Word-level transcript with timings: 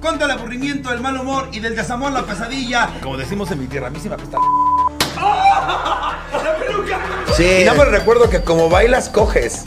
contra 0.00 0.26
el 0.26 0.32
aburrimiento, 0.32 0.92
el 0.92 1.00
mal 1.00 1.16
humor 1.18 1.48
y 1.52 1.60
del 1.60 1.76
desamor, 1.76 2.12
la 2.12 2.22
pesadilla. 2.22 2.90
Como 3.02 3.16
decimos 3.16 3.50
en 3.50 3.60
mi 3.60 3.66
tierra, 3.66 3.88
a 3.88 3.90
mí 3.90 3.98
sí 4.00 4.08
me 4.08 4.14
apesta. 4.14 4.38
¡La 5.16 6.56
peluca! 6.58 6.98
Sí. 7.36 7.44
Y 7.62 7.64
nada 7.64 7.76
más 7.78 7.88
recuerdo 7.88 8.30
que 8.30 8.42
como 8.42 8.68
bailas, 8.68 9.08
coges. 9.08 9.64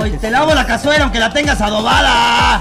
¡Ay, 0.00 0.12
te 0.20 0.30
lavo 0.30 0.54
la 0.54 0.66
cazuela 0.66 1.04
aunque 1.04 1.18
la 1.18 1.32
tengas 1.32 1.60
adobada! 1.60 2.60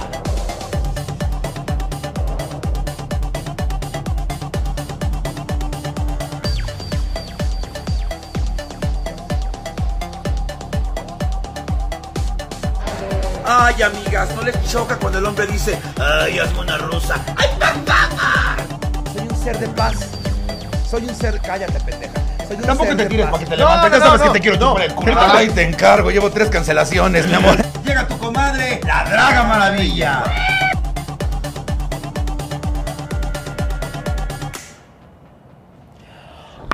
Ay, 13.81 13.87
amigas, 13.87 14.29
no 14.35 14.43
les 14.43 14.71
choca 14.71 14.95
cuando 14.97 15.17
el 15.17 15.25
hombre 15.25 15.47
dice, 15.47 15.75
ay, 15.99 16.37
hazme 16.37 16.59
una 16.59 16.77
rusa. 16.77 17.15
¡Ay, 17.35 17.47
papá! 17.59 18.57
Soy 19.11 19.27
un 19.27 19.43
ser 19.43 19.57
de 19.57 19.67
paz. 19.69 19.95
Soy 20.87 21.03
un 21.05 21.15
ser. 21.15 21.41
Cállate, 21.41 21.79
pendeja. 21.79 22.13
Soy 22.47 22.57
un 22.57 22.61
Tampoco 22.61 22.89
ser 22.89 22.97
te 22.97 23.03
de 23.05 23.09
tires 23.09 23.25
paz. 23.25 23.31
para 23.31 23.43
que 23.43 23.49
te 23.49 23.57
levantes. 23.57 23.91
no, 23.91 23.97
ya 23.97 24.05
sabes 24.05 24.19
no, 24.21 24.27
que 24.27 24.39
te 24.39 24.39
quiero 24.39 24.57
no. 24.59 24.67
chupar 24.73 24.83
el 24.83 24.93
culo. 24.93 25.15
Ay, 25.19 25.49
te 25.49 25.63
encargo. 25.63 26.11
Llevo 26.11 26.29
tres 26.29 26.49
cancelaciones, 26.49 27.25
mi 27.25 27.33
amor. 27.33 27.57
Llega 27.83 28.07
tu 28.07 28.19
comadre, 28.19 28.81
la 28.85 29.03
Draga 29.03 29.43
Maravilla. 29.45 30.23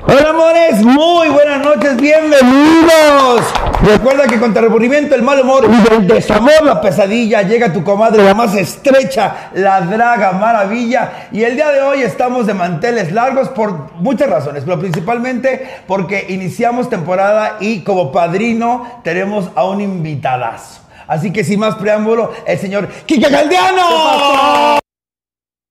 Hola 0.06 0.30
amores, 0.30 0.82
muy 0.84 1.28
buenas 1.28 1.64
noches, 1.64 1.96
bienvenidos. 1.96 3.42
Recuerda 3.80 4.26
que 4.26 4.40
contra 4.40 4.60
el 4.60 4.68
aburrimiento, 4.68 5.14
el 5.14 5.22
mal 5.22 5.40
humor 5.40 5.68
y 5.70 5.94
el 5.94 6.06
desamor, 6.08 6.64
la 6.64 6.80
pesadilla, 6.80 7.42
llega 7.42 7.72
tu 7.72 7.84
comadre, 7.84 8.24
la 8.24 8.34
más 8.34 8.56
estrecha, 8.56 9.50
la 9.54 9.80
draga 9.82 10.32
maravilla. 10.32 11.28
Y 11.30 11.44
el 11.44 11.54
día 11.54 11.70
de 11.70 11.80
hoy 11.82 12.02
estamos 12.02 12.48
de 12.48 12.54
manteles 12.54 13.12
largos 13.12 13.48
por 13.50 13.92
muchas 13.94 14.28
razones, 14.28 14.64
pero 14.64 14.80
principalmente 14.80 15.82
porque 15.86 16.26
iniciamos 16.28 16.90
temporada 16.90 17.58
y 17.60 17.82
como 17.82 18.10
padrino 18.10 19.00
tenemos 19.04 19.48
a 19.54 19.64
un 19.64 19.80
invitadazo. 19.80 20.80
Así 21.06 21.32
que 21.32 21.44
sin 21.44 21.60
más 21.60 21.76
preámbulo, 21.76 22.32
el 22.46 22.58
señor 22.58 22.88
Kike 23.06 23.30
Caldeano. 23.30 24.80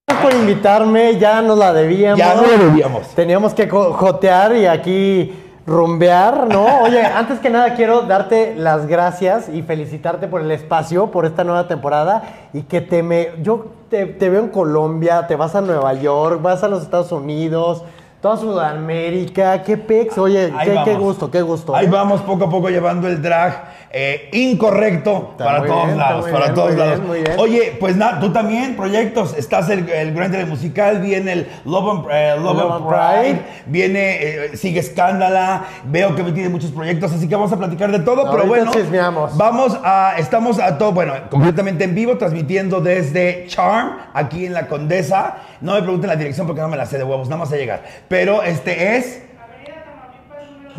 Gracias 0.07 0.23
por 0.23 0.33
invitarme, 0.33 1.19
ya 1.19 1.41
nos 1.41 1.57
la 1.57 1.73
debíamos. 1.73 2.17
Ya 2.17 2.35
no 2.35 2.43
lo 2.43 2.57
debíamos. 2.57 3.09
Teníamos 3.09 3.53
que 3.53 3.67
jotear 3.67 4.55
y 4.55 4.65
aquí 4.65 5.46
rumbear, 5.67 6.47
¿no? 6.47 6.79
Oye, 6.81 7.03
antes 7.03 7.39
que 7.39 7.49
nada 7.49 7.75
quiero 7.75 8.03
darte 8.03 8.55
las 8.55 8.87
gracias 8.87 9.49
y 9.49 9.63
felicitarte 9.63 10.29
por 10.29 10.41
el 10.41 10.49
espacio, 10.49 11.11
por 11.11 11.25
esta 11.25 11.43
nueva 11.43 11.67
temporada 11.67 12.23
y 12.53 12.61
que 12.63 12.79
te 12.79 13.03
me... 13.03 13.31
Yo 13.43 13.67
te, 13.89 14.05
te 14.05 14.29
veo 14.29 14.41
en 14.41 14.47
Colombia, 14.47 15.27
te 15.27 15.35
vas 15.35 15.55
a 15.55 15.61
Nueva 15.61 15.93
York, 15.93 16.41
vas 16.41 16.63
a 16.63 16.69
los 16.69 16.83
Estados 16.83 17.11
Unidos, 17.11 17.83
toda 18.27 18.37
Sudamérica, 18.37 19.63
qué 19.63 19.77
pex, 19.77 20.17
oye, 20.17 20.51
qué, 20.63 20.77
qué 20.83 20.95
gusto, 20.95 21.31
qué 21.31 21.41
gusto. 21.41 21.73
Ahí 21.73 21.85
¿eh? 21.85 21.89
vamos 21.89 22.19
poco 22.21 22.45
a 22.45 22.49
poco 22.49 22.67
llevando 22.69 23.07
el 23.07 23.21
drag 23.21 23.77
eh, 23.89 24.29
incorrecto 24.33 25.29
Está 25.31 25.45
para 25.45 25.65
todos 25.65 25.85
bien, 25.85 25.97
lados, 25.97 26.21
muy 26.23 26.31
para 26.31 26.43
bien, 26.45 26.55
todos 26.55 26.69
muy 26.71 26.77
lados. 26.77 26.95
bien, 26.95 27.07
muy 27.07 27.21
bien. 27.21 27.39
Oye, 27.39 27.77
pues 27.79 27.95
nada, 27.95 28.19
tú 28.19 28.33
también, 28.33 28.75
proyectos, 28.75 29.33
estás 29.37 29.69
el, 29.69 29.87
el 29.89 30.13
Grande 30.13 30.43
musical, 30.45 30.99
viene 30.99 31.31
el 31.31 31.47
Love 31.63 31.89
and, 31.89 32.05
eh, 32.11 32.35
Love 32.37 32.57
Love 32.57 32.71
and 32.71 32.73
and 32.73 32.87
Pride, 32.87 33.33
Pride. 33.35 33.63
viene, 33.67 34.17
eh, 34.21 34.57
sigue 34.57 34.81
Escándala, 34.81 35.63
veo 35.85 36.13
que 36.13 36.23
tiene 36.23 36.49
muchos 36.49 36.71
proyectos, 36.71 37.13
así 37.13 37.29
que 37.29 37.35
vamos 37.35 37.53
a 37.53 37.57
platicar 37.57 37.91
de 37.91 37.99
todo, 37.99 38.29
pero 38.29 38.45
bueno, 38.45 38.71
chismeamos. 38.71 39.37
vamos 39.37 39.79
a, 39.83 40.15
estamos 40.17 40.59
a 40.59 40.77
todo, 40.77 40.91
bueno, 40.91 41.13
completamente 41.29 41.85
en 41.85 41.95
vivo, 41.95 42.17
transmitiendo 42.17 42.81
desde 42.81 43.45
Charm, 43.47 43.97
aquí 44.13 44.45
en 44.45 44.53
la 44.53 44.67
Condesa. 44.67 45.37
No 45.61 45.73
me 45.73 45.81
pregunten 45.81 46.09
la 46.09 46.15
dirección 46.15 46.45
porque 46.45 46.61
no 46.61 46.67
me 46.67 46.77
la 46.77 46.85
sé 46.85 46.97
de 46.97 47.03
huevos, 47.03 47.29
nada 47.29 47.39
más 47.39 47.51
a 47.51 47.55
llegar. 47.55 47.83
Pero 48.07 48.16
este 48.43 48.97
es... 48.97 49.21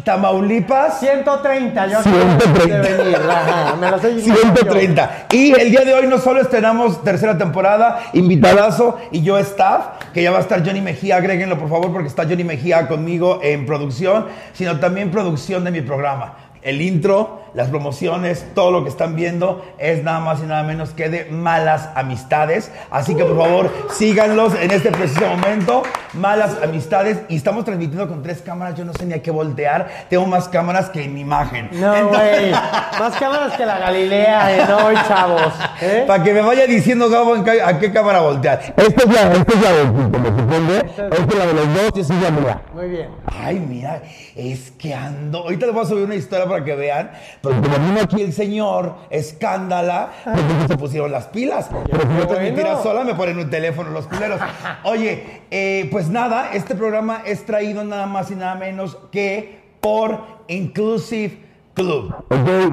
Tamaulipas. 0.05 1.01
130, 1.01 1.87
yo 1.87 2.03
130. 2.03 2.79
de 2.79 2.97
venir, 2.97 3.17
ajá, 3.17 3.77
me 3.77 3.91
lo 3.91 3.99
sé 3.99 4.21
130. 4.21 5.27
Y 5.33 5.53
el 5.53 5.71
día 5.71 5.85
de 5.85 5.93
hoy 5.93 6.07
no 6.07 6.19
solo 6.19 6.41
estrenamos 6.41 7.03
tercera 7.05 7.37
temporada, 7.37 8.01
invitadazo 8.15 8.99
y 9.11 9.23
yo 9.23 9.37
staff, 9.39 9.85
que 10.15 10.23
ya 10.23 10.31
va 10.31 10.39
a 10.39 10.41
estar 10.41 10.65
Johnny 10.65 10.81
Mejía, 10.81 11.17
agréguenlo 11.17 11.59
por 11.59 11.69
favor 11.69 11.93
porque 11.93 12.09
está 12.09 12.25
Johnny 12.25 12.45
Mejía 12.45 12.89
conmigo 12.89 13.41
en 13.43 13.67
producción, 13.67 14.29
sino 14.55 14.81
también 14.81 15.11
producción 15.11 15.65
de 15.65 15.73
mi 15.73 15.83
programa. 15.83 16.37
El 16.63 16.81
intro, 16.81 17.48
las 17.55 17.69
promociones, 17.69 18.45
todo 18.55 18.71
lo 18.71 18.83
que 18.85 18.91
están 18.91 19.17
viendo 19.17 19.65
es 19.79 20.03
nada 20.05 20.21
más 20.21 20.41
y 20.41 20.43
nada 20.47 20.63
menos 20.63 20.91
que 20.91 21.09
de 21.09 21.25
malas 21.27 21.89
amistades. 21.95 22.71
Así 22.91 23.15
que 23.15 23.25
por 23.25 23.37
favor 23.37 23.71
síganlos 23.91 24.55
en 24.61 24.71
este 24.71 24.91
preciso 24.91 25.27
momento. 25.27 25.83
Malas 26.15 26.57
amistades. 26.63 27.19
Y 27.29 27.37
estamos 27.37 27.65
transmitiendo 27.65 28.09
con 28.09 28.23
tres 28.23 28.41
cámaras. 28.43 28.75
Yo 28.77 28.85
no 28.85 28.93
sé 28.95 29.05
ni 29.07 29.15
a 29.15 29.23
qué 29.23 29.31
voltear. 29.31 29.89
Tengo 30.09 30.27
más 30.27 30.49
cámaras 30.49 30.89
que 30.91 31.05
en 31.05 31.19
imagen. 31.19 31.69
No, 31.73 31.95
Entonces- 31.95 32.39
güey. 32.41 32.51
Más 32.51 33.17
cámaras 33.19 33.53
que 33.57 33.67
la 33.67 33.79
Galilea 33.79 34.47
de 34.47 34.73
hoy, 34.75 34.95
chavos. 35.07 35.53
¿eh? 35.81 36.05
Para 36.07 36.23
que 36.23 36.33
me 36.33 36.41
vaya 36.41 36.67
diciendo 36.67 37.09
Gabo 37.09 37.35
a 37.35 37.79
qué 37.79 37.93
cámara 37.93 38.21
voltear. 38.21 38.61
Esta 38.77 39.03
es 39.05 39.09
la, 39.15 39.33
esta 39.33 39.53
es 39.55 39.61
la 39.63 39.73
del 39.73 39.89
punto, 39.93 40.19
¿me 40.19 40.29
entiende? 40.29 40.79
Esta 40.79 41.07
es 41.09 41.35
la 41.35 41.47
de 41.47 41.55
los 41.55 41.75
dos 41.75 41.91
y 41.97 42.01
esa 42.01 42.15
es 42.15 42.23
la 42.23 42.31
mía. 42.31 42.63
Muy 42.75 42.89
bien. 42.89 43.09
Ay, 43.27 43.59
mira, 43.61 44.03
es 44.35 44.71
que 44.73 44.95
ando. 44.95 45.39
Ahorita 45.39 45.67
les 45.67 45.75
voy 45.75 45.85
a 45.85 45.89
subir 45.89 46.05
una 46.05 46.15
historia 46.15 46.47
para 46.47 46.65
que 46.65 46.75
vean. 46.75 47.11
Porque 47.43 47.61
como 47.61 47.79
vino 47.79 48.01
aquí 48.01 48.23
el 48.23 48.33
señor, 48.33 48.95
escándala, 49.11 50.11
pues 50.25 50.69
se 50.69 50.77
pusieron 50.77 51.13
las 51.13 51.27
pilas. 51.27 51.69
Pero 51.87 52.03
si 52.03 52.19
yo 52.19 52.27
transmitiera 52.27 52.83
sola, 52.83 53.05
me 53.05 53.15
ponen 53.15 53.39
un 53.39 53.51
teléfono 53.51 53.91
los 53.91 54.07
culeros. 54.07 54.41
Oye, 54.85 55.43
eh, 55.51 55.89
pues 55.91 56.09
nada, 56.09 56.53
este 56.53 56.75
programa 56.75 57.23
es 57.25 57.45
traído 57.45 57.85
nada 57.85 58.07
más 58.07 58.31
y 58.31 58.35
nada 58.35 58.55
menos 58.55 58.97
que 59.11 59.61
por 59.81 60.39
Inclusive 60.49 61.39
Club. 61.75 62.15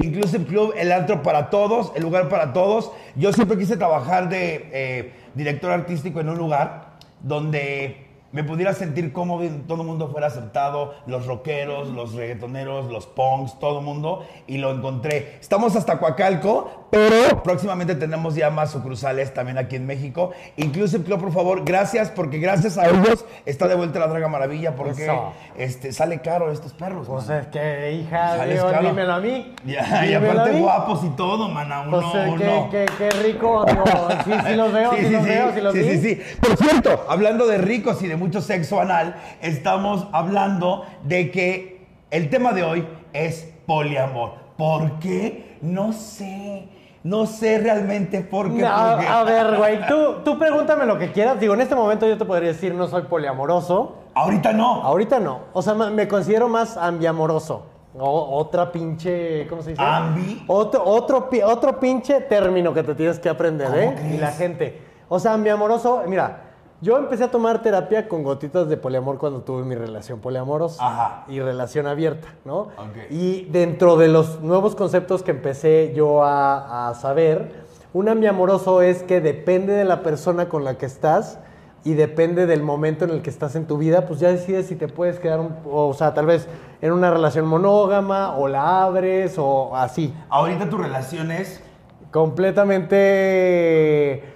Inclusive 0.02 0.44
Club, 0.46 0.74
el 0.76 0.90
antro 0.90 1.22
para 1.22 1.50
todos, 1.50 1.92
el 1.94 2.02
lugar 2.02 2.28
para 2.28 2.52
todos. 2.52 2.90
Yo 3.14 3.32
siempre 3.32 3.56
quise 3.56 3.76
trabajar 3.76 4.28
de 4.28 4.68
eh, 4.72 5.12
director 5.34 5.70
artístico 5.70 6.20
en 6.20 6.28
un 6.28 6.38
lugar 6.38 6.96
donde 7.22 8.05
me 8.36 8.44
pudiera 8.44 8.74
sentir 8.74 9.14
cómodo 9.14 9.48
todo 9.66 9.80
el 9.80 9.88
mundo 9.88 10.08
fuera 10.08 10.26
aceptado, 10.26 10.92
los 11.06 11.24
rockeros, 11.24 11.88
los 11.88 12.12
reggaetoneros, 12.12 12.92
los 12.92 13.06
punks, 13.06 13.58
todo 13.58 13.78
el 13.78 13.84
mundo, 13.86 14.26
y 14.46 14.58
lo 14.58 14.72
encontré. 14.72 15.38
Estamos 15.40 15.74
hasta 15.74 15.98
Coacalco, 15.98 16.85
pero 16.90 17.42
próximamente 17.42 17.94
tenemos 17.94 18.34
ya 18.34 18.50
más 18.50 18.70
sucursales 18.70 19.34
también 19.34 19.58
aquí 19.58 19.76
en 19.76 19.86
México. 19.86 20.30
Inclusive 20.56 21.04
Club, 21.04 21.20
por 21.20 21.32
favor, 21.32 21.64
gracias, 21.64 22.10
porque 22.10 22.38
gracias 22.38 22.78
a 22.78 22.88
ellos 22.88 23.24
está 23.44 23.66
de 23.68 23.74
vuelta 23.74 23.98
la 23.98 24.06
Draga 24.06 24.28
Maravilla, 24.28 24.76
porque 24.76 25.04
Eso. 25.04 25.32
este, 25.56 25.92
sale 25.92 26.20
caro 26.20 26.50
estos 26.52 26.72
perros. 26.72 27.06
Pues 27.08 27.26
man. 27.28 27.38
es 27.40 27.46
que, 27.48 27.92
hija, 27.92 28.36
Sales 28.36 28.56
digo, 28.56 28.70
caro. 28.70 28.88
dímelo 28.88 29.12
a 29.14 29.20
mí. 29.20 29.54
Ya, 29.66 30.06
y 30.06 30.14
aparte 30.14 30.60
guapos 30.60 31.04
y 31.04 31.08
todo, 31.10 31.48
mana, 31.48 31.80
uno, 31.82 31.90
Pues 31.90 32.28
uno. 32.28 32.68
qué, 32.70 32.86
qué, 32.98 33.10
qué 33.10 33.10
rico. 33.22 33.64
sí, 34.24 34.30
sí 34.46 34.54
los 34.54 34.72
veo, 34.72 34.92
sí, 34.96 35.08
los 35.10 35.24
veo, 35.24 35.52
sí 35.54 35.60
los 35.60 35.72
sí, 35.74 35.78
vi. 35.80 35.88
sí, 35.90 35.98
sí. 36.14 36.22
Por 36.40 36.56
cierto, 36.56 37.04
hablando 37.08 37.46
de 37.46 37.58
ricos 37.58 38.00
y 38.02 38.06
de 38.06 38.16
mucho 38.16 38.40
sexo 38.40 38.80
anal, 38.80 39.16
estamos 39.42 40.06
hablando 40.12 40.86
de 41.02 41.30
que 41.30 41.86
el 42.10 42.30
tema 42.30 42.52
de 42.52 42.62
hoy 42.62 42.86
es 43.12 43.52
poliamor. 43.66 44.34
¿Por 44.56 44.98
qué? 45.00 45.56
No 45.60 45.92
sé. 45.92 46.68
No 47.06 47.24
sé 47.26 47.58
realmente 47.58 48.20
por 48.20 48.52
qué. 48.52 48.62
No, 48.62 48.68
porque- 48.90 49.06
a 49.06 49.22
ver, 49.22 49.56
güey, 49.56 49.86
tú, 49.88 50.14
tú 50.24 50.38
pregúntame 50.38 50.84
lo 50.86 50.98
que 50.98 51.12
quieras. 51.12 51.38
Digo, 51.38 51.54
en 51.54 51.60
este 51.60 51.76
momento 51.76 52.04
yo 52.06 52.18
te 52.18 52.24
podría 52.24 52.48
decir 52.48 52.74
no 52.74 52.88
soy 52.88 53.02
poliamoroso. 53.02 53.94
Ahorita 54.14 54.52
no. 54.52 54.82
Ahorita 54.82 55.20
no. 55.20 55.42
O 55.52 55.62
sea, 55.62 55.74
me 55.74 56.08
considero 56.08 56.48
más 56.48 56.76
ambiamoroso. 56.76 57.62
O, 57.96 58.36
otra 58.38 58.72
pinche, 58.72 59.46
¿cómo 59.46 59.62
se 59.62 59.70
dice? 59.70 59.82
¿Ambi? 59.82 60.44
Otro, 60.48 60.82
otro, 60.84 61.30
otro 61.44 61.78
pinche 61.78 62.20
término 62.22 62.74
que 62.74 62.82
te 62.82 62.94
tienes 62.96 63.20
que 63.20 63.28
aprender, 63.28 63.68
¿Cómo 63.68 63.78
¿eh? 63.78 64.12
Y 64.14 64.18
la 64.18 64.32
gente. 64.32 64.82
O 65.08 65.20
sea, 65.20 65.32
ambiamoroso, 65.34 66.02
mira, 66.08 66.45
yo 66.80 66.98
empecé 66.98 67.24
a 67.24 67.30
tomar 67.30 67.62
terapia 67.62 68.06
con 68.08 68.22
gotitas 68.22 68.68
de 68.68 68.76
poliamor 68.76 69.18
cuando 69.18 69.40
tuve 69.40 69.64
mi 69.64 69.74
relación 69.74 70.20
poliamorosa 70.20 70.86
Ajá. 70.86 71.24
y 71.28 71.40
relación 71.40 71.86
abierta, 71.86 72.28
¿no? 72.44 72.68
Y 73.10 73.44
dentro 73.46 73.96
de 73.96 74.08
los 74.08 74.40
nuevos 74.42 74.76
conceptos 74.76 75.22
que 75.22 75.30
empecé 75.30 75.92
yo 75.94 76.22
a, 76.22 76.88
a 76.88 76.94
saber, 76.94 77.64
un 77.94 78.08
ambiamoroso 78.10 78.82
es 78.82 79.02
que 79.02 79.20
depende 79.22 79.72
de 79.72 79.84
la 79.86 80.02
persona 80.02 80.48
con 80.50 80.64
la 80.64 80.76
que 80.76 80.84
estás 80.86 81.38
y 81.82 81.94
depende 81.94 82.46
del 82.46 82.62
momento 82.62 83.04
en 83.04 83.10
el 83.12 83.22
que 83.22 83.30
estás 83.30 83.54
en 83.56 83.66
tu 83.66 83.78
vida, 83.78 84.06
pues 84.06 84.18
ya 84.20 84.28
decides 84.28 84.66
si 84.66 84.74
te 84.76 84.88
puedes 84.88 85.18
quedar, 85.20 85.40
un- 85.40 85.54
o 85.70 85.94
sea, 85.94 86.12
tal 86.14 86.26
vez 86.26 86.46
en 86.82 86.92
una 86.92 87.10
relación 87.10 87.46
monógama 87.46 88.36
o 88.36 88.48
la 88.48 88.82
abres 88.82 89.36
o 89.38 89.74
así. 89.74 90.12
Ahorita 90.28 90.68
tu 90.68 90.76
relación 90.78 91.30
es. 91.30 91.62
Completamente... 92.10 94.35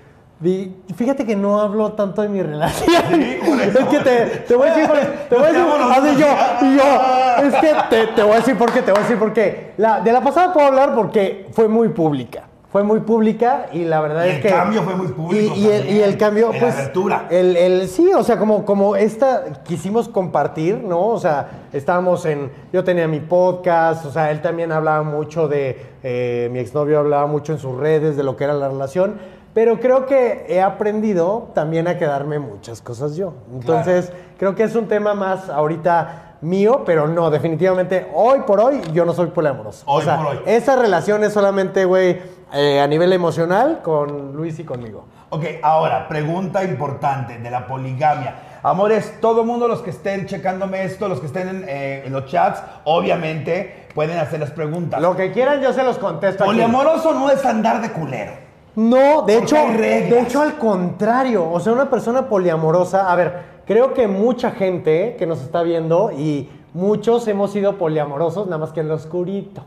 Fíjate 0.96 1.26
que 1.26 1.36
no 1.36 1.60
hablo 1.60 1.92
tanto 1.92 2.22
de 2.22 2.28
mi 2.30 2.42
relación. 2.42 3.02
por 3.44 3.60
es 3.60 3.76
que 3.76 3.98
te, 3.98 4.26
te 4.48 4.54
voy 4.54 4.68
a 4.68 4.74
decir, 4.74 4.90
te 5.28 5.34
voy 5.36 5.44
a 5.44 5.48
decir, 5.52 5.66
así 5.92 6.20
yo, 6.20 6.66
y 6.66 6.76
yo, 6.76 7.46
es 7.46 7.54
que 7.56 7.74
te, 7.90 8.06
te 8.14 8.22
voy 8.22 8.32
a 8.32 8.36
decir 8.36 8.56
por 8.56 8.72
qué, 8.72 8.80
te 8.82 8.90
voy 8.90 9.00
a 9.00 9.02
decir 9.02 9.18
por 9.18 9.32
qué. 9.34 9.72
La, 9.76 10.00
de 10.00 10.12
la 10.12 10.22
pasada 10.22 10.52
puedo 10.54 10.66
hablar 10.66 10.94
porque 10.94 11.46
fue 11.52 11.68
muy 11.68 11.88
pública. 11.90 12.44
fue 12.72 12.82
muy 12.84 13.00
pública 13.00 13.66
y 13.72 13.84
la 13.84 14.00
verdad 14.00 14.24
Y 14.24 14.28
es 14.30 14.34
el 14.36 14.42
que... 14.42 14.48
cambio 14.48 14.82
fue 14.82 14.94
muy 14.94 15.08
público 15.08 15.54
Y, 15.56 15.60
y 15.60 15.66
el, 15.70 15.90
y 15.90 16.00
el 16.02 16.16
cambio, 16.16 16.46
en 16.48 16.54
la 16.54 16.60
pues... 16.60 16.74
apertura. 16.74 17.26
El, 17.28 17.56
el- 17.56 17.88
sí, 17.88 18.10
o 18.14 18.22
sea, 18.22 18.38
como, 18.38 18.64
como 18.64 18.96
esta 18.96 19.44
quisimos 19.64 20.08
compartir, 20.08 20.78
¿no? 20.82 21.08
O 21.08 21.18
sea, 21.18 21.48
estábamos 21.74 22.24
en... 22.24 22.50
Yo 22.72 22.82
tenía 22.82 23.06
mi 23.08 23.20
podcast, 23.20 24.06
o 24.06 24.10
sea, 24.10 24.30
él 24.30 24.40
también 24.40 24.72
hablaba 24.72 25.02
mucho 25.02 25.48
de... 25.48 25.78
eh, 26.02 26.48
mi 26.50 26.60
exnovio 26.60 26.98
hablaba 27.00 27.26
mucho 27.26 27.52
en 27.52 27.58
sus 27.58 27.76
redes 27.76 28.16
de 28.16 28.22
lo 28.22 28.36
que 28.36 28.44
era 28.44 28.54
la 28.54 28.68
relación, 28.68 29.18
pero 29.60 29.78
creo 29.78 30.06
que 30.06 30.46
he 30.48 30.62
aprendido 30.62 31.50
también 31.54 31.86
a 31.86 31.98
quedarme 31.98 32.38
muchas 32.38 32.80
cosas 32.80 33.14
yo. 33.14 33.34
Entonces, 33.52 34.10
creo 34.38 34.54
que 34.54 34.62
es 34.62 34.74
un 34.74 34.88
tema 34.88 35.12
más 35.12 35.50
ahorita 35.50 36.36
mío, 36.40 36.82
pero 36.86 37.06
no, 37.06 37.28
definitivamente, 37.28 38.08
hoy 38.14 38.38
por 38.46 38.58
hoy, 38.58 38.80
yo 38.94 39.04
no 39.04 39.12
soy 39.12 39.26
poliamoroso. 39.26 39.82
Hoy 39.84 40.00
o 40.00 40.04
sea, 40.06 40.16
por 40.16 40.28
hoy. 40.28 40.38
esa 40.46 40.76
relación 40.76 41.24
es 41.24 41.34
solamente, 41.34 41.84
güey, 41.84 42.22
eh, 42.54 42.80
a 42.80 42.86
nivel 42.86 43.12
emocional 43.12 43.82
con 43.82 44.34
Luis 44.34 44.58
y 44.58 44.64
conmigo. 44.64 45.04
Ok, 45.28 45.44
ahora, 45.62 46.08
pregunta 46.08 46.64
importante 46.64 47.38
de 47.38 47.50
la 47.50 47.66
poligamia. 47.66 48.60
Amores, 48.62 49.20
todo 49.20 49.44
mundo, 49.44 49.68
los 49.68 49.82
que 49.82 49.90
estén 49.90 50.24
checándome 50.24 50.84
esto, 50.84 51.06
los 51.06 51.20
que 51.20 51.26
estén 51.26 51.48
en, 51.48 51.64
eh, 51.68 52.04
en 52.06 52.12
los 52.14 52.24
chats, 52.24 52.62
obviamente 52.84 53.88
pueden 53.94 54.16
hacer 54.16 54.40
las 54.40 54.52
preguntas. 54.52 55.02
Lo 55.02 55.14
que 55.14 55.32
quieran, 55.32 55.60
yo 55.60 55.74
se 55.74 55.82
los 55.82 55.98
contesto. 55.98 56.44
aquí. 56.44 56.50
Poliamoroso 56.50 57.12
no 57.12 57.30
es 57.30 57.44
andar 57.44 57.82
de 57.82 57.90
culero. 57.92 58.48
No, 58.76 59.22
de 59.22 59.38
hecho, 59.38 59.56
de 59.56 60.20
hecho 60.20 60.40
al 60.42 60.56
contrario, 60.56 61.50
o 61.50 61.58
sea, 61.60 61.72
una 61.72 61.90
persona 61.90 62.28
poliamorosa, 62.28 63.10
a 63.10 63.16
ver, 63.16 63.62
creo 63.66 63.94
que 63.94 64.06
mucha 64.06 64.52
gente 64.52 65.16
que 65.18 65.26
nos 65.26 65.40
está 65.42 65.62
viendo 65.62 66.12
y 66.12 66.48
muchos 66.72 67.26
hemos 67.28 67.52
sido 67.52 67.78
poliamorosos, 67.78 68.46
nada 68.46 68.58
más 68.58 68.72
que 68.72 68.80
en 68.80 68.88
lo 68.88 68.94
oscurito. 68.94 69.62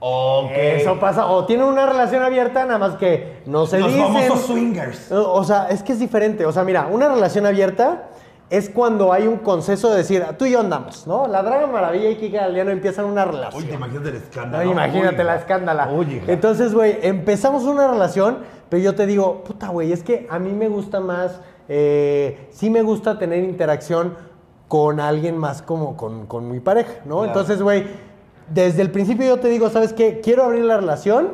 Ok. 0.00 0.50
Eso 0.54 0.98
pasa, 0.98 1.26
o 1.26 1.44
tienen 1.44 1.66
una 1.66 1.86
relación 1.86 2.24
abierta, 2.24 2.64
nada 2.64 2.78
más 2.78 2.96
que 2.96 3.42
no 3.46 3.66
se 3.66 3.78
Los 3.78 3.92
dicen. 3.92 4.12
famosos 4.12 4.40
swingers. 4.46 5.12
O 5.12 5.44
sea, 5.44 5.68
es 5.68 5.82
que 5.84 5.92
es 5.92 6.00
diferente. 6.00 6.44
O 6.44 6.50
sea, 6.50 6.64
mira, 6.64 6.88
una 6.90 7.08
relación 7.08 7.46
abierta 7.46 8.08
es 8.52 8.68
cuando 8.68 9.14
hay 9.14 9.26
un 9.26 9.38
consenso 9.38 9.90
de 9.90 9.96
decir, 9.96 10.22
tú 10.38 10.44
y 10.44 10.50
yo 10.50 10.60
andamos, 10.60 11.06
¿no? 11.06 11.26
La 11.26 11.42
Draga 11.42 11.66
Maravilla 11.66 12.10
y 12.10 12.16
Kika 12.16 12.42
Galeano 12.42 12.70
empiezan 12.70 13.06
una 13.06 13.24
relación. 13.24 13.62
Uy, 13.62 13.66
te 13.66 13.76
imaginas 13.76 14.06
el 14.06 14.16
escándalo. 14.16 14.64
No, 14.64 14.72
imagínate 14.72 15.24
la 15.24 15.36
escándala. 15.36 15.90
Hija. 15.90 16.30
Entonces, 16.30 16.74
güey, 16.74 16.98
empezamos 17.00 17.64
una 17.64 17.88
relación, 17.88 18.40
pero 18.68 18.82
yo 18.82 18.94
te 18.94 19.06
digo, 19.06 19.42
puta, 19.42 19.68
güey, 19.68 19.90
es 19.90 20.02
que 20.02 20.26
a 20.28 20.38
mí 20.38 20.52
me 20.52 20.68
gusta 20.68 21.00
más, 21.00 21.40
eh, 21.66 22.46
sí 22.50 22.68
me 22.68 22.82
gusta 22.82 23.18
tener 23.18 23.42
interacción 23.42 24.16
con 24.68 25.00
alguien 25.00 25.38
más 25.38 25.62
como 25.62 25.96
con, 25.96 26.26
con 26.26 26.50
mi 26.50 26.60
pareja, 26.60 26.92
¿no? 27.06 27.20
Claro. 27.20 27.24
Entonces, 27.28 27.62
güey, 27.62 27.86
desde 28.50 28.82
el 28.82 28.90
principio 28.90 29.24
yo 29.24 29.40
te 29.40 29.48
digo, 29.48 29.70
¿sabes 29.70 29.94
qué? 29.94 30.20
Quiero 30.20 30.44
abrir 30.44 30.66
la 30.66 30.76
relación 30.76 31.30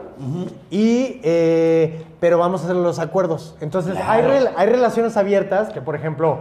y, 0.70 1.20
eh, 1.24 2.04
pero 2.20 2.38
vamos 2.38 2.60
a 2.60 2.64
hacer 2.66 2.76
los 2.76 3.00
acuerdos. 3.00 3.56
Entonces, 3.60 3.96
hay, 4.06 4.22
hay 4.56 4.68
relaciones 4.68 5.16
abiertas 5.16 5.70
que, 5.70 5.80
por 5.80 5.96
ejemplo, 5.96 6.38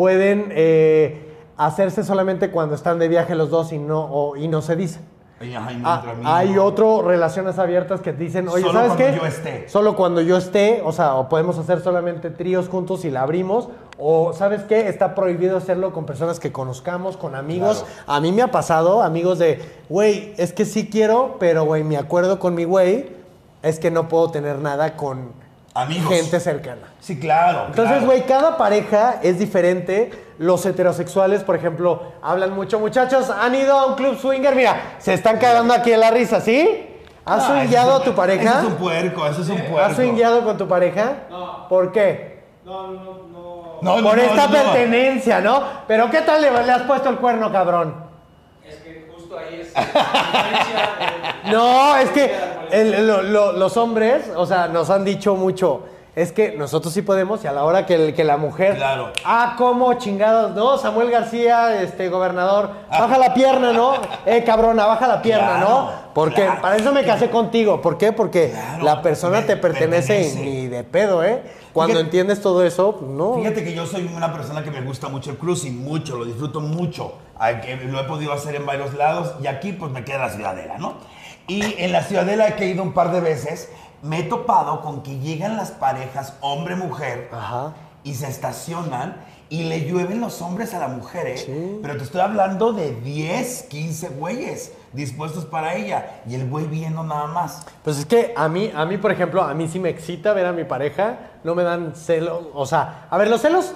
pueden 0.00 0.46
eh, 0.52 1.34
hacerse 1.58 2.04
solamente 2.04 2.50
cuando 2.50 2.74
están 2.74 2.98
de 2.98 3.06
viaje 3.06 3.34
los 3.34 3.50
dos 3.50 3.70
y 3.70 3.76
no, 3.76 4.00
o- 4.10 4.34
y 4.34 4.48
no 4.48 4.62
se 4.62 4.74
dicen. 4.74 5.02
Ay, 5.38 5.54
ay, 5.54 5.76
no 5.76 5.86
Ah, 5.86 6.02
hay 6.38 6.56
otro 6.56 7.02
relaciones 7.02 7.58
abiertas 7.58 8.00
que 8.00 8.14
dicen, 8.14 8.48
oye, 8.48 8.62
Solo 8.62 8.72
¿sabes 8.72 8.92
cuando 8.92 9.04
qué? 9.12 9.18
yo 9.20 9.26
esté. 9.26 9.68
Solo 9.68 9.96
cuando 9.96 10.20
yo 10.22 10.38
esté, 10.38 10.80
o 10.82 10.92
sea, 10.92 11.16
o 11.16 11.28
podemos 11.28 11.58
hacer 11.58 11.80
solamente 11.82 12.30
tríos 12.30 12.70
juntos 12.70 13.04
y 13.04 13.10
la 13.10 13.20
abrimos, 13.24 13.68
o 13.98 14.32
¿sabes 14.32 14.62
qué? 14.62 14.88
Está 14.88 15.14
prohibido 15.14 15.58
hacerlo 15.58 15.92
con 15.92 16.06
personas 16.06 16.40
que 16.40 16.50
conozcamos, 16.50 17.18
con 17.18 17.34
amigos. 17.34 17.84
A 18.06 18.20
mí 18.20 18.32
me 18.32 18.40
ha 18.40 18.50
pasado, 18.50 19.02
amigos 19.02 19.38
de, 19.38 19.60
güey, 19.90 20.32
es 20.38 20.54
que 20.54 20.64
sí 20.64 20.88
quiero, 20.90 21.36
pero 21.38 21.64
güey, 21.66 21.84
mi 21.84 21.96
acuerdo 21.96 22.38
con 22.38 22.54
mi 22.54 22.64
güey 22.64 23.10
es 23.62 23.78
que 23.78 23.90
no 23.90 24.08
puedo 24.08 24.30
tener 24.30 24.60
nada 24.60 24.96
con 24.96 25.38
Amigos. 25.74 26.12
gente 26.12 26.40
cercana. 26.40 26.92
Sí, 27.00 27.18
claro. 27.20 27.66
Entonces, 27.68 27.98
claro. 27.98 28.06
güey, 28.06 28.22
cada 28.26 28.56
pareja 28.56 29.20
es 29.22 29.38
diferente. 29.38 30.10
Los 30.38 30.64
heterosexuales, 30.66 31.44
por 31.44 31.54
ejemplo, 31.54 32.02
hablan 32.22 32.54
mucho. 32.54 32.80
Muchachos, 32.80 33.30
¿han 33.30 33.54
ido 33.54 33.78
a 33.78 33.86
un 33.86 33.94
club 33.94 34.18
swinger? 34.18 34.54
Mira, 34.56 34.94
se 34.98 35.12
están 35.14 35.38
cagando 35.38 35.72
aquí 35.74 35.92
en 35.92 36.00
la 36.00 36.10
risa, 36.10 36.40
¿sí? 36.40 36.86
¿Has 37.24 37.44
Ah, 37.44 37.46
swingueado 37.48 37.94
a 37.96 38.02
tu 38.02 38.14
pareja? 38.14 38.50
Ese 38.50 38.58
es 38.60 38.64
un 38.64 38.74
puerco, 38.76 39.26
ese 39.26 39.42
es 39.42 39.48
un 39.50 39.58
puerco. 39.58 39.78
¿Has 39.80 39.94
swingueado 39.96 40.42
con 40.42 40.56
tu 40.56 40.66
pareja? 40.66 41.12
No. 41.30 41.68
¿Por 41.68 41.92
qué? 41.92 42.42
No, 42.64 42.88
no, 42.88 43.04
no. 43.30 43.78
No, 43.82 43.96
no, 43.98 44.02
Por 44.08 44.16
no, 44.16 44.22
esta 44.22 44.46
no. 44.46 44.52
pertenencia, 44.52 45.40
¿no? 45.40 45.62
Pero 45.86 46.10
¿qué 46.10 46.22
tal 46.22 46.40
le, 46.42 46.50
le 46.50 46.72
has 46.72 46.82
puesto 46.82 47.08
el 47.10 47.16
cuerno, 47.16 47.52
cabrón? 47.52 47.94
Es 48.66 48.76
que 48.76 49.09
justo 49.30 49.38
ahí 49.38 49.60
es. 49.60 49.72
No, 51.50 51.96
es 51.96 52.10
que 52.10 52.30
el- 52.70 53.06
lo- 53.06 53.22
lo- 53.22 53.52
los 53.52 53.76
hombres, 53.76 54.30
o 54.36 54.46
sea, 54.46 54.68
nos 54.68 54.90
han 54.90 55.04
dicho 55.04 55.34
mucho. 55.34 55.84
Es 56.14 56.32
que 56.32 56.52
nosotros 56.52 56.92
sí 56.92 57.02
podemos 57.02 57.42
y 57.44 57.46
a 57.46 57.52
la 57.52 57.64
hora 57.64 57.86
que, 57.86 57.94
el- 57.94 58.14
que 58.14 58.24
la 58.24 58.36
mujer. 58.36 58.76
Claro. 58.76 59.12
Ah, 59.24 59.54
¿cómo 59.56 59.94
chingados? 59.94 60.54
No, 60.54 60.76
Samuel 60.76 61.10
García, 61.10 61.80
este 61.82 62.08
gobernador. 62.08 62.70
Baja 62.90 63.16
la 63.16 63.32
pierna, 63.32 63.72
¿no? 63.72 63.94
Eh, 64.26 64.44
cabrona, 64.44 64.86
baja 64.86 65.06
la 65.08 65.22
pierna, 65.22 65.58
Claro, 65.58 65.68
¿no? 65.68 65.90
Porque 66.14 66.42
claro. 66.44 66.60
para 66.60 66.76
eso 66.76 66.92
me 66.92 67.04
casé 67.04 67.30
contigo. 67.30 67.80
¿Por 67.80 67.96
qué? 67.96 68.12
Porque 68.12 68.50
Claro, 68.50 68.84
la 68.84 69.00
persona 69.02 69.40
me- 69.40 69.46
te 69.46 69.56
pertenece 69.56 70.14
pertenece. 70.14 70.40
y 70.40 70.44
ni 70.62 70.66
de 70.68 70.84
pedo, 70.84 71.24
¿eh? 71.24 71.42
Cuando 71.72 71.94
Fíjate- 71.94 72.04
entiendes 72.06 72.40
todo 72.40 72.64
eso, 72.64 73.00
no. 73.06 73.34
Fíjate 73.36 73.62
que 73.64 73.74
yo 73.74 73.86
soy 73.86 74.10
una 74.14 74.32
persona 74.32 74.62
que 74.64 74.70
me 74.70 74.80
gusta 74.80 75.08
mucho 75.08 75.30
el 75.30 75.38
cruising, 75.38 75.82
mucho, 75.84 76.16
lo 76.16 76.24
disfruto 76.24 76.60
mucho. 76.60 77.14
Lo 77.88 78.00
he 78.00 78.04
podido 78.04 78.32
hacer 78.32 78.54
en 78.56 78.66
varios 78.66 78.94
lados 78.94 79.34
y 79.42 79.46
aquí 79.46 79.72
pues 79.72 79.90
me 79.92 80.04
queda 80.04 80.18
la 80.18 80.30
ciudadela, 80.30 80.78
¿no? 80.78 80.94
Y 81.46 81.74
en 81.78 81.92
la 81.92 82.02
ciudadela 82.02 82.56
que 82.56 82.64
he 82.64 82.68
ido 82.68 82.82
un 82.82 82.92
par 82.92 83.12
de 83.12 83.20
veces, 83.20 83.70
me 84.02 84.20
he 84.20 84.22
topado 84.24 84.80
con 84.82 85.02
que 85.02 85.18
llegan 85.18 85.56
las 85.56 85.70
parejas 85.70 86.34
hombre-mujer 86.40 87.30
y 88.04 88.14
se 88.14 88.28
estacionan 88.28 89.16
y 89.48 89.64
le 89.64 89.80
llueven 89.88 90.20
los 90.20 90.40
hombres 90.42 90.74
a 90.74 90.78
la 90.78 90.88
mujer, 90.88 91.26
¿eh? 91.26 91.78
Pero 91.82 91.96
te 91.96 92.04
estoy 92.04 92.20
hablando 92.20 92.72
de 92.72 92.92
10, 93.00 93.62
15 93.68 94.08
güeyes 94.10 94.72
dispuestos 94.92 95.44
para 95.44 95.74
ella 95.74 96.20
y 96.28 96.34
el 96.34 96.48
güey 96.48 96.66
viendo 96.66 97.02
nada 97.02 97.26
más. 97.26 97.64
Pues 97.84 97.98
es 97.98 98.06
que 98.06 98.32
a 98.36 98.48
mí, 98.48 98.70
a 98.74 98.84
mí, 98.86 98.98
por 98.98 99.12
ejemplo, 99.12 99.42
a 99.42 99.54
mí 99.54 99.68
sí 99.68 99.78
me 99.78 99.88
excita 99.88 100.32
ver 100.32 100.46
a 100.46 100.52
mi 100.52 100.64
pareja, 100.64 101.18
no 101.44 101.54
me 101.54 101.62
dan 101.62 101.94
celos, 101.94 102.46
o 102.54 102.66
sea, 102.66 103.06
a 103.10 103.16
ver, 103.18 103.28
los 103.28 103.40
celos 103.40 103.72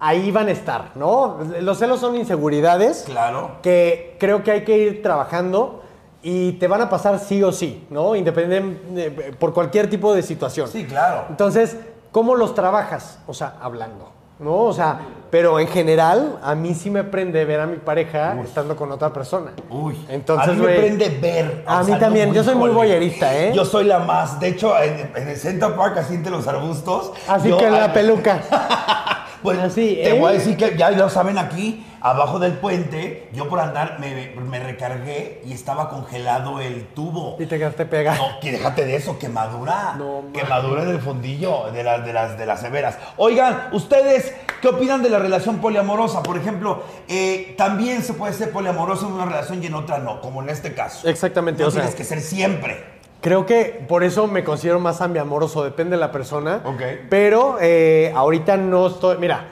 ahí 0.00 0.30
van 0.30 0.48
a 0.48 0.52
estar, 0.52 0.92
¿no? 0.94 1.38
Los 1.60 1.78
celos 1.78 2.00
son 2.00 2.14
inseguridades 2.16 3.04
Claro. 3.06 3.56
que 3.62 4.16
creo 4.20 4.42
que 4.44 4.50
hay 4.52 4.64
que 4.64 4.78
ir 4.78 5.02
trabajando 5.02 5.82
y 6.22 6.52
te 6.52 6.68
van 6.68 6.82
a 6.82 6.88
pasar 6.90 7.18
sí 7.18 7.42
o 7.42 7.50
sí, 7.52 7.86
¿no? 7.90 8.14
Independiente, 8.14 8.80
de- 8.92 9.32
por 9.32 9.52
cualquier 9.54 9.88
tipo 9.88 10.14
de 10.14 10.22
situación. 10.22 10.68
Sí, 10.68 10.84
claro. 10.84 11.24
Entonces, 11.30 11.76
¿cómo 12.12 12.34
los 12.36 12.54
trabajas? 12.54 13.18
O 13.26 13.34
sea, 13.34 13.54
hablando, 13.60 14.10
¿no? 14.38 14.54
O 14.56 14.72
sea, 14.72 14.98
pero 15.30 15.60
en 15.60 15.68
general, 15.68 16.38
a 16.42 16.54
mí 16.54 16.74
sí 16.74 16.90
me 16.90 17.04
prende 17.04 17.44
ver 17.44 17.60
a 17.60 17.66
mi 17.66 17.76
pareja 17.76 18.34
estando 18.42 18.74
con 18.76 18.90
otra 18.92 19.12
persona. 19.12 19.50
Uy, 19.68 19.98
Entonces, 20.08 20.48
a 20.48 20.52
mí 20.52 20.56
me 20.58 20.62
güey, 20.64 20.76
prende 20.78 21.08
ver. 21.20 21.64
A 21.66 21.82
mí 21.82 21.92
algo 21.92 21.98
también, 21.98 22.32
yo 22.32 22.42
soy 22.42 22.54
muy 22.54 22.70
híjole. 22.70 22.88
voyerista, 22.88 23.36
¿eh? 23.36 23.52
Yo 23.54 23.64
soy 23.64 23.84
la 23.84 23.98
más. 23.98 24.40
De 24.40 24.48
hecho, 24.48 24.72
en, 24.82 25.10
en 25.14 25.28
el 25.28 25.36
Central 25.36 25.74
Park, 25.74 25.98
así 25.98 26.14
entre 26.14 26.30
los 26.32 26.46
arbustos. 26.46 27.12
Así 27.28 27.50
yo- 27.50 27.58
que 27.58 27.68
la 27.70 27.84
ay, 27.86 27.90
peluca. 27.92 28.40
Pues 29.42 29.58
Así, 29.58 29.94
te 30.02 30.10
¿eh? 30.16 30.18
voy 30.18 30.30
a 30.30 30.32
decir 30.34 30.56
que 30.56 30.76
ya 30.76 30.90
lo 30.90 31.08
saben 31.08 31.38
aquí, 31.38 31.84
abajo 32.00 32.38
del 32.38 32.52
puente, 32.54 33.28
yo 33.32 33.48
por 33.48 33.60
andar 33.60 33.98
me, 34.00 34.34
me 34.40 34.58
recargué 34.60 35.42
y 35.44 35.52
estaba 35.52 35.88
congelado 35.90 36.60
el 36.60 36.86
tubo. 36.94 37.36
Y 37.38 37.46
te 37.46 37.58
quedaste 37.58 37.86
pegado. 37.86 38.18
No, 38.20 38.40
que 38.40 38.52
déjate 38.52 38.84
de 38.84 38.96
eso, 38.96 39.18
quemadura. 39.18 39.94
No, 39.96 40.24
quemadura 40.32 40.82
en 40.82 40.90
el 40.90 41.00
fundillo 41.00 41.70
de 41.72 41.82
las, 41.84 42.04
de, 42.04 42.12
las, 42.12 42.38
de 42.38 42.46
las 42.46 42.60
severas. 42.60 42.98
Oigan, 43.16 43.68
¿ustedes 43.72 44.32
qué 44.60 44.68
opinan 44.68 45.02
de 45.02 45.10
la 45.10 45.18
relación 45.18 45.58
poliamorosa? 45.58 46.22
Por 46.22 46.36
ejemplo, 46.36 46.82
eh, 47.08 47.54
también 47.56 48.02
se 48.02 48.14
puede 48.14 48.32
ser 48.32 48.50
poliamoroso 48.50 49.06
en 49.06 49.12
una 49.14 49.24
relación 49.26 49.62
y 49.62 49.66
en 49.66 49.74
otra 49.74 49.98
no, 49.98 50.20
como 50.20 50.42
en 50.42 50.50
este 50.50 50.74
caso. 50.74 51.08
Exactamente, 51.08 51.62
No 51.62 51.68
o 51.68 51.70
sea- 51.70 51.82
tienes 51.82 51.96
que 51.96 52.04
ser 52.04 52.20
siempre. 52.20 52.97
Creo 53.20 53.46
que 53.46 53.84
por 53.88 54.04
eso 54.04 54.26
me 54.28 54.44
considero 54.44 54.78
más 54.78 55.00
ambiamoroso, 55.00 55.64
depende 55.64 55.96
de 55.96 56.00
la 56.00 56.12
persona. 56.12 56.60
Ok. 56.64 56.80
Pero 57.10 57.56
eh, 57.60 58.12
ahorita 58.14 58.56
no 58.56 58.86
estoy. 58.86 59.18
Mira, 59.18 59.44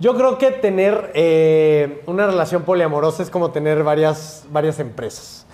yo 0.00 0.16
creo 0.16 0.38
que 0.38 0.50
tener 0.50 1.12
eh, 1.14 2.02
una 2.06 2.26
relación 2.26 2.62
poliamorosa 2.62 3.22
es 3.22 3.30
como 3.30 3.50
tener 3.52 3.84
varias, 3.84 4.44
varias 4.50 4.80
empresas. 4.80 5.46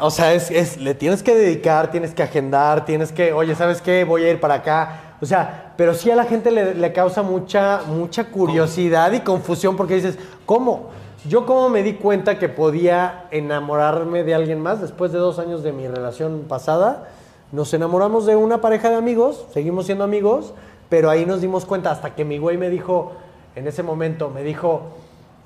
O 0.00 0.10
sea, 0.10 0.32
es, 0.32 0.50
es- 0.52 0.76
le 0.76 0.94
tienes 0.94 1.24
que 1.24 1.34
dedicar, 1.34 1.90
tienes 1.90 2.14
que 2.14 2.22
agendar, 2.22 2.84
tienes 2.84 3.10
que, 3.10 3.32
oye, 3.32 3.56
¿sabes 3.56 3.82
qué? 3.82 4.04
Voy 4.04 4.22
a 4.24 4.30
ir 4.30 4.38
para 4.38 4.54
acá. 4.54 5.16
O 5.20 5.26
sea, 5.26 5.72
pero 5.76 5.94
sí 5.94 6.08
a 6.10 6.14
la 6.16 6.24
gente 6.24 6.52
le, 6.52 6.74
le 6.74 6.92
causa 6.92 7.22
mucha, 7.22 7.80
mucha 7.88 8.24
curiosidad 8.24 9.10
y 9.12 9.20
confusión 9.20 9.76
porque 9.76 9.94
dices, 9.96 10.18
¿cómo? 10.46 10.90
Yo 11.28 11.46
cómo 11.46 11.68
me 11.68 11.84
di 11.84 11.94
cuenta 11.94 12.40
que 12.40 12.48
podía 12.48 13.26
enamorarme 13.30 14.24
de 14.24 14.34
alguien 14.34 14.60
más 14.60 14.80
después 14.80 15.12
de 15.12 15.18
dos 15.18 15.38
años 15.38 15.62
de 15.62 15.70
mi 15.70 15.86
relación 15.86 16.46
pasada. 16.48 17.10
Nos 17.52 17.72
enamoramos 17.74 18.26
de 18.26 18.34
una 18.34 18.60
pareja 18.60 18.90
de 18.90 18.96
amigos, 18.96 19.46
seguimos 19.52 19.86
siendo 19.86 20.02
amigos, 20.02 20.52
pero 20.88 21.10
ahí 21.10 21.24
nos 21.24 21.40
dimos 21.40 21.64
cuenta 21.64 21.92
hasta 21.92 22.16
que 22.16 22.24
mi 22.24 22.38
güey 22.38 22.56
me 22.56 22.70
dijo, 22.70 23.12
en 23.54 23.68
ese 23.68 23.84
momento, 23.84 24.30
me 24.30 24.42
dijo, 24.42 24.82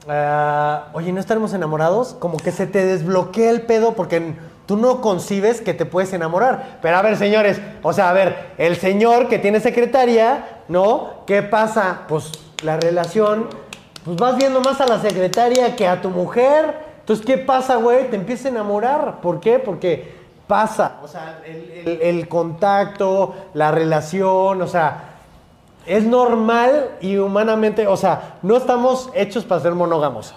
ah, 0.09 0.87
oye, 0.95 1.12
¿no 1.12 1.21
estaremos 1.21 1.52
enamorados? 1.52 2.16
Como 2.18 2.38
que 2.38 2.52
se 2.52 2.66
te 2.66 2.87
desbloquea 2.87 3.50
el 3.50 3.62
pedo 3.62 3.92
porque 3.92 4.35
tú 4.64 4.78
no 4.78 5.02
concibes 5.02 5.61
que 5.61 5.75
te 5.75 5.85
puedes 5.85 6.11
enamorar. 6.14 6.78
Pero 6.80 6.97
a 6.97 7.02
ver, 7.02 7.18
señores, 7.18 7.61
o 7.83 7.92
sea, 7.92 8.09
a 8.09 8.14
ver, 8.14 8.54
el 8.56 8.76
señor 8.76 9.28
que 9.28 9.38
tiene 9.38 9.61
secretaria, 9.61 10.62
¿no? 10.68 11.11
¿Qué 11.26 11.42
pasa? 11.42 12.04
Pues 12.09 12.33
la 12.62 12.78
relación, 12.78 13.49
pues 14.06 14.16
vas 14.18 14.36
viendo 14.36 14.60
más 14.60 14.80
a 14.80 14.86
la 14.86 15.00
secretaria 15.00 15.75
que 15.75 15.88
a 15.88 16.00
tu 16.00 16.10
mujer. 16.10 16.76
Entonces, 17.00 17.26
¿qué 17.26 17.38
pasa, 17.38 17.75
güey? 17.75 18.08
Te 18.08 18.14
empieza 18.14 18.46
a 18.46 18.52
enamorar. 18.52 19.20
¿Por 19.20 19.40
qué? 19.40 19.58
Porque 19.58 20.14
pasa, 20.46 20.98
o 21.02 21.08
sea, 21.08 21.42
el, 21.44 22.28
contacto, 22.28 23.34
la 23.52 23.72
relación, 23.72 24.62
o 24.62 24.68
sea, 24.68 25.16
es 25.86 26.04
normal 26.04 26.90
y 27.00 27.16
humanamente, 27.16 27.88
o 27.88 27.96
sea, 27.96 28.36
no 28.42 28.56
estamos 28.56 29.10
hechos 29.12 29.44
para 29.44 29.60
ser 29.60 29.75
monógamos. 29.75 30.32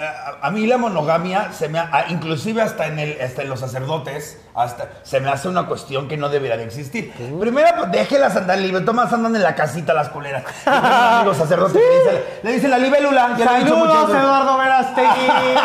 A, 0.00 0.46
a 0.48 0.50
mí 0.50 0.66
la 0.66 0.76
monogamia, 0.76 1.52
se 1.52 1.68
me 1.68 1.78
ha- 1.78 2.06
inclusive 2.08 2.60
hasta 2.62 2.86
en, 2.86 2.98
el, 2.98 3.20
hasta 3.20 3.42
en 3.42 3.48
los 3.48 3.60
sacerdotes, 3.60 4.40
hasta 4.54 4.88
se 5.04 5.20
me 5.20 5.30
hace 5.30 5.46
una 5.48 5.66
cuestión 5.66 6.08
que 6.08 6.16
no 6.16 6.28
debería 6.28 6.56
de 6.56 6.64
existir. 6.64 7.12
Primero, 7.38 7.68
pues, 7.78 7.92
déjelas 7.92 8.34
andar 8.36 8.58
libres. 8.58 8.84
Tomas 8.84 9.12
andan 9.12 9.36
en 9.36 9.42
la 9.42 9.54
casita 9.54 9.94
las 9.94 10.08
culeras. 10.08 10.42
Amigos 10.66 11.36
sacerdotes 11.36 11.74
que 11.74 11.78
le 11.88 11.98
dicen, 11.98 12.24
le 12.42 12.52
dicen 12.52 12.70
la 12.70 12.78
libélula. 12.78 13.36
Ya 13.38 13.44
he 13.58 13.60
Saludos. 13.68 14.10
Eduardo 14.10 14.58
Verastegui. 14.58 15.58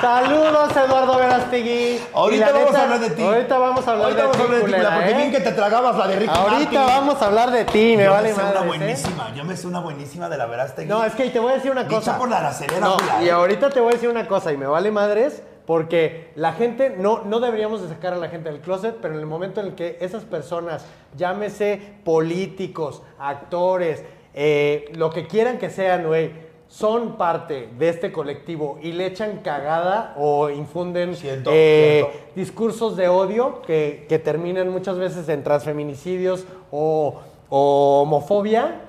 Saludos, 0.00 0.76
Eduardo 0.76 1.16
Verastegui. 1.18 2.00
Ahorita 2.14 2.52
vamos 2.52 2.66
neta, 2.66 2.78
a 2.78 2.82
hablar 2.84 3.00
de 3.00 3.10
ti. 3.10 3.22
Ahorita 3.22 3.58
vamos 3.58 3.88
a 3.88 3.90
hablar 3.90 4.04
Ahorita 4.04 4.22
de 4.22 4.28
vamos 4.28 4.36
ti, 4.36 4.42
a 4.42 4.44
hablar 4.44 4.60
de 4.60 4.64
ti, 4.64 4.70
culera, 4.70 4.88
culera, 4.88 4.94
porque 4.96 5.10
¿eh? 5.10 5.16
bien 5.16 5.32
que 5.32 5.40
te 5.40 5.52
tragabas 5.52 5.96
la 5.96 6.06
de 6.06 6.16
Ricky 6.16 6.32
Ahorita 6.34 6.54
Martin. 6.58 6.80
vamos 6.86 7.22
a 7.22 7.26
hablar 7.26 7.50
de 7.50 7.64
ti, 7.64 7.94
me 7.96 8.04
Yo 8.04 8.10
vale 8.12 8.28
me 8.28 8.34
sé 8.34 8.40
una 8.42 8.60
¿eh? 8.60 8.66
buenísima. 8.66 9.32
Yo 9.34 9.44
me 9.44 9.56
sé 9.56 9.66
una 9.66 9.80
buenísima 9.80 10.28
de 10.28 10.36
la 10.38 10.46
Verástegui. 10.46 10.88
No, 10.88 11.04
es 11.04 11.14
que 11.14 11.30
te 11.30 11.38
voy 11.40 11.52
a 11.52 11.54
decir 11.56 11.70
una 11.70 11.84
Dicha 11.84 11.96
cosa. 11.96 12.18
por 12.18 12.28
la 12.28 12.38
aracelera, 12.38 12.80
No, 12.80 12.96
y 13.22 13.28
¿eh? 13.28 13.32
Te 13.70 13.80
voy 13.80 13.90
a 13.90 13.94
decir 13.94 14.08
una 14.08 14.26
cosa 14.26 14.52
y 14.52 14.56
me 14.56 14.66
vale 14.66 14.90
madres 14.90 15.42
porque 15.66 16.28
la 16.34 16.52
gente, 16.52 16.94
no, 16.98 17.24
no 17.24 17.40
deberíamos 17.40 17.82
de 17.82 17.88
sacar 17.88 18.12
a 18.12 18.16
la 18.16 18.28
gente 18.28 18.50
del 18.50 18.60
closet, 18.60 18.96
pero 19.00 19.14
en 19.14 19.20
el 19.20 19.26
momento 19.26 19.60
en 19.60 19.68
el 19.68 19.74
que 19.74 19.96
esas 20.00 20.24
personas, 20.24 20.84
llámese 21.16 21.80
políticos, 22.04 23.02
actores, 23.18 24.04
eh, 24.34 24.90
lo 24.94 25.10
que 25.10 25.26
quieran 25.26 25.58
que 25.58 25.70
sean, 25.70 26.06
güey, 26.06 26.32
son 26.68 27.16
parte 27.16 27.68
de 27.78 27.88
este 27.88 28.10
colectivo 28.10 28.78
y 28.82 28.92
le 28.92 29.06
echan 29.06 29.38
cagada 29.38 30.14
o 30.18 30.50
infunden 30.50 31.14
Siento, 31.14 31.50
eh, 31.52 32.06
siento. 32.10 32.30
discursos 32.34 32.96
de 32.96 33.08
odio 33.08 33.62
que, 33.62 34.06
que 34.08 34.18
terminan 34.18 34.70
muchas 34.70 34.98
veces 34.98 35.28
en 35.28 35.44
transfeminicidios 35.44 36.44
o, 36.72 37.20
o 37.48 38.02
homofobia. 38.02 38.80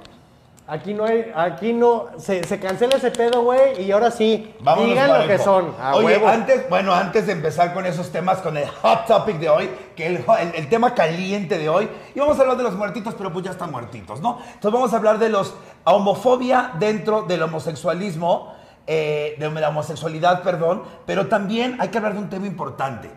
Aquí 0.67 0.95
no 0.95 1.05
hay, 1.05 1.31
aquí 1.35 1.73
no, 1.73 2.07
se, 2.17 2.43
se 2.43 2.59
cancela 2.59 2.95
ese 2.97 3.11
pedo, 3.11 3.43
güey, 3.43 3.83
y 3.83 3.91
ahora 3.91 4.09
sí, 4.09 4.55
Vámonos 4.61 4.89
digan 4.89 5.21
lo 5.21 5.27
que 5.27 5.37
son. 5.37 5.75
a 5.79 5.93
Oye, 5.95 6.05
huevo. 6.07 6.27
antes, 6.27 6.67
bueno, 6.69 6.91
antes 6.91 7.27
de 7.27 7.33
empezar 7.33 7.71
con 7.75 7.85
esos 7.85 8.11
temas, 8.11 8.39
con 8.39 8.57
el 8.57 8.67
hot 8.67 9.05
topic 9.05 9.37
de 9.37 9.47
hoy, 9.47 9.69
que 9.95 10.07
el, 10.07 10.15
el- 10.39 10.55
el 10.55 10.67
tema 10.67 10.95
caliente 10.95 11.59
de 11.59 11.69
hoy, 11.69 11.87
y 12.15 12.19
vamos 12.19 12.39
a 12.39 12.41
hablar 12.41 12.57
de 12.57 12.63
los 12.63 12.73
muertitos, 12.73 13.13
pero 13.15 13.31
pues 13.31 13.45
ya 13.45 13.51
están 13.51 13.69
muertitos, 13.71 14.21
¿no? 14.21 14.39
Entonces 14.55 14.71
vamos 14.71 14.91
a 14.91 14.97
hablar 14.97 15.19
de 15.19 15.29
los 15.29 15.53
a 15.83 15.93
homofobia 15.93 16.71
dentro 16.79 17.21
del 17.21 17.43
homosexualismo, 17.43 18.51
eh, 18.87 19.35
de 19.37 19.49
la 19.51 19.69
homosexualidad, 19.69 20.41
perdón, 20.41 20.81
pero 21.05 21.27
también 21.27 21.77
hay 21.79 21.89
que 21.89 21.97
hablar 21.99 22.13
de 22.13 22.19
un 22.21 22.29
tema 22.31 22.47
importante. 22.47 23.11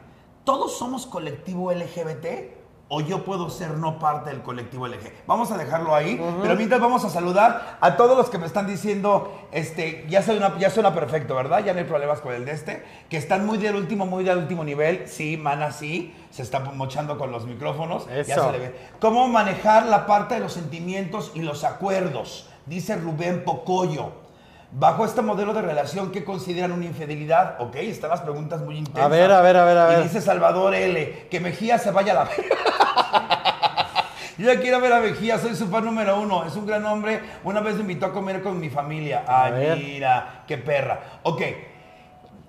¿Todos 0.44 0.76
somos 0.76 1.06
colectivo 1.06 1.72
LGBT? 1.72 2.57
¿O 2.90 3.02
yo 3.02 3.22
puedo 3.22 3.50
ser 3.50 3.72
no 3.72 3.98
parte 3.98 4.30
del 4.30 4.42
colectivo 4.42 4.88
LG? 4.88 5.12
Vamos 5.26 5.50
a 5.50 5.58
dejarlo 5.58 5.94
ahí, 5.94 6.18
pero 6.40 6.56
mientras 6.56 6.80
vamos 6.80 7.04
a 7.04 7.10
saludar 7.10 7.76
a 7.82 7.96
todos 7.98 8.16
los 8.16 8.30
que 8.30 8.38
me 8.38 8.46
están 8.46 8.66
diciendo, 8.66 9.30
este, 9.52 10.06
ya 10.08 10.22
suena, 10.22 10.56
ya 10.58 10.70
suena 10.70 10.94
perfecto, 10.94 11.34
¿verdad? 11.34 11.62
Ya 11.62 11.74
no 11.74 11.80
hay 11.80 11.84
problemas 11.84 12.20
con 12.20 12.32
el 12.32 12.46
de 12.46 12.52
este, 12.52 12.82
que 13.10 13.18
están 13.18 13.44
muy 13.44 13.58
del 13.58 13.76
último, 13.76 14.06
muy 14.06 14.24
del 14.24 14.38
último 14.38 14.64
nivel. 14.64 15.06
Sí, 15.06 15.36
mana, 15.36 15.70
sí, 15.70 16.14
se 16.30 16.40
está 16.40 16.60
mochando 16.60 17.18
con 17.18 17.30
los 17.30 17.44
micrófonos. 17.44 18.06
Ya 18.06 18.20
Eso. 18.20 18.46
se 18.46 18.52
le 18.52 18.58
ve. 18.58 18.74
¿Cómo 19.00 19.28
manejar 19.28 19.84
la 19.84 20.06
parte 20.06 20.36
de 20.36 20.40
los 20.40 20.54
sentimientos 20.54 21.32
y 21.34 21.42
los 21.42 21.64
acuerdos? 21.64 22.48
Dice 22.64 22.96
Rubén 22.96 23.44
Pocoyo. 23.44 24.12
Bajo 24.70 25.06
este 25.06 25.22
modelo 25.22 25.54
de 25.54 25.62
relación, 25.62 26.12
¿qué 26.12 26.24
consideran 26.24 26.72
una 26.72 26.84
infidelidad? 26.84 27.56
Ok, 27.58 27.76
están 27.76 28.10
las 28.10 28.20
preguntas 28.20 28.60
muy 28.60 28.76
intensas. 28.76 29.02
A 29.02 29.08
ver, 29.08 29.32
a 29.32 29.40
ver, 29.40 29.56
a 29.56 29.64
ver, 29.64 29.78
a 29.78 29.92
Y 29.92 29.94
ver. 29.96 30.02
dice 30.04 30.20
Salvador 30.20 30.74
L. 30.74 31.26
Que 31.30 31.40
Mejía 31.40 31.78
se 31.78 31.90
vaya 31.90 32.12
a 32.12 32.24
la 32.24 32.28
Yo 34.38 34.52
ya 34.52 34.60
quiero 34.60 34.78
ver 34.80 34.92
a 34.92 35.00
Mejía, 35.00 35.38
soy 35.38 35.56
su 35.56 35.68
fan 35.68 35.84
número 35.86 36.20
uno. 36.20 36.44
Es 36.44 36.54
un 36.54 36.66
gran 36.66 36.84
hombre. 36.84 37.20
Una 37.44 37.60
vez 37.60 37.76
me 37.76 37.80
invitó 37.80 38.06
a 38.06 38.12
comer 38.12 38.42
con 38.42 38.60
mi 38.60 38.68
familia. 38.68 39.24
Ay, 39.26 39.74
mira, 39.82 40.44
qué 40.46 40.58
perra. 40.58 41.00
Ok. 41.22 41.42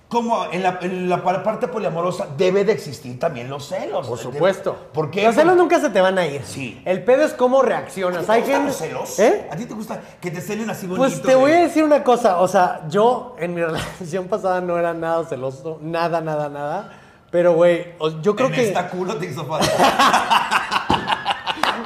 Como 0.09 0.45
en 0.51 0.63
la, 0.63 0.79
en 0.81 1.07
la 1.07 1.23
par- 1.23 1.43
parte 1.43 1.67
poliamorosa 1.67 2.27
debe 2.35 2.65
de 2.65 2.71
existir 2.73 3.19
también 3.19 3.47
los 3.47 3.67
celos. 3.67 4.07
Por 4.07 4.17
supuesto. 4.17 4.75
¿Por 4.91 5.11
qué? 5.11 5.21
Los 5.23 5.35
celos 5.35 5.53
Porque- 5.55 5.61
nunca 5.61 5.79
se 5.79 5.91
te 5.91 6.01
van 6.01 6.17
a 6.17 6.25
ir. 6.25 6.41
Sí. 6.43 6.81
El 6.83 7.03
pedo 7.03 7.23
es 7.23 7.33
cómo 7.33 7.59
¿A 7.59 7.61
ti 7.61 7.67
reaccionas. 7.69 8.25
te 8.25 8.39
gustan 8.39 8.65
los 8.65 8.75
celos? 8.75 9.19
¿Eh? 9.19 9.47
¿A 9.51 9.55
ti 9.55 9.65
te 9.67 9.73
gusta 9.75 10.01
que 10.19 10.31
te 10.31 10.41
celen 10.41 10.67
así 10.69 10.87
bonito? 10.87 11.07
Pues 11.07 11.21
te 11.21 11.35
voy 11.35 11.51
a 11.51 11.59
decir 11.61 11.83
una 11.83 12.03
cosa, 12.03 12.39
o 12.41 12.47
sea, 12.47 12.81
yo 12.89 13.35
en 13.37 13.53
mi 13.53 13.61
relación 13.63 14.27
pasada 14.27 14.61
no 14.61 14.79
era 14.79 14.95
nada 14.95 15.23
celoso, 15.25 15.77
nada, 15.81 16.21
nada, 16.21 16.49
nada. 16.49 16.91
Pero, 17.29 17.53
güey, 17.53 17.93
yo 18.23 18.35
creo 18.35 18.47
en 18.49 18.55
que. 18.55 18.67
esta 18.69 18.89
culo 18.89 19.15
te 19.17 19.27
hizo 19.27 19.45
falta. 19.45 19.67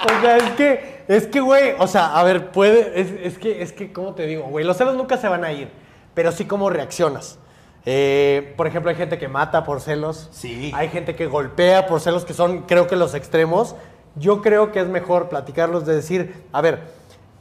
O 0.05 0.21
sea, 0.21 0.37
es 0.37 0.49
que, 0.51 1.03
es 1.07 1.27
que, 1.27 1.39
güey, 1.41 1.75
o 1.79 1.87
sea, 1.87 2.17
a 2.17 2.23
ver, 2.23 2.51
puede, 2.51 2.99
es, 2.99 3.07
es 3.23 3.37
que, 3.37 3.61
es 3.61 3.71
que, 3.73 3.91
¿cómo 3.91 4.13
te 4.13 4.25
digo? 4.25 4.43
Güey, 4.43 4.65
los 4.65 4.77
celos 4.77 4.95
nunca 4.95 5.17
se 5.17 5.27
van 5.27 5.43
a 5.43 5.51
ir, 5.51 5.69
pero 6.13 6.31
sí 6.31 6.45
cómo 6.45 6.69
reaccionas. 6.69 7.39
Eh, 7.85 8.53
por 8.55 8.67
ejemplo, 8.67 8.89
hay 8.89 8.95
gente 8.95 9.17
que 9.17 9.27
mata 9.27 9.63
por 9.63 9.81
celos. 9.81 10.29
Sí. 10.31 10.71
Hay 10.73 10.89
gente 10.89 11.15
que 11.15 11.27
golpea 11.27 11.87
por 11.87 11.99
celos, 11.99 12.25
que 12.25 12.33
son, 12.33 12.63
creo 12.63 12.87
que 12.87 12.95
los 12.95 13.13
extremos. 13.13 13.75
Yo 14.15 14.41
creo 14.41 14.71
que 14.71 14.79
es 14.79 14.87
mejor 14.87 15.29
platicarlos 15.29 15.85
de 15.85 15.95
decir, 15.95 16.43
a 16.51 16.61
ver, 16.61 16.81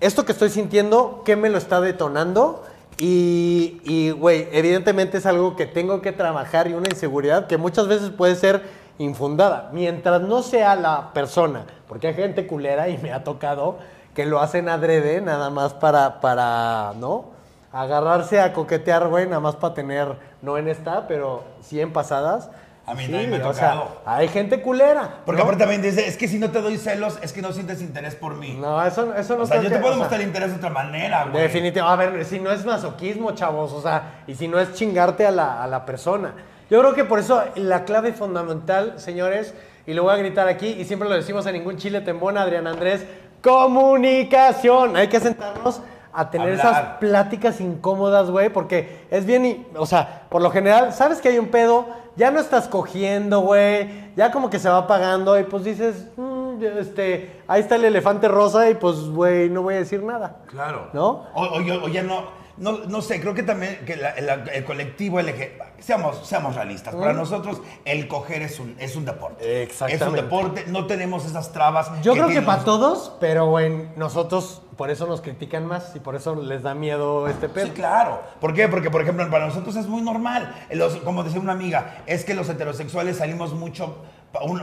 esto 0.01 0.25
que 0.25 0.33
estoy 0.33 0.51
sintiendo, 0.51 1.23
¿qué 1.25 1.37
me 1.37 1.51
lo 1.51 1.59
está 1.59 1.81
detonando? 1.81 2.65
Y, 2.99 3.81
y, 3.85 4.11
güey, 4.11 4.49
evidentemente 4.53 5.19
es 5.19 5.27
algo 5.27 5.55
que 5.57 5.67
tengo 5.67 6.03
que 6.03 6.13
trabajar 6.13 6.69
y 6.69 6.75
una 6.75 6.89
inseguridad 6.91 7.47
que 7.47 7.57
muchas 7.57 7.89
veces 7.89 8.11
puede 8.11 8.35
ser 8.37 8.63
infundada. 8.99 9.71
Mientras 9.73 10.23
no 10.23 10.43
sea 10.43 10.77
la 10.77 11.13
persona, 11.13 11.67
porque 11.89 12.09
hay 12.09 12.15
gente 12.15 12.47
culera 12.47 12.89
y 12.89 12.99
me 12.99 13.13
ha 13.13 13.25
tocado 13.25 13.79
que 14.15 14.27
lo 14.27 14.41
hacen 14.41 14.69
adrede 14.69 15.21
nada 15.21 15.51
más 15.51 15.73
para, 15.73 16.21
para, 16.21 16.93
¿no? 16.99 17.32
Agarrarse 17.73 18.41
a 18.41 18.53
coquetear, 18.53 19.09
güey, 19.09 19.27
nada 19.27 19.41
más 19.41 19.57
para 19.57 19.75
tener, 19.75 20.17
no 20.43 20.59
en 20.59 20.69
esta, 20.69 21.07
pero 21.09 21.45
sí 21.63 21.81
en 21.81 21.93
pasadas. 21.93 22.51
A 22.85 22.95
mí 22.95 23.07
Sí, 23.07 23.13
me 23.13 23.37
ha 23.37 23.49
o 23.49 23.55
sea, 23.55 23.71
tocado. 23.75 23.97
hay 24.05 24.27
gente 24.29 24.61
culera. 24.61 25.21
Porque 25.25 25.39
¿no? 25.39 25.45
aparte 25.45 25.61
también 25.63 25.81
dice, 25.83 26.07
es 26.07 26.17
que 26.17 26.27
si 26.27 26.39
no 26.41 26.51
te 26.51 26.61
doy 26.61 26.77
celos, 26.77 27.19
es 27.23 27.33
que 27.33 27.41
no 27.41 27.53
sientes 27.53 27.81
interés 27.81 28.17
por 28.17 28.35
mí. 28.35 28.55
No, 28.61 28.85
eso, 28.85 29.15
eso 29.15 29.37
no 29.37 29.45
o 29.45 29.47
sea, 29.47 29.63
yo 29.63 29.71
te 29.71 29.77
puedo 29.79 29.91
o 29.93 29.95
sea, 29.95 29.99
mostrar 29.99 30.21
interés 30.21 30.51
de 30.51 30.57
otra 30.57 30.69
manera, 30.71 31.27
güey. 31.27 31.43
Definitivamente. 31.45 32.05
A 32.07 32.11
ver, 32.11 32.25
si 32.25 32.41
no 32.41 32.51
es 32.51 32.65
masoquismo, 32.67 33.33
chavos, 33.33 33.73
o 33.73 33.81
sea, 33.81 34.23
y 34.27 34.35
si 34.35 34.49
no 34.49 34.59
es 34.59 34.75
chingarte 34.75 35.25
a 35.27 35.31
la, 35.31 35.63
a 35.63 35.67
la 35.69 35.87
persona. 35.87 36.35
Yo 36.69 36.81
creo 36.81 36.95
que 36.95 37.05
por 37.05 37.21
eso 37.21 37.43
la 37.55 37.85
clave 37.85 38.13
fundamental, 38.13 38.95
señores, 38.99 39.55
y 39.87 39.95
lo 39.95 40.03
voy 40.03 40.15
a 40.15 40.17
gritar 40.17 40.49
aquí, 40.49 40.67
y 40.67 40.85
siempre 40.85 41.09
lo 41.09 41.15
decimos 41.15 41.47
a 41.47 41.53
ningún 41.53 41.77
chile 41.77 42.01
tembona, 42.01 42.43
Adrián 42.43 42.67
Andrés, 42.67 43.07
comunicación. 43.43 44.97
Hay 44.97 45.09
que 45.09 45.21
sentarnos 45.21 45.81
a 46.13 46.31
tener 46.31 46.51
Hablar. 46.51 46.67
esas 46.67 46.85
pláticas 46.99 47.61
incómodas, 47.61 48.31
güey, 48.31 48.49
porque 48.51 49.07
es 49.11 49.25
bien, 49.27 49.47
y- 49.47 49.67
o 49.77 49.87
sea, 49.87 50.23
por 50.29 50.43
lo 50.43 50.51
general, 50.51 50.93
sabes 50.93 51.21
que 51.21 51.29
hay 51.29 51.39
un 51.39 51.49
pedo, 51.49 51.87
ya 52.17 52.31
no 52.31 52.39
estás 52.41 52.69
cogiendo, 52.69 53.41
güey, 53.41 54.13
ya 54.17 54.31
como 54.31 54.51
que 54.51 54.59
se 54.59 54.69
va 54.69 54.79
apagando, 54.79 55.39
y 55.39 55.45
pues 55.45 55.65
dices, 55.65 56.07
"Mm, 56.17 56.63
este, 56.79 57.41
ahí 57.49 57.61
está 57.61 57.77
el 57.77 57.85
elefante 57.87 58.29
rosa, 58.29 58.69
y 58.69 58.75
pues, 58.75 58.97
güey, 59.09 59.49
no 59.49 59.63
voy 59.63 59.75
a 59.75 59.79
decir 59.79 60.03
nada. 60.03 60.37
Claro. 60.49 60.89
¿No? 60.93 61.27
O, 61.35 61.43
o 61.45 61.57
o 61.85 61.89
ya 61.89 62.03
no, 62.03 62.25
no, 62.57 62.79
no 62.87 63.03
sé, 63.03 63.21
creo 63.21 63.35
que 63.35 63.43
también 63.43 63.81
que 63.87 63.97
la- 63.97 64.15
la- 64.21 64.35
el 64.53 64.65
colectivo 64.65 65.19
LG, 65.21 65.59
seamos, 65.79 66.27
seamos 66.27 66.55
realistas, 66.55 66.95
para 66.95 67.13
nosotros 67.13 67.61
el 67.85 68.07
coger 68.09 68.43
es 68.43 68.59
un, 68.61 68.77
es 68.79 68.95
un 68.97 69.05
deporte. 69.05 69.63
Exactamente. 69.63 70.05
Es 70.05 70.09
un 70.11 70.17
deporte, 70.17 70.65
no 70.69 70.87
tenemos 70.87 71.25
esas 71.25 71.53
trabas. 71.53 71.91
Yo 72.03 72.13
creo 72.13 72.29
que 72.29 72.43
para 72.43 72.57
los- 72.59 72.65
todos, 72.65 73.13
pero 73.21 73.47
güey, 73.47 73.89
nosotros 73.97 74.63
por 74.77 74.91
eso 74.91 75.07
nos 75.07 75.21
critican 75.21 75.67
más 75.67 75.95
y 75.95 76.01
por 76.01 76.15
eso 76.17 76.35
les 76.35 76.63
da 76.63 76.75
miedo 76.75 77.29
este 77.29 77.49
pedo. 77.49 77.67
Sí, 77.67 77.73
claro. 77.73 78.23
¿Por 78.41 78.55
qué? 78.55 78.69
Porque, 78.69 78.91
por 78.91 79.03
ejemplo, 79.03 79.29
para 79.31 79.47
nosotros 79.47 79.77
es 79.77 79.87
muy 79.87 80.03
normal. 80.03 80.55
Los- 80.71 80.97
como 80.97 81.23
decía 81.25 81.41
una 81.41 81.53
amiga, 81.53 82.03
es 82.07 82.25
que 82.25 82.35
los 82.35 82.49
heterosexuales 82.49 83.19
salimos 83.19 83.53
mucho 83.53 83.97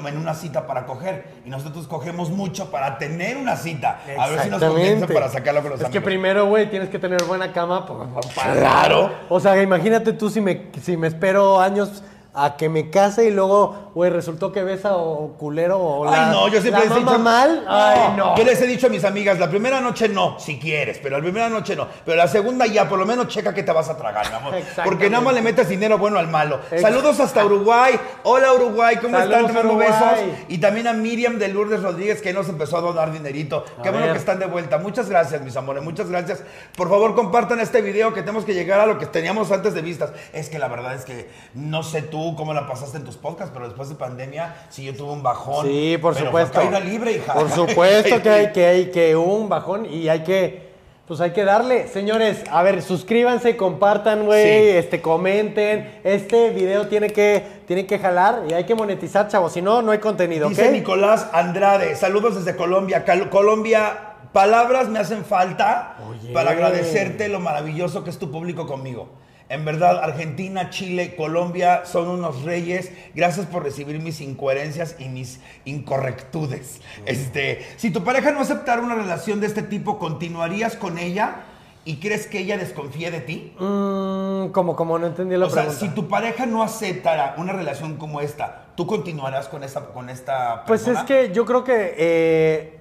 en 0.08 0.18
una 0.18 0.34
cita 0.34 0.66
para 0.66 0.86
coger 0.86 1.26
y 1.46 1.50
nosotros 1.50 1.88
cogemos 1.88 2.30
mucho 2.30 2.72
para 2.72 2.98
tener 2.98 3.38
una 3.38 3.56
cita. 3.56 4.00
A 4.18 4.28
ver 4.28 4.40
si 4.42 4.50
nos 4.50 4.64
convence 4.64 5.08
para 5.08 5.30
sacarlo 5.30 5.62
con 5.62 5.72
los 5.72 5.82
Es 5.82 5.90
que 5.90 6.02
primero, 6.02 6.46
güey, 6.48 6.70
tienes 6.70 6.90
que 6.90 6.98
tener 7.00 7.24
buena 7.24 7.52
cama. 7.54 7.86
pues, 7.86 8.26
para- 8.36 8.54
Claro. 8.56 9.12
O 9.30 9.40
sea, 9.40 9.62
imagínate 9.62 10.14
tú 10.14 10.30
si 10.30 10.42
me, 10.42 10.68
si 10.82 10.98
me 10.98 11.08
espero 11.08 11.60
años 11.60 12.04
a 12.34 12.58
que 12.58 12.70
me 12.70 12.90
case 12.92 13.26
y 13.26 13.32
luego, 13.32 13.92
güey, 13.96 14.12
resultó 14.12 14.52
que 14.52 14.64
besa 14.64 14.96
o 14.96 15.34
culero 15.34 15.80
o 15.80 16.06
la, 16.06 16.28
Ay, 16.28 16.32
no, 16.32 16.48
yo 16.48 16.62
siempre 16.62 16.86
la 16.86 16.90
les 16.90 16.98
he 16.98 17.00
dicho. 17.06 17.20
mal. 17.20 17.66
Ay, 17.68 18.14
no. 18.16 18.38
Yo 18.38 18.44
les 18.44 18.62
he 18.62 18.68
dicho 18.68 18.88
a 18.88 18.90
mis 18.90 19.04
amigas, 19.04 19.40
la 19.40 19.50
primera 19.50 19.82
noche 19.82 20.08
no, 20.08 20.40
si 20.40 20.60
quieres, 20.60 21.00
pero 21.02 21.18
la 21.18 21.24
primera 21.24 21.50
noche 21.50 21.76
no. 21.76 21.88
Pero 22.06 22.18
la 22.18 22.28
segunda 22.28 22.68
ya, 22.68 22.88
por 22.88 23.00
lo 23.00 23.06
menos 23.06 23.28
checa 23.30 23.54
que 23.54 23.64
te 23.64 23.72
vas 23.72 23.90
a 23.90 23.98
tragar, 23.98 24.30
mi 24.30 24.36
amor. 24.36 24.54
Porque 24.84 25.10
nada 25.10 25.24
más 25.24 25.34
le 25.34 25.42
metes 25.42 25.68
dinero 25.70 25.98
bueno 25.98 26.20
al 26.20 26.28
malo. 26.28 26.60
Saludos 26.80 27.20
hasta 27.20 27.44
Uruguay. 27.44 28.00
Hola 28.24 28.54
Uruguay, 28.54 28.98
¿cómo 29.02 29.18
Saludos, 29.18 29.40
están? 29.40 29.56
Te 29.56 29.64
mando 29.64 29.78
besos. 29.78 30.20
Y 30.50 30.60
también 30.60 30.88
a 30.88 30.94
Miriam 30.94 31.40
de 31.40 31.48
Lourdes 31.48 31.82
Rodríguez 31.82 32.22
que 32.22 32.32
nos 32.32 32.48
empezó 32.48 32.78
a 32.78 32.82
donar 32.82 33.12
dinerito. 33.12 33.66
Qué 33.82 33.90
bueno 33.90 34.12
que 34.12 34.20
están 34.20 34.38
de 34.38 34.46
vuelta. 34.46 34.78
Muchas 34.78 35.10
gracias, 35.10 35.42
mis 35.42 35.58
amores, 35.58 35.84
muchas 35.84 36.10
gracias. 36.10 36.44
Por 36.76 36.90
favor, 36.90 37.16
compartan 37.16 37.60
este 37.60 37.82
video 37.82 38.14
que 38.14 38.22
tenemos 38.22 38.46
que 38.46 38.54
llegar 38.54 38.80
a 38.80 38.86
lo 38.86 39.00
que 39.00 39.08
teníamos 39.08 39.52
antes 39.52 39.74
de 39.74 39.82
vistas. 39.82 40.12
Es 40.32 40.50
que 40.50 40.60
la 40.60 40.68
verdad 40.68 40.94
es 40.94 41.06
que 41.06 41.28
no 41.56 41.82
sé 41.82 42.04
tú 42.04 42.19
cómo 42.36 42.54
la 42.54 42.68
pasaste 42.68 42.98
en 42.98 43.04
tus 43.06 43.16
podcasts, 43.18 43.52
pero 43.54 43.66
después 43.68 43.90
de 43.90 43.96
pandemia 43.96 44.56
sí 44.70 44.84
yo 44.84 44.96
tuve 44.96 45.12
un 45.12 45.24
bajón. 45.24 45.66
Sí, 45.68 45.98
por 46.02 46.14
Pero 46.14 46.28
supuesto. 46.28 46.62
Fue 46.62 46.82
libre, 46.82 47.12
hija. 47.14 47.34
Por 47.34 47.50
supuesto 47.52 48.22
que 48.22 48.30
hay 48.30 48.52
que 48.54 48.66
hay 48.66 48.86
que 48.92 49.16
un 49.16 49.50
bajón 49.50 49.86
y 49.86 50.10
hay 50.10 50.24
que 50.24 50.70
pues 51.08 51.22
hay 51.22 51.32
que 51.32 51.44
darle, 51.44 51.88
señores, 51.88 52.44
a 52.52 52.62
ver, 52.62 52.84
suscríbanse, 52.84 53.58
compartan, 53.58 54.26
güey, 54.28 54.44
Sí. 54.44 54.78
este 54.78 55.02
comenten, 55.02 56.00
este 56.04 56.52
video 56.52 56.88
tiene 56.88 57.10
que 57.10 57.44
tiene 57.66 57.88
que 57.88 57.98
jalar 57.98 58.44
y 58.48 58.54
hay 58.54 58.66
que 58.66 58.76
monetizar, 58.76 59.28
chavos, 59.28 59.54
si 59.54 59.62
no 59.64 59.82
no 59.82 59.92
hay 59.92 59.98
contenido, 59.98 60.48
Dice. 60.50 60.72
Nicolás 60.72 61.28
Andrade, 61.34 61.96
saludos 61.96 62.36
desde 62.36 62.56
Colombia. 62.56 63.06
Cal- 63.06 63.28
Colombia, 63.32 63.98
palabras 64.34 64.88
me 64.90 65.00
hacen 65.00 65.26
falta 65.26 65.96
Oye. 66.08 66.32
para 66.32 66.52
agradecerte 66.52 67.28
lo 67.28 67.40
maravilloso 67.40 68.04
que 68.04 68.12
es 68.12 68.20
tu 68.20 68.30
público 68.30 68.68
conmigo. 68.68 69.10
En 69.50 69.66
verdad, 69.66 70.04
Argentina, 70.04 70.70
Chile, 70.70 71.16
Colombia 71.16 71.82
son 71.86 72.08
unos 72.08 72.44
reyes. 72.44 72.92
Gracias 73.16 73.48
por 73.48 73.64
recibir 73.64 74.00
mis 74.00 74.22
incoherencias 74.22 74.96
y 75.00 75.10
mis 75.10 75.40
incorrectudes. 75.66 76.82
Este, 77.06 77.66
si 77.78 77.90
tu 77.92 78.04
pareja 78.04 78.32
no 78.32 78.42
aceptara 78.42 78.82
una 78.82 78.96
relación 78.96 79.42
de 79.42 79.48
este 79.48 79.64
tipo, 79.64 79.98
¿continuarías 79.98 80.76
con 80.76 81.00
ella? 81.00 81.38
¿Y 81.86 81.96
crees 81.98 82.28
que 82.28 82.40
ella 82.40 82.58
desconfíe 82.58 83.10
de 83.10 83.22
ti? 83.22 83.54
Mm, 83.58 84.52
como 84.52 84.76
como 84.76 85.00
no 85.00 85.08
entendí 85.08 85.36
la 85.36 85.48
O 85.48 85.50
sea, 85.50 85.64
pregunta. 85.64 85.80
si 85.86 85.90
tu 85.96 86.08
pareja 86.08 86.46
no 86.46 86.62
aceptara 86.62 87.34
una 87.38 87.54
relación 87.54 87.98
como 87.98 88.22
esta, 88.22 88.66
¿tú 88.76 88.86
continuarás 88.86 89.48
con 89.48 89.64
esta, 89.64 89.86
con 89.86 90.10
esta 90.10 90.64
Pues 90.68 90.84
persona? 90.84 91.00
es 91.00 91.06
que 91.06 91.34
yo 91.34 91.46
creo 91.46 91.64
que 91.64 91.96
eh, 91.98 92.80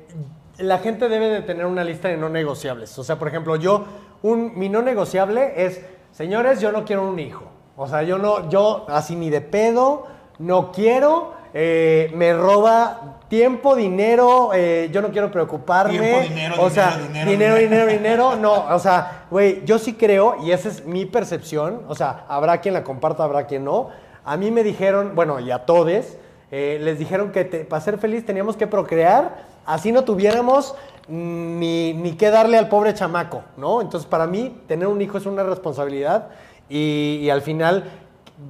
la 0.59 0.79
gente 0.79 1.09
debe 1.09 1.29
de 1.29 1.41
tener 1.43 1.65
una 1.65 1.85
lista 1.85 2.09
de 2.09 2.19
no 2.19 2.29
negociables. 2.29 2.99
O 2.99 3.05
sea, 3.05 3.19
por 3.19 3.29
ejemplo, 3.29 3.57
yo, 3.57 3.87
un, 4.21 4.59
mi 4.59 4.69
no 4.69 4.83
negociable 4.83 5.55
es, 5.65 5.81
señores, 6.19 6.61
yo 6.61 6.73
no 6.73 6.85
quiero 6.85 7.09
un 7.09 7.17
hijo. 7.21 7.45
O 7.77 7.87
sea, 7.87 8.03
yo 8.03 8.19
no, 8.19 8.49
yo 8.51 8.87
así 8.89 9.15
ni 9.15 9.31
de 9.31 9.41
pedo, 9.41 10.05
no 10.41 10.73
quiero, 10.73 11.33
eh, 11.55 12.11
me 12.13 12.33
roba 12.33 13.21
tiempo, 13.29 13.77
dinero, 13.77 14.51
eh, 14.53 14.89
yo 14.93 15.01
no 15.01 15.11
quiero 15.11 15.31
preocuparme. 15.31 15.97
Tiempo, 15.97 16.21
dinero, 16.29 16.55
o 16.59 16.71
sea, 16.71 16.99
dinero, 16.99 17.31
dinero, 17.31 17.55
dinero, 17.55 17.57
dinero. 17.57 17.87
dinero, 17.87 18.31
dinero. 18.33 18.37
No, 18.41 18.75
o 18.75 18.79
sea, 18.81 19.27
güey, 19.31 19.65
yo 19.65 19.79
sí 19.79 19.95
creo, 19.95 20.37
y 20.43 20.51
esa 20.51 20.69
es 20.71 20.85
mi 20.85 21.07
percepción, 21.07 21.83
o 21.87 21.95
sea, 21.95 22.25
habrá 22.29 22.61
quien 22.61 22.75
la 22.75 22.83
comparta, 22.83 23.23
habrá 23.23 23.47
quien 23.47 23.65
no. 23.65 23.91
A 24.25 24.37
mí 24.37 24.51
me 24.51 24.65
dijeron, 24.65 25.13
bueno, 25.15 25.39
y 25.39 25.53
a 25.53 25.67
todos, 25.67 26.19
eh, 26.51 26.79
les 26.83 26.99
dijeron 26.99 27.31
que 27.31 27.45
te- 27.45 27.65
para 27.65 27.81
ser 27.81 27.97
feliz 27.99 28.27
teníamos 28.27 28.57
que 28.57 28.67
procrear, 28.67 29.37
así 29.69 29.93
no 29.93 30.05
tuviéramos 30.05 30.75
ni, 31.07 31.95
ni 31.95 32.13
qué 32.13 32.31
darle 32.31 32.59
al 32.59 32.69
pobre 32.69 32.95
chamaco, 32.95 33.43
¿no? 33.57 33.81
Entonces, 33.81 34.09
para 34.09 34.27
mí, 34.27 34.61
tener 34.67 34.89
un 34.89 35.01
hijo 35.01 35.19
es 35.19 35.27
una 35.27 35.43
responsabilidad 35.43 36.29
y, 36.69 37.21
y 37.23 37.31
al 37.31 37.43
final 37.43 37.85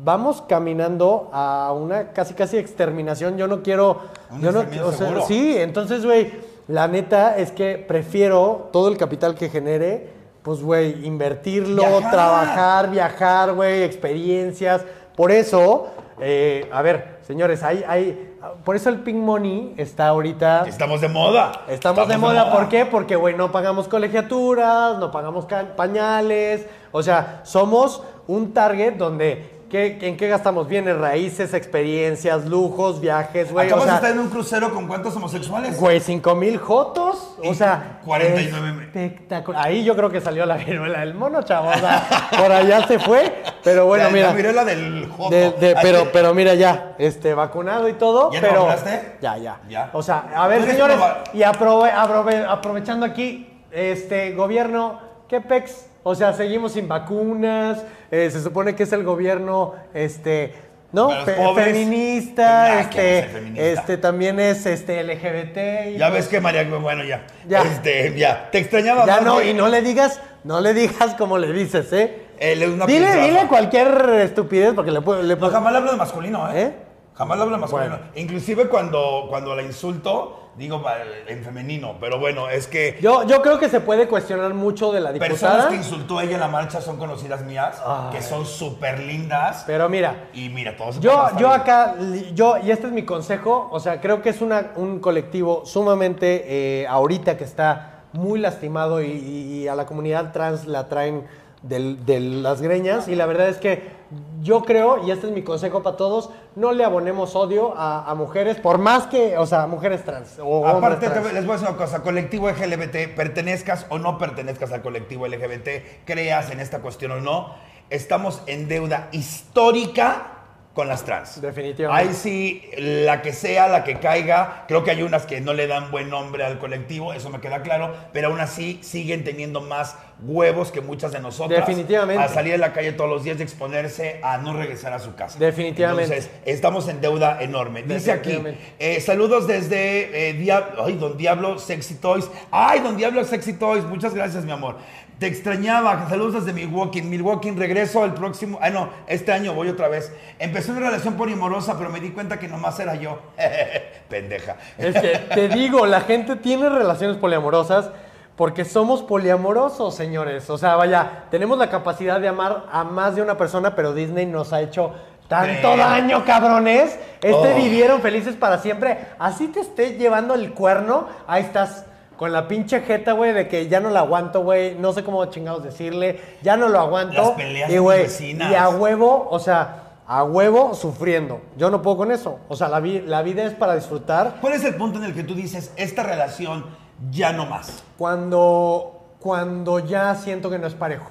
vamos 0.04 0.42
caminando 0.42 1.30
a 1.32 1.72
una 1.72 2.12
casi 2.12 2.34
casi 2.34 2.56
exterminación. 2.58 3.37
Yo 3.37 3.46
no 3.48 3.62
quiero... 3.62 4.02
Yo 4.40 4.52
no, 4.52 4.64
o 4.84 4.92
sea, 4.92 5.22
sí, 5.22 5.56
entonces, 5.56 6.04
güey, 6.04 6.32
la 6.68 6.87
neta 6.87 7.37
es 7.37 7.50
que 7.50 7.78
prefiero 7.78 8.68
todo 8.72 8.88
el 8.88 8.98
capital 8.98 9.34
que 9.34 9.48
genere, 9.48 10.10
pues, 10.42 10.62
güey, 10.62 11.06
invertirlo, 11.06 11.82
Viajar. 11.82 12.10
trabajar, 12.10 12.90
viajar, 12.90 13.52
güey, 13.54 13.82
experiencias. 13.82 14.84
Por 15.16 15.32
eso, 15.32 15.88
eh, 16.20 16.68
a 16.72 16.82
ver, 16.82 17.18
señores, 17.26 17.62
hay, 17.62 17.84
hay, 17.88 18.27
por 18.64 18.76
eso 18.76 18.88
el 18.88 19.00
Pink 19.00 19.16
Money 19.16 19.75
está 19.76 20.09
ahorita... 20.09 20.64
Estamos 20.68 21.00
de 21.00 21.09
moda. 21.09 21.64
Estamos, 21.68 22.07
de, 22.07 22.16
moda. 22.18 22.52
¿por 22.52 22.68
qué? 22.68 22.87
Porque, 22.87 23.16
güey, 23.16 23.35
no 23.35 23.50
pagamos 23.50 23.88
colegiaturas, 23.88 24.99
no 24.99 25.11
pagamos 25.11 25.47
pañales. 25.76 26.66
O 26.92 27.02
sea, 27.02 27.41
somos 27.45 28.02
un 28.28 28.52
target 28.52 28.95
donde, 28.95 29.57
¿qué- 29.71 29.99
¿en 30.02 30.17
qué 30.17 30.28
gastamos? 30.28 30.67
Bienes 30.69 30.97
raíces, 30.99 31.52
experiencias, 31.54 32.47
lujos, 32.47 33.00
viajes, 33.00 33.52
güey. 33.52 33.67
O 33.67 33.76
Acabas 33.76 33.85
de 33.85 33.89
sea, 33.91 33.97
estar 33.97 34.11
en 34.13 34.19
un 34.21 34.28
crucero 34.28 34.73
con 34.73 34.87
cuántos 34.87 35.15
homosexuales. 35.17 35.78
Güey, 35.78 36.00
5 36.00 36.35
mil 36.35 36.59
jotos. 36.59 37.37
O 37.45 37.54
sea, 37.54 38.00
49 38.04 38.73
mil. 38.73 38.83
espectacular. 38.85 39.67
Ahí 39.67 39.85
yo 39.85 39.95
creo 39.97 40.11
que 40.11 40.21
salió 40.21 40.45
la 40.47 40.57
viruela 40.57 41.00
del 41.00 41.15
mono, 41.15 41.43
chavo. 41.43 41.69
O 41.71 41.75
sea, 41.78 42.07
por 42.39 42.50
allá 42.52 42.87
se 42.87 42.99
fue. 42.99 43.43
Pero 43.63 43.87
bueno, 43.87 44.04
La- 44.04 44.11
mira. 44.11 44.26
La 44.28 44.33
viruela 44.35 44.65
del 44.65 45.09
joto. 45.09 45.31
de- 45.35 45.50
de- 45.52 45.69
Ay, 45.76 45.83
pero, 45.83 46.04
que- 46.04 46.11
pero 46.11 46.35
mira 46.35 46.54
ya, 46.54 46.95
este, 46.99 47.35
vacunado 47.35 47.89
y 47.89 47.93
todo. 47.95 48.33
¿Ya 48.33 48.41
te 48.41 48.47
pero, 48.49 48.61
vacunaste? 48.65 49.17
Ya, 49.21 49.37
ya, 49.37 49.61
Ya. 49.69 49.91
O 49.93 50.02
sea, 50.02 50.25
a 50.35 50.49
ver, 50.49 50.59
¿Tú 50.59 50.65
eres 50.65 50.76
señores, 50.76 50.97
y 51.35 51.41
aprove- 51.43 51.93
aprove- 51.93 52.47
aprovechando 52.49 53.04
aquí, 53.04 53.63
este, 53.71 54.33
gobierno, 54.35 55.00
¿qué 55.28 55.41
pex? 55.41 55.87
O 56.08 56.14
sea, 56.14 56.32
seguimos 56.32 56.73
sin 56.73 56.88
vacunas, 56.88 57.84
eh, 58.10 58.30
se 58.30 58.42
supone 58.42 58.75
que 58.75 58.84
es 58.84 58.92
el 58.94 59.04
gobierno, 59.04 59.75
este, 59.92 60.54
¿no? 60.90 61.10
Fe- 61.26 61.34
pobres. 61.34 61.66
feminista, 61.66 62.42
Nah, 62.82 62.88
¿qué 62.88 62.99
va 62.99 63.02
a 63.02 63.08
este, 63.18 63.23
feminista? 63.30 63.62
este, 63.73 63.97
también 63.99 64.40
es, 64.40 64.64
este, 64.64 65.02
LGBT. 65.04 65.90
y 65.90 65.99
Ya 65.99 66.08
pues- 66.08 66.21
ves 66.21 66.28
que 66.28 66.40
María, 66.40 66.64
bueno, 66.64 67.04
ya. 67.04 67.26
Ya. 67.47 67.60
Este, 67.62 68.14
ya. 68.18 68.50
Te 68.50 68.56
extrañaba 68.58 69.04
Ya 69.04 69.21
no, 69.21 69.42
y 69.42 69.52
no 69.52 69.68
le 69.68 69.82
digas, 69.82 70.18
no 70.44 70.62
le 70.62 70.73
digas 70.73 71.14
como 71.18 71.36
le 71.36 71.52
dices, 71.52 71.92
¿eh? 71.92 72.23
Él 72.38 72.62
es 72.62 72.71
una 72.71 72.86
Dile, 72.86 73.12
dile 73.26 73.47
cualquier 73.47 74.08
estupidez 74.23 74.73
porque 74.73 74.90
le 74.92 75.02
puedo... 75.02 75.23
Le 75.23 75.36
No, 75.36 75.50
jamás 75.50 75.73
le 75.73 75.78
hablo 75.78 75.90
de 75.90 75.99
masculino, 75.99 76.50
¿eh? 76.52 76.62
¿Eh? 76.62 76.73
Jamás 77.16 77.36
le 77.36 77.42
hablo 77.42 77.56
de 77.56 77.60
masculino. 77.60 77.97
Bueno. 77.99 78.10
Inclusive 78.14 78.68
cuando, 78.68 79.26
cuando 79.28 79.54
la 79.54 79.62
insulto, 79.62 80.48
digo 80.58 80.82
en 81.28 81.44
femenino. 81.44 81.97
Pero 82.00 82.18
bueno, 82.18 82.50
es 82.50 82.66
que 82.66 82.99
Yo, 83.00 83.25
yo 83.26 83.40
creo 83.40 83.58
que 83.58 83.68
se 83.68 83.80
puede 83.80 84.08
cuestionar 84.08 84.52
mucho 84.54 84.92
de 84.92 85.00
la 85.00 85.10
personas 85.12 85.38
diputada. 85.38 85.68
que 85.71 85.76
insultó 85.76 86.21
ella 86.21 86.34
en 86.34 86.40
la 86.40 86.49
marcha 86.49 86.80
son 86.80 86.97
conocidas 86.99 87.44
mías, 87.44 87.80
que 88.12 88.21
son 88.21 88.44
súper 88.44 88.99
lindas. 89.00 89.62
Pero 89.66 89.88
mira, 89.88 90.28
Y 90.34 90.49
mira, 90.49 90.76
todos 90.76 90.97
se 90.97 91.00
yo, 91.00 91.28
yo 91.38 91.49
acá, 91.50 91.94
yo, 92.34 92.56
y 92.58 92.71
este 92.73 92.88
es 92.88 92.92
mi 92.92 93.04
consejo, 93.04 93.68
o 93.71 93.80
sea, 93.80 94.00
creo 94.00 94.21
que 94.21 94.30
es 94.30 94.40
una, 94.40 94.73
un 94.76 94.99
colectivo 94.99 95.62
sumamente, 95.64 96.44
eh, 96.82 96.86
ahorita 96.88 97.36
que 97.36 97.44
está 97.44 98.02
muy 98.12 98.40
lastimado 98.40 99.00
y, 99.02 99.06
y- 99.10 99.62
y 99.62 99.68
a 99.68 99.75
la 99.75 99.86
comunidad 99.86 100.32
trans 100.32 100.66
la 100.66 100.88
traen 100.88 101.25
del- 101.62 102.04
de 102.06 102.21
las 102.21 102.62
greñas. 102.62 103.08
Y 103.08 103.14
la 103.16 103.26
verdad 103.26 103.49
es 103.49 103.56
que 103.58 103.97
yo 104.42 104.62
creo, 104.62 105.06
y 105.06 105.10
este 105.10 105.26
es 105.26 105.32
mi 105.32 105.42
consejo 105.42 105.82
para 105.82 105.97
todos, 105.97 106.30
no 106.56 106.73
le 106.73 106.84
abonemos 106.84 107.34
odio 107.36 107.75
a, 107.76 108.10
a 108.10 108.14
mujeres, 108.14 108.56
por 108.56 108.78
más 108.78 109.06
que, 109.06 109.36
o 109.36 109.44
sea, 109.47 109.66
mujeres 109.66 110.04
trans. 110.04 110.38
O 110.42 110.66
Aparte, 110.66 111.08
trans. 111.08 111.26
te- 111.28 111.32
les 111.34 111.44
voy 111.44 111.54
a 111.54 111.58
decir 111.58 111.68
una 111.68 111.78
cosa, 111.78 112.02
colectivo 112.02 112.49
LGBT, 112.49 113.14
pertenezcas 113.14 113.86
o 113.90 113.99
no 113.99 114.16
pertenezcas 114.18 114.73
al 114.73 114.82
colectivo 114.82 115.26
LGBT, 115.26 116.04
creas 116.04 116.50
en 116.50 116.60
esta 116.60 116.78
cuestión 116.80 117.12
o 117.12 117.21
no, 117.21 117.54
estamos 117.90 118.42
en 118.47 118.68
deuda 118.68 119.08
histórica 119.12 120.37
con 120.78 120.86
las 120.86 121.04
trans. 121.04 121.41
Definitivamente. 121.41 122.08
Ahí 122.08 122.14
sí, 122.14 122.62
la 122.78 123.21
que 123.21 123.32
sea, 123.32 123.67
la 123.67 123.82
que 123.82 123.97
caiga, 123.99 124.62
creo 124.69 124.84
que 124.84 124.93
hay 124.93 125.02
unas 125.02 125.26
que 125.26 125.41
no 125.41 125.52
le 125.52 125.67
dan 125.67 125.91
buen 125.91 126.08
nombre 126.08 126.45
al 126.45 126.60
colectivo, 126.60 127.12
eso 127.12 127.30
me 127.30 127.41
queda 127.41 127.62
claro, 127.62 127.93
pero 128.12 128.28
aún 128.28 128.38
así 128.38 128.78
siguen 128.80 129.25
teniendo 129.25 129.60
más 129.60 129.97
huevos 130.23 130.71
que 130.71 130.80
muchas 130.80 131.10
de 131.10 131.19
nosotras. 131.19 131.67
Definitivamente. 131.67 132.23
A 132.23 132.28
salir 132.28 132.54
a 132.54 132.58
la 132.58 132.73
calle 132.73 132.93
todos 132.93 133.10
los 133.10 133.25
días 133.25 133.41
y 133.41 133.43
exponerse 133.43 134.21
a 134.23 134.38
no 134.38 134.52
regresar 134.52 134.93
a 134.93 135.00
su 135.00 135.17
casa. 135.17 135.36
Definitivamente. 135.41 136.14
Entonces, 136.14 136.30
estamos 136.45 136.86
en 136.86 137.00
deuda 137.00 137.43
enorme. 137.43 137.82
Dice 137.82 138.12
aquí, 138.12 138.41
eh, 138.78 139.00
saludos 139.00 139.49
desde 139.49 140.28
eh, 140.30 140.34
Dia- 140.34 140.76
ay, 140.80 140.95
Don 140.95 141.17
Diablo 141.17 141.58
Sexy 141.58 141.97
Toys. 141.97 142.30
Ay, 142.52 142.78
Don 142.78 142.97
Diablo 142.97 143.25
Sexy 143.25 143.54
Toys, 143.54 143.82
muchas 143.82 144.14
gracias, 144.14 144.45
mi 144.45 144.52
amor. 144.52 144.76
Te 145.19 145.26
extrañaba, 145.26 146.09
saludos 146.09 146.45
desde 146.45 146.52
Milwaukee. 146.52 147.02
Milwaukee, 147.02 147.50
regreso 147.50 148.04
el 148.04 148.15
próximo, 148.15 148.59
ah 148.63 148.71
no, 148.71 148.89
este 149.09 149.33
año 149.33 149.52
voy 149.52 149.69
otra 149.69 149.89
vez. 149.89 150.13
Empecé 150.39 150.71
una 150.71 150.81
relación 150.81 151.15
polimorosa, 151.15 151.76
pero 151.76 151.91
me 151.91 151.99
di 151.99 152.11
cuenta 152.11 152.39
que 152.39 152.47
nomás 152.47 152.78
era 152.78 152.95
yo. 152.95 153.19
Pendeja. 154.09 154.57
Es 154.78 154.95
que 154.95 155.19
te 155.35 155.49
digo, 155.49 155.87
la 155.87 156.02
gente 156.02 156.37
tiene 156.37 156.69
relaciones 156.69 157.17
poliamorosas 157.17 157.91
porque 158.37 158.65
somos 158.65 159.02
poliamorosos, 159.02 159.97
señores. 159.97 160.49
O 160.50 160.57
sea, 160.59 160.76
vaya, 160.76 161.25
tenemos 161.33 161.59
la 161.59 161.69
capacidad 161.69 162.21
de 162.21 162.28
amar 162.28 162.67
a 162.71 162.85
más 162.85 163.17
de 163.17 163.23
una 163.23 163.37
persona, 163.37 163.75
pero 163.75 163.95
Disney 163.95 164.26
nos 164.26 164.52
ha 164.52 164.61
hecho 164.61 164.95
tanto 165.26 165.73
Creo. 165.73 165.76
daño, 165.76 166.25
cabrones. 166.25 166.97
Este 167.21 167.33
Oh. 167.33 167.57
vivieron 167.57 168.00
felices 168.02 168.37
para 168.37 168.59
siempre. 168.59 168.99
Así 169.19 169.49
te 169.49 169.59
esté 169.61 169.95
llevando 169.99 170.35
el 170.35 170.54
cuerno, 170.54 171.09
ahí 171.26 171.43
estás. 171.43 171.87
Con 172.19 172.33
la 172.33 172.47
pinche 172.49 172.81
jeta, 172.83 173.13
güey, 173.13 173.33
de 173.33 173.49
que 173.49 173.69
ya 173.69 173.81
no 173.81 173.89
la 173.89 174.00
aguanto, 174.00 174.43
güey. 174.43 174.75
No 174.75 174.93
sé 174.93 175.02
cómo 175.04 175.25
chingados 175.26 175.63
decirle. 175.63 176.21
Ya 176.43 176.57
no 176.59 176.69
lo 176.69 176.78
aguanto. 176.81 177.15
Las 177.23 177.31
peleas 177.31 177.71
y, 177.71 177.78
güey, 177.78 178.02
vecinas. 178.02 178.50
Y 178.52 178.54
a 178.57 178.69
huevo, 178.69 179.28
o 179.31 179.39
sea, 179.39 179.85
a 180.07 180.25
huevo 180.25 180.75
sufriendo. 180.75 181.41
Yo 181.57 181.71
no 181.71 181.81
puedo 181.81 181.97
con 181.99 182.11
eso. 182.13 182.41
O 182.49 182.57
sea, 182.57 182.69
la, 182.69 182.81
vi- 182.81 183.02
la 183.02 183.23
vida 183.23 183.45
es 183.45 183.54
para 183.54 183.75
disfrutar. 183.76 184.39
¿Cuál 184.41 184.52
es 184.54 184.65
el 184.65 184.75
punto 184.75 184.99
en 184.99 185.04
el 185.04 185.15
que 185.15 185.23
tú 185.23 185.35
dices, 185.35 185.73
esta 185.76 186.02
relación 186.02 186.67
ya 187.11 187.33
no 187.33 187.47
más? 187.47 187.85
Cuando, 187.97 189.00
cuando 189.21 189.78
ya 189.78 190.15
siento 190.17 190.50
que 190.50 190.59
no 190.59 190.67
es 190.67 190.75
parejo. 190.75 191.11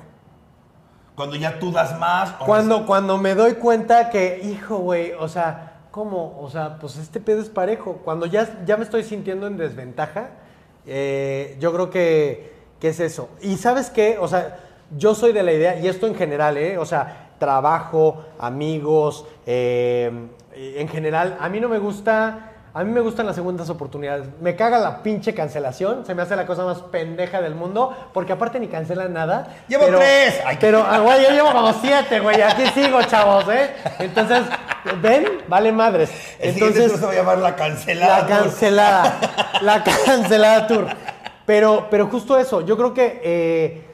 Cuando 1.16 1.36
ya 1.38 1.58
tú 1.58 1.72
das 1.72 1.98
más. 1.98 2.32
Cuando, 2.34 2.86
cuando 2.86 3.18
me 3.18 3.34
doy 3.34 3.54
cuenta 3.54 4.10
que, 4.10 4.42
hijo, 4.44 4.78
güey, 4.80 5.14
o 5.14 5.28
sea, 5.30 5.78
¿cómo? 5.90 6.38
O 6.42 6.50
sea, 6.50 6.78
pues 6.80 6.98
este 6.98 7.20
pedo 7.20 7.42
es 7.42 7.50
parejo. 7.50 8.02
Cuando 8.04 8.26
ya, 8.26 8.48
ya 8.66 8.78
me 8.78 8.84
estoy 8.84 9.04
sintiendo 9.04 9.48
en 9.48 9.58
desventaja, 9.58 10.32
eh, 10.88 11.56
yo 11.60 11.74
creo 11.74 11.90
que, 11.90 12.54
que 12.80 12.90
es 12.90 13.00
eso. 13.00 13.30
Y 13.42 13.58
sabes 13.58 13.90
qué, 13.90 14.18
o 14.20 14.28
sea, 14.28 14.60
yo 14.98 15.14
soy 15.16 15.34
de 15.34 15.44
la 15.44 15.54
idea, 15.54 15.80
y 15.80 15.88
esto 15.88 16.08
en 16.08 16.16
general, 16.16 16.58
¿eh? 16.58 16.78
O 16.78 16.86
sea, 16.86 17.32
trabajo, 17.40 18.26
amigos, 18.40 19.26
eh, 19.46 20.12
en 20.54 20.88
general, 20.88 21.38
a 21.40 21.50
mí 21.50 21.60
no 21.60 21.70
me 21.70 21.80
gusta... 21.80 22.54
A 22.78 22.84
mí 22.84 22.92
me 22.92 23.00
gustan 23.02 23.26
las 23.26 23.36
segundas 23.36 23.70
oportunidades. 23.72 24.28
Me 24.40 24.56
caga 24.56 24.78
la 24.78 25.02
pinche 25.02 25.34
cancelación. 25.34 26.06
Se 26.06 26.14
me 26.14 26.22
hace 26.22 26.36
la 26.36 26.46
cosa 26.46 26.64
más 26.64 26.78
pendeja 26.84 27.42
del 27.42 27.56
mundo. 27.56 27.92
Porque 28.14 28.34
aparte 28.34 28.60
ni 28.60 28.68
cancelan 28.68 29.14
nada. 29.14 29.48
Llevo 29.68 29.86
pero- 29.86 29.98
tres. 29.98 30.42
Ay, 30.46 30.58
Pero, 30.62 30.86
güey, 31.04 31.24
yo 31.24 31.32
llevo 31.32 31.52
como 31.54 31.74
siete, 31.74 32.20
güey. 32.20 32.40
Aquí 32.40 32.68
sigo, 32.76 33.02
chavos, 33.04 33.46
¿eh? 33.50 33.72
Entonces, 33.98 34.44
¿ven? 35.02 35.26
Vale 35.48 35.72
madres. 35.72 36.12
El 36.40 36.52
Entonces, 36.54 36.88
tour 36.92 37.00
se 37.00 37.06
va 37.08 37.12
a 37.14 37.16
llamar 37.16 37.38
La 37.40 37.56
Cancelada. 37.56 38.20
la 38.22 38.28
cancelada. 38.28 39.20
La 39.62 39.84
cancelada 40.06 40.68
tour. 40.68 40.86
Pero, 41.48 41.88
pero 41.90 42.06
justo 42.08 42.38
eso. 42.38 42.62
Yo 42.62 42.78
creo 42.78 42.94
que, 42.94 43.22
eh, 43.24 43.86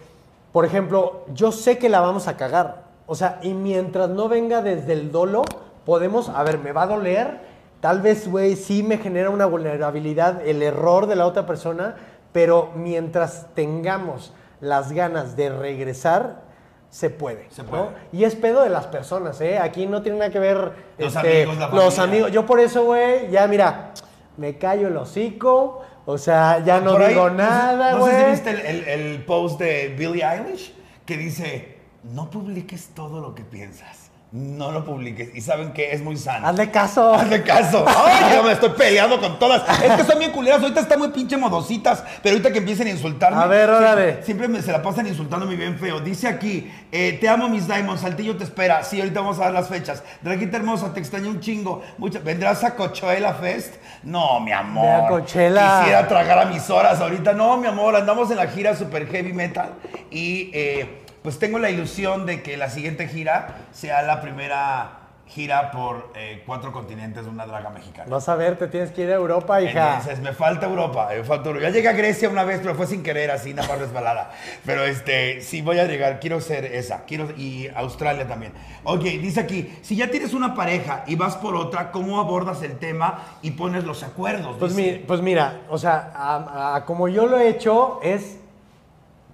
por 0.51 0.65
ejemplo, 0.65 1.23
yo 1.33 1.53
sé 1.53 1.77
que 1.77 1.87
la 1.87 2.01
vamos 2.01 2.27
a 2.27 2.35
cagar. 2.35 2.83
O 3.05 3.15
sea, 3.15 3.39
y 3.43 3.53
mientras 3.53 4.09
no 4.09 4.27
venga 4.27 4.61
desde 4.61 4.91
el 4.91 5.09
dolo, 5.11 5.43
podemos, 5.85 6.27
a 6.27 6.43
ver, 6.43 6.57
me 6.57 6.73
va 6.73 6.81
a 6.83 6.87
doler. 6.87 7.52
Tal 7.83 7.99
vez, 7.99 8.29
güey, 8.29 8.55
sí 8.55 8.81
me 8.81 8.97
genera 8.97 9.29
una 9.29 9.45
vulnerabilidad 9.45 10.47
el 10.47 10.63
error 10.63 11.05
de 11.05 11.17
la 11.17 11.27
otra 11.27 11.45
persona, 11.45 11.95
pero 12.31 12.71
mientras 12.75 13.47
tengamos 13.55 14.31
las 14.61 14.93
ganas 14.93 15.35
de 15.35 15.49
regresar, 15.49 16.43
se 16.89 17.09
puede. 17.09 17.45
Se 17.49 17.61
¿no? 17.63 17.69
puede. 17.69 17.87
Y 18.13 18.23
es 18.23 18.35
pedo 18.35 18.63
de 18.63 18.69
las 18.69 18.87
personas, 18.87 19.41
¿eh? 19.41 19.59
Aquí 19.59 19.85
no 19.85 20.01
tiene 20.01 20.19
nada 20.19 20.31
que 20.31 20.39
ver 20.39 20.71
Los 20.97 21.13
este, 21.13 21.43
amigos, 21.43 21.57
la 21.57 21.67
los 21.75 21.99
amigos. 21.99 22.31
Yo 22.31 22.45
por 22.45 22.61
eso, 22.61 22.85
güey, 22.85 23.29
ya 23.29 23.47
mira, 23.47 23.91
me 24.37 24.57
callo 24.57 24.87
el 24.87 24.95
hocico, 24.95 25.81
o 26.05 26.17
sea, 26.17 26.59
ya 26.63 26.79
no 26.79 26.93
Por 26.93 27.05
digo 27.05 27.29
nada, 27.31 27.91
No 27.95 27.99
güey. 27.99 28.13
sé 28.13 28.23
si 28.23 28.31
viste 28.31 28.49
el, 28.51 28.59
el- 28.61 28.87
el 28.87 29.25
post 29.25 29.59
de 29.59 29.89
Billie 29.99 30.23
Eilish 30.23 30.73
que 31.05 31.17
dice, 31.17 31.79
no 32.03 32.29
publiques 32.29 32.91
todo 32.95 33.19
lo 33.19 33.35
que 33.35 33.43
piensas. 33.43 34.02
No 34.35 34.71
lo 34.71 34.83
publiques. 34.83 35.29
Y 35.35 35.41
saben 35.41 35.73
que 35.73 35.91
es 35.91 36.01
muy 36.01 36.17
sano. 36.17 36.47
Hazle 36.47 36.71
caso. 36.71 37.13
Hazle 37.13 37.43
caso. 37.43 37.85
Ay, 37.87 38.35
yo 38.35 38.41
me 38.43 38.53
estoy 38.53 38.69
peleando 38.71 39.19
con 39.21 39.37
todas. 39.37 39.61
Es 39.83 39.91
que 39.91 40.03
son 40.03 40.17
bien 40.17 40.31
culeras. 40.31 40.59
Ahorita 40.59 40.79
están 40.79 40.97
muy 40.97 41.09
pinche 41.09 41.37
modositas. 41.37 42.03
Pero 42.23 42.33
ahorita 42.33 42.51
que 42.51 42.57
empiecen 42.57 42.87
a 42.87 42.89
insultarme. 42.89 43.39
A 43.39 43.45
ver, 43.45 43.69
órale. 43.69 44.03
Siempre, 44.03 44.25
siempre 44.25 44.47
me, 44.47 44.61
se 44.63 44.71
la 44.71 44.81
pasan 44.81 45.05
insultándome 45.05 45.55
bien 45.55 45.77
feo. 45.77 45.99
Dice 45.99 46.27
aquí, 46.27 46.67
eh, 46.91 47.19
te 47.21 47.29
amo 47.29 47.47
mis 47.47 47.67
diamonds. 47.67 48.01
Saltillo 48.01 48.35
te 48.35 48.43
espera. 48.43 48.83
Sí, 48.83 48.99
ahorita 48.99 49.19
vamos 49.19 49.37
a 49.37 49.43
dar 49.43 49.53
las 49.53 49.67
fechas. 49.67 50.01
Draguita 50.23 50.57
hermosa, 50.57 50.91
te 50.95 50.99
extraño 50.99 51.29
un 51.29 51.39
chingo. 51.39 51.83
Mucha- 51.99 52.17
¿Vendrás 52.17 52.63
a 52.63 52.73
Coachella 52.73 53.35
Fest? 53.35 53.75
No, 54.01 54.39
mi 54.39 54.51
amor. 54.51 54.83
Ve 54.83 55.05
a 55.05 55.07
Coachella. 55.09 55.79
Quisiera 55.81 56.07
tragar 56.07 56.39
a 56.39 56.45
mis 56.45 56.67
horas 56.71 56.99
ahorita. 56.99 57.33
No, 57.33 57.57
mi 57.57 57.67
amor. 57.67 57.95
Andamos 57.95 58.31
en 58.31 58.37
la 58.37 58.47
gira 58.47 58.75
super 58.75 59.05
heavy 59.07 59.31
metal. 59.31 59.73
Y 60.09 60.49
eh, 60.55 61.02
pues 61.23 61.39
tengo 61.39 61.57
la 61.59 61.69
ilusión 61.69 62.25
de 62.25 62.43
que 62.43 62.57
la 62.57 62.69
siguiente 62.69 63.07
gira 63.07 63.55
sea 63.71 64.01
la 64.03 64.21
primera 64.21 64.99
gira 65.25 65.71
por 65.71 66.11
eh, 66.15 66.43
cuatro 66.45 66.71
continentes 66.71 67.23
de 67.23 67.29
una 67.31 67.47
draga 67.47 67.69
mexicana. 67.71 68.07
Vas 68.07 68.29
a 68.29 68.35
ver, 68.35 68.57
te 68.57 68.67
tienes 68.67 68.91
que 68.91 69.03
ir 69.03 69.09
a 69.09 69.15
Europa, 69.15 69.59
hija. 69.61 69.95
Entonces, 69.95 70.19
me 70.19 70.33
falta 70.33 70.67
Europa, 70.67 71.09
me 71.15 71.23
falta 71.23 71.47
Europa. 71.49 71.65
Ya 71.67 71.73
llegué 71.73 71.87
a 71.87 71.93
Grecia 71.93 72.29
una 72.29 72.43
vez, 72.43 72.59
pero 72.61 72.75
fue 72.75 72.85
sin 72.85 73.01
querer, 73.01 73.31
así, 73.31 73.51
nada 73.53 73.67
más 73.67 73.79
resbalada. 73.79 74.31
Pero 74.63 74.83
este, 74.83 75.41
sí 75.41 75.61
voy 75.63 75.79
a 75.79 75.85
llegar, 75.85 76.19
quiero 76.19 76.39
ser 76.39 76.65
esa, 76.65 77.05
quiero, 77.05 77.31
y 77.35 77.67
Australia 77.73 78.27
también. 78.27 78.51
Ok, 78.83 79.01
dice 79.01 79.39
aquí, 79.39 79.75
si 79.81 79.95
ya 79.95 80.11
tienes 80.11 80.33
una 80.33 80.53
pareja 80.53 81.03
y 81.07 81.15
vas 81.15 81.35
por 81.37 81.55
otra, 81.55 81.91
¿cómo 81.91 82.19
abordas 82.19 82.61
el 82.61 82.77
tema 82.77 83.23
y 83.41 83.51
pones 83.51 83.85
los 83.85 84.03
acuerdos? 84.03 84.57
Pues, 84.59 84.75
mi- 84.75 85.01
pues 85.07 85.21
mira, 85.21 85.61
o 85.69 85.79
sea, 85.79 86.11
a- 86.13 86.75
a- 86.75 86.85
como 86.85 87.07
yo 87.07 87.25
lo 87.25 87.39
he 87.39 87.47
hecho, 87.47 87.99
es. 88.03 88.37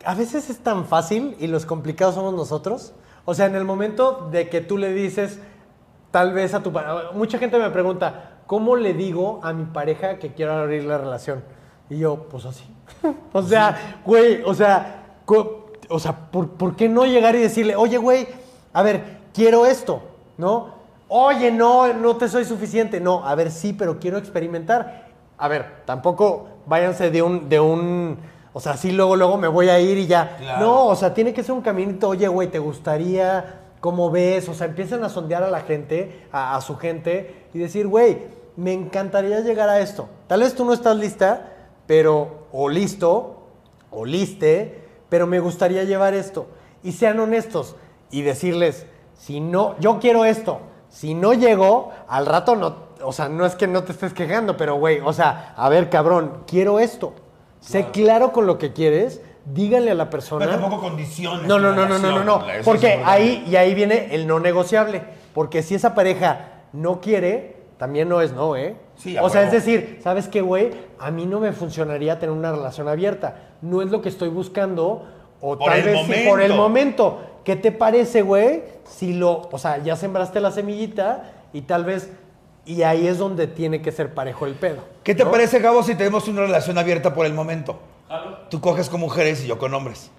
A 0.05 0.13
veces 0.15 0.49
es 0.49 0.59
tan 0.59 0.85
fácil 0.85 1.35
y 1.39 1.47
los 1.47 1.65
complicados 1.65 2.15
somos 2.15 2.33
nosotros. 2.33 2.93
O 3.25 3.33
sea, 3.33 3.45
en 3.45 3.55
el 3.55 3.65
momento 3.65 4.29
de 4.31 4.49
que 4.49 4.61
tú 4.61 4.77
le 4.77 4.93
dices, 4.93 5.39
tal 6.11 6.33
vez 6.33 6.53
a 6.53 6.63
tu 6.63 6.71
pareja. 6.71 7.11
Mucha 7.13 7.37
gente 7.37 7.59
me 7.59 7.69
pregunta, 7.69 8.39
¿cómo 8.47 8.75
le 8.75 8.93
digo 8.93 9.39
a 9.43 9.53
mi 9.53 9.65
pareja 9.65 10.17
que 10.17 10.33
quiero 10.33 10.53
abrir 10.53 10.85
la 10.85 10.97
relación? 10.97 11.43
Y 11.89 11.97
yo, 11.99 12.27
pues 12.29 12.45
así. 12.45 12.63
o 13.33 13.41
sea, 13.41 14.01
güey, 14.05 14.41
o 14.43 14.53
sea, 14.53 15.21
o 15.89 15.99
sea 15.99 16.15
¿por, 16.31 16.51
por 16.51 16.75
qué 16.75 16.87
no 16.89 17.05
llegar 17.05 17.35
y 17.35 17.39
decirle, 17.39 17.75
oye, 17.75 17.97
güey, 17.97 18.27
a 18.73 18.83
ver, 18.83 19.19
quiero 19.33 19.65
esto, 19.65 20.01
¿no? 20.37 20.79
Oye, 21.07 21.51
no, 21.51 21.91
no 21.93 22.17
te 22.17 22.29
soy 22.29 22.45
suficiente. 22.45 22.99
No, 22.99 23.25
a 23.25 23.33
ver, 23.33 23.49
sí, 23.49 23.73
pero 23.73 23.99
quiero 23.99 24.17
experimentar. 24.17 25.07
A 25.37 25.47
ver, 25.47 25.83
tampoco 25.85 26.47
váyanse 26.67 27.09
de 27.09 27.21
un, 27.23 27.49
de 27.49 27.59
un, 27.59 28.17
o 28.53 28.59
sea, 28.59 28.77
sí, 28.77 28.91
luego, 28.91 29.15
luego 29.15 29.37
me 29.37 29.47
voy 29.47 29.69
a 29.69 29.79
ir 29.79 29.97
y 29.97 30.07
ya. 30.07 30.37
Claro. 30.37 30.65
No, 30.65 30.85
o 30.87 30.95
sea, 30.95 31.13
tiene 31.13 31.33
que 31.33 31.43
ser 31.43 31.53
un 31.53 31.61
caminito, 31.61 32.09
oye, 32.09 32.27
güey, 32.27 32.49
¿te 32.49 32.59
gustaría? 32.59 33.61
¿Cómo 33.79 34.09
ves? 34.11 34.49
O 34.49 34.53
sea, 34.53 34.67
empiezan 34.67 35.03
a 35.03 35.09
sondear 35.09 35.43
a 35.43 35.49
la 35.49 35.61
gente, 35.61 36.27
a, 36.31 36.55
a 36.55 36.61
su 36.61 36.77
gente, 36.77 37.47
y 37.53 37.59
decir, 37.59 37.87
güey, 37.87 38.27
me 38.55 38.73
encantaría 38.73 39.39
llegar 39.39 39.69
a 39.69 39.79
esto. 39.79 40.09
Tal 40.27 40.41
vez 40.41 40.55
tú 40.55 40.65
no 40.65 40.73
estás 40.73 40.97
lista, 40.97 41.53
pero, 41.87 42.47
o 42.51 42.69
listo, 42.69 43.43
o 43.91 44.05
liste, 44.05 44.83
pero 45.09 45.27
me 45.27 45.39
gustaría 45.39 45.83
llevar 45.83 46.13
esto. 46.13 46.47
Y 46.83 46.91
sean 46.91 47.19
honestos 47.19 47.75
y 48.11 48.21
decirles, 48.21 48.85
si 49.17 49.39
no, 49.39 49.75
yo 49.79 49.99
quiero 49.99 50.25
esto, 50.25 50.59
si 50.89 51.13
no 51.13 51.33
llego, 51.33 51.91
al 52.07 52.25
rato 52.25 52.55
no, 52.55 52.89
o 53.03 53.11
sea, 53.11 53.29
no 53.29 53.45
es 53.45 53.55
que 53.55 53.67
no 53.67 53.83
te 53.83 53.91
estés 53.91 54.13
quejando, 54.13 54.57
pero 54.57 54.75
güey, 54.75 54.99
o 54.99 55.13
sea, 55.13 55.53
a 55.55 55.69
ver, 55.69 55.89
cabrón, 55.89 56.43
quiero 56.47 56.79
esto. 56.79 57.13
Sé 57.59 57.87
claro 57.91 58.31
con 58.31 58.45
lo 58.45 58.57
que 58.57 58.73
quieres, 58.73 59.21
díganle 59.45 59.91
a 59.91 59.95
la 59.95 60.09
persona. 60.09 60.45
Pero 60.45 60.59
tampoco 60.59 60.81
condiciones. 60.81 61.47
No, 61.47 61.59
no, 61.59 61.73
no, 61.73 61.87
no, 61.87 61.99
no, 61.99 62.11
no, 62.11 62.23
no. 62.23 62.43
Porque 62.63 63.01
ahí, 63.05 63.45
y 63.47 63.55
ahí 63.55 63.73
viene 63.73 64.15
el 64.15 64.27
no 64.27 64.39
negociable. 64.39 65.01
Porque 65.33 65.61
si 65.63 65.75
esa 65.75 65.93
pareja 65.95 66.63
no 66.73 67.01
quiere, 67.01 67.57
también 67.77 68.09
no 68.09 68.21
es 68.21 68.33
no, 68.33 68.55
¿eh? 68.55 68.75
Sí, 68.95 69.17
o 69.17 69.29
sea, 69.29 69.43
es 69.43 69.51
decir, 69.51 69.99
¿sabes 70.03 70.27
qué, 70.27 70.41
güey? 70.41 70.71
A 70.99 71.11
mí 71.11 71.25
no 71.25 71.39
me 71.39 71.53
funcionaría 71.53 72.19
tener 72.19 72.35
una 72.35 72.51
relación 72.51 72.87
abierta. 72.87 73.35
No 73.61 73.81
es 73.81 73.89
lo 73.89 74.01
que 74.01 74.09
estoy 74.09 74.29
buscando. 74.29 75.05
O 75.41 75.57
Por 75.57 75.71
tal 75.71 75.83
vez 75.83 76.05
sí 76.05 76.25
por 76.27 76.41
el 76.41 76.53
momento. 76.53 77.19
¿Qué 77.45 77.55
te 77.55 77.71
parece, 77.71 78.21
güey? 78.21 78.63
Si 78.83 79.13
lo, 79.13 79.47
o 79.51 79.57
sea, 79.57 79.77
ya 79.77 79.95
sembraste 79.95 80.41
la 80.41 80.51
semillita 80.51 81.31
y 81.53 81.61
tal 81.61 81.85
vez, 81.85 82.11
y 82.65 82.83
ahí 82.83 83.07
es 83.07 83.17
donde 83.17 83.47
tiene 83.47 83.81
que 83.81 83.91
ser 83.91 84.13
parejo 84.13 84.45
el 84.45 84.53
pedo. 84.55 84.83
¿Qué 85.03 85.15
te 85.15 85.23
¿no? 85.23 85.31
parece, 85.31 85.59
Gabo, 85.59 85.83
si 85.83 85.95
tenemos 85.95 86.27
una 86.27 86.41
relación 86.41 86.77
abierta 86.77 87.13
por 87.13 87.25
el 87.25 87.33
momento? 87.33 87.79
Tú 88.49 88.59
coges 88.61 88.89
con 88.89 88.99
mujeres 88.99 89.43
y 89.43 89.47
yo 89.47 89.57
con 89.57 89.73
hombres. 89.73 90.09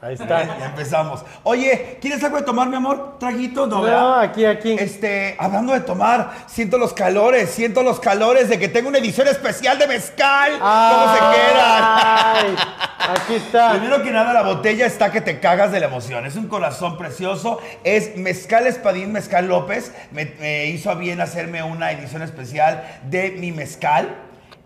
Ahí 0.00 0.14
está. 0.14 0.44
Ya 0.58 0.66
empezamos. 0.66 1.24
Oye, 1.42 1.98
¿quieres 2.00 2.22
algo 2.22 2.36
de 2.36 2.44
tomar, 2.44 2.68
mi 2.68 2.76
amor? 2.76 3.16
¿Traguito? 3.18 3.66
No, 3.66 3.84
No, 3.84 4.14
aquí, 4.14 4.44
aquí. 4.44 4.76
Este, 4.78 5.34
hablando 5.40 5.72
de 5.72 5.80
tomar, 5.80 6.44
siento 6.46 6.78
los 6.78 6.92
calores, 6.92 7.50
siento 7.50 7.82
los 7.82 7.98
calores 7.98 8.48
de 8.48 8.60
que 8.60 8.68
tengo 8.68 8.88
una 8.88 8.98
edición 8.98 9.26
especial 9.26 9.76
de 9.76 9.88
mezcal. 9.88 10.52
¿Cómo 10.58 11.14
se 11.14 11.18
quedan? 11.18 11.82
Ay, 11.82 12.56
Aquí 13.10 13.34
está. 13.34 13.72
Primero 13.72 14.02
que 14.02 14.12
nada, 14.12 14.32
la 14.32 14.42
botella 14.42 14.86
está 14.86 15.10
que 15.10 15.20
te 15.20 15.40
cagas 15.40 15.72
de 15.72 15.80
la 15.80 15.86
emoción. 15.86 16.26
Es 16.26 16.36
un 16.36 16.46
corazón 16.46 16.96
precioso. 16.96 17.58
Es 17.82 18.16
Mezcal 18.16 18.68
Espadín 18.68 19.10
Mezcal 19.10 19.48
López. 19.48 19.92
Me, 20.12 20.26
me 20.38 20.66
hizo 20.66 20.90
a 20.90 20.94
bien 20.94 21.20
hacerme 21.20 21.64
una 21.64 21.90
edición 21.90 22.22
especial 22.22 23.00
de 23.04 23.32
mi 23.32 23.50
mezcal. 23.50 24.14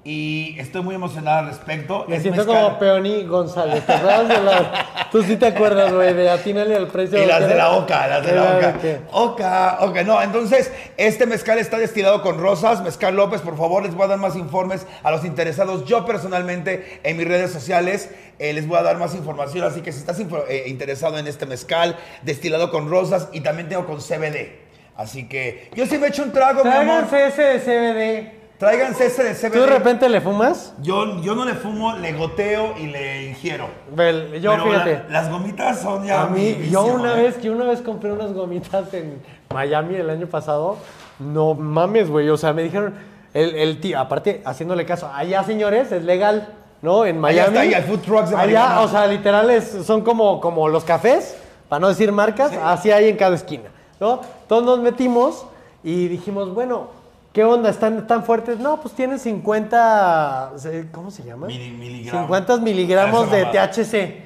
Y 0.05 0.57
estoy 0.59 0.83
muy 0.83 0.97
emocionado 0.97 1.38
al 1.41 1.47
respecto. 1.47 2.05
Me 2.09 2.17
Es 2.17 2.23
siento 2.23 2.45
mezcal- 2.45 2.65
como 2.65 2.79
Peony 2.81 3.23
González. 3.23 3.87
¿Te 3.87 3.93
acuerdas 3.93 4.29
de 4.29 4.43
la... 4.43 5.09
Tú 5.12 5.23
sí 5.23 5.37
te 5.37 5.47
acuerdas, 5.47 5.93
güey, 5.93 6.12
de 6.12 6.29
atínale 6.29 6.75
al 6.75 6.88
precio. 6.88 7.23
Y 7.23 7.27
las 7.27 7.47
de 7.47 7.55
la 7.55 7.71
Oca, 7.71 8.09
las 8.09 8.27
de 8.27 8.33
la 8.33 8.59
era 8.59 8.69
Oca. 8.71 8.79
qué? 8.81 9.01
Oca, 9.12 9.77
Oca, 9.81 10.03
no. 10.03 10.21
Entonces, 10.21 10.73
este 10.97 11.27
mezcal 11.27 11.59
está 11.59 11.79
destilado 11.79 12.21
con 12.23 12.38
rosas. 12.38 12.83
Mezcal 12.83 13.15
López, 13.15 13.43
por 13.43 13.57
favor, 13.57 13.85
les 13.85 13.95
voy 13.95 14.05
a 14.07 14.09
dar 14.09 14.19
más 14.19 14.35
informes 14.35 14.87
a 15.05 15.12
los 15.12 15.25
interesados. 15.25 15.85
Yo 15.85 16.05
personalmente, 16.05 17.01
en 17.05 17.17
mis 17.17 17.29
redes 17.29 17.53
sociales, 17.53 18.11
eh, 18.41 18.53
les 18.55 18.67
voy 18.67 18.79
a 18.79 18.83
dar 18.83 18.97
más 18.97 19.15
información. 19.15 19.65
Así 19.65 19.83
que 19.83 19.93
si 19.93 20.01
estás 20.01 20.19
eh, 20.19 20.65
interesado 20.67 21.17
en 21.19 21.29
este 21.29 21.47
mezcal, 21.47 21.97
destilado 22.23 22.73
con 22.73 22.91
rosas 22.91 23.29
y 23.33 23.41
también 23.43 23.69
tengo 23.69 23.87
con 23.87 23.99
CBD. 24.01 24.51
Así 24.97 25.29
que 25.29 25.71
yo 25.77 25.87
sí 25.87 25.97
me 25.99 26.09
echo 26.09 26.25
un 26.25 26.33
trago, 26.33 26.65
mi 26.65 26.71
amor. 26.71 27.07
Tráiganse 27.09 27.57
ese 27.57 27.71
de 27.73 28.31
CBD. 28.33 28.42
Tráiganse 28.62 29.07
ese 29.07 29.25
de 29.25 29.35
CBD. 29.35 29.53
¿Tú 29.55 29.61
de 29.62 29.66
repente 29.66 30.09
le 30.09 30.20
fumas? 30.20 30.72
Yo, 30.81 31.20
yo 31.20 31.35
no 31.35 31.44
le 31.44 31.55
fumo, 31.55 31.96
le 31.96 32.12
goteo 32.12 32.75
y 32.79 32.87
le 32.87 33.31
ingiero. 33.31 33.66
Vel, 33.92 34.40
Yo, 34.40 34.53
Pero 34.53 34.64
fíjate. 34.66 35.03
la- 35.09 35.22
las 35.22 35.31
gomitas 35.33 35.81
son 35.81 36.05
ya 36.07 36.22
A 36.22 36.27
mí, 36.29 36.55
mi 36.61 36.70
yo 36.70 36.85
vicio, 36.85 36.94
una 36.94 37.18
¿eh? 37.18 37.22
vez, 37.25 37.42
yo 37.42 37.53
una 37.53 37.64
vez 37.64 37.81
compré 37.81 38.12
unas 38.12 38.33
gomitas 38.33 38.94
en 38.94 39.20
Miami 39.53 39.96
el 39.96 40.09
año 40.09 40.29
pasado. 40.29 40.77
No 41.18 41.55
mames, 41.55 42.09
güey. 42.09 42.29
O 42.29 42.37
sea, 42.37 42.53
me 42.53 42.62
dijeron, 42.62 42.94
el, 43.35 43.57
el 43.57 43.81
tío, 43.81 43.98
aparte, 43.98 44.42
haciéndole 44.44 44.87
caso, 44.87 45.11
allá, 45.12 45.42
señores, 45.42 45.90
es 45.90 46.05
legal, 46.05 46.46
¿no? 46.83 47.05
En 47.05 47.18
Miami. 47.18 47.48
está, 47.48 47.64
y 47.66 47.75
hay 47.75 47.83
food 47.83 47.98
trucks 48.03 48.31
de 48.31 48.37
Allá, 48.37 48.81
o 48.83 48.87
sea, 48.87 49.09
literal, 49.09 49.51
es- 49.51 49.85
son 49.85 50.03
como, 50.03 50.40
como 50.40 50.68
los 50.68 50.85
cafés, 50.85 51.37
para 51.68 51.81
no 51.81 51.88
decir 51.88 52.12
marcas, 52.12 52.53
así 52.62 52.92
hay 52.92 53.09
en 53.09 53.16
cada 53.16 53.35
esquina, 53.35 53.70
¿no? 53.98 54.20
Entonces 54.42 54.66
nos 54.66 54.79
metimos 54.79 55.46
y 55.83 56.07
dijimos, 56.07 56.55
bueno, 56.55 57.02
¿qué 57.33 57.45
onda? 57.45 57.71
¿Están 57.71 58.07
tan 58.07 58.25
fuertes? 58.25 58.59
No, 58.59 58.81
pues 58.81 58.95
tienen 58.95 59.18
50, 59.18 60.53
¿cómo 60.92 61.11
se 61.11 61.23
llama? 61.23 61.47
Mili- 61.49 61.77
miligramos. 61.77 62.23
50 62.27 62.57
miligramos 62.59 63.31
de. 63.31 63.45
THC. 63.47 64.23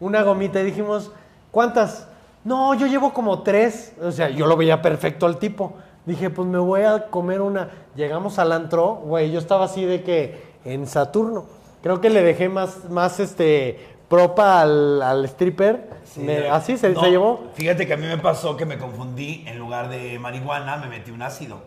Una 0.00 0.22
gomita 0.22 0.60
y 0.60 0.64
dijimos, 0.64 1.10
¿cuántas? 1.50 2.06
No, 2.44 2.72
yo 2.74 2.86
llevo 2.86 3.12
como 3.12 3.42
tres. 3.42 3.92
O 4.02 4.10
sea, 4.12 4.30
yo 4.30 4.46
lo 4.46 4.56
veía 4.56 4.80
perfecto 4.80 5.26
al 5.26 5.38
tipo. 5.38 5.74
Dije, 6.06 6.30
pues 6.30 6.48
me 6.48 6.58
voy 6.58 6.82
a 6.82 7.06
comer 7.10 7.40
una. 7.42 7.68
Llegamos 7.94 8.38
al 8.38 8.52
antro, 8.52 8.94
güey, 9.04 9.30
yo 9.30 9.38
estaba 9.38 9.66
así 9.66 9.84
de 9.84 10.02
que 10.02 10.42
en 10.64 10.86
Saturno. 10.86 11.44
Creo 11.82 12.00
que 12.00 12.08
le 12.10 12.22
dejé 12.22 12.48
más, 12.48 12.88
más 12.90 13.20
este, 13.20 13.78
propa 14.08 14.62
al, 14.62 15.02
al 15.02 15.24
stripper. 15.26 15.88
Me- 16.16 16.48
así 16.48 16.76
se, 16.78 16.90
No, 16.90 17.00
se 17.02 17.10
llevó. 17.10 17.44
Fíjate 17.54 17.86
que 17.86 17.92
a 17.92 17.96
mí 17.96 18.06
me 18.06 18.18
pasó 18.18 18.56
que 18.56 18.64
me 18.64 18.78
confundí. 18.78 19.44
En 19.46 19.58
lugar 19.58 19.88
de 19.90 20.18
marihuana, 20.18 20.78
me 20.78 20.88
metí 20.88 21.10
un 21.10 21.20
ácido. 21.22 21.58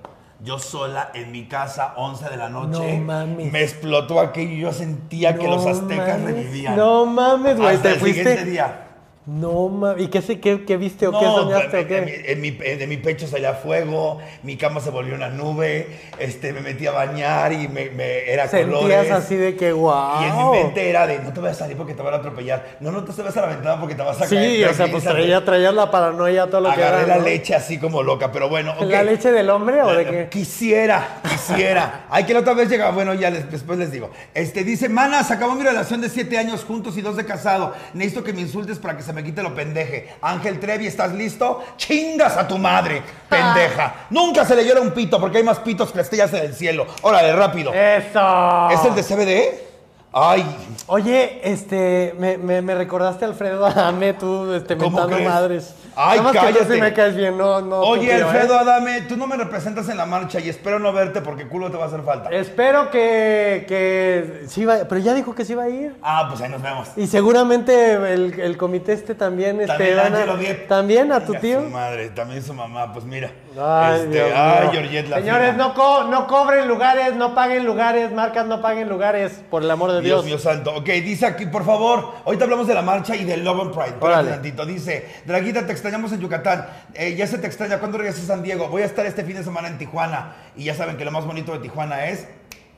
Yo 0.43 0.60
sola 0.60 1.10
en 1.13 1.32
mi 1.32 1.45
casa, 1.47 1.93
11 1.95 2.29
de 2.29 2.36
la 2.38 2.49
noche. 2.49 2.97
No 2.97 3.03
mames. 3.06 3.51
Me 3.51 3.63
explotó 3.63 4.19
aquello 4.19 4.51
y 4.51 4.60
yo 4.60 4.73
sentía 4.73 5.38
que 5.38 5.47
los 5.47 5.63
No 5.63 5.71
aztecas 5.71 6.19
mames, 6.19 6.36
revivían. 6.36 6.75
No 6.75 7.06
mames, 7.06 7.56
güey, 7.58 7.75
Hasta 7.75 7.84
te 7.89 7.93
el 7.95 7.99
fuiste. 8.01 8.19
siguiente 8.23 8.51
día. 8.51 8.88
No 9.25 9.69
mames. 9.69 10.03
¿Y 10.03 10.07
qué, 10.09 10.21
sé, 10.21 10.41
qué, 10.41 10.65
qué 10.65 10.75
viste 10.75 11.07
o 11.07 11.12
qué 11.17 11.25
No, 11.25 11.36
soñaste 11.43 11.79
en, 11.79 11.86
o 11.86 11.88
qué? 11.88 11.97
en 11.97 12.05
mi- 12.05 12.12
en 12.25 12.41
mi, 12.41 12.57
en- 12.71 12.79
de 12.79 12.88
mi 12.88 12.97
pecho 12.97 13.25
salía 13.25 13.53
fuego, 13.53 14.17
mi 14.43 14.57
cama 14.57 14.81
se 14.81 14.89
volvió 14.89 15.15
una 15.15 15.29
nube, 15.29 15.88
este, 16.19 16.51
me 16.51 16.59
metí 16.59 16.88
a 16.88 16.91
bañar 16.91 17.53
y 17.53 17.69
me, 17.69 17.89
me- 17.91 18.29
era 18.29 18.49
Sentías 18.49 18.79
colores. 18.81 19.12
así 19.12 19.36
de 19.38 19.55
que 19.55 19.71
wow. 19.71 20.21
Y 20.21 20.25
en 20.25 20.38
mi 20.38 20.43
mente 20.59 20.89
era 20.89 21.07
de, 21.07 21.19
no 21.19 21.31
te 21.31 21.39
voy 21.39 21.49
a 21.49 21.53
salir 21.53 21.77
porque 21.77 21.93
te 21.93 22.01
van 22.03 22.15
a 22.15 22.17
atropellar. 22.17 22.65
No, 22.81 22.91
no 22.91 23.05
te 23.05 23.13
subes 23.13 23.36
a 23.38 23.41
la 23.41 23.47
ventana 23.47 23.79
porque 23.79 23.95
te 23.95 24.01
vas 24.03 24.21
a 24.21 24.27
caer. 24.27 24.51
Sí, 24.51 24.63
o 24.65 24.73
sea, 24.73 24.88
pues 24.91 25.05
traía, 25.05 25.45
traías 25.45 25.73
la 25.73 25.89
paranoia, 25.89 26.47
todo 26.47 26.59
lo 26.59 26.73
que 26.73 26.83
Agarré 26.83 27.03
era. 27.05 27.07
la 27.07 27.17
¿no? 27.19 27.23
leche 27.23 27.55
así 27.55 27.79
como 27.79 28.03
loca, 28.03 28.29
pero 28.29 28.49
bueno, 28.49 28.73
ok. 28.77 28.83
¿La 28.89 29.03
leche 29.03 29.31
del 29.31 29.49
hombre 29.49 29.81
o 29.83 29.93
de 29.93 30.05
qué? 30.05 30.27
Quisiera, 30.29 31.21
quisiera. 31.47 32.06
Ay, 32.10 32.23
que 32.25 32.34
la 32.34 32.39
otra 32.41 32.53
vez 32.53 32.69
llega. 32.69 32.91
Bueno, 32.91 33.13
ya 33.13 33.29
les- 33.29 33.49
después 33.51 33.77
les 33.79 33.91
digo. 33.91 34.10
Este 34.34 34.63
dice, 34.63 34.89
mana, 34.89 35.23
se 35.23 35.34
acabó 35.34 35.53
mi 35.56 35.63
relación 35.63 36.01
de 36.01 36.10
siete 36.10 36.38
años 36.38 36.63
juntos 36.63 36.97
y 36.97 37.01
dos 37.01 37.15
de 37.15 37.25
casado. 37.25 37.73
Necesito 37.93 38.23
que 38.23 38.34
me 38.34 38.41
insultes 38.41 38.79
para 38.79 38.95
que 38.97 39.03
se 39.03 39.13
me 39.13 39.23
quite 39.23 39.43
lo 39.43 39.53
pendeje. 39.56 40.10
Ángel 40.21 40.60
Trevi, 40.60 40.88
¿estás 40.88 41.13
listo? 41.13 41.63
Chingas 41.77 42.38
a 42.38 42.47
tu 42.47 42.58
madre, 42.58 43.01
pendeja. 43.29 43.93
Nunca 44.10 44.45
se 44.45 44.56
le 44.56 44.65
llora 44.65 44.82
un 44.82 44.91
pito 44.91 45.19
porque 45.19 45.38
hay 45.39 45.43
más 45.43 45.60
pitos 45.60 45.91
que 45.91 46.01
estrellas 46.01 46.34
en 46.34 46.45
el 46.45 46.53
cielo. 46.56 46.86
Órale, 47.01 47.34
rápido. 47.36 47.71
¡Eso! 47.73 48.69
¿Es 48.71 48.84
el 48.86 48.95
de 48.95 49.03
CBD? 49.03 49.73
Ay, 50.15 50.45
Oye, 50.86 51.41
este, 51.43 52.13
me, 52.19 52.38
me, 52.38 52.62
me 52.62 52.75
recordaste 52.75 53.25
a 53.25 53.27
Alfredo 53.29 53.65
Adame, 53.65 54.13
tú, 54.13 54.53
este, 54.53 54.77
¿Cómo 54.77 54.99
mentando 54.99 55.27
madres. 55.27 55.73
Ay, 55.95 56.19
Nada 56.19 56.23
más 56.23 56.32
que 56.34 56.39
tú 56.39 56.45
cállate. 56.60 56.73
sí 56.75 56.82
me 56.82 56.93
caes 56.93 57.15
bien, 57.15 57.38
no, 57.38 57.62
no. 57.62 57.79
Oye, 57.82 58.15
tío, 58.15 58.25
Alfredo 58.27 58.56
¿eh? 58.56 58.60
Adame, 58.60 59.01
tú 59.01 59.15
no 59.17 59.27
me 59.27 59.36
representas 59.38 59.88
en 59.89 59.97
la 59.97 60.06
marcha 60.06 60.39
y 60.39 60.49
espero 60.49 60.79
no 60.79 60.91
verte 60.93 61.21
porque 61.21 61.47
culo 61.47 61.69
te 61.71 61.77
va 61.77 61.86
a 61.86 61.88
hacer 61.88 62.01
falta. 62.03 62.29
Espero 62.29 62.89
que, 62.89 63.65
que 63.67 64.43
sí 64.47 64.65
va, 64.65 64.79
pero 64.89 64.99
ya 65.01 65.13
dijo 65.13 65.36
que 65.36 65.45
sí 65.45 65.53
va 65.56 65.63
a 65.63 65.69
ir. 65.69 65.95
Ah, 66.01 66.25
pues 66.29 66.41
ahí 66.41 66.49
nos 66.49 66.62
vemos. 66.62 66.89
Y 66.97 67.08
seguramente 67.08 67.93
el, 67.93 68.39
el 68.39 68.58
comité 68.58 68.93
este 68.93 69.15
también, 69.15 69.60
este, 69.62 69.67
También 69.93 69.97
van 69.97 70.29
a- 70.29 70.36
Diep. 70.36 70.67
también 70.67 71.12
a 71.12 71.25
tu 71.25 71.34
tío. 71.36 71.62
Su 71.62 71.69
madre, 71.69 72.10
también 72.10 72.41
su 72.43 72.53
mamá, 72.53 72.91
pues 72.93 73.06
mira. 73.06 73.32
Ay, 73.60 73.99
Este, 74.01 74.10
Dios 74.15 74.29
ay. 74.36 74.67
Georgette 74.71 75.10
la 75.10 75.17
Señores, 75.17 75.56
no, 75.58 75.73
co- 75.75 76.06
no 76.06 76.25
cobren 76.27 76.67
lugares, 76.67 77.13
no 77.15 77.36
paguen 77.36 77.65
lugares, 77.65 78.12
marcas 78.12 78.45
no 78.47 78.62
paguen 78.62 78.89
lugares, 78.89 79.41
por 79.51 79.62
el 79.62 79.69
amor 79.69 79.91
de 79.91 80.01
Dios 80.01 80.25
Dios. 80.25 80.25
mío 80.25 80.38
santo. 80.39 80.73
Ok, 80.75 80.86
dice 80.88 81.25
aquí, 81.27 81.45
por 81.45 81.63
favor, 81.65 82.13
ahorita 82.25 82.45
hablamos 82.45 82.67
de 82.67 82.73
la 82.73 82.82
marcha 82.82 83.15
y 83.15 83.25
del 83.25 83.43
Love 83.43 83.62
and 83.62 83.71
Pride. 83.71 83.88
Espérate 83.89 84.06
Órale. 84.06 84.29
tantito. 84.32 84.65
Dice, 84.65 85.08
Draguita, 85.25 85.65
te 85.67 85.73
extrañamos 85.84 86.13
en 86.13 86.22
Yucatán. 86.22 86.65
Eh, 86.93 87.15
ya 87.15 87.28
se 87.28 87.38
te 87.38 87.46
extraña. 87.46 87.78
¿Cuándo 87.80 87.98
regresas 87.98 88.24
a 88.24 88.28
San 88.28 88.41
Diego? 88.41 88.69
Voy 88.69 88.84
a 88.84 88.86
estar 88.86 89.06
este 89.06 89.26
fin 89.26 89.36
de 89.36 89.43
semana 89.43 89.67
en 89.67 89.78
Tijuana. 89.78 90.34
Y 90.56 90.63
ya 90.63 90.76
saben 90.76 90.96
que 90.96 91.04
lo 91.04 91.12
más 91.12 91.26
bonito 91.26 91.52
de 91.52 91.60
Tijuana 91.60 92.06
es 92.06 92.26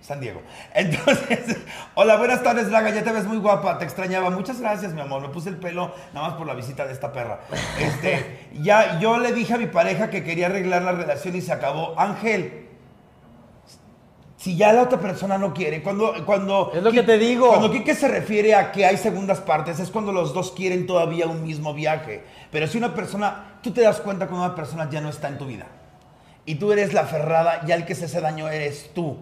San 0.02 0.20
Diego. 0.20 0.42
Entonces, 0.74 1.58
hola, 1.94 2.16
buenas 2.18 2.42
tardes, 2.42 2.68
Draga. 2.68 2.90
Ya 2.90 3.04
te 3.04 3.12
ves 3.12 3.26
muy 3.26 3.38
guapa. 3.38 3.78
Te 3.78 3.86
extrañaba. 3.86 4.32
Muchas 4.32 4.60
gracias, 4.60 4.94
mi 4.94 5.02
amor. 5.02 5.22
Me 5.22 5.30
puse 5.30 5.50
el 5.50 5.58
pelo 5.58 5.94
nada 6.16 6.30
más 6.30 6.36
por 6.36 6.48
la 6.48 6.56
visita 6.56 6.88
de 6.88 6.94
esta 6.94 7.14
perra. 7.14 7.42
Este, 7.80 8.48
ya, 8.64 9.00
yo 9.00 9.20
le 9.20 9.34
dije 9.34 9.54
a 9.54 9.58
mi 9.60 9.68
pareja 9.68 10.10
que 10.10 10.24
quería 10.24 10.48
arreglar 10.48 10.82
la 10.82 10.94
relación 10.94 11.36
y 11.36 11.42
se 11.42 11.54
acabó. 11.54 12.00
Ángel, 12.00 12.65
si 14.46 14.56
ya 14.56 14.72
la 14.72 14.84
otra 14.84 15.00
persona 15.00 15.40
no 15.40 15.56
quiere, 15.56 15.82
cuando, 15.82 16.14
cuando 16.24 16.72
Es 16.72 16.84
lo 16.84 16.92
que 16.92 17.02
te 17.02 17.18
digo. 17.18 17.48
Cuando 17.48 17.72
Quique 17.72 17.96
se 17.96 18.08
refiere 18.08 18.54
a 18.54 18.72
que 18.72 18.86
hay 18.86 18.96
segundas 18.96 19.40
partes, 19.40 19.80
es 19.80 19.90
cuando 19.90 20.12
los 20.12 20.36
dos 20.36 20.52
quieren 20.52 20.86
todavía 20.86 21.26
un 21.26 21.42
mismo 21.42 21.74
viaje. 21.74 22.24
Pero 22.52 22.68
si 22.68 22.78
una 22.78 22.94
persona, 22.94 23.58
tú 23.64 23.72
te 23.72 23.82
das 23.82 24.00
cuenta 24.02 24.28
cuando 24.28 24.46
una 24.46 24.54
persona 24.54 24.88
ya 24.88 25.02
no 25.02 25.10
está 25.10 25.30
en 25.30 25.40
tu 25.40 25.48
vida. 25.48 25.66
Y 26.46 26.60
tú 26.60 26.72
eres 26.72 26.94
la 26.94 27.02
aferrada, 27.02 27.66
ya 27.66 27.74
el 27.74 27.88
que 27.88 27.96
se 27.96 28.06
hace 28.06 28.22
daño 28.22 28.48
eres 28.48 28.92
tú. 28.94 29.18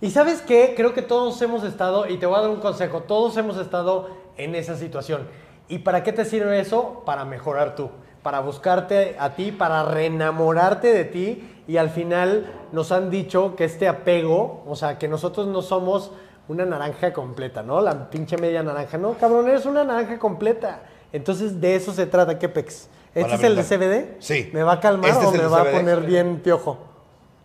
Y 0.00 0.10
sabes 0.10 0.42
qué, 0.42 0.74
creo 0.76 0.92
que 0.92 1.02
todos 1.02 1.40
hemos 1.40 1.62
estado, 1.62 2.08
y 2.08 2.16
te 2.16 2.26
voy 2.26 2.38
a 2.38 2.40
dar 2.40 2.50
un 2.50 2.58
consejo, 2.58 3.02
todos 3.02 3.36
hemos 3.36 3.58
estado 3.58 4.10
en 4.38 4.56
esa 4.56 4.76
situación. 4.76 5.28
¿Y 5.68 5.78
para 5.78 6.02
qué 6.02 6.12
te 6.12 6.24
sirve 6.24 6.58
eso? 6.58 7.04
Para 7.06 7.24
mejorar 7.24 7.76
tú, 7.76 7.90
para 8.24 8.40
buscarte 8.40 9.14
a 9.20 9.36
ti, 9.36 9.52
para 9.52 9.84
reenamorarte 9.84 10.92
de 10.92 11.04
ti. 11.04 11.57
Y 11.68 11.76
al 11.76 11.90
final 11.90 12.50
nos 12.72 12.90
han 12.92 13.10
dicho 13.10 13.54
que 13.54 13.64
este 13.64 13.86
apego, 13.86 14.64
o 14.66 14.74
sea, 14.74 14.98
que 14.98 15.06
nosotros 15.06 15.46
no 15.46 15.60
somos 15.62 16.10
una 16.48 16.64
naranja 16.64 17.12
completa, 17.12 17.62
¿no? 17.62 17.80
La 17.82 18.08
pinche 18.08 18.38
media 18.38 18.62
naranja. 18.62 18.96
No, 18.96 19.12
cabrón, 19.18 19.46
eres 19.48 19.66
una 19.66 19.84
naranja 19.84 20.18
completa. 20.18 20.82
Entonces 21.12 21.60
de 21.60 21.76
eso 21.76 21.92
se 21.92 22.06
trata, 22.06 22.38
¿qué 22.38 22.48
pex? 22.48 22.88
¿Este 23.14 23.34
es 23.34 23.42
el 23.42 23.56
de. 23.56 23.62
CBD? 23.62 24.16
Sí. 24.18 24.50
¿Me 24.54 24.62
va 24.62 24.72
a 24.72 24.80
calmar 24.80 25.10
Este 25.10 25.26
o 25.26 25.30
me 25.30 25.44
va 25.46 25.60
a 25.60 25.64
CBD. 25.64 25.72
poner 25.72 26.00
bien 26.00 26.40
piojo? 26.40 26.78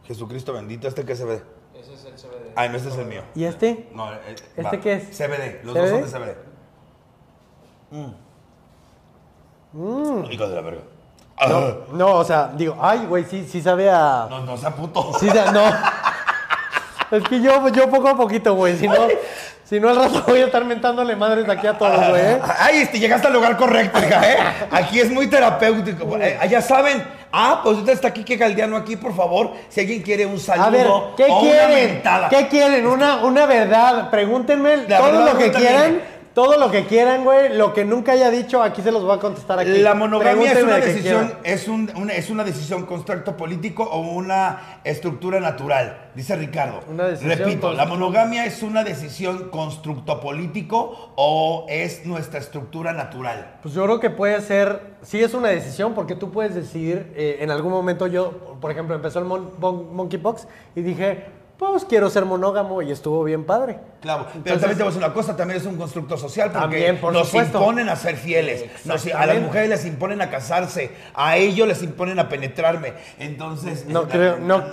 Jesucristo 0.06 0.54
bendito, 0.54 0.88
este 0.88 1.04
que 1.04 1.16
se 1.18 1.26
ve. 1.26 1.42
Ese 1.74 1.94
es 1.94 2.06
el 2.06 2.14
CBD. 2.14 2.54
Ay, 2.56 2.70
no, 2.70 2.78
este 2.78 2.90
es 2.90 2.98
el 2.98 3.06
mío. 3.06 3.24
¿Y 3.36 3.44
este? 3.44 3.90
No, 3.94 4.14
eh, 4.14 4.20
¿Este 4.56 4.64
va. 4.64 4.72
qué 4.72 4.94
es? 4.94 5.04
CBD, 5.18 5.64
los 5.66 5.74
¿CBD? 5.76 5.82
dos 5.82 5.90
son 5.90 6.02
de 6.22 6.32
CBD. 6.32 6.38
Mm. 9.74 10.32
Hijo 10.32 10.48
de 10.48 10.56
la 10.56 10.62
verga. 10.62 10.82
Ah. 11.38 11.72
No, 11.92 12.14
o 12.16 12.24
sea, 12.24 12.52
digo, 12.54 12.78
ay, 12.82 13.06
güey, 13.08 13.26
sí, 13.26 13.48
sí 13.50 13.62
sabe 13.62 13.90
a... 13.90 14.28
No, 14.30 14.40
no 14.42 14.56
sea 14.58 14.70
puto. 14.72 15.12
Sí, 15.20 15.30
sa- 15.30 15.52
no. 15.52 15.64
Es 17.12 17.24
que 17.24 17.42
yo, 17.42 17.68
yo 17.70 17.90
poco 17.90 18.10
a 18.10 18.16
poquito, 18.18 18.56
güey, 18.56 18.76
si 18.78 18.88
no, 18.88 18.96
si 19.64 19.80
no 19.80 19.90
al 19.90 19.96
rato 19.98 20.24
voy 20.28 20.40
a 20.42 20.46
estar 20.46 20.66
mentándole 20.66 21.16
madres 21.16 21.48
aquí 21.48 21.68
a 21.68 21.78
todos, 21.78 21.96
güey. 22.10 22.22
¿eh? 22.22 22.42
Ay, 22.60 22.78
este, 22.80 23.00
llegaste 23.00 23.28
al 23.28 23.34
lugar 23.34 23.56
correcto, 23.58 24.00
hija, 24.00 24.32
¿eh? 24.32 24.38
Aquí 24.72 25.00
es 25.00 25.12
muy 25.12 25.28
terapéutico. 25.28 26.18
Eh, 26.20 26.40
ya 26.50 26.62
saben. 26.62 27.04
Ah, 27.32 27.62
pues 27.64 27.76
ahorita 27.76 27.92
está 27.92 28.08
aquí 28.10 28.24
que 28.24 28.36
Galdiano 28.38 28.78
aquí, 28.78 28.96
por 28.96 29.16
favor. 29.16 29.52
Si 29.70 29.80
alguien 29.80 30.02
quiere 30.04 30.26
un 30.26 30.40
saludo 30.40 30.66
A 30.66 30.70
ver, 30.70 30.88
¿qué 31.18 31.26
o 31.32 31.40
una 31.40 31.52
quieren? 31.52 31.94
mentada. 31.94 32.30
¿Qué 32.30 32.48
quieren? 32.48 32.86
Una, 32.88 33.18
una 33.24 33.46
verdad. 33.48 34.10
Pregúntenme 34.12 34.78
La 34.88 34.98
todo 34.98 35.08
verdad, 35.08 35.26
lo 35.26 35.32
que 35.40 35.50
pregúntame. 35.50 35.66
quieran. 35.66 36.02
Todo 36.34 36.58
lo 36.58 36.72
que 36.72 36.86
quieran, 36.86 37.24
güey. 37.24 37.56
Lo 37.56 37.74
que 37.74 37.86
nunca 37.86 38.14
haya 38.14 38.32
dicho, 38.32 38.64
aquí 38.64 38.82
se 38.82 38.92
los 38.92 39.04
voy 39.04 39.16
a 39.16 39.20
contestar 39.20 39.60
aquí. 39.60 39.78
La 39.78 39.94
monogamia 39.94 40.52
es 40.52 40.64
una 40.64 40.78
decisión, 40.78 41.34
es, 41.44 41.68
un- 41.68 41.92
una, 41.96 42.14
es 42.14 42.30
una 42.32 42.44
decisión 42.44 42.86
constructo 42.88 43.38
político 43.38 43.84
o 43.84 44.00
una 44.00 44.80
estructura 44.84 45.40
natural, 45.40 46.10
dice 46.16 46.36
Ricardo. 46.36 46.80
Una 46.90 47.06
decisión 47.10 47.38
Repito, 47.38 47.74
la 47.74 47.86
monogamia 47.86 48.46
es 48.46 48.64
una 48.64 48.84
decisión 48.84 49.50
constructo 49.50 50.20
político 50.20 51.12
o 51.16 51.68
es 51.70 52.06
nuestra 52.08 52.40
estructura 52.40 52.94
natural. 52.94 53.58
Pues 53.62 53.76
yo 53.76 53.84
creo 53.84 54.00
que 54.00 54.10
puede 54.10 54.42
ser, 54.42 54.82
sí 55.04 55.22
es 55.22 55.36
una 55.36 55.50
decisión, 55.50 55.94
porque 55.94 56.16
tú 56.16 56.32
puedes 56.32 56.56
decidir, 56.56 57.14
eh, 57.16 57.38
en 57.42 57.52
algún 57.52 57.72
momento 57.72 58.08
yo, 58.08 58.58
por 58.60 58.72
ejemplo, 58.72 58.96
empezó 58.96 59.20
el 59.20 59.26
mon- 59.26 59.52
mon- 59.60 59.96
Monkeypox 59.96 60.48
y 60.76 60.82
dije, 60.82 61.26
pues 61.72 61.86
quiero 61.86 62.10
ser 62.10 62.26
monógamo 62.26 62.82
y 62.82 62.92
estuvo 62.92 63.24
bien 63.24 63.46
padre. 63.46 63.80
Claro, 64.02 64.26
pero 64.26 64.38
Entonces- 64.38 64.62
también 64.62 64.78
te 64.78 64.84
voy 64.84 64.88
a 64.92 64.94
decir 64.96 65.06
una 65.06 65.14
cosa, 65.14 65.36
también 65.36 65.60
es 65.60 65.66
un 65.66 65.78
constructo 65.78 66.18
social 66.18 66.50
porque 66.52 66.62
También, 66.62 66.98
por 67.00 67.14
nos 67.14 67.28
supuesto. 67.28 67.58
imponen 67.60 67.90
a 67.90 67.96
ser 67.96 68.18
fieles, 68.18 68.66
nos- 68.86 69.06
a 69.08 69.26
las 69.26 69.40
mujeres 69.40 69.70
les 69.70 69.86
imponen 69.86 70.22
a 70.22 70.30
casarse, 70.30 70.92
a 71.14 71.38
ellos 71.38 71.68
les 71.68 71.82
imponen 71.84 72.20
a 72.20 72.28
penetrarme, 72.30 72.94
entonces... 73.20 73.86
No 73.88 74.08
creo, 74.08 74.38
no, 74.40 74.64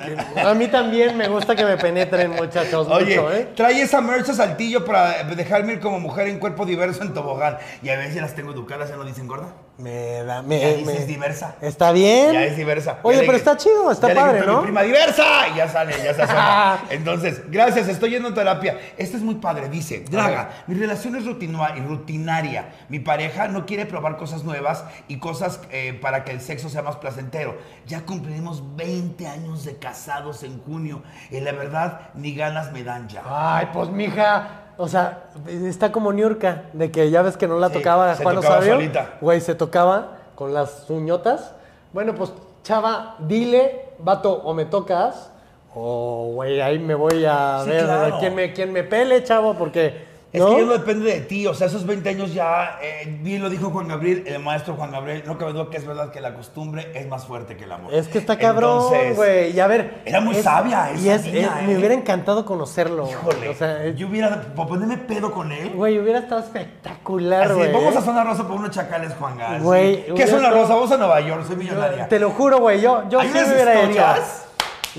a 0.45 0.55
mí 0.55 0.67
también 0.69 1.17
me 1.17 1.29
gusta 1.29 1.55
que 1.55 1.65
me 1.65 1.77
penetren, 1.77 2.31
muchachos, 2.33 2.89
Oye, 2.91 3.17
mucho, 3.21 3.33
¿eh? 3.33 3.49
trae 3.55 3.81
esa 3.83 4.01
merch 4.01 4.29
a 4.31 4.35
saltillo 4.35 4.85
para 4.85 5.23
dejarme 5.25 5.75
ir 5.75 5.81
como 5.81 6.01
mujer 6.01 6.27
en 6.29 6.39
cuerpo 6.39 6.67
diverso 6.67 7.03
en 7.03 7.15
tobogán. 7.15 7.59
Y 7.83 7.89
a 7.91 7.97
veces 7.97 8.21
las 8.21 8.35
tengo 8.35 8.53
educadas, 8.53 8.89
¿ya 8.91 8.97
no 8.97 9.05
dicen 9.05 9.27
gorda? 9.29 9.53
Me 9.81 10.23
da, 10.25 10.43
me, 10.43 10.61
Ya 10.61 10.69
dices 10.75 11.01
me- 11.01 11.07
diversa. 11.07 11.55
Está 11.61 11.93
bien. 11.93 12.33
Ya 12.33 12.45
es 12.45 12.57
diversa. 12.57 12.99
Oye, 13.03 13.17
Ya 13.17 13.23
le 13.23 13.27
pero 13.27 13.39
está 13.39 13.57
chido, 13.57 13.91
está 13.91 14.09
ya 14.09 14.15
le 14.15 14.21
padre, 14.21 14.39
a 14.41 14.45
¿no? 14.45 14.57
Mi 14.59 14.63
prima 14.65 14.83
diversa 14.83 15.49
y 15.49 15.57
ya 15.57 15.69
sale, 15.69 15.95
ya 16.05 16.15
se 16.15 16.23
asoma. 16.23 16.79
Entonces, 16.91 17.43
gracias, 17.51 17.89
estoy 17.89 18.11
yendo 18.11 18.29
a 18.29 18.35
terapia. 18.35 18.79
Este 18.97 19.17
es 19.17 19.23
muy 19.23 19.37
padre, 19.37 19.69
dice, 19.69 20.01
Draga, 20.11 20.51
mi 20.67 20.75
relación 20.75 21.17
es 21.17 21.25
rutinua- 21.25 21.77
y 21.77 21.81
rutinaria. 21.81 22.71
Mi 22.89 22.99
pareja 22.99 23.49
no 23.49 23.67
quiere 23.67 23.87
probar 23.87 24.17
cosas 24.17 24.45
nuevas 24.45 24.85
y 25.09 25.19
cosas 25.19 25.61
eh, 25.71 25.99
para 26.01 26.25
que 26.25 26.33
el 26.33 26.41
sexo 26.41 26.69
sea 26.69 26.83
más 26.83 26.97
placentero. 26.97 27.59
Ya 27.87 28.03
cumpliremos 28.03 28.77
20 28.77 29.27
años 29.27 29.65
de 29.65 29.77
casados 29.79 30.43
en 30.43 30.61
junio 30.63 31.03
y 31.31 31.41
la 31.41 31.53
verdad, 31.53 32.11
ni 32.15 32.35
ganas 32.35 32.73
me 32.73 32.85
dan 32.85 33.09
ya. 33.09 33.23
Ay, 33.25 33.69
pues 33.73 33.89
mija, 33.89 34.70
o 34.81 34.89
sea, 34.89 35.25
está 35.47 35.93
como 35.93 36.13
Niurka, 36.13 36.63
de 36.73 36.91
que 36.91 37.11
ya 37.11 37.23
ves 37.23 37.37
que 37.37 37.47
no 37.47 37.59
la 37.59 37.69
Sí, 37.69 37.75
tocaba 37.75 38.15
se 38.15 38.23
Juan 38.23 38.37
tocaba 38.37 38.55
Osorio. 38.57 38.75
solita. 38.75 39.11
Güey, 39.21 39.41
se 39.41 39.55
tocaba 39.55 40.17
con 40.35 40.55
las 40.55 40.89
uñotas. 40.89 41.53
Bueno, 41.93 42.15
pues 42.15 42.33
chava, 42.63 43.17
dile, 43.19 43.87
vato, 43.99 44.33
o 44.33 44.55
me 44.55 44.65
tocas, 44.65 45.31
o 45.75 46.31
güey, 46.35 46.61
ahí 46.61 46.79
me 46.79 46.95
voy 46.95 47.25
a 47.25 47.61
Sí, 47.65 47.71
ver 47.71 47.85
claro. 47.85 48.17
quién, 48.21 48.35
me, 48.35 48.53
quién 48.53 48.73
me 48.73 48.83
pele, 48.83 49.23
chavo, 49.23 49.55
porque. 49.55 50.10
Es 50.33 50.41
¿no? 50.41 50.51
que 50.51 50.61
ya 50.61 50.67
no 50.67 50.73
depende 50.75 51.13
de 51.13 51.21
ti, 51.23 51.47
o 51.49 51.55
sea, 51.55 51.67
esos 51.67 51.85
20 51.85 52.09
años 52.09 52.33
ya, 52.33 52.79
eh, 52.81 53.19
bien 53.21 53.43
lo 53.43 53.51
dijo 53.51 53.71
Juan 53.71 53.89
Gabriel, 53.89 54.23
el 54.27 54.39
maestro 54.39 54.75
Juan 54.75 54.93
Gabriel, 54.93 55.25
no 55.27 55.37
cabe 55.37 55.53
duda 55.53 55.69
que 55.71 55.77
es 55.77 55.85
verdad 55.85 56.13
que 56.13 56.21
la 56.21 56.35
costumbre 56.35 56.93
es 56.95 57.09
más 57.09 57.25
fuerte 57.27 57.57
que 57.57 57.65
el 57.65 57.73
amor. 57.73 57.93
Es 57.93 58.07
que 58.07 58.19
está 58.19 58.39
cabrón, 58.39 58.93
güey. 59.17 59.51
Y 59.51 59.59
a 59.59 59.67
ver. 59.67 60.03
Era 60.05 60.21
muy 60.21 60.37
sabia 60.37 60.93
Y 60.95 61.09
esa 61.09 61.27
es, 61.27 61.33
niña, 61.35 61.57
es- 61.63 61.67
me 61.67 61.73
¿eh? 61.75 61.79
hubiera 61.79 61.95
encantado 61.95 62.45
conocerlo. 62.45 63.09
Híjole, 63.11 63.49
O 63.49 63.55
sea, 63.55 63.89
yo 63.89 64.07
hubiera, 64.07 64.41
por 64.55 64.69
ponerme 64.69 64.99
pedo 64.99 65.33
con 65.33 65.51
él, 65.51 65.71
güey, 65.71 65.99
hubiera 65.99 66.21
estado 66.21 66.41
espectacular, 66.43 67.53
güey. 67.55 67.73
vamos 67.73 67.97
a 67.97 68.01
Zona 68.01 68.23
Rosa 68.23 68.47
por 68.47 68.57
unos 68.57 68.71
chacales, 68.71 69.13
Juan 69.19 69.37
Gas. 69.37 69.63
Güey, 69.63 70.15
¿Qué 70.15 70.23
es 70.23 70.31
Zona 70.31 70.51
Rosa? 70.51 70.75
Vamos 70.75 70.93
a 70.93 70.97
Nueva 70.97 71.21
York, 71.21 71.45
soy 71.47 71.57
millonaria. 71.57 72.07
Te 72.09 72.21
lo 72.21 72.31
juro, 72.31 72.59
güey. 72.61 72.81
Yo, 72.81 73.03
yo 73.09 73.19
Hay 73.21 73.29
sí 73.29 73.35
me 73.35 73.45
hubiera 73.53 73.75
historias. 73.83 74.19
hecho. 74.19 74.50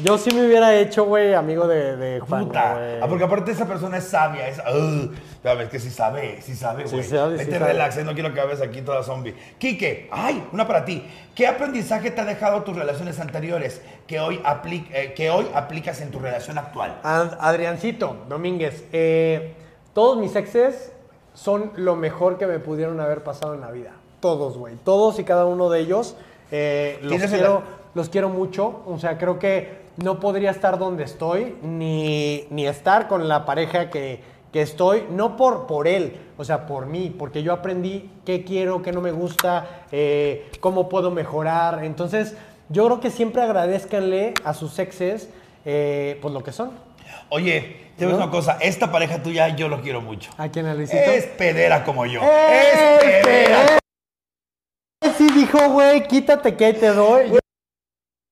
Yo 0.01 0.17
sí 0.17 0.34
me 0.34 0.45
hubiera 0.45 0.73
hecho, 0.75 1.04
güey, 1.06 1.34
amigo 1.34 1.67
de, 1.67 1.97
de 1.97 2.19
Juan. 2.21 2.45
Puta. 2.47 2.99
Ah, 3.01 3.08
porque 3.10 3.25
aparte 3.25 3.51
esa 3.51 3.65
persona 3.67 3.97
es 3.97 4.06
sabia, 4.06 4.47
es. 4.47 4.60
Uh, 4.60 5.12
es 5.43 5.69
que 5.69 5.80
sí 5.80 5.89
sabe, 5.89 6.41
sí 6.41 6.56
sabe, 6.56 6.88
Sí 6.88 6.95
güey. 6.95 7.04
sabe, 7.08 7.38
sí 7.38 7.45
Vete 7.45 7.60
sabe. 7.60 7.73
relax, 7.73 7.97
eh, 7.97 8.04
no 8.06 8.13
quiero 8.13 8.34
que 8.34 8.39
hables 8.39 8.62
aquí 8.62 8.82
toda 8.84 9.04
zombie. 9.04 9.36
Quique, 9.58 10.08
ay, 10.12 10.47
una 10.54 10.65
para 10.65 10.86
ti. 10.86 11.06
¿Qué 11.36 11.45
aprendizaje 11.45 12.10
te 12.12 12.21
ha 12.21 12.25
dejado 12.25 12.62
tus 12.63 12.77
relaciones 12.77 13.19
anteriores 13.19 13.82
que 14.08 14.19
hoy, 14.21 14.39
apli- 14.45 14.88
eh, 14.93 15.13
que 15.13 15.30
hoy 15.30 15.47
aplicas 15.54 15.99
en 15.99 16.10
tu 16.12 16.19
relación 16.19 16.58
actual? 16.58 16.97
Ad- 17.04 17.38
Adriancito 17.41 18.15
Domínguez, 18.30 18.86
eh, 18.93 19.56
todos 19.93 20.17
mis 20.17 20.36
exes 20.38 20.93
son 21.34 21.71
lo 21.75 21.97
mejor 21.97 22.38
que 22.38 22.47
me 22.47 22.60
pudieron 22.60 22.99
haber 23.01 23.23
pasado 23.23 23.56
en 23.56 23.62
la 23.62 23.71
vida. 23.71 23.91
Todos, 24.21 24.58
güey. 24.58 24.75
Todos 24.86 25.19
y 25.19 25.25
cada 25.25 25.45
uno 25.45 25.69
de 25.69 25.80
ellos. 25.82 26.15
eh, 26.51 26.97
los, 27.01 27.10
¿Tienes 27.10 27.30
quiero, 27.32 27.63
los 27.93 28.08
quiero 28.10 28.30
mucho. 28.30 28.84
O 28.86 28.97
sea, 28.99 29.17
creo 29.17 29.38
que 29.39 29.81
no 29.97 30.19
podría 30.19 30.51
estar 30.51 30.77
donde 30.77 31.04
estoy, 31.04 31.56
ni, 31.62 32.45
ni 32.49 32.67
estar 32.67 33.08
con 33.08 33.27
la 33.27 33.45
pareja 33.45 33.89
que, 33.89 34.19
que 34.51 34.62
estoy, 34.62 35.06
no 35.12 35.38
por, 35.38 35.67
por 35.67 35.88
él, 35.88 36.17
o 36.38 36.43
sea, 36.43 36.65
por 36.67 36.86
mí, 36.86 37.13
porque 37.17 37.43
yo 37.43 37.54
aprendí 37.54 38.10
qué 38.25 38.43
quiero, 38.43 38.82
qué 38.82 38.91
no 38.91 39.01
me 39.01 39.12
gusta, 39.12 39.86
eh, 39.91 40.49
cómo 40.60 40.89
puedo 40.89 41.12
mejorar. 41.12 41.84
Entonces, 41.84 42.36
yo 42.69 42.86
creo 42.86 42.99
que 42.99 43.10
siempre 43.12 43.41
agradezcanle 43.41 44.34
a 44.43 44.54
sus 44.54 44.77
exes, 44.80 45.30
eh, 45.65 46.17
pues 46.21 46.34
lo 46.34 46.43
que 46.43 46.51
son. 46.51 46.71
Oye, 47.30 47.91
te 47.97 48.06
¿No? 48.06 48.15
una 48.15 48.30
cosa, 48.30 48.58
esta 48.62 48.91
pareja 48.91 49.21
tuya 49.21 49.56
yo 49.56 49.67
lo 49.69 49.82
quiero 49.82 50.01
mucho. 50.01 50.32
¿A 50.38 50.49
quién, 50.49 50.65
a 50.65 50.73
Luisito? 50.73 50.97
Es 51.12 51.25
pedera 51.25 51.84
como 51.84 52.06
yo. 52.06 52.21
¡Eh, 52.23 52.99
Es 53.04 53.25
pedera. 53.25 53.77
Sí 55.17 55.27
dijo, 55.34 55.69
güey, 55.69 56.08
quítate 56.08 56.56
que 56.56 56.73
te 56.73 56.88
doy. 56.88 57.32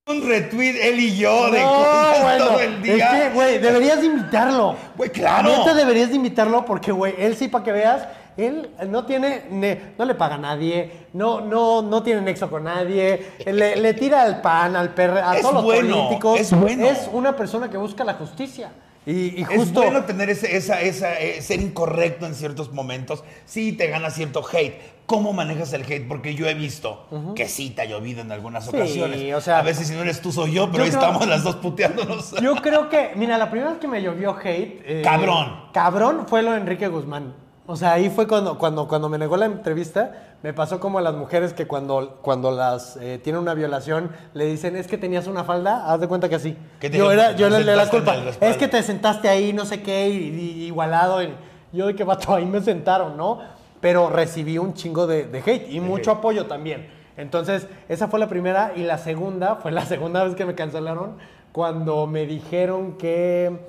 Un 0.09 0.27
retweet 0.27 0.75
él 0.81 0.99
y 0.99 1.17
yo 1.17 1.51
de 1.51 1.61
No, 1.61 1.69
cosas 1.69 2.21
bueno, 2.23 2.45
todo 2.47 2.59
el 2.61 2.81
día. 2.81 2.95
Es 2.95 3.23
que, 3.23 3.29
güey, 3.35 3.57
deberías 3.59 3.99
de 3.99 4.07
invitarlo. 4.07 4.75
Güey, 4.97 5.11
claro. 5.11 5.49
Neta 5.55 5.73
deberías 5.75 6.09
de 6.09 6.15
invitarlo 6.15 6.65
porque, 6.65 6.91
güey, 6.91 7.13
él 7.19 7.35
sí, 7.37 7.47
para 7.47 7.63
que 7.63 7.71
veas, 7.71 8.07
él 8.35 8.71
no 8.87 9.05
tiene, 9.05 9.43
ne- 9.51 9.79
no 9.99 10.05
le 10.05 10.15
paga 10.15 10.35
a 10.35 10.37
nadie, 10.39 11.07
no, 11.13 11.41
no, 11.41 11.83
no 11.83 12.01
tiene 12.01 12.21
nexo 12.21 12.49
con 12.49 12.63
nadie, 12.63 13.33
le, 13.45 13.75
le 13.75 13.93
tira 13.93 14.23
al 14.23 14.41
pan, 14.41 14.75
al 14.75 14.95
perro, 14.95 15.17
a 15.23 15.35
Es 15.35 15.41
todos 15.43 15.53
los 15.55 15.63
bueno, 15.63 15.95
políticos. 15.97 16.39
es 16.39 16.51
bueno. 16.59 16.85
Es 16.87 17.07
una 17.13 17.35
persona 17.35 17.69
que 17.69 17.77
busca 17.77 18.03
la 18.03 18.15
justicia. 18.15 18.71
Y, 19.05 19.39
y 19.39 19.41
Es 19.43 19.47
justo... 19.57 19.81
bueno 19.81 20.05
tener 20.05 20.29
ese, 20.31 20.57
esa, 20.57 20.81
esa, 20.81 21.19
eh, 21.19 21.39
ser 21.43 21.61
incorrecto 21.61 22.25
en 22.25 22.33
ciertos 22.33 22.71
momentos. 22.73 23.23
Sí, 23.45 23.73
te 23.73 23.87
gana 23.87 24.09
cierto 24.09 24.43
hate. 24.51 24.79
¿Cómo 25.09 25.33
manejas 25.33 25.73
el 25.73 25.81
hate? 25.81 26.07
Porque 26.07 26.35
yo 26.35 26.45
he 26.47 26.53
visto 26.53 27.05
que 27.35 27.47
sí 27.49 27.71
te 27.71 27.81
ha 27.81 27.85
llovido 27.85 28.21
en 28.21 28.31
algunas 28.31 28.65
Sí, 28.65 28.69
ocasiones. 28.75 29.33
o 29.33 29.41
sea, 29.41 29.57
a 29.57 29.61
veces 29.63 29.87
si 29.87 29.95
no 29.95 30.03
eres 30.03 30.21
tú 30.21 30.31
soy 30.31 30.51
yo, 30.53 30.67
pero 30.71 30.77
yo 30.77 30.83
ahí 30.83 30.89
creo- 30.91 31.01
estamos 31.01 31.27
las 31.27 31.43
dos 31.43 31.55
puteándonos. 31.55 32.31
Yo 32.41 32.55
creo 32.57 32.89
que, 32.89 33.13
mira, 33.15 33.37
la 33.39 33.49
primera 33.49 33.71
vez 33.71 33.79
que 33.79 33.87
me 33.87 34.03
llovió 34.03 34.37
hate. 34.37 34.81
eh, 34.85 35.01
Cabrón. 35.03 35.55
Cabrón 35.73 36.25
fue 36.27 36.43
lo 36.43 36.51
de 36.51 36.57
Enrique 36.57 36.87
Guzmán. 36.87 37.33
O 37.65 37.75
sea, 37.75 37.93
ahí 37.93 38.09
fue 38.11 38.27
cuando, 38.27 38.57
cuando, 38.59 38.87
cuando 38.87 39.09
me 39.09 39.17
negó 39.17 39.35
la 39.35 39.45
entrevista. 39.47 40.35
Me 40.41 40.53
pasó 40.53 40.79
como 40.79 40.99
a 40.99 41.01
las 41.01 41.15
mujeres 41.15 41.53
que 41.53 41.67
cuando, 41.67 42.19
cuando 42.21 42.51
las 42.51 42.97
eh, 43.01 43.19
tienen 43.23 43.41
una 43.41 43.53
violación 43.55 44.11
le 44.33 44.45
dicen, 44.45 44.75
es 44.75 44.87
que 44.87 44.97
tenías 44.97 45.27
una 45.27 45.43
falda, 45.43 45.91
haz 45.91 45.99
de 45.99 46.07
cuenta 46.07 46.29
que 46.29 46.35
así. 46.35 46.55
¿Qué 46.79 46.89
te 46.89 46.97
Yo, 46.97 47.11
era, 47.11 47.35
yo 47.35 47.49
le 47.49 47.63
la 47.63 47.89
culpa. 47.89 48.15
Es 48.41 48.57
que 48.57 48.67
te 48.67 48.81
sentaste 48.83 49.27
ahí, 49.27 49.53
no 49.53 49.65
sé 49.65 49.81
qué, 49.81 50.07
y, 50.07 50.13
y- 50.17 50.65
igualado. 50.67 51.21
y 51.23 51.33
yo 51.73 51.87
de 51.87 51.95
qué 51.95 52.03
vato, 52.03 52.33
ahí 52.33 52.45
me 52.45 52.61
sentaron, 52.61 53.17
¿no? 53.17 53.39
Pero 53.81 54.09
recibí 54.09 54.57
un 54.57 54.73
chingo 54.73 55.07
de, 55.07 55.25
de 55.25 55.39
hate 55.39 55.69
y 55.69 55.79
mucho 55.79 56.11
apoyo 56.11 56.45
también. 56.47 56.99
Entonces, 57.19 57.67
esa 57.89 58.07
fue 58.07 58.19
la 58.19 58.29
primera. 58.29 58.71
Y 58.75 58.83
la 58.83 58.97
segunda, 58.97 59.55
fue 59.61 59.71
la 59.71 59.85
segunda 59.85 60.23
vez 60.23 60.35
que 60.35 60.45
me 60.45 60.55
cancelaron, 60.55 61.17
cuando 61.51 62.07
me 62.07 62.25
dijeron 62.25 62.93
que, 62.93 63.59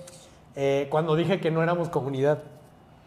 eh, 0.54 0.86
cuando 0.90 1.16
dije 1.16 1.40
que 1.40 1.50
no 1.50 1.62
éramos 1.62 1.88
comunidad, 1.88 2.38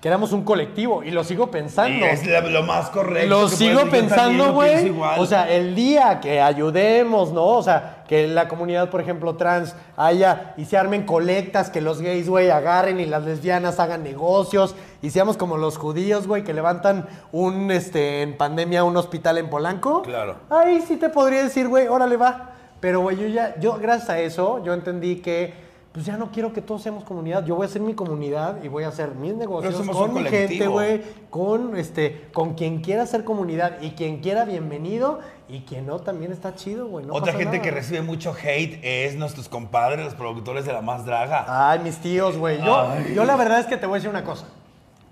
que 0.01 0.09
éramos 0.09 0.33
un 0.33 0.43
colectivo. 0.43 1.01
Y 1.01 1.11
lo 1.11 1.23
sigo 1.23 1.49
pensando. 1.49 2.05
Es 2.05 2.27
lo 2.27 2.63
más 2.63 2.89
correcto. 2.89 3.29
Lo 3.29 3.47
sigo 3.47 3.89
pensando, 3.89 4.51
güey. 4.51 4.93
O 5.17 5.25
sea, 5.25 5.49
el 5.49 5.75
día 5.75 6.19
que 6.19 6.41
ayudemos, 6.41 7.31
¿no? 7.31 7.45
O 7.45 7.63
sea, 7.63 8.03
que 8.05 8.27
la 8.27 8.49
comunidad, 8.49 8.89
por 8.89 8.99
ejemplo, 8.99 9.37
trans 9.37 9.77
haya 9.95 10.55
y 10.57 10.65
se 10.65 10.75
armen 10.75 11.05
colectas, 11.05 11.69
que 11.69 11.79
los 11.79 12.01
gays, 12.01 12.27
güey, 12.27 12.49
agarren 12.49 12.99
y 12.99 13.05
las 13.05 13.23
lesbianas 13.23 13.79
hagan 13.79 14.03
negocios 14.03 14.75
y 15.03 15.11
seamos 15.11 15.35
como 15.35 15.57
los 15.57 15.77
judíos, 15.77 16.27
güey, 16.27 16.45
que 16.45 16.53
levantan 16.53 17.07
un, 17.33 17.69
este, 17.71 18.21
en 18.21 18.37
pandemia 18.37 18.85
un 18.85 18.95
hospital 18.95 19.37
en 19.37 19.49
Polanco. 19.49 20.01
Claro. 20.01 20.37
Ahí 20.49 20.81
sí 20.81 20.95
te 20.95 21.09
podría 21.09 21.43
decir, 21.43 21.67
güey, 21.67 21.87
órale, 21.87 22.15
va. 22.15 22.53
Pero, 22.79 23.01
güey, 23.01 23.17
yo 23.17 23.27
ya, 23.27 23.53
yo 23.59 23.77
gracias 23.79 24.09
a 24.09 24.19
eso, 24.19 24.63
yo 24.63 24.73
entendí 24.73 25.17
que, 25.17 25.53
pues 25.91 26.05
ya 26.05 26.15
no 26.15 26.31
quiero 26.31 26.53
que 26.53 26.61
todos 26.61 26.81
seamos 26.81 27.03
comunidad. 27.03 27.45
Yo 27.45 27.55
voy 27.55 27.65
a 27.65 27.69
hacer 27.69 27.81
mi 27.81 27.93
comunidad 27.93 28.63
y 28.63 28.69
voy 28.69 28.85
a 28.85 28.87
hacer 28.87 29.13
mis 29.13 29.35
negocios 29.35 29.75
con 29.89 30.13
mi 30.13 30.23
gente, 30.23 30.67
güey 30.67 31.01
con 31.29 31.75
este 31.77 32.27
con 32.31 32.53
quien 32.53 32.81
quiera 32.81 33.07
ser 33.07 33.23
comunidad 33.23 33.81
y 33.81 33.91
quien 33.91 34.19
quiera 34.19 34.45
bienvenido 34.45 35.19
y 35.49 35.61
quien 35.61 35.87
no 35.87 35.99
también 35.99 36.31
está 36.31 36.55
chido, 36.55 36.87
güey. 36.87 37.05
no 37.05 37.13
Otra 37.13 37.33
gente 37.33 37.57
nada. 37.57 37.61
que 37.61 37.71
recibe 37.71 38.01
mucho 38.03 38.33
hate 38.33 38.79
es 38.83 39.15
nuestros 39.15 39.49
compadres, 39.49 40.05
los 40.05 40.13
productores 40.13 40.65
de 40.65 40.73
La 40.73 40.81
Más 40.81 41.05
Draga. 41.05 41.45
Ay, 41.47 41.79
mis 41.79 41.97
tíos, 41.97 42.37
güey. 42.37 42.63
Yo, 42.63 42.79
Ay. 42.79 43.13
yo 43.15 43.25
la 43.25 43.35
verdad 43.35 43.59
es 43.59 43.65
que 43.65 43.77
te 43.77 43.85
voy 43.85 43.95
a 43.95 43.97
decir 43.97 44.09
una 44.09 44.23
cosa. 44.23 44.45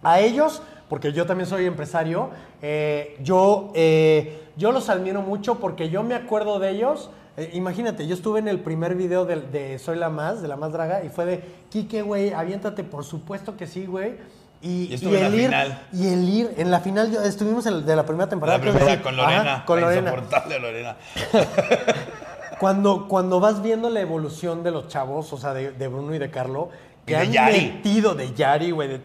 A 0.04 0.20
ellos, 0.20 0.62
porque 0.90 1.14
yo 1.14 1.26
también 1.26 1.48
soy 1.48 1.66
empresario, 1.66 2.30
eh, 2.62 3.16
yo, 3.22 3.72
eh, 3.76 4.44
yo 4.58 4.72
los 4.72 4.90
admiro 4.90 5.22
mucho 5.22 5.60
porque 5.60 5.90
yo 5.90 6.04
me 6.04 6.16
acuerdo 6.16 6.60
de 6.60 6.70
ellos. 6.72 7.10
Eh, 7.38 7.52
imagínate, 7.54 8.08
yo 8.08 8.14
estuve 8.14 8.40
en 8.40 8.48
el 8.48 8.60
primer 8.60 8.96
video 8.96 9.26
de, 9.26 9.38
de 9.42 9.80
Soy 9.80 9.98
la 9.98 10.10
Más, 10.10 10.42
de 10.42 10.48
La 10.50 10.58
Más 10.58 10.72
Draga, 10.74 11.04
y 11.04 11.10
fue 11.10 11.26
de, 11.26 11.44
Quique, 11.70 12.02
güey, 12.02 12.34
aviéntate, 12.34 12.84
por 12.84 13.04
supuesto 13.06 13.56
que 13.56 13.68
sí, 13.68 13.86
güey. 13.86 14.16
Y, 14.64 14.94
y 14.94 15.08
en 15.16 15.16
el 15.26 15.34
ir, 15.34 15.46
final. 15.46 15.88
y 15.94 16.08
el 16.08 16.30
ir, 16.30 16.54
en 16.58 16.70
la 16.70 16.82
final, 16.82 17.12
yo- 17.12 17.24
estuvimos 17.24 17.66
en 17.66 17.84
de 17.86 17.96
la 17.96 18.06
primera 18.06 18.30
temporada. 18.30 18.58
La 18.60 18.72
primera 18.72 19.02
con 19.02 19.20
Ajá, 19.20 19.32
Lorena. 19.38 19.64
con 19.66 19.82
la 19.82 19.88
Lorena. 19.88 20.10
insoportable 20.12 20.60
Lorena. 20.60 20.98
Cuando, 22.60 23.08
cuando 23.08 23.40
vas 23.40 23.64
viendo 23.64 23.90
la 23.90 24.02
evolución 24.02 24.62
de 24.64 24.70
los 24.72 24.88
chavos, 24.88 25.34
o 25.34 25.38
sea, 25.38 25.54
de, 25.56 25.72
de 25.72 25.88
Bruno 25.88 26.14
y 26.14 26.20
de 26.20 26.30
Carlo, 26.30 26.70
que 27.08 27.14
Y 27.14 27.16
de 27.16 27.22
han 27.22 27.32
Yari. 27.32 27.72
metido 27.74 28.14
de 28.14 28.34
Yari, 28.36 28.70
güey. 28.70 28.88
de 28.88 29.02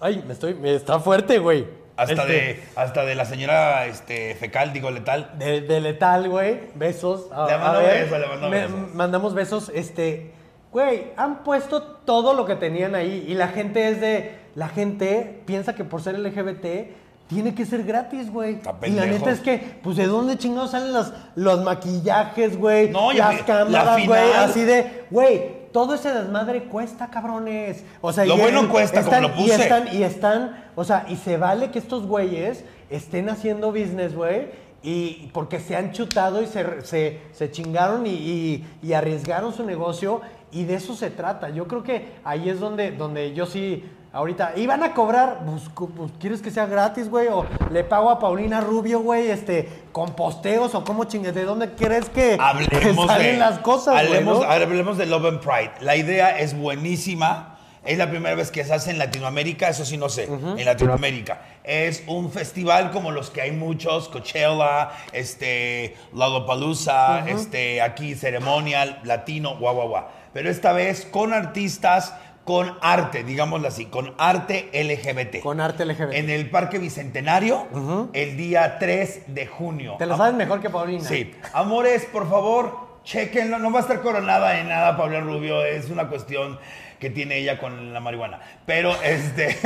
Ay, 0.00 0.22
me 0.26 0.32
estoy, 0.32 0.54
me 0.54 0.74
está 0.74 0.98
fuerte, 1.00 1.38
güey. 1.38 1.66
Hasta, 1.96 2.14
Este, 2.22 2.26
de, 2.32 2.62
hasta 2.76 3.04
de 3.04 3.14
la 3.14 3.26
señora 3.26 3.86
este, 3.86 4.34
fecal, 4.34 4.72
digo, 4.72 4.90
letal. 4.90 5.32
de, 5.38 5.60
de 5.60 5.80
letal, 5.80 6.28
güey. 6.30 6.58
Besos. 6.74 7.26
A- 7.30 7.46
Le 7.46 7.58
mando 7.58 7.80
besos, 7.80 8.18
le 8.20 8.26
mando 8.26 8.48
me- 8.48 8.60
besos. 8.62 8.94
Mandamos 8.94 9.34
besos. 9.34 9.70
Este, 9.74 10.32
güey, 10.72 11.08
han 11.18 11.42
puesto 11.44 11.82
todo 11.82 12.32
lo 12.32 12.46
que 12.46 12.54
tenían 12.56 12.94
ahí 12.94 13.26
y 13.28 13.34
la 13.34 13.48
gente 13.48 13.88
es 13.88 14.00
de, 14.00 14.34
la 14.54 14.68
gente 14.68 15.42
piensa 15.44 15.74
que 15.74 15.84
por 15.84 16.00
ser 16.02 16.18
LGBT 16.18 16.96
tiene 17.26 17.54
que 17.54 17.66
ser 17.66 17.84
gratis, 17.84 18.30
güey. 18.32 18.60
Y 18.86 18.90
la 18.90 19.04
neta 19.06 19.30
es 19.30 19.40
que, 19.40 19.58
pues, 19.82 19.96
¿de 19.98 20.06
dónde 20.06 20.38
chingados 20.38 20.70
salen 20.70 20.92
los, 20.94 21.12
los 21.36 21.62
maquillajes, 21.62 22.56
güey? 22.56 22.88
No, 22.88 23.12
y 23.12 23.16
las 23.18 23.40
la 23.40 23.44
cámaras, 23.44 24.06
güey. 24.06 24.32
Así 24.32 24.64
de, 24.64 25.04
güey, 25.10 25.59
todo 25.72 25.94
ese 25.94 26.12
desmadre 26.12 26.64
cuesta, 26.64 27.08
cabrones. 27.10 27.84
O 28.00 28.12
sea, 28.12 28.24
Lo 28.24 28.36
y- 28.36 28.40
bueno 28.40 28.68
cuesta, 28.68 29.02
como 29.04 29.20
lo 29.20 29.28
Y 29.28 29.42
puse. 29.42 29.62
están, 29.62 29.88
y 29.94 30.02
están, 30.02 30.64
o 30.76 30.84
sea, 30.84 31.06
y 31.08 31.16
se 31.16 31.36
vale 31.36 31.70
que 31.70 31.78
estos 31.78 32.06
güeyes 32.06 32.64
estén 32.90 33.28
haciendo 33.28 33.68
business, 33.70 34.14
güey, 34.14 34.48
Y 34.82 35.28
porque 35.34 35.60
se 35.60 35.76
han 35.76 35.92
chutado 35.92 36.40
y 36.40 36.46
se, 36.46 36.80
se, 36.86 37.20
se 37.32 37.50
chingaron 37.50 38.06
y, 38.06 38.10
y- 38.14 38.66
y 38.82 38.94
arriesgaron 38.94 39.52
su 39.52 39.62
negocio 39.66 40.22
y 40.52 40.64
de 40.64 40.76
eso 40.76 40.94
se 40.94 41.10
trata. 41.10 41.50
Yo 41.50 41.68
creo 41.68 41.82
que 41.82 42.12
ahí 42.24 42.48
es 42.48 42.60
donde, 42.60 42.90
donde 42.90 43.34
yo 43.34 43.44
sí, 43.44 43.84
ahorita, 44.12 44.52
iban 44.56 44.82
a 44.82 44.92
cobrar, 44.92 45.40
pues, 45.46 45.68
cu- 45.70 45.90
pues, 45.90 46.10
¿quieres 46.20 46.42
que 46.42 46.50
sea 46.50 46.66
gratis, 46.66 47.08
güey? 47.08 47.28
O 47.28 47.46
le 47.70 47.84
pago 47.84 48.10
a 48.10 48.18
Paulina 48.18 48.60
Rubio, 48.60 49.00
güey, 49.00 49.30
este, 49.30 49.68
con 49.92 50.14
posteos 50.16 50.74
o 50.74 50.84
cómo 50.84 51.04
chingues, 51.04 51.34
¿de 51.34 51.44
dónde 51.44 51.70
crees 51.72 52.08
que, 52.08 52.36
Hablemos 52.40 53.06
salen 53.06 53.32
de, 53.34 53.38
las 53.38 53.58
cosas, 53.60 53.94
güey, 53.94 54.06
hablemos, 54.06 54.40
no? 54.40 54.50
hablemos 54.50 54.98
de 54.98 55.06
Love 55.06 55.26
and 55.26 55.40
Pride. 55.40 55.72
La 55.80 55.96
idea 55.96 56.38
es 56.38 56.56
buenísima. 56.56 57.56
Es 57.82 57.96
la 57.96 58.10
primera 58.10 58.34
vez 58.34 58.50
que 58.50 58.62
se 58.62 58.74
hace 58.74 58.90
en 58.90 58.98
Latinoamérica, 58.98 59.70
eso 59.70 59.86
sí 59.86 59.96
no 59.96 60.10
sé, 60.10 60.24
en 60.24 60.62
Latinoamérica. 60.66 61.40
Es 61.64 62.04
un 62.08 62.30
festival 62.30 62.90
como 62.90 63.10
los 63.10 63.30
que 63.30 63.40
hay 63.40 63.52
muchos, 63.52 64.10
Coachella, 64.10 64.90
este, 65.12 65.96
Lollapalooza, 66.12 67.26
este, 67.28 67.80
aquí 67.80 68.14
Ceremonial, 68.14 69.00
Latino, 69.04 69.56
guau, 69.56 69.74
guau, 69.76 69.88
guau. 69.88 70.04
Pero 70.34 70.50
esta 70.50 70.72
vez 70.72 71.06
con 71.06 71.32
artistas, 71.32 72.14
con 72.44 72.76
arte, 72.80 73.22
digámoslo 73.22 73.68
así, 73.68 73.86
con 73.86 74.14
arte 74.18 74.70
LGBT. 74.72 75.40
Con 75.42 75.60
arte 75.60 75.84
LGBT. 75.84 76.12
En 76.14 76.30
el 76.30 76.50
Parque 76.50 76.78
Bicentenario, 76.78 77.66
el 78.12 78.36
día 78.36 78.78
3 78.78 79.34
de 79.34 79.46
junio. 79.46 79.96
Te 79.98 80.06
lo 80.06 80.16
sabes 80.16 80.34
mejor 80.34 80.60
que 80.60 80.70
Paulina. 80.70 81.04
Sí. 81.04 81.32
Amores, 81.52 82.06
por 82.06 82.28
favor, 82.28 83.00
chequenlo. 83.04 83.58
No 83.58 83.70
va 83.70 83.80
a 83.80 83.82
estar 83.82 84.00
coronada 84.00 84.58
en 84.58 84.68
nada, 84.68 84.96
Pablo 84.96 85.20
Rubio. 85.20 85.64
Es 85.64 85.90
una 85.90 86.08
cuestión 86.08 86.58
que 86.98 87.10
tiene 87.10 87.36
ella 87.38 87.58
con 87.58 87.92
la 87.92 88.00
marihuana. 88.00 88.40
Pero, 88.66 88.94
este. 89.02 89.56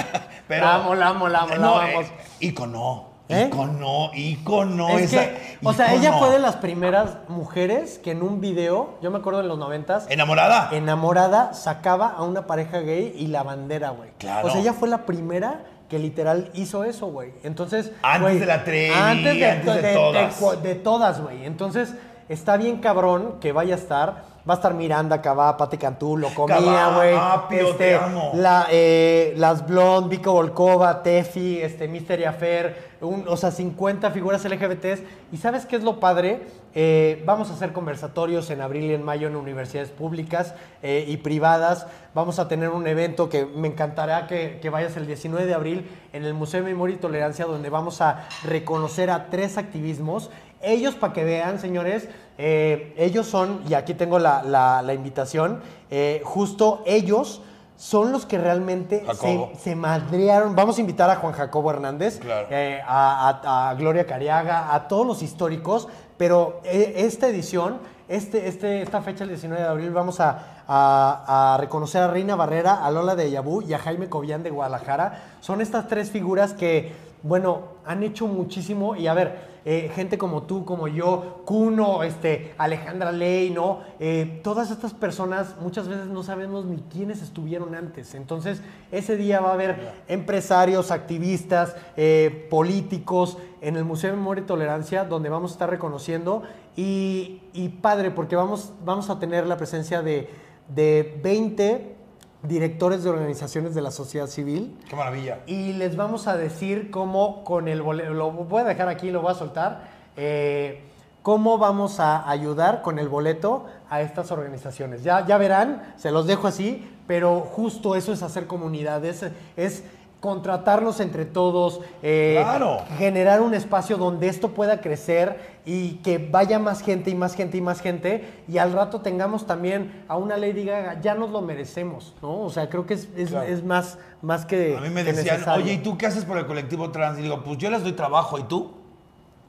pero, 0.48 0.64
La 0.64 0.74
amo, 0.76 0.94
la 0.94 1.08
amo, 1.08 1.28
la 1.28 1.38
amo, 1.40 1.48
la 1.50 1.58
no, 1.58 1.78
amamos. 1.78 2.06
eh, 2.06 2.12
ícono. 2.40 3.09
¿Eh? 3.30 3.46
Ícono, 3.48 4.10
ícono. 4.14 4.88
Es 4.98 5.12
esa- 5.12 5.20
que, 5.30 5.58
o 5.62 5.72
sea, 5.72 5.94
ella 5.94 6.12
fue 6.18 6.30
de 6.30 6.38
las 6.38 6.56
primeras 6.56 7.16
mujeres 7.28 7.98
que 7.98 8.10
en 8.12 8.22
un 8.22 8.40
video, 8.40 8.94
yo 9.02 9.10
me 9.10 9.18
acuerdo 9.18 9.40
en 9.40 9.48
los 9.48 9.58
noventas, 9.58 10.06
¿Enamorada? 10.10 10.68
enamorada, 10.72 11.54
sacaba 11.54 12.08
a 12.08 12.22
una 12.22 12.46
pareja 12.46 12.80
gay 12.80 13.14
y 13.16 13.28
la 13.28 13.42
bandera, 13.42 13.90
güey. 13.90 14.10
Claro. 14.18 14.48
O 14.48 14.50
sea, 14.50 14.60
ella 14.60 14.72
fue 14.72 14.88
la 14.88 15.06
primera 15.06 15.62
que 15.88 15.98
literal 15.98 16.50
hizo 16.54 16.84
eso, 16.84 17.06
güey. 17.08 17.32
Entonces, 17.42 17.90
Antes 18.02 18.40
de 18.40 18.46
la 18.46 18.64
Trevi, 18.64 18.94
antes 18.94 19.34
de, 19.34 19.50
antes 19.50 19.82
de 19.82 19.92
todas. 19.94 20.62
de 20.62 20.74
todas, 20.76 21.20
güey. 21.20 21.44
Entonces, 21.44 21.94
está 22.28 22.56
bien 22.56 22.78
cabrón 22.78 23.36
que 23.40 23.52
vaya 23.52 23.74
a 23.74 23.78
estar. 23.78 24.29
Va 24.48 24.54
a 24.54 24.56
estar 24.56 24.72
Miranda, 24.74 25.20
Cabá, 25.20 25.56
Pati 25.56 25.76
Cantú, 25.76 26.16
lo 26.16 26.28
comía, 26.34 26.56
güey. 26.96 27.14
Pío, 27.48 27.76
te 27.76 27.94
amo. 27.94 28.32
La, 28.34 28.66
eh, 28.70 29.34
las 29.36 29.66
Blonde, 29.66 30.08
Vico 30.16 30.32
Volkova, 30.32 31.02
Tefi, 31.02 31.60
este, 31.60 31.88
Mystery 31.88 32.24
Affair, 32.24 32.90
un- 33.02 33.26
o 33.28 33.36
sea, 33.36 33.50
50 33.50 34.10
figuras 34.10 34.44
LGBTs. 34.44 35.02
¿Y 35.32 35.36
sabes 35.36 35.66
qué 35.66 35.76
es 35.76 35.82
lo 35.82 36.00
padre? 36.00 36.46
Eh, 36.74 37.22
vamos 37.26 37.50
a 37.50 37.54
hacer 37.54 37.72
conversatorios 37.72 38.48
en 38.50 38.60
abril 38.62 38.84
y 38.84 38.94
en 38.94 39.02
mayo 39.02 39.28
en 39.28 39.36
universidades 39.36 39.90
públicas 39.90 40.54
eh, 40.82 41.04
y 41.06 41.18
privadas. 41.18 41.86
Vamos 42.14 42.38
a 42.38 42.48
tener 42.48 42.70
un 42.70 42.86
evento 42.86 43.28
que 43.28 43.44
me 43.44 43.68
encantará 43.68 44.26
que, 44.26 44.58
que 44.62 44.70
vayas 44.70 44.96
el 44.96 45.06
19 45.06 45.44
de 45.46 45.54
abril 45.54 45.90
en 46.12 46.24
el 46.24 46.32
Museo 46.32 46.60
de 46.62 46.66
Memoria 46.70 46.96
y 46.96 46.98
Tolerancia, 46.98 47.44
donde 47.44 47.68
vamos 47.70 48.00
a 48.00 48.26
reconocer 48.44 49.10
a 49.10 49.26
tres 49.30 49.58
activismos. 49.58 50.30
Ellos, 50.62 50.94
para 50.94 51.12
que 51.12 51.24
vean, 51.24 51.58
señores, 51.58 52.08
eh, 52.38 52.94
ellos 52.98 53.26
son, 53.26 53.62
y 53.68 53.74
aquí 53.74 53.94
tengo 53.94 54.18
la, 54.18 54.42
la- 54.42 54.82
la 54.82 54.94
invitación, 54.94 55.60
eh, 55.90 56.20
justo 56.24 56.82
ellos 56.86 57.42
son 57.76 58.12
los 58.12 58.26
que 58.26 58.36
realmente 58.36 59.04
se, 59.14 59.50
se 59.58 59.74
madrearon. 59.74 60.54
Vamos 60.54 60.76
a 60.76 60.80
invitar 60.82 61.08
a 61.08 61.16
Juan 61.16 61.32
Jacobo 61.32 61.70
Hernández, 61.70 62.18
Claro. 62.20 62.46
eh, 62.50 62.80
a, 62.86 63.40
a- 63.42 63.70
a 63.70 63.74
Gloria 63.74 64.06
Cariaga, 64.06 64.74
a 64.74 64.86
todos 64.86 65.06
los 65.06 65.22
históricos, 65.22 65.88
pero 66.18 66.60
esta 66.64 67.28
edición, 67.28 67.78
este, 68.08 68.48
este, 68.48 68.82
esta 68.82 69.00
fecha, 69.00 69.24
el 69.24 69.30
19 69.30 69.62
de 69.62 69.68
abril, 69.68 69.90
vamos 69.92 70.20
a, 70.20 70.62
a- 70.68 71.54
a 71.54 71.56
reconocer 71.56 72.02
a 72.02 72.08
Reina 72.08 72.36
Barrera, 72.36 72.84
a 72.84 72.90
Lola 72.90 73.14
de 73.16 73.30
Yabú 73.30 73.62
y 73.62 73.72
a 73.72 73.78
Jaime 73.78 74.10
Cobian 74.10 74.42
de 74.42 74.50
Guadalajara. 74.50 75.36
Son 75.40 75.62
estas 75.62 75.88
tres 75.88 76.10
figuras 76.10 76.52
que, 76.52 76.92
bueno, 77.22 77.62
han 77.86 78.02
hecho 78.02 78.26
muchísimo 78.26 78.94
y 78.94 79.06
a 79.06 79.14
ver, 79.14 79.49
eh, 79.64 79.90
gente 79.94 80.18
como 80.18 80.44
tú, 80.44 80.64
como 80.64 80.88
yo, 80.88 81.42
Cuno, 81.44 82.02
este, 82.02 82.54
Alejandra 82.58 83.12
Ley, 83.12 83.50
¿no? 83.50 83.80
Eh, 83.98 84.40
todas 84.42 84.70
estas 84.70 84.94
personas 84.94 85.56
muchas 85.60 85.88
veces 85.88 86.06
no 86.06 86.22
sabemos 86.22 86.64
ni 86.64 86.78
quiénes 86.90 87.22
estuvieron 87.22 87.74
antes. 87.74 88.14
Entonces, 88.14 88.62
ese 88.90 89.16
día 89.16 89.40
va 89.40 89.50
a 89.50 89.54
haber 89.54 89.92
empresarios, 90.08 90.90
activistas, 90.90 91.76
eh, 91.96 92.46
políticos 92.50 93.38
en 93.60 93.76
el 93.76 93.84
Museo 93.84 94.10
de 94.10 94.16
Memoria 94.16 94.42
y 94.42 94.46
Tolerancia, 94.46 95.04
donde 95.04 95.28
vamos 95.28 95.52
a 95.52 95.54
estar 95.54 95.70
reconociendo. 95.70 96.42
Y, 96.76 97.42
y 97.52 97.68
padre, 97.68 98.10
porque 98.10 98.36
vamos, 98.36 98.72
vamos 98.84 99.10
a 99.10 99.18
tener 99.18 99.46
la 99.46 99.56
presencia 99.56 100.02
de, 100.02 100.30
de 100.74 101.20
20 101.22 101.99
directores 102.42 103.04
de 103.04 103.10
organizaciones 103.10 103.74
de 103.74 103.82
la 103.82 103.90
sociedad 103.90 104.26
civil. 104.26 104.76
Qué 104.88 104.96
maravilla. 104.96 105.40
Y 105.46 105.74
les 105.74 105.96
vamos 105.96 106.26
a 106.26 106.36
decir 106.36 106.90
cómo 106.90 107.44
con 107.44 107.68
el 107.68 107.82
boleto, 107.82 108.14
lo 108.14 108.30
voy 108.30 108.62
a 108.62 108.64
dejar 108.64 108.88
aquí, 108.88 109.10
lo 109.10 109.20
voy 109.22 109.32
a 109.32 109.34
soltar, 109.34 109.88
eh, 110.16 110.82
cómo 111.22 111.58
vamos 111.58 112.00
a 112.00 112.28
ayudar 112.30 112.80
con 112.82 112.98
el 112.98 113.08
boleto 113.08 113.66
a 113.90 114.00
estas 114.00 114.30
organizaciones. 114.30 115.02
Ya, 115.02 115.26
ya 115.26 115.36
verán, 115.36 115.92
se 115.96 116.10
los 116.10 116.26
dejo 116.26 116.46
así, 116.46 116.88
pero 117.06 117.40
justo 117.40 117.94
eso 117.94 118.12
es 118.12 118.22
hacer 118.22 118.46
comunidad, 118.46 119.04
es, 119.04 119.26
es 119.56 119.84
contratarnos 120.20 121.00
entre 121.00 121.24
todos, 121.24 121.80
eh, 122.02 122.38
Claro. 122.42 122.78
generar 122.98 123.40
un 123.40 123.54
espacio 123.54 123.96
donde 123.96 124.28
esto 124.28 124.50
pueda 124.50 124.80
crecer 124.80 125.49
y 125.66 125.96
que 125.96 126.18
vaya 126.18 126.58
más 126.58 126.82
gente 126.82 127.10
y 127.10 127.14
más 127.14 127.34
gente 127.34 127.58
y 127.58 127.60
más 127.60 127.80
gente 127.80 128.24
y 128.48 128.58
al 128.58 128.72
rato 128.72 129.00
tengamos 129.02 129.46
también 129.46 130.04
a 130.08 130.16
una 130.16 130.36
Lady 130.36 130.64
Gaga, 130.64 131.00
ya 131.00 131.14
nos 131.14 131.30
lo 131.30 131.42
merecemos, 131.42 132.14
¿no? 132.22 132.40
O 132.40 132.50
sea, 132.50 132.68
creo 132.70 132.86
que 132.86 132.94
es, 132.94 133.08
es- 133.16 133.30
Claro. 133.30 133.46
es 133.46 133.62
más, 133.62 133.98
más 134.22 134.46
que 134.46 134.76
A 134.76 134.80
mí 134.80 134.88
me 134.90 135.04
decían, 135.04 135.34
necesario. 135.36 135.62
oye, 135.64 135.74
¿y 135.74 135.78
tú 135.78 135.98
qué 135.98 136.06
haces 136.06 136.24
por 136.24 136.38
el 136.38 136.46
colectivo 136.46 136.90
trans? 136.90 137.18
Y 137.18 137.22
digo, 137.22 137.42
pues 137.44 137.58
yo 137.58 137.70
les 137.70 137.82
doy 137.82 137.92
trabajo, 137.92 138.38
¿y 138.38 138.44
tú? 138.44 138.72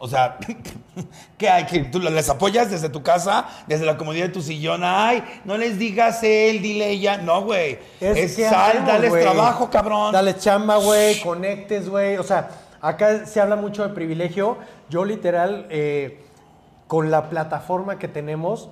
O 0.03 0.07
sea, 0.07 0.37
¿qué 1.37 1.47
hay? 1.47 1.65
¿Que 1.65 1.79
tú 1.85 1.99
les 1.99 2.27
apoyas 2.29 2.69
desde 2.71 2.89
tu 2.89 3.03
casa, 3.03 3.45
desde 3.67 3.85
la 3.85 3.97
comodidad 3.97 4.25
de 4.25 4.31
tu 4.33 4.41
sillón? 4.41 4.81
Ay, 4.83 5.23
no 5.45 5.57
les 5.57 5.77
digas 5.77 6.23
él, 6.23 6.61
dile 6.61 6.89
ella. 6.89 7.17
No, 7.17 7.43
güey. 7.43 7.77
Es, 7.99 8.35
¿qué 8.35 8.49
sal, 8.49 8.77
hacemos, 8.79 8.87
dales 8.87 9.21
trabajo, 9.21 9.69
cabrón. 9.69 10.11
Dale 10.11 10.35
chamba, 10.37 10.77
güey, 10.77 11.21
conectes, 11.21 11.87
güey. 11.87 12.17
O 12.17 12.23
sea, 12.23 12.49
acá 12.81 13.25
se 13.25 13.39
habla 13.39 13.55
mucho 13.55 13.83
de 13.87 13.93
privilegio. 13.93 14.57
Yo 14.89 15.05
literal, 15.05 15.67
eh, 15.69 16.23
con 16.87 17.11
la 17.11 17.29
plataforma 17.29 17.97
que 17.97 18.07
tenemos, 18.07 18.69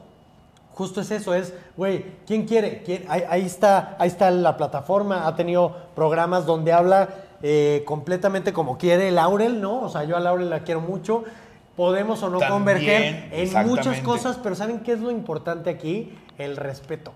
justo 0.73 1.01
es 1.01 1.11
eso, 1.11 1.33
es, 1.33 1.53
güey, 1.77 2.05
¿quién 2.25 2.45
quiere? 2.45 2.83
¿Quién? 2.83 3.05
Ahí, 3.07 3.23
ahí 3.29 3.45
está, 3.45 3.95
ahí 3.99 4.07
está 4.07 4.31
la 4.31 4.57
plataforma, 4.57 5.27
ha 5.27 5.35
tenido 5.35 5.75
programas 5.95 6.45
donde 6.45 6.73
habla 6.73 7.09
eh, 7.41 7.83
completamente 7.85 8.51
como 8.51 8.77
quiere 8.77 9.11
Laurel, 9.11 9.61
¿no? 9.61 9.81
O 9.81 9.89
sea, 9.89 10.03
yo 10.03 10.17
a 10.17 10.19
Laurel 10.19 10.49
la 10.49 10.61
quiero 10.61 10.81
mucho. 10.81 11.23
Podemos 11.77 12.21
o 12.23 12.29
no 12.29 12.39
También, 12.39 12.53
converger 12.53 13.29
en 13.31 13.67
muchas 13.67 14.01
cosas, 14.01 14.37
pero 14.43 14.53
¿saben 14.53 14.81
qué 14.81 14.91
es 14.93 14.99
lo 14.99 15.11
importante 15.11 15.69
aquí? 15.69 16.13
El 16.37 16.57
respeto. 16.57 17.13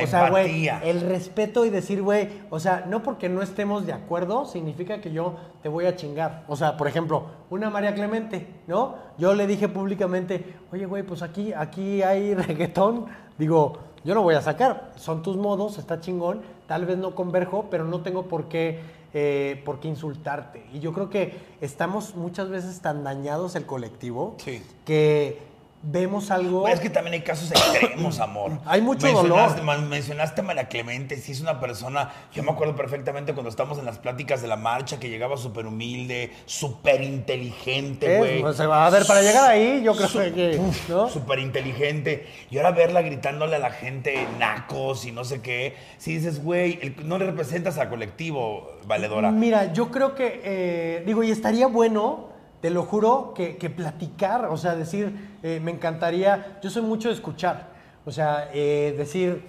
La 0.00 0.04
o 0.04 0.06
sea, 0.06 0.30
güey, 0.30 0.68
el 0.68 1.00
respeto 1.00 1.64
y 1.64 1.70
decir, 1.70 2.02
güey, 2.02 2.28
o 2.50 2.60
sea, 2.60 2.84
no 2.88 3.02
porque 3.02 3.28
no 3.28 3.42
estemos 3.42 3.86
de 3.86 3.92
acuerdo 3.92 4.44
significa 4.46 5.00
que 5.00 5.10
yo 5.12 5.34
te 5.62 5.68
voy 5.68 5.86
a 5.86 5.96
chingar. 5.96 6.44
O 6.48 6.56
sea, 6.56 6.76
por 6.76 6.88
ejemplo, 6.88 7.24
una 7.50 7.70
María 7.70 7.94
Clemente, 7.94 8.46
¿no? 8.66 8.94
Yo 9.18 9.34
le 9.34 9.46
dije 9.46 9.68
públicamente, 9.68 10.56
oye, 10.72 10.86
güey, 10.86 11.02
pues 11.02 11.22
aquí, 11.22 11.52
aquí 11.52 12.02
hay 12.02 12.34
reggaetón. 12.46 13.06
Digo, 13.38 13.78
yo 14.04 14.14
no 14.14 14.22
voy 14.22 14.34
a 14.34 14.40
sacar, 14.42 14.92
son 14.96 15.22
tus 15.22 15.36
modos, 15.36 15.78
está 15.78 16.00
chingón, 16.00 16.42
tal 16.66 16.86
vez 16.86 16.96
no 16.98 17.14
converjo, 17.14 17.66
pero 17.70 17.84
no 17.84 18.02
tengo 18.02 18.28
por 18.28 18.44
qué, 18.48 18.80
eh, 19.12 19.60
por 19.64 19.80
qué 19.80 19.88
insultarte. 19.88 20.64
Y 20.72 20.78
yo 20.80 20.92
creo 20.92 21.10
que 21.10 21.36
estamos 21.60 22.14
muchas 22.14 22.48
veces 22.48 22.80
tan 22.80 23.02
dañados 23.02 23.56
el 23.56 23.66
colectivo 23.66 24.36
Sí. 24.38 24.62
que 24.84 25.42
vemos 25.82 26.30
algo... 26.30 26.66
Es 26.68 26.80
que 26.80 26.90
también 26.90 27.14
hay 27.14 27.20
casos 27.20 27.50
extremos, 27.50 28.20
amor. 28.20 28.52
Hay 28.66 28.80
mucho 28.80 29.06
mencionaste, 29.06 29.60
dolor. 29.60 29.82
Mencionaste 29.82 30.40
a 30.40 30.44
María 30.44 30.68
Clemente, 30.68 31.16
sí 31.16 31.32
es 31.32 31.40
una 31.40 31.60
persona, 31.60 32.10
yo 32.32 32.42
me 32.42 32.50
acuerdo 32.50 32.74
perfectamente 32.74 33.32
cuando 33.34 33.50
estábamos 33.50 33.78
en 33.78 33.84
las 33.84 33.98
pláticas 33.98 34.42
de 34.42 34.48
la 34.48 34.56
marcha, 34.56 34.98
que 34.98 35.08
llegaba 35.08 35.36
súper 35.36 35.66
humilde, 35.66 36.32
súper 36.44 37.02
inteligente, 37.02 38.18
güey. 38.18 38.40
pues, 38.40 38.56
se 38.56 38.66
va 38.66 38.86
a 38.86 38.90
ver, 38.90 39.06
para 39.06 39.22
llegar 39.22 39.48
ahí, 39.48 39.82
yo 39.82 39.94
creo 39.94 40.34
que, 40.34 40.60
¿no? 40.88 41.08
Súper 41.08 41.38
inteligente. 41.38 42.26
Y 42.50 42.56
ahora 42.58 42.72
verla 42.72 43.02
gritándole 43.02 43.56
a 43.56 43.60
la 43.60 43.70
gente 43.70 44.26
nacos 44.38 45.04
y 45.04 45.12
no 45.12 45.24
sé 45.24 45.40
qué. 45.40 45.76
Si 45.98 46.14
dices, 46.14 46.42
güey, 46.42 46.94
no 47.04 47.18
le 47.18 47.26
representas 47.26 47.78
al 47.78 47.88
colectivo, 47.88 48.72
valedora. 48.86 49.30
Mira, 49.30 49.72
yo 49.72 49.90
creo 49.90 50.14
que, 50.14 50.40
eh, 50.44 51.02
digo, 51.06 51.22
y 51.22 51.30
estaría 51.30 51.66
bueno, 51.66 52.35
te 52.66 52.70
lo 52.70 52.82
juro, 52.82 53.32
que, 53.32 53.56
que 53.58 53.70
platicar, 53.70 54.46
o 54.46 54.56
sea, 54.56 54.74
decir, 54.74 55.36
eh, 55.44 55.60
me 55.62 55.70
encantaría, 55.70 56.58
yo 56.60 56.68
soy 56.68 56.82
mucho 56.82 57.06
de 57.06 57.14
escuchar, 57.14 57.68
o 58.04 58.10
sea, 58.10 58.50
eh, 58.52 58.92
decir, 58.98 59.46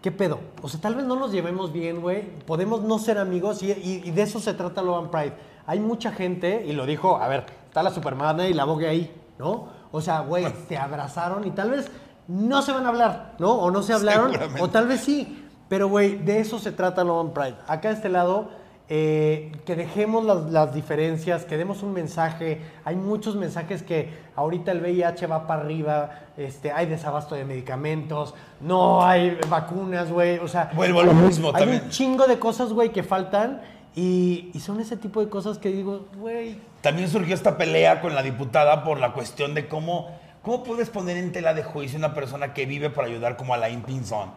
¿qué 0.00 0.10
pedo? 0.10 0.38
O 0.62 0.68
sea, 0.70 0.80
tal 0.80 0.94
vez 0.94 1.04
no 1.04 1.14
nos 1.14 1.30
llevemos 1.30 1.74
bien, 1.74 2.00
güey, 2.00 2.22
podemos 2.46 2.80
no 2.82 2.98
ser 2.98 3.18
amigos 3.18 3.62
y, 3.62 3.70
y- 3.72 4.00
y 4.02 4.10
de 4.12 4.22
eso 4.22 4.40
se 4.40 4.54
trata 4.54 4.80
Logan 4.80 5.10
Pride. 5.10 5.34
Hay 5.66 5.78
mucha 5.78 6.10
gente, 6.10 6.64
y 6.66 6.72
lo 6.72 6.86
dijo, 6.86 7.18
a 7.18 7.28
ver, 7.28 7.44
está 7.68 7.82
la 7.82 7.90
Supermana 7.90 8.48
y 8.48 8.54
la 8.54 8.64
Vogue 8.64 8.88
ahí, 8.88 9.14
¿no? 9.38 9.68
O 9.92 10.00
sea, 10.00 10.20
güey, 10.20 10.46
se 10.66 10.78
abrazaron 10.78 11.46
y 11.46 11.50
tal 11.50 11.70
vez 11.70 11.90
no 12.28 12.62
se 12.62 12.72
van 12.72 12.86
a 12.86 12.88
hablar, 12.88 13.34
¿no? 13.38 13.52
O 13.56 13.70
no 13.70 13.82
se 13.82 13.92
hablaron, 13.92 14.32
o 14.58 14.68
tal 14.70 14.88
vez 14.88 15.02
sí. 15.02 15.44
Pero, 15.68 15.88
güey, 15.90 16.16
de 16.16 16.40
eso 16.40 16.58
se 16.58 16.72
trata 16.72 17.04
Love 17.04 17.26
and 17.26 17.32
Pride. 17.34 17.56
Acá 17.66 17.88
de 17.90 17.94
este 17.96 18.08
lado, 18.08 18.48
eh, 18.88 19.50
que 19.64 19.76
dejemos 19.76 20.24
las, 20.24 20.50
las 20.50 20.74
diferencias, 20.74 21.44
que 21.44 21.56
demos 21.56 21.82
un 21.82 21.92
mensaje. 21.94 22.60
Hay 22.84 22.96
muchos 22.96 23.34
mensajes 23.34 23.82
que 23.82 24.10
ahorita 24.36 24.72
el 24.72 24.80
VIH 24.80 25.26
va 25.26 25.46
para 25.46 25.62
arriba, 25.62 26.10
este, 26.36 26.70
hay 26.70 26.86
desabasto 26.86 27.34
de 27.34 27.44
medicamentos, 27.44 28.34
no 28.60 29.04
hay 29.04 29.38
vacunas, 29.48 30.10
güey. 30.10 30.38
O 30.38 30.48
sea, 30.48 30.70
Vuelvo 30.74 31.00
a 31.00 31.04
lo 31.04 31.14
mismo 31.14 31.48
hay 31.54 31.60
también. 31.60 31.82
un 31.84 31.90
chingo 31.90 32.26
de 32.26 32.38
cosas, 32.38 32.72
güey, 32.72 32.90
que 32.92 33.02
faltan. 33.02 33.62
Y, 33.96 34.50
y 34.52 34.60
son 34.60 34.80
ese 34.80 34.96
tipo 34.96 35.20
de 35.20 35.28
cosas 35.30 35.58
que 35.58 35.68
digo, 35.70 36.06
güey, 36.18 36.58
También 36.80 37.08
surgió 37.08 37.34
esta 37.34 37.56
pelea 37.56 38.00
con 38.00 38.14
la 38.14 38.22
diputada 38.22 38.82
por 38.82 38.98
la 38.98 39.12
cuestión 39.12 39.54
de 39.54 39.68
cómo, 39.68 40.10
cómo 40.42 40.64
puedes 40.64 40.90
poner 40.90 41.16
en 41.16 41.30
tela 41.30 41.54
de 41.54 41.62
juicio 41.62 41.96
una 41.96 42.12
persona 42.12 42.52
que 42.54 42.66
vive 42.66 42.90
para 42.90 43.06
ayudar 43.06 43.36
como 43.36 43.54
Alain 43.54 43.82
Pinzón. 43.82 44.30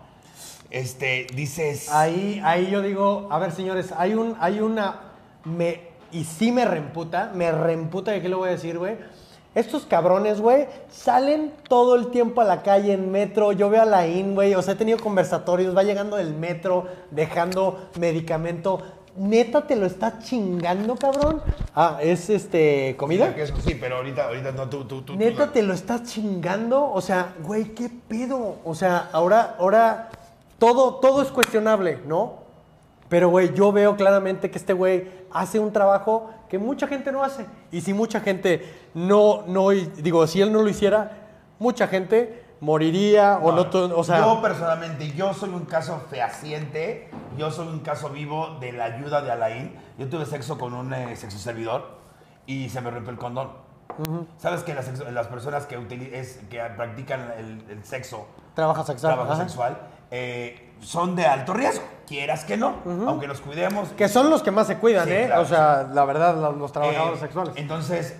Este, 0.69 1.27
dices... 1.33 1.89
Ahí, 1.89 2.41
ahí 2.43 2.69
yo 2.69 2.81
digo, 2.81 3.27
a 3.31 3.39
ver 3.39 3.51
señores, 3.51 3.93
hay 3.97 4.13
un, 4.13 4.35
hay 4.39 4.59
una, 4.59 5.13
me, 5.45 5.81
y 6.11 6.23
sí 6.23 6.51
me 6.51 6.65
reemputa, 6.65 7.31
me 7.33 7.51
reemputa, 7.51 8.11
¿de 8.11 8.21
qué 8.21 8.29
le 8.29 8.35
voy 8.35 8.49
a 8.49 8.51
decir, 8.51 8.77
güey? 8.77 8.97
Estos 9.55 9.85
cabrones, 9.85 10.39
güey, 10.39 10.67
salen 10.91 11.51
todo 11.67 11.95
el 11.95 12.11
tiempo 12.11 12.41
a 12.41 12.43
la 12.43 12.61
calle 12.61 12.93
en 12.93 13.11
metro. 13.11 13.53
Yo 13.53 13.71
veo 13.71 13.81
a 13.81 13.85
la 13.85 14.05
IN, 14.05 14.35
güey, 14.35 14.53
o 14.53 14.61
sea, 14.61 14.75
he 14.75 14.77
tenido 14.77 14.99
conversatorios, 14.99 15.75
va 15.75 15.81
llegando 15.81 16.15
del 16.17 16.35
metro, 16.35 16.85
dejando 17.09 17.89
medicamento. 17.99 18.83
¿Neta 19.15 19.65
te 19.65 19.75
lo 19.75 19.87
está 19.87 20.19
chingando, 20.19 20.95
cabrón? 20.95 21.41
Ah, 21.73 21.97
¿es 22.03 22.29
este 22.29 22.95
comida? 22.97 23.33
Que 23.33 23.43
eso 23.43 23.55
sí, 23.65 23.75
pero 23.79 23.95
ahorita, 23.95 24.25
ahorita 24.25 24.51
no, 24.51 24.69
tú, 24.69 24.85
tú, 24.85 25.01
tú. 25.01 25.15
¿Neta 25.15 25.51
te 25.51 25.63
lo 25.63 25.73
estás 25.73 26.03
chingando? 26.03 26.91
O 26.91 27.01
sea, 27.01 27.33
güey, 27.41 27.73
¿qué 27.73 27.89
pedo? 27.89 28.57
O 28.63 28.75
sea, 28.75 29.09
ahora, 29.11 29.55
ahora 29.57 30.11
todo, 30.59 30.95
todo 30.95 31.21
es 31.21 31.29
cuestionable, 31.29 31.99
¿no? 32.05 32.45
Pero, 33.09 33.29
güey, 33.29 33.53
yo 33.53 33.71
veo 33.71 33.95
claramente 33.95 34.51
que 34.51 34.57
este 34.57 34.73
güey 34.73 35.09
hace 35.31 35.59
un 35.59 35.71
trabajo 35.71 36.29
que 36.49 36.59
mucha 36.59 36.87
gente 36.87 37.11
no 37.11 37.23
hace. 37.23 37.45
Y 37.71 37.81
si 37.81 37.93
mucha 37.93 38.19
gente 38.19 38.89
no, 38.93 39.43
no, 39.47 39.69
digo, 39.69 40.27
si 40.27 40.41
él 40.41 40.51
no 40.51 40.61
lo 40.61 40.69
hiciera, 40.69 41.11
mucha 41.59 41.87
gente 41.87 42.43
moriría 42.59 43.39
o 43.41 43.51
no, 43.51 43.67
o 43.95 44.03
sea, 44.03 44.17
yo 44.19 44.41
personalmente, 44.41 45.11
yo 45.13 45.33
soy 45.33 45.49
un 45.49 45.65
caso 45.65 46.01
fehaciente, 46.09 47.09
yo 47.37 47.51
soy 47.51 47.67
un 47.67 47.79
caso 47.79 48.09
vivo 48.09 48.57
de 48.59 48.71
la 48.73 48.85
ayuda 48.85 49.21
de 49.21 49.31
Alain. 49.31 49.75
Yo 49.97 50.09
tuve 50.09 50.25
sexo 50.25 50.57
con 50.57 50.73
un 50.73 50.93
eh, 50.93 51.15
sexo 51.15 51.37
servidor 51.37 51.85
y 52.45 52.69
se 52.69 52.81
me 52.81 52.89
rompió 52.91 53.11
el 53.11 53.17
condón. 53.19 53.51
¿Sabes 54.37 54.63
que 54.63 54.73
las, 54.75 55.27
personas 55.27 55.65
que, 55.65 55.79
utili- 55.79 56.11
es- 56.13 56.39
que 56.49 56.59
practican 56.75 57.31
el, 57.37 57.63
el 57.69 57.83
sexo, 57.85 58.27
trabaja 58.53 58.83
sexual. 58.83 59.13
trabajo 59.15 59.35
sexual, 59.39 59.77
eh, 60.11 60.73
son 60.79 61.15
de 61.15 61.25
alto 61.25 61.53
riesgo, 61.53 61.83
quieras 62.07 62.45
que 62.45 62.55
no, 62.57 62.77
aunque 63.07 63.27
nos 63.27 63.41
cuidemos. 63.41 63.89
Que 63.89 64.07
son 64.07 64.29
los 64.29 64.43
que 64.43 64.51
más 64.51 64.67
se 64.67 64.77
cuidan, 64.77 65.05
Sí, 65.07 65.13
¿eh? 65.13 65.23
claro, 65.27 65.41
o 65.41 65.45
sea, 65.45 65.89
la 65.93 66.05
verdad, 66.05 66.35
los, 66.35 66.57
los 66.57 66.69
Eh, 66.69 66.73
trabajadores 66.73 67.19
sexuales. 67.19 67.53
Entonces, 67.57 68.15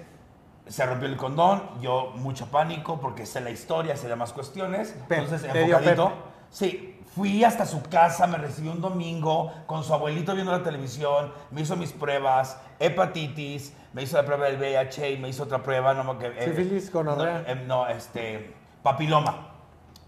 se 0.67 0.85
rompió 0.85 1.07
el 1.07 1.15
condón, 1.17 1.63
yo 1.81 2.11
mucho 2.15 2.47
pánico 2.47 2.99
porque 2.99 3.25
sé 3.25 3.39
la 3.41 3.51
historia, 3.51 3.95
sé 3.95 4.07
demás 4.07 4.33
cuestiones. 4.33 4.95
Pep, 5.07 5.19
entonces, 5.19 5.49
enfocadito. 5.53 6.11
Sí, 6.49 6.99
fui 7.15 7.43
hasta 7.43 7.65
su 7.65 7.81
casa, 7.83 8.27
me 8.27 8.37
recibió 8.37 8.71
un 8.71 8.81
domingo 8.81 9.51
con 9.65 9.83
su 9.83 9.93
abuelito 9.93 10.33
viendo 10.33 10.51
la 10.51 10.63
televisión, 10.63 11.31
me 11.51 11.61
hizo 11.61 11.75
mis 11.75 11.91
pruebas, 11.93 12.57
hepatitis, 12.79 13.73
me 13.93 14.03
hizo 14.03 14.17
la 14.17 14.25
prueba 14.25 14.45
del 14.47 14.57
VIH 14.57 15.11
y 15.11 15.17
me 15.17 15.29
hizo 15.29 15.43
otra 15.43 15.61
prueba, 15.63 15.93
no 15.93 16.03
me 16.03 16.17
que- 16.19 16.27
eh, 16.27 16.45
Sífilis, 16.45 16.91
gonorrea. 16.91 17.39
No, 17.39 17.47
eh, 17.47 17.63
no, 17.67 17.87
este, 17.87 18.53
papiloma. 18.83 19.49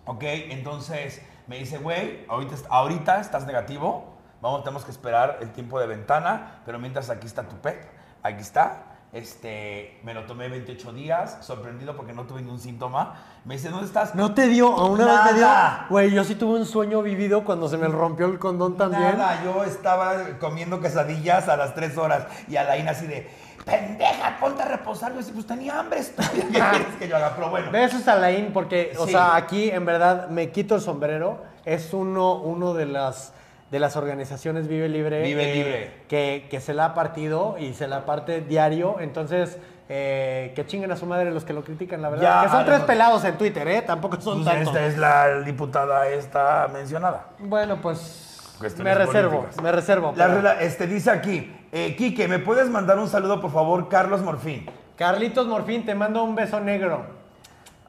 ¿Ok? 0.06 0.24
Entonces 0.24 1.22
me 1.50 1.58
dice, 1.58 1.80
güey, 1.80 2.26
ahorita, 2.30 2.56
ahorita 2.70 3.20
estás 3.20 3.48
negativo, 3.48 4.14
vamos, 4.40 4.64
tenemos 4.64 4.86
que 4.86 4.92
esperar 4.92 5.40
el 5.42 5.52
tiempo 5.52 5.80
de 5.80 5.88
ventana, 5.88 6.62
pero 6.64 6.78
mientras 6.78 7.10
aquí 7.10 7.26
está 7.26 7.50
tu 7.50 7.56
PEP, 7.58 7.84
aquí 8.22 8.42
está. 8.42 8.86
Este, 9.12 10.00
me 10.04 10.14
lo 10.14 10.26
tomé 10.26 10.50
28 10.50 10.94
días, 10.94 11.40
sorprendido 11.42 11.96
porque 11.96 12.14
no 12.14 12.28
tuve 12.28 12.44
ningún 12.44 12.60
síntoma. 12.60 13.16
Me 13.44 13.56
dice, 13.56 13.70
¿dónde 13.70 13.88
estás? 13.88 14.14
¿No 14.14 14.36
te 14.36 14.46
dio? 14.46 14.68
¿A 14.68 14.86
una 14.88 15.06
vez 15.06 15.32
te 15.32 15.34
dio? 15.40 15.48
Güey, 15.90 16.12
yo 16.12 16.24
sí 16.24 16.36
tuve 16.36 16.60
un 16.60 16.68
sueño 16.68 17.02
vivido 17.02 17.44
cuando 17.44 17.68
se 17.68 17.78
me 17.78 17.88
rompió 17.88 18.28
el 18.28 18.38
condón 18.38 18.78
también. 18.78 19.18
Nada, 19.18 19.44
yo 19.44 19.64
estaba 19.64 20.38
comiendo 20.40 20.80
quesadillas 20.80 21.50
a 21.50 21.58
las 21.58 21.74
3 21.74 21.98
horas 21.98 22.28
y 22.48 22.58
Alain 22.58 22.88
así 22.88 23.08
de, 23.08 23.28
pendeja, 23.70 24.38
ponte 24.40 24.64
a 24.64 24.66
reposar. 24.68 25.12
Yo 25.12 25.18
decía, 25.18 25.34
pues 25.34 25.48
tenía 25.48 25.80
hambre, 25.80 26.00
¿qué 26.34 26.42
quieres 26.50 26.96
que 27.00 27.08
yo 27.08 27.16
haga? 27.16 27.34
Pero 27.36 27.50
bueno. 27.50 27.72
Besos 27.72 28.08
a 28.08 28.16
Laín 28.16 28.52
porque, 28.54 28.94
o 28.98 29.06
Sí. 29.06 29.12
sea, 29.12 29.36
aquí 29.36 29.70
en 29.70 29.86
verdad 29.86 30.30
me 30.30 30.50
quito 30.52 30.76
el 30.76 30.82
sombrero. 30.82 31.44
Es 31.66 31.94
uno, 31.94 32.36
uno 32.36 32.74
de 32.74 32.86
las 32.86 33.34
de 33.72 33.78
las 33.80 33.96
organizaciones 33.96 34.68
Vive 34.68 34.90
Libre. 34.90 35.22
Vive 35.22 35.52
eh, 35.52 35.56
Libre. 35.56 35.92
Que, 36.08 36.48
que 36.50 36.60
se 36.60 36.74
la 36.74 36.86
ha 36.86 36.94
partido 36.96 37.56
y 37.60 37.74
se 37.76 37.88
la 37.88 38.04
parte 38.04 38.42
diario. 38.42 38.96
Entonces, 39.00 39.60
eh, 39.90 40.54
que 40.56 40.66
chinguen 40.66 40.92
a 40.92 40.96
su 40.98 41.06
madre 41.06 41.30
los 41.30 41.46
que 41.46 41.54
lo 41.54 41.64
critican, 41.64 42.02
la 42.02 42.10
verdad. 42.10 42.24
Ya, 42.42 42.44
que 42.46 42.50
son 42.50 42.66
tres 42.66 42.80
no. 42.80 42.86
pelados 42.88 43.24
en 43.26 43.38
Twitter, 43.38 43.68
¿eh? 43.68 43.82
Tampoco 43.84 44.20
son 44.20 44.44
Pues 44.44 44.56
tantos. 44.56 44.74
esta 44.76 44.88
es 44.88 44.98
la 44.98 45.42
diputada 45.42 46.08
esta 46.08 46.68
mencionada. 46.74 47.28
Bueno, 47.38 47.78
pues 47.80 48.58
me 48.80 48.96
reservo, 48.96 49.46
me 49.62 49.72
reservo. 49.72 50.14
La 50.16 50.28
pero- 50.28 50.42
rela- 50.42 50.58
este, 50.62 50.88
dice 50.88 51.12
aquí, 51.12 51.56
eh, 51.72 51.96
Quique, 51.96 52.28
¿me 52.28 52.40
puedes 52.40 52.70
mandar 52.70 52.98
un 53.00 53.08
saludo, 53.08 53.40
por 53.42 53.52
favor, 53.52 53.90
Carlos 53.90 54.22
Morfín? 54.22 54.70
Carlitos 54.96 55.48
Morfín, 55.48 55.86
te 55.86 55.96
mando 55.96 56.24
un 56.24 56.36
beso 56.36 56.60
negro. 56.60 57.06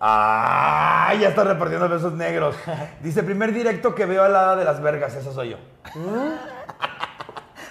¡Ah! 0.00 1.12
Ya 1.20 1.28
está 1.28 1.44
repartiendo 1.44 1.88
besos 1.88 2.14
negros. 2.14 2.56
Dice, 3.02 3.22
primer 3.22 3.52
directo 3.52 3.94
que 3.94 4.06
veo 4.06 4.22
a 4.24 4.28
la 4.28 4.40
hada 4.40 4.56
de 4.56 4.64
las 4.64 4.80
vergas, 4.80 5.14
eso 5.14 5.32
soy 5.32 5.50
yo. 5.50 5.56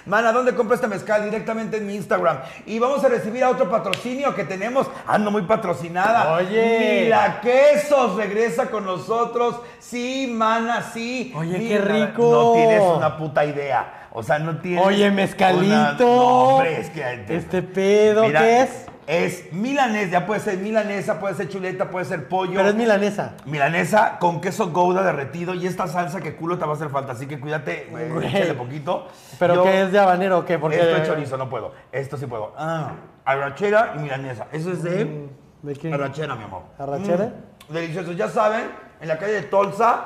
Mana, 0.06 0.32
¿dónde 0.32 0.54
compro 0.54 0.74
este 0.74 0.88
mezcal? 0.88 1.24
Directamente 1.24 1.76
en 1.76 1.86
mi 1.86 1.94
Instagram. 1.94 2.38
Y 2.66 2.78
vamos 2.78 3.04
a 3.04 3.08
recibir 3.08 3.44
a 3.44 3.50
otro 3.50 3.68
patrocinio 3.70 4.34
que 4.34 4.44
tenemos. 4.44 4.86
Ando 5.06 5.30
muy 5.30 5.42
patrocinada. 5.42 6.32
Oye. 6.34 7.02
Mira, 7.04 7.40
quesos 7.40 8.16
regresa 8.16 8.70
con 8.70 8.84
nosotros. 8.84 9.60
Sí, 9.78 10.32
mana, 10.32 10.82
sí. 10.82 11.32
Oye, 11.36 11.58
Mira, 11.58 11.84
qué 11.84 11.92
rico. 11.92 12.30
No 12.30 12.52
tienes 12.54 12.82
una 12.82 13.16
puta 13.16 13.44
idea. 13.44 13.99
O 14.12 14.22
sea, 14.22 14.38
no 14.38 14.58
tienes. 14.58 14.84
Oye, 14.84 15.10
mezcalito. 15.10 15.64
una- 15.66 15.92
No, 15.92 16.48
hombre, 16.56 16.80
es 16.80 16.90
que. 16.90 17.24
Este 17.28 17.62
pedo, 17.62 18.22
¿qué 18.30 18.62
es? 18.62 18.86
Es 19.06 19.52
milanés, 19.52 20.10
ya 20.12 20.24
puede 20.24 20.40
ser 20.40 20.58
milanesa, 20.58 21.18
puede 21.18 21.34
ser 21.34 21.48
chuleta, 21.48 21.90
puede 21.90 22.04
ser 22.04 22.28
pollo. 22.28 22.52
Pero 22.54 22.68
es 22.68 22.74
milanesa. 22.76 23.32
Milanesa 23.44 24.18
con 24.20 24.40
queso 24.40 24.70
gouda 24.70 25.02
derretido 25.02 25.52
y 25.54 25.66
esta 25.66 25.88
salsa 25.88 26.20
que 26.20 26.36
culo 26.36 26.58
te 26.58 26.64
va 26.64 26.72
a 26.72 26.74
hacer 26.76 26.90
falta, 26.90 27.12
así 27.12 27.26
que 27.26 27.40
cuídate, 27.40 27.88
eh, 27.92 28.20
échale 28.22 28.54
poquito. 28.54 29.08
¿Pero 29.38 29.64
qué 29.64 29.82
es 29.82 29.90
de 29.92 29.98
habanero 29.98 30.38
o 30.38 30.44
qué? 30.44 30.60
Porque... 30.60 30.76
Esto 30.78 30.96
es 30.96 31.08
chorizo, 31.08 31.36
no 31.36 31.48
puedo. 31.50 31.72
Esto 31.90 32.16
sí 32.16 32.26
puedo. 32.26 32.52
Ah, 32.56 32.92
arrachera 33.24 33.94
y 33.96 33.98
milanesa. 34.00 34.46
Eso 34.52 34.70
es 34.70 34.82
de 34.84 35.28
¿De 35.62 35.74
qué? 35.74 35.92
arrachera, 35.92 36.36
mi 36.36 36.44
amor. 36.44 36.62
¿Arrachera? 36.78 37.32
Mm, 37.68 37.72
delicioso. 37.72 38.12
Ya 38.12 38.28
saben, 38.28 38.70
en 39.00 39.08
la 39.08 39.18
calle 39.18 39.32
de 39.32 39.42
Tolsa. 39.42 40.04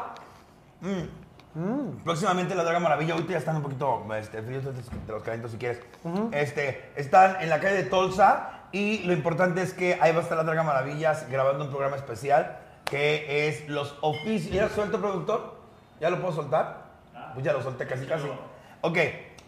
mm, 0.81 1.24
Próximamente 2.03 2.55
la 2.55 2.65
Draga 2.65 2.81
Maravilla, 2.81 3.15
ahorita 3.15 3.33
ya 3.33 3.39
están 3.39 3.57
un 3.57 3.63
poquito 3.63 4.05
este, 4.17 4.43
fríos, 4.43 4.65
te 4.65 5.13
los 5.13 5.23
caliento 5.23 5.49
si 5.49 5.57
quieres. 5.57 5.81
este, 6.33 6.91
están 6.97 7.41
en 7.41 7.49
la 7.49 7.61
calle 7.61 7.77
de 7.77 7.85
Tolsa 7.85 8.65
y 8.73 9.05
lo 9.05 9.13
importante 9.13 9.63
es 9.63 9.73
que 9.73 9.99
ahí 10.01 10.13
va 10.13 10.19
a 10.19 10.23
estar 10.23 10.37
la 10.37 10.43
Draga 10.43 10.65
Maravillas 10.65 11.29
grabando 11.31 11.65
un 11.65 11.71
programa 11.71 11.97
especial 11.97 12.59
que 12.85 13.49
es 13.49 13.69
los 13.69 13.97
oficios. 14.01 14.53
¿Ya 14.53 14.69
suelto, 14.69 15.01
productor? 15.01 15.55
¿Ya 16.01 16.11
lo 16.11 16.21
puedo 16.21 16.35
soltar? 16.35 16.85
Pues 17.35 17.45
ya 17.45 17.53
lo 17.53 17.63
solté 17.63 17.87
casi 17.87 18.05
casi. 18.07 18.27
Ok, 18.81 18.99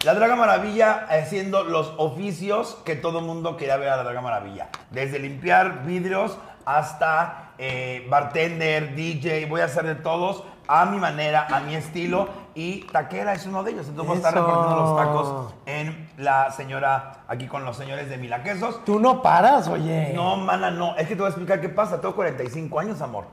la 0.05 0.15
Draga 0.15 0.37
Maravilla 0.37 1.07
haciendo 1.11 1.65
los 1.65 1.93
oficios 1.99 2.79
que 2.85 2.95
todo 2.95 3.21
mundo 3.21 3.57
quería 3.57 3.77
ver 3.77 3.89
a 3.89 3.97
la 3.97 4.05
Draga 4.05 4.21
Maravilla. 4.21 4.69
Desde 4.91 5.19
limpiar 5.19 5.85
vidrios 5.85 6.39
hasta 6.65 7.53
eh, 7.59 8.07
bartender, 8.09 8.95
DJ, 8.95 9.47
voy 9.47 9.61
a 9.61 9.65
hacer 9.65 9.87
de 9.87 9.95
todos 9.95 10.45
a 10.69 10.85
mi 10.87 10.99
manera, 10.99 11.47
a 11.51 11.61
mi 11.61 11.75
estilo. 11.75 12.29
Y 12.55 12.83
taquera 12.85 13.35
es 13.35 13.47
uno 13.47 13.63
de 13.63 13.73
ellos. 13.73 13.89
Entonces 13.89 14.07
voy 14.07 14.15
a 14.15 14.19
estar 14.19 14.33
Eso. 14.33 14.47
repartiendo 14.47 14.83
los 14.83 14.97
tacos 14.97 15.55
en 15.67 16.11
la 16.17 16.51
señora, 16.53 17.25
aquí 17.29 17.47
con 17.47 17.65
los 17.65 17.77
señores 17.77 18.09
de 18.09 18.17
Mila 18.17 18.43
Quesos. 18.43 18.85
Tú 18.85 18.99
no 18.99 19.23
paras, 19.23 19.69
oye. 19.69 20.13
No, 20.15 20.37
mana, 20.37 20.71
no. 20.71 20.97
Es 20.97 21.07
que 21.07 21.15
te 21.15 21.21
voy 21.21 21.27
a 21.27 21.31
explicar 21.31 21.61
qué 21.61 21.69
pasa. 21.69 22.01
Tengo 22.01 22.15
45 22.15 22.81
años, 22.81 23.03
amor. 23.03 23.27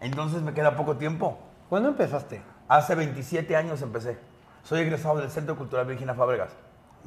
Entonces 0.00 0.40
me 0.42 0.54
queda 0.54 0.76
poco 0.76 0.96
tiempo. 0.96 1.38
¿Cuándo 1.68 1.90
empezaste? 1.90 2.42
Hace 2.68 2.94
27 2.94 3.54
años 3.56 3.82
empecé. 3.82 4.18
Soy 4.62 4.80
egresado 4.80 5.18
del 5.18 5.30
Centro 5.30 5.56
Cultural 5.56 5.86
Virginia 5.86 6.14
Fábregas. 6.14 6.50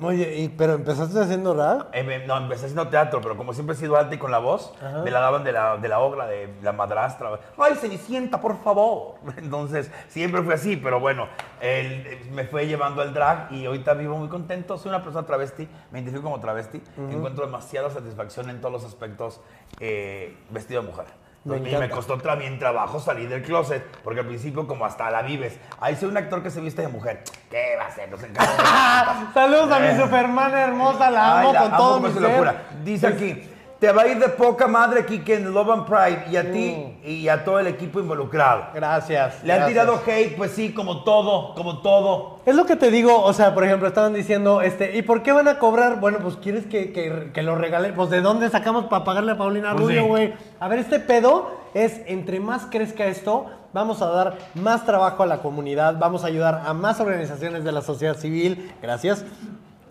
Oye, 0.02 0.38
y- 0.40 0.50
pero 0.50 0.74
empezaste 0.74 1.20
haciendo 1.20 1.54
rap. 1.54 1.90
Eh, 1.94 2.04
me- 2.04 2.26
no, 2.26 2.36
empecé 2.38 2.66
haciendo 2.66 2.88
teatro, 2.88 3.22
pero 3.22 3.38
como 3.38 3.54
siempre 3.54 3.76
he 3.76 3.78
sido 3.80 3.96
alta 3.96 4.16
y 4.16 4.18
con 4.18 4.32
la 4.32 4.40
voz, 4.40 4.74
me 5.04 5.12
la 5.12 5.20
daban 5.20 5.44
de 5.44 5.52
la, 5.52 5.78
de 5.78 5.88
la 5.88 6.00
ogra, 6.00 6.26
de 6.26 6.52
la 6.64 6.72
madrastra. 6.72 7.40
¡Ay, 7.58 7.76
Cenicienta, 7.76 8.42
por 8.42 8.58
favor! 8.64 9.16
Entonces, 9.38 9.92
siempre 10.08 10.42
fue 10.42 10.56
así, 10.56 10.78
pero 10.78 11.00
bueno, 11.00 11.28
eh, 11.62 12.22
me 12.32 12.46
fue 12.46 12.66
llevando 12.68 13.02
al 13.04 13.14
drag 13.14 13.52
y 13.52 13.66
ahorita 13.66 13.94
vivo 13.94 14.18
muy 14.18 14.30
contento. 14.30 14.78
Soy 14.78 14.90
una 14.90 15.04
persona 15.04 15.26
travesti, 15.28 15.70
me 15.92 16.00
identifico 16.00 16.24
como 16.24 16.40
travesti. 16.40 16.82
Encuentro 17.12 17.46
demasiada 17.46 17.90
satisfacción 17.92 18.50
en 18.50 18.60
todos 18.62 18.72
los 18.74 18.86
aspectos 18.86 19.42
eh, 19.80 20.38
vestido 20.50 20.82
de 20.82 20.88
mujer. 20.88 21.06
Me 21.46 21.58
y 21.58 21.76
me 21.76 21.90
costó 21.90 22.18
también 22.20 22.58
trabajo 22.58 23.00
salir 23.02 23.28
del 23.28 23.42
closet, 23.44 23.84
porque 24.02 24.22
al 24.22 24.28
principio 24.28 24.66
como 24.66 24.86
hasta 24.86 25.12
la 25.12 25.22
vives. 25.24 25.60
Ahí 25.82 25.96
soy 25.98 26.08
un 26.10 26.16
actor 26.18 26.42
que 26.42 26.50
se 26.50 26.62
viste 26.62 26.82
de 26.82 26.88
mujer. 26.88 27.22
¿Qué 27.52 27.76
va 27.78 27.88
a 27.88 27.92
ser? 27.92 28.10
Nos 28.10 28.24
encanta. 28.24 29.28
Saludos 29.34 29.70
a 29.72 29.80
mi 29.80 29.88
Eh. 29.88 30.00
supermana 30.02 30.62
hermosa, 30.62 31.10
la 31.12 31.40
Ay, 31.40 31.42
amo 31.42 31.54
la 31.54 31.60
con 31.62 31.72
todo 31.78 32.00
mi 32.00 32.14
ser. 32.14 32.22
locura. 32.22 32.64
Dice 32.84 33.08
aquí, 33.08 33.53
te 33.84 33.92
va 33.92 34.04
a 34.04 34.08
ir 34.08 34.18
de 34.18 34.30
poca 34.30 34.66
madre, 34.66 35.06
Kike, 35.06 35.36
en 35.36 35.54
Love 35.54 35.72
and 35.72 35.86
Pride, 35.86 36.24
y 36.32 36.38
a 36.38 36.44
Mm. 36.44 36.52
ti 36.54 36.86
y 37.04 37.28
a 37.28 37.44
todo 37.44 37.60
el 37.60 37.68
equipo 37.68 38.00
involucrado. 38.00 38.68
Gracias. 38.74 39.44
Le 39.44 39.52
han 39.52 39.68
tirado 39.68 40.02
hate, 40.08 40.38
pues 40.38 40.52
sí, 40.52 40.72
como 40.74 41.04
todo, 41.04 41.54
como 41.54 41.82
todo. 41.82 42.40
Es 42.46 42.56
lo 42.56 42.66
que 42.66 42.78
te 42.78 42.90
digo, 42.90 43.22
o 43.22 43.34
sea, 43.34 43.54
por 43.54 43.66
ejemplo, 43.66 43.90
estaban 43.90 44.14
diciendo, 44.14 44.62
este, 44.62 44.96
¿y 44.98 45.02
por 45.02 45.22
qué 45.22 45.34
van 45.34 45.50
a 45.50 45.60
cobrar? 45.60 46.00
Bueno, 46.00 46.20
pues 46.22 46.38
quieres 46.38 46.66
que, 46.66 46.94
que, 46.94 47.32
que 47.34 47.42
lo 47.44 47.56
regale. 47.58 47.92
Pues 47.92 48.10
¿de 48.10 48.22
dónde 48.22 48.50
sacamos 48.50 48.86
para 48.86 49.04
pagarle 49.04 49.34
a 49.34 49.38
Paulina 49.38 49.74
Pues 49.74 49.84
Rubio, 49.84 50.02
sí. 50.04 50.08
güey? 50.08 50.34
A 50.62 50.70
ver, 50.70 50.80
este 50.80 51.02
pedo 51.02 51.52
es, 51.74 52.00
entre 52.06 52.40
más 52.40 52.66
crezca 52.68 53.04
esto, 53.08 53.48
vamos 53.74 54.02
a 54.02 54.06
dar 54.06 54.38
más 54.56 54.86
trabajo 54.86 55.24
a 55.24 55.26
la 55.26 55.40
comunidad, 55.42 55.98
vamos 56.00 56.24
a 56.24 56.28
ayudar 56.28 56.62
a 56.66 56.74
más 56.74 57.02
organizaciones 57.02 57.66
de 57.66 57.72
la 57.74 57.82
sociedad 57.82 58.16
civil, 58.16 58.72
gracias. 58.82 59.26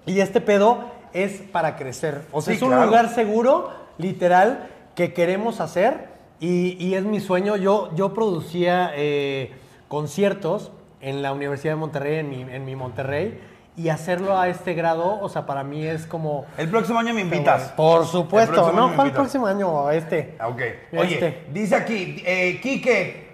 Y 0.06 0.18
este 0.20 0.40
pedo 0.40 0.78
es 1.12 1.42
para 1.52 1.76
crecer. 1.76 2.22
O 2.32 2.40
sea, 2.40 2.52
Sí, 2.54 2.56
es 2.56 2.62
un 2.62 2.70
claro. 2.70 2.86
lugar 2.86 3.10
seguro, 3.10 3.81
literal, 3.98 4.68
que 4.94 5.12
queremos 5.12 5.60
hacer 5.60 6.08
y, 6.40 6.76
y 6.84 6.94
es 6.94 7.04
mi 7.04 7.20
sueño. 7.20 7.56
Yo, 7.56 7.90
yo 7.94 8.12
producía 8.14 8.90
eh, 8.94 9.52
conciertos 9.88 10.72
en 11.00 11.22
la 11.22 11.32
Universidad 11.32 11.72
de 11.74 11.80
Monterrey, 11.80 12.18
en 12.18 12.30
mi, 12.30 12.42
en 12.42 12.64
mi 12.64 12.76
Monterrey, 12.76 13.40
y 13.76 13.88
hacerlo 13.88 14.38
a 14.38 14.48
este 14.48 14.74
grado, 14.74 15.18
o 15.20 15.28
sea, 15.30 15.46
para 15.46 15.64
mí 15.64 15.84
es 15.86 16.06
como... 16.06 16.44
El 16.58 16.68
próximo 16.68 16.98
año 16.98 17.14
me 17.14 17.22
invitas. 17.22 17.70
Por 17.70 18.02
El 18.02 18.06
supuesto, 18.06 18.70
¿no? 18.72 18.88
¿Cuál 18.94 19.08
invitas. 19.08 19.12
próximo 19.12 19.46
año? 19.46 19.90
Este. 19.90 20.36
Ah, 20.38 20.48
Ok. 20.48 20.60
Oye, 20.98 21.14
Este. 21.14 21.44
dice 21.52 21.74
aquí, 21.76 22.22
eh, 22.26 22.60
Kike. 22.62 23.31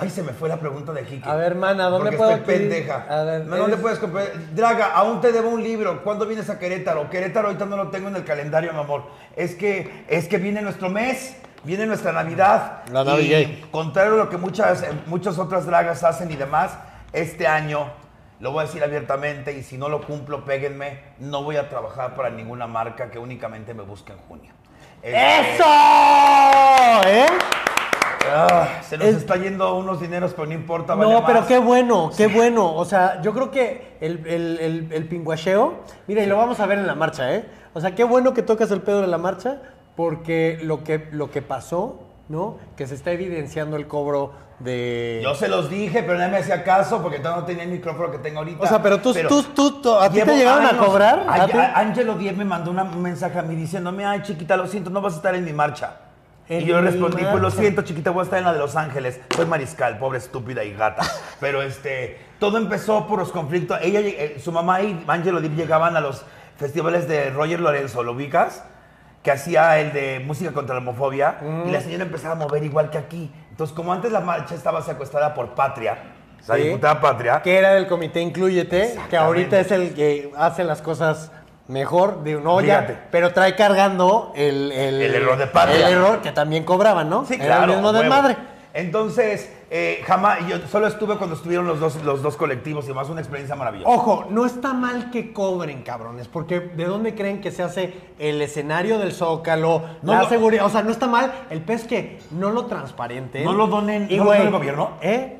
Ay, 0.00 0.10
se 0.10 0.22
me 0.22 0.32
fue 0.32 0.48
la 0.48 0.58
pregunta 0.58 0.92
de 0.92 1.04
Kike. 1.04 1.28
A 1.28 1.34
ver, 1.36 1.54
mana, 1.54 1.84
¿dónde 1.88 2.04
Porque 2.10 2.16
puedo 2.16 2.30
estoy 2.32 2.56
pendeja. 2.58 3.06
A 3.08 3.22
ver, 3.24 3.40
No, 3.46 3.56
¿Dónde 3.56 3.72
eres- 3.72 3.80
puedes 3.82 3.98
comprar? 3.98 4.26
Draga, 4.54 4.92
aún 4.94 5.20
te 5.20 5.30
debo 5.32 5.50
un 5.50 5.62
libro. 5.62 6.02
¿Cuándo 6.02 6.26
vienes 6.26 6.48
a 6.50 6.58
Querétaro? 6.58 7.10
Querétaro 7.10 7.48
ahorita 7.48 7.66
no 7.66 7.76
lo 7.76 7.88
tengo 7.88 8.08
en 8.08 8.16
el 8.16 8.24
calendario, 8.24 8.72
mi 8.72 8.78
amor. 8.80 9.04
Es 9.36 9.54
que, 9.54 10.04
es 10.08 10.26
que 10.28 10.38
viene 10.38 10.62
nuestro 10.62 10.88
mes, 10.88 11.36
viene 11.64 11.86
nuestra 11.86 12.12
Navidad. 12.12 12.82
La 12.92 13.02
y 13.02 13.04
Navidad. 13.04 13.40
contrario 13.70 14.14
a 14.14 14.16
lo 14.16 14.30
que 14.30 14.36
muchas, 14.38 14.82
eh, 14.82 14.88
muchas 15.06 15.38
otras 15.38 15.66
dragas 15.66 16.02
hacen 16.04 16.30
y 16.30 16.36
demás, 16.36 16.72
este 17.12 17.46
año, 17.46 17.90
lo 18.40 18.52
voy 18.52 18.62
a 18.62 18.66
decir 18.66 18.82
abiertamente, 18.82 19.52
y 19.52 19.62
si 19.62 19.76
no 19.76 19.88
lo 19.90 20.00
cumplo, 20.02 20.44
péguenme, 20.46 21.00
no 21.18 21.42
voy 21.42 21.56
a 21.56 21.68
trabajar 21.68 22.14
para 22.14 22.30
ninguna 22.30 22.66
marca 22.66 23.10
que 23.10 23.18
únicamente 23.18 23.74
me 23.74 23.82
busque 23.82 24.12
en 24.12 24.18
junio. 24.20 24.52
Este, 25.02 25.54
¡Eso! 25.56 25.64
¿Eh? 27.06 27.26
Ah, 28.28 28.80
se 28.82 28.98
nos 28.98 29.06
Es- 29.08 29.16
está 29.16 29.36
yendo 29.36 29.74
unos 29.76 30.00
dineros, 30.00 30.32
pero 30.34 30.46
no 30.46 30.52
importa. 30.54 30.94
vale 30.94 31.10
No, 31.12 31.24
pero 31.24 31.40
más. 31.40 31.48
qué 31.48 31.58
bueno, 31.58 32.10
qué 32.16 32.26
bueno. 32.26 32.74
O 32.74 32.84
sea, 32.84 33.20
yo 33.22 33.32
creo 33.32 33.50
que 33.50 33.96
el, 34.00 34.26
el, 34.26 34.58
el, 34.60 34.92
el 34.92 35.04
pinguacheo, 35.08 35.80
mira, 36.06 36.22
y 36.22 36.26
lo 36.26 36.36
vamos 36.36 36.60
a 36.60 36.66
ver 36.66 36.78
en 36.78 36.86
la 36.86 36.94
marcha, 36.94 37.34
¿eh? 37.34 37.44
O 37.72 37.80
sea, 37.80 37.94
qué 37.94 38.04
bueno 38.04 38.34
que 38.34 38.42
tocas 38.42 38.70
el 38.70 38.82
pedo 38.82 39.00
de 39.00 39.06
la 39.06 39.18
marcha, 39.18 39.62
porque 39.96 40.58
lo 40.62 40.84
que, 40.84 41.08
lo 41.12 41.30
que 41.30 41.40
pasó, 41.42 42.00
¿no? 42.28 42.58
Que 42.76 42.86
se 42.86 42.94
está 42.94 43.10
evidenciando 43.10 43.76
el 43.76 43.86
cobro 43.88 44.32
de... 44.60 45.20
Yo 45.22 45.34
se 45.34 45.48
los 45.48 45.70
dije, 45.70 46.02
pero 46.02 46.18
nadie 46.18 46.32
me 46.32 46.38
hacía 46.38 46.62
caso 46.62 47.00
porque 47.02 47.18
todavía 47.18 47.40
no 47.40 47.46
tenía 47.46 47.62
el 47.64 47.70
micrófono 47.70 48.10
que 48.10 48.18
tengo 48.18 48.38
ahorita. 48.40 48.62
O 48.62 48.66
sea, 48.66 48.82
pero 48.82 48.98
tú, 49.00 49.14
tú, 49.14 49.42
tú, 49.54 49.80
tú- 49.80 49.94
¿a 49.94 50.10
ti 50.10 50.20
te 50.20 50.36
llegaron 50.36 50.66
a 50.66 50.70
años- 50.70 50.84
cobrar? 50.86 51.26
Ángelo 51.74 52.14
Diez 52.14 52.36
me 52.36 52.44
mandó 52.44 52.70
una- 52.70 52.82
un 52.84 53.00
mensaje 53.02 53.38
a 53.38 53.42
mí 53.42 53.54
diciéndome, 53.56 54.04
ay, 54.04 54.20
chiquita, 54.22 54.56
lo 54.56 54.66
siento, 54.66 54.90
no 54.90 55.00
vas 55.00 55.14
a 55.14 55.16
estar 55.16 55.34
en 55.34 55.44
mi 55.44 55.52
marcha. 55.54 55.94
Y 56.50 56.64
yo 56.64 56.80
respondí, 56.80 57.22
pues 57.30 57.40
lo 57.40 57.50
siento, 57.50 57.82
chiquita, 57.82 58.10
voy 58.10 58.22
a 58.22 58.24
estar 58.24 58.40
en 58.40 58.44
la 58.44 58.52
de 58.52 58.58
Los 58.58 58.74
Ángeles. 58.74 59.20
Soy 59.36 59.46
mariscal, 59.46 59.98
pobre 59.98 60.18
estúpida 60.18 60.64
y 60.64 60.72
gata. 60.74 61.02
Pero 61.38 61.62
este, 61.62 62.18
todo 62.40 62.58
empezó 62.58 63.06
por 63.06 63.20
los 63.20 63.30
conflictos. 63.30 63.78
Ella, 63.82 64.00
eh, 64.00 64.36
su 64.42 64.50
mamá 64.50 64.82
y 64.82 65.00
Ángelo 65.06 65.40
Diez 65.40 65.54
llegaban 65.54 65.96
a 65.96 66.00
los 66.00 66.24
festivales 66.56 67.06
de 67.06 67.30
Roger 67.30 67.60
Lorenzo, 67.60 68.02
¿lo 68.02 68.12
ubicas? 68.12 68.64
Que 69.22 69.30
hacía 69.30 69.78
el 69.78 69.92
de 69.92 70.18
música 70.26 70.50
contra 70.52 70.74
la 70.74 70.80
homofobia. 70.80 71.36
Y 71.66 71.70
la 71.70 71.80
señora 71.82 72.02
empezaba 72.02 72.32
a 72.32 72.36
mover 72.36 72.64
igual 72.64 72.90
que 72.90 72.98
aquí. 72.98 73.30
Entonces, 73.50 73.74
como 73.76 73.92
antes 73.92 74.10
la 74.10 74.20
marcha 74.20 74.56
estaba 74.56 74.82
secuestrada 74.82 75.34
por 75.34 75.54
Patria, 75.54 75.98
la 76.48 76.56
Sí. 76.56 76.62
diputada 76.62 77.00
Patria, 77.00 77.42
Que 77.42 77.58
era 77.58 77.74
del 77.74 77.86
comité 77.86 78.22
Incluyete, 78.22 78.98
que 79.08 79.16
ahorita 79.16 79.60
es 79.60 79.70
el 79.70 79.94
que 79.94 80.32
hace 80.36 80.64
las 80.64 80.82
cosas 80.82 81.30
mejor. 81.70 82.22
Digo, 82.22 82.40
no, 82.40 82.60
ya, 82.60 82.82
Fíjate. 82.82 82.98
pero 83.10 83.32
trae 83.32 83.54
cargando 83.56 84.32
el, 84.34 84.70
el, 84.72 85.00
El 85.00 85.14
error 85.14 85.38
de 85.38 85.46
patria. 85.46 85.86
El 85.88 85.94
error 85.94 86.20
que 86.20 86.32
también 86.32 86.64
cobraban, 86.64 87.08
¿no? 87.08 87.24
Sí, 87.24 87.34
Era 87.34 87.44
claro. 87.46 87.62
el 87.64 87.70
mismo 87.70 87.88
a 87.88 87.92
huevo. 87.92 88.02
desmadre. 88.02 88.36
Entonces, 88.72 89.52
eh, 89.70 90.00
jamás, 90.06 90.46
yo 90.46 90.58
solo 90.70 90.86
estuve 90.86 91.16
cuando 91.16 91.34
estuvieron 91.34 91.66
los 91.66 91.80
dos, 91.80 91.96
los 92.04 92.22
dos 92.22 92.36
colectivos 92.36 92.88
y 92.88 92.92
más 92.92 93.08
una 93.08 93.20
experiencia 93.20 93.56
maravillosa. 93.56 93.90
Ojo, 93.90 94.26
no 94.30 94.46
está 94.46 94.72
mal 94.74 95.10
que 95.10 95.32
cobren, 95.32 95.82
cabrones, 95.82 96.28
porque 96.28 96.60
¿de 96.60 96.84
dónde 96.84 97.16
creen 97.16 97.40
que 97.40 97.50
se 97.50 97.64
hace 97.64 97.92
el 98.20 98.40
escenario 98.40 99.00
del 99.00 99.10
Zócalo? 99.12 99.82
No 100.02 100.14
la 100.14 100.22
lo- 100.22 100.28
seguridad, 100.28 100.66
o 100.66 100.70
sea, 100.70 100.82
no 100.82 100.90
está 100.92 101.08
mal. 101.08 101.32
El 101.50 101.62
pez 101.62 101.84
que 101.84 102.20
no 102.30 102.50
lo 102.50 102.66
transparenten. 102.66 103.44
¿No 103.44 103.52
lo 103.54 103.66
donen- 103.68 104.08
no 104.08 104.16
lo 104.18 104.24
güey, 104.26 104.42
el 104.42 104.50
gobierno? 104.52 104.90
¿Eh? 105.02 105.36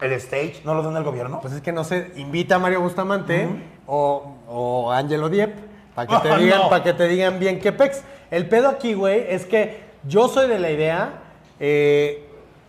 ¿El 0.00 0.12
stage 0.12 0.60
no 0.64 0.74
lo 0.74 0.82
dona 0.82 0.98
el 0.98 1.04
gobierno? 1.04 1.40
Pues 1.40 1.52
es 1.54 1.62
que 1.62 1.72
no 1.72 1.82
sé, 1.82 2.12
invita 2.16 2.56
a 2.56 2.58
Mario 2.60 2.80
Bustamante 2.80 3.48
o, 3.88 4.35
o 4.48 4.90
Angelo 4.90 5.28
Diep 5.28 5.54
para 5.94 6.06
que, 6.22 6.28
te 6.28 6.36
digan, 6.42 6.58
no. 6.62 6.68
para 6.68 6.84
que 6.84 6.92
te 6.92 7.08
digan 7.08 7.38
bien 7.38 7.58
qué 7.58 7.72
pex. 7.72 8.02
El 8.30 8.48
pedo 8.48 8.68
aquí, 8.68 8.94
güey, 8.94 9.24
es 9.28 9.46
que 9.46 9.80
yo 10.06 10.28
soy 10.28 10.48
de 10.48 10.58
la 10.58 10.70
idea, 10.70 11.22
eh, 11.58 12.26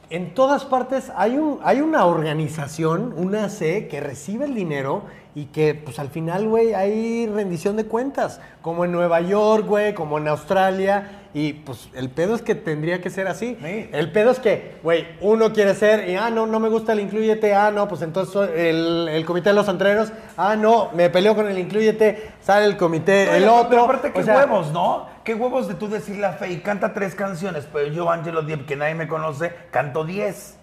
en 0.09 0.33
todas 0.33 0.63
partes 0.63 1.11
hay, 1.17 1.37
un, 1.37 1.59
hay 1.63 1.81
una 1.81 2.05
organización, 2.05 3.13
una 3.17 3.49
C, 3.49 3.87
que 3.89 3.99
recibe 3.99 4.45
el 4.45 4.55
dinero 4.55 5.03
y 5.35 5.45
que, 5.45 5.75
pues 5.75 5.99
al 5.99 6.09
final, 6.09 6.47
güey, 6.47 6.73
hay 6.73 7.27
rendición 7.27 7.75
de 7.75 7.85
cuentas, 7.85 8.39
como 8.61 8.85
en 8.85 8.91
Nueva 8.93 9.19
York, 9.21 9.67
güey, 9.67 9.93
como 9.93 10.17
en 10.17 10.29
Australia. 10.29 11.26
Y 11.37 11.53
pues 11.53 11.89
el 11.93 12.09
pedo 12.09 12.33
es 12.33 12.41
que 12.41 12.55
tendría 12.55 12.99
que 12.99 13.11
ser 13.11 13.27
así. 13.27 13.59
Sí. 13.63 13.89
El 13.93 14.11
pedo 14.11 14.31
es 14.31 14.39
que, 14.39 14.77
güey, 14.81 15.05
uno 15.21 15.53
quiere 15.53 15.75
ser, 15.75 16.09
y 16.09 16.15
ah, 16.15 16.31
no, 16.31 16.47
no 16.47 16.59
me 16.59 16.67
gusta 16.67 16.93
el 16.93 16.99
incluyete, 16.99 17.53
ah, 17.53 17.69
no, 17.69 17.87
pues 17.87 18.01
entonces 18.01 18.49
el, 18.55 19.07
el 19.07 19.23
comité 19.23 19.49
de 19.49 19.55
los 19.55 19.69
antreros, 19.69 20.11
ah, 20.35 20.55
no, 20.55 20.89
me 20.93 21.11
peleo 21.11 21.35
con 21.35 21.47
el 21.47 21.59
incluyete, 21.59 22.31
sale 22.41 22.65
el 22.65 22.75
comité, 22.75 23.27
No, 23.27 23.35
el 23.35 23.47
otro. 23.49 23.83
Aparte, 23.83 24.11
qué 24.11 24.21
o 24.21 24.23
sea, 24.23 24.35
huevos, 24.35 24.71
¿no? 24.71 25.09
Qué 25.23 25.35
huevos 25.35 25.67
de 25.67 25.75
tú 25.75 25.87
decirle 25.87 26.25
a 26.25 26.33
Fe 26.33 26.53
y 26.53 26.57
canta 26.61 26.95
tres 26.95 27.13
canciones, 27.13 27.67
pero 27.71 27.85
yo, 27.93 28.09
Angelo 28.09 28.41
Diep, 28.41 28.65
que 28.65 28.75
nadie 28.75 28.95
me 28.95 29.07
conoce, 29.07 29.53
canto 29.69 30.05
diez. 30.05 30.57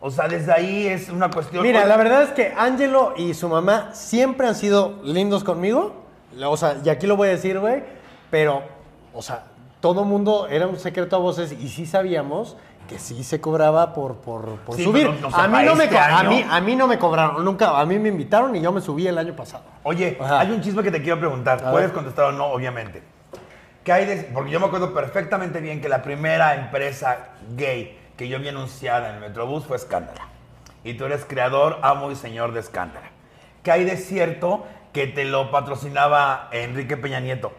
O 0.00 0.10
sea, 0.10 0.26
desde 0.26 0.50
ahí 0.50 0.88
es 0.88 1.08
una 1.08 1.30
cuestión. 1.30 1.62
Mira, 1.62 1.86
la 1.86 1.96
verdad 1.96 2.24
es 2.24 2.30
que 2.30 2.52
Angelo 2.58 3.14
y 3.16 3.34
su 3.34 3.48
mamá 3.48 3.90
siempre 3.94 4.48
han 4.48 4.56
sido 4.56 4.98
lindos 5.04 5.44
conmigo. 5.44 6.04
O 6.44 6.56
sea, 6.56 6.78
y 6.84 6.88
aquí 6.88 7.06
lo 7.06 7.14
voy 7.14 7.28
a 7.28 7.30
decir, 7.30 7.60
güey. 7.60 7.84
Pero, 8.28 8.62
o 9.12 9.22
sea, 9.22 9.44
todo 9.80 10.04
mundo 10.04 10.46
era 10.48 10.66
un 10.66 10.78
secreto 10.78 11.16
a 11.16 11.18
voces 11.18 11.52
y 11.52 11.68
sí 11.68 11.86
sabíamos 11.86 12.56
que 12.88 12.98
sí 12.98 13.22
se 13.22 13.40
cobraba 13.40 13.94
por, 13.94 14.16
por, 14.16 14.56
por 14.60 14.74
Sí, 14.76 14.84
subir. 14.84 15.08
no, 15.08 15.30
no, 15.30 15.36
a, 15.36 15.46
mí 15.46 15.62
no 15.64 15.74
me, 15.76 15.84
este 15.84 15.96
a, 15.98 16.22
mí, 16.24 16.44
a 16.48 16.60
mí 16.60 16.74
no 16.74 16.86
me 16.88 16.98
cobraron, 16.98 17.44
nunca. 17.44 17.78
A 17.78 17.86
mí 17.86 17.98
me 18.00 18.08
invitaron 18.08 18.54
y 18.56 18.60
yo 18.60 18.72
me 18.72 18.80
subí 18.80 19.06
el 19.06 19.16
año 19.16 19.34
pasado. 19.36 19.62
Oye, 19.84 20.18
Ajá. 20.20 20.40
hay 20.40 20.50
un 20.50 20.60
chisme 20.60 20.82
que 20.82 20.90
te 20.90 21.00
quiero 21.00 21.18
preguntar. 21.20 21.64
A 21.64 21.70
Puedes 21.70 21.88
ver. 21.88 21.94
contestar 21.94 22.24
o 22.26 22.32
no, 22.32 22.46
obviamente. 22.46 23.02
¿Qué 23.84 23.92
hay 23.92 24.06
de- 24.06 24.16
Porque 24.34 24.50
yo 24.50 24.58
me 24.60 24.66
acuerdo 24.66 24.92
perfectamente 24.92 25.60
bien 25.60 25.80
que 25.80 25.88
la 25.88 26.02
primera 26.02 26.54
empresa 26.56 27.28
gay 27.56 27.96
que 28.16 28.28
yo 28.28 28.38
vi 28.40 28.48
anunciada 28.48 29.08
en 29.10 29.14
el 29.16 29.20
Metrobús 29.20 29.64
fue 29.66 29.76
Escándala. 29.76 30.26
Y 30.82 30.94
tú 30.94 31.04
eres 31.04 31.24
creador, 31.24 31.78
amo 31.82 32.10
y 32.10 32.16
señor 32.16 32.52
de 32.52 32.60
Escándala. 32.60 33.10
¿Qué 33.62 33.70
hay 33.70 33.84
de 33.84 33.96
cierto 33.96 34.64
que 34.92 35.06
te 35.06 35.24
lo 35.24 35.50
patrocinaba 35.52 36.48
Enrique 36.52 36.96
Peña 36.96 37.20
Nieto? 37.20 37.52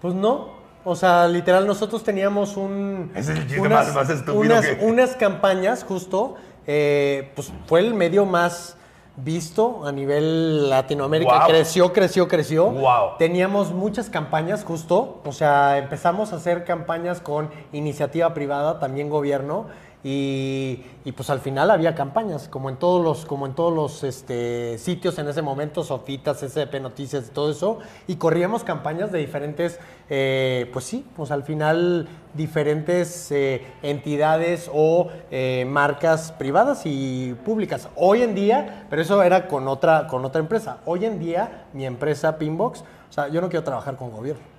Pues 0.00 0.14
no. 0.14 0.57
O 0.88 0.96
sea, 0.96 1.28
literal, 1.28 1.66
nosotros 1.66 2.02
teníamos 2.02 2.56
un. 2.56 3.12
Es 3.14 3.28
el 3.28 3.46
chiste 3.46 3.68
más- 3.68 3.94
más 3.94 4.08
estúpido 4.08 4.40
unas, 4.40 4.64
que- 4.66 4.78
unas 4.84 5.16
campañas, 5.16 5.84
justo. 5.84 6.36
eh, 6.70 7.30
pues 7.34 7.50
fue 7.66 7.80
el 7.80 7.94
medio 7.94 8.26
más 8.26 8.76
visto 9.16 9.86
a 9.86 9.90
nivel 9.92 10.68
Latinoamérica. 10.70 11.44
Creció, 11.46 11.92
creció, 11.92 12.28
creció. 12.28 12.66
Guau. 12.70 13.16
Teníamos 13.18 13.72
muchas 13.72 14.08
campañas, 14.10 14.64
justo. 14.64 15.20
O 15.24 15.32
sea, 15.32 15.78
empezamos 15.78 16.32
a 16.32 16.36
hacer 16.36 16.64
campañas 16.64 17.20
con 17.20 17.50
iniciativa 17.72 18.32
privada, 18.34 18.78
también 18.78 19.08
gobierno. 19.10 19.66
Y, 20.04 20.84
pues 21.16 21.30
al 21.30 21.40
final 21.40 21.70
había 21.70 21.94
campañas, 21.94 22.48
como 22.48 22.70
en 22.70 22.76
todos 22.76 23.02
los, 23.02 23.24
como 23.24 23.46
en 23.46 23.54
todos 23.54 23.74
los 23.74 24.04
este, 24.04 24.78
sitios 24.78 25.18
en 25.18 25.26
ese 25.26 25.42
momento, 25.42 25.82
Sofitas, 25.82 26.40
SDP 26.40 26.80
Noticias 26.80 27.30
todo 27.30 27.50
eso, 27.50 27.78
y 28.06 28.16
corríamos 28.16 28.62
campañas 28.62 29.10
de 29.10 29.18
diferentes, 29.18 29.80
eh, 30.08 30.70
pues 30.72 30.84
sí, 30.84 31.04
pues 31.16 31.30
al 31.30 31.42
final 31.42 32.08
diferentes 32.34 33.32
eh, 33.32 33.66
entidades 33.82 34.70
o 34.72 35.08
eh, 35.30 35.66
marcas 35.66 36.30
privadas 36.32 36.82
y 36.84 37.34
públicas. 37.44 37.88
Hoy 37.96 38.22
en 38.22 38.34
día, 38.34 38.86
pero 38.90 39.02
eso 39.02 39.20
era 39.22 39.48
con 39.48 39.66
otra, 39.66 40.06
con 40.06 40.24
otra 40.24 40.40
empresa, 40.40 40.78
hoy 40.84 41.06
en 41.06 41.18
día 41.18 41.66
mi 41.72 41.86
empresa 41.86 42.38
Pinbox, 42.38 42.84
o 43.08 43.12
sea, 43.12 43.28
yo 43.28 43.40
no 43.40 43.48
quiero 43.48 43.64
trabajar 43.64 43.96
con 43.96 44.10
gobierno. 44.10 44.57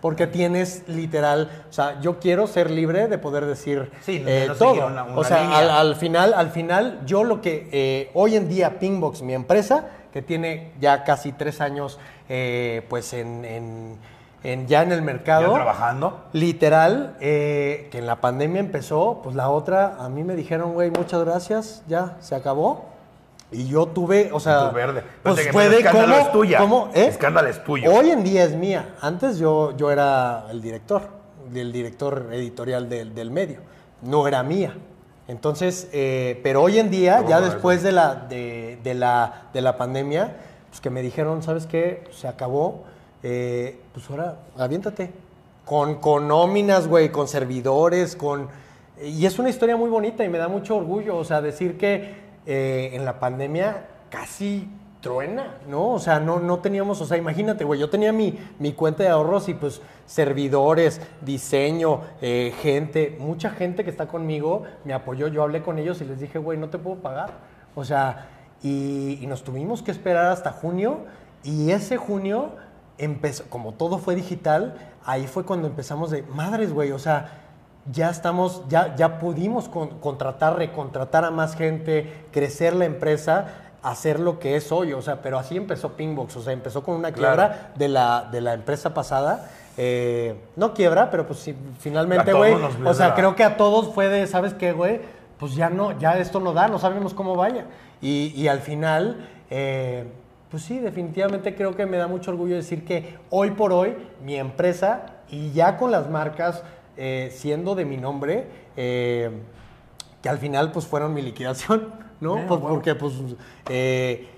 Porque 0.00 0.26
tienes 0.26 0.82
literal, 0.88 1.50
o 1.68 1.72
sea, 1.72 2.00
yo 2.00 2.18
quiero 2.18 2.46
ser 2.46 2.70
libre 2.70 3.06
de 3.08 3.18
poder 3.18 3.44
decir 3.44 3.90
Sí, 4.00 4.20
no- 4.20 4.28
eh, 4.28 4.44
no 4.48 4.54
todo. 4.54 4.86
una- 4.86 5.02
una 5.04 5.14
o 5.16 5.24
sea, 5.24 5.58
al, 5.58 5.68
al 5.70 5.96
final, 5.96 6.32
al 6.34 6.50
final, 6.50 7.00
yo 7.04 7.22
lo 7.24 7.40
que 7.42 7.68
eh, 7.70 8.10
hoy 8.14 8.36
en 8.36 8.48
día 8.48 8.78
Pingbox, 8.78 9.20
mi 9.22 9.34
empresa, 9.34 9.86
que 10.12 10.22
tiene 10.22 10.72
ya 10.80 11.04
casi 11.04 11.32
tres 11.32 11.60
años, 11.60 11.98
eh, 12.28 12.84
pues 12.88 13.12
en, 13.12 13.44
en- 13.44 13.96
en- 14.42 14.66
ya 14.66 14.82
en 14.82 14.92
el 14.92 15.02
mercado. 15.02 15.48
¿Ya 15.48 15.54
trabajando? 15.54 16.24
Literal, 16.32 17.14
eh, 17.20 17.88
que 17.92 17.98
en 17.98 18.06
la 18.06 18.16
pandemia 18.22 18.60
empezó, 18.60 19.20
pues 19.22 19.36
la 19.36 19.50
otra, 19.50 19.96
a 20.00 20.08
mí 20.08 20.24
me 20.24 20.34
dijeron, 20.34 20.72
güey, 20.72 20.90
muchas 20.90 21.22
gracias, 21.24 21.82
ya, 21.88 22.16
se 22.20 22.34
acabó. 22.34 22.86
Y 23.52 23.66
yo 23.66 23.86
tuve, 23.86 24.30
o 24.32 24.38
sea, 24.38 24.70
Tu 24.70 24.76
verde. 24.76 25.02
pues 25.22 25.48
fue 25.50 25.68
de 25.68 25.78
escándalo 25.78 26.12
cómo, 26.14 26.26
es 26.26 26.32
tuya. 26.32 26.58
cómo, 26.58 26.88
¿eh? 26.94 27.06
Escándalo 27.06 27.48
es 27.48 27.64
tuyo. 27.64 27.92
Hoy 27.92 28.10
en 28.10 28.22
día 28.22 28.44
es 28.44 28.54
mía. 28.54 28.94
Antes 29.00 29.38
yo, 29.38 29.76
yo 29.76 29.90
era 29.90 30.46
el 30.50 30.60
director, 30.62 31.02
el 31.52 31.72
director 31.72 32.28
editorial 32.32 32.88
del, 32.88 33.12
del 33.14 33.30
medio. 33.32 33.60
No 34.02 34.28
era 34.28 34.42
mía. 34.44 34.74
Entonces, 35.26 35.88
eh, 35.92 36.40
pero 36.42 36.62
hoy 36.62 36.78
en 36.78 36.90
día, 36.90 37.24
ya 37.28 37.40
después 37.40 37.82
de 37.82 37.92
la, 37.92 38.14
de, 38.14 38.78
de 38.82 38.94
la, 38.94 39.48
de 39.52 39.60
la 39.60 39.76
pandemia, 39.76 40.36
pues 40.68 40.80
que 40.80 40.90
me 40.90 41.02
dijeron, 41.02 41.42
¿sabes 41.42 41.66
qué? 41.66 42.04
Se 42.12 42.28
acabó. 42.28 42.84
eh, 43.22 43.80
pues 43.92 44.08
ahora, 44.10 44.36
aviéntate. 44.56 45.10
Con, 45.64 45.96
con 45.96 46.26
nóminas, 46.26 46.88
güey, 46.88 47.10
con 47.10 47.28
servidores, 47.28 48.16
con... 48.16 48.48
Y 49.02 49.24
es 49.24 49.38
una 49.38 49.48
historia 49.50 49.76
muy 49.76 49.88
bonita 49.88 50.24
y 50.24 50.28
me 50.28 50.36
da 50.38 50.48
mucho 50.48 50.76
orgullo, 50.76 51.16
o 51.16 51.24
sea, 51.24 51.40
decir 51.40 51.78
que 51.78 52.19
eh, 52.46 52.90
en 52.92 53.04
la 53.04 53.20
pandemia 53.20 53.86
casi 54.10 54.68
truena, 55.00 55.56
¿no? 55.68 55.88
O 55.90 55.98
sea, 55.98 56.20
no, 56.20 56.40
no 56.40 56.58
teníamos, 56.58 57.00
o 57.00 57.06
sea, 57.06 57.16
imagínate, 57.16 57.64
güey, 57.64 57.80
yo 57.80 57.88
tenía 57.88 58.12
mi, 58.12 58.38
mi 58.58 58.72
cuenta 58.72 59.02
de 59.02 59.08
ahorros 59.08 59.48
y 59.48 59.54
pues 59.54 59.80
servidores, 60.06 61.00
diseño, 61.22 62.02
eh, 62.20 62.52
gente, 62.60 63.16
mucha 63.18 63.50
gente 63.50 63.84
que 63.84 63.90
está 63.90 64.08
conmigo 64.08 64.64
me 64.84 64.92
apoyó, 64.92 65.28
yo 65.28 65.42
hablé 65.42 65.62
con 65.62 65.78
ellos 65.78 66.00
y 66.00 66.04
les 66.04 66.20
dije, 66.20 66.38
güey, 66.38 66.58
no 66.58 66.68
te 66.68 66.78
puedo 66.78 66.96
pagar. 66.96 67.30
O 67.74 67.84
sea, 67.84 68.28
y, 68.62 69.18
y 69.22 69.26
nos 69.26 69.42
tuvimos 69.42 69.82
que 69.82 69.90
esperar 69.90 70.26
hasta 70.26 70.52
junio 70.52 71.06
y 71.42 71.70
ese 71.70 71.96
junio 71.96 72.56
empezó, 72.98 73.44
como 73.48 73.72
todo 73.72 73.98
fue 73.98 74.14
digital, 74.14 74.76
ahí 75.04 75.26
fue 75.26 75.44
cuando 75.44 75.66
empezamos 75.66 76.10
de, 76.10 76.22
madres, 76.22 76.72
güey, 76.72 76.92
o 76.92 76.98
sea, 76.98 77.49
ya 77.92 78.10
estamos, 78.10 78.62
ya, 78.68 78.94
ya 78.96 79.18
pudimos 79.18 79.68
con- 79.68 79.98
contratar, 80.00 80.56
recontratar 80.56 81.24
a 81.24 81.30
más 81.30 81.56
gente, 81.56 82.12
crecer 82.32 82.74
la 82.74 82.84
empresa, 82.84 83.46
hacer 83.82 84.20
lo 84.20 84.38
que 84.38 84.56
es 84.56 84.70
hoy, 84.72 84.92
o 84.92 85.00
sea, 85.02 85.22
pero 85.22 85.38
así 85.38 85.56
empezó 85.56 85.94
Pingbox, 85.94 86.36
o 86.36 86.42
sea, 86.42 86.52
empezó 86.52 86.82
con 86.82 86.96
una 86.96 87.12
Claro. 87.12 87.36
quiebra 87.36 87.72
de 87.76 87.88
la, 87.88 88.28
de 88.30 88.40
la 88.42 88.52
empresa 88.54 88.92
pasada, 88.92 89.48
eh, 89.78 90.34
no 90.56 90.74
quiebra, 90.74 91.10
pero 91.10 91.26
pues 91.26 91.38
sí, 91.38 91.56
finalmente, 91.78 92.32
güey, 92.34 92.54
o 92.84 92.92
sea, 92.94 93.14
creo 93.14 93.34
que 93.34 93.44
a 93.44 93.56
todos 93.56 93.94
fue 93.94 94.08
de, 94.08 94.26
¿sabes 94.26 94.52
qué, 94.52 94.72
güey? 94.72 95.00
Pues 95.38 95.54
ya 95.54 95.70
no, 95.70 95.98
ya 95.98 96.18
esto 96.18 96.38
no 96.40 96.52
da, 96.52 96.68
no 96.68 96.78
sabemos 96.78 97.14
cómo 97.14 97.34
vaya. 97.34 97.64
Y, 98.02 98.32
y 98.36 98.48
al 98.48 98.60
final, 98.60 99.26
eh, 99.48 100.04
pues 100.50 100.64
sí, 100.64 100.78
definitivamente 100.80 101.54
creo 101.54 101.74
que 101.76 101.86
me 101.86 101.96
da 101.96 102.06
mucho 102.08 102.30
orgullo 102.32 102.56
decir 102.56 102.84
que 102.84 103.16
hoy 103.30 103.52
por 103.52 103.72
hoy 103.72 103.96
mi 104.22 104.36
empresa 104.36 105.06
y 105.30 105.52
ya 105.52 105.78
con 105.78 105.90
las 105.90 106.10
marcas 106.10 106.62
eh, 107.02 107.32
siendo 107.34 107.74
de 107.74 107.86
mi 107.86 107.96
nombre, 107.96 108.46
eh, 108.76 109.30
que 110.22 110.28
al 110.28 110.36
final 110.36 110.70
pues 110.70 110.86
fueron 110.86 111.14
mi 111.14 111.22
liquidación, 111.22 111.94
¿no? 112.20 112.46
Pues, 112.46 112.60
Porque 112.60 112.94
pues 112.94 113.14
eh, 113.70 114.28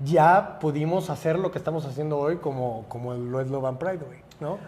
ya 0.00 0.58
pudimos 0.60 1.08
hacer 1.08 1.38
lo 1.38 1.50
que 1.50 1.56
estamos 1.56 1.86
haciendo 1.86 2.18
hoy 2.18 2.36
como, 2.36 2.84
como 2.88 3.14
lo 3.14 3.40
es 3.40 3.48
Love 3.48 3.64
and 3.64 3.78
Pride, 3.78 4.04
güey, 4.04 4.18
¿no? 4.40 4.58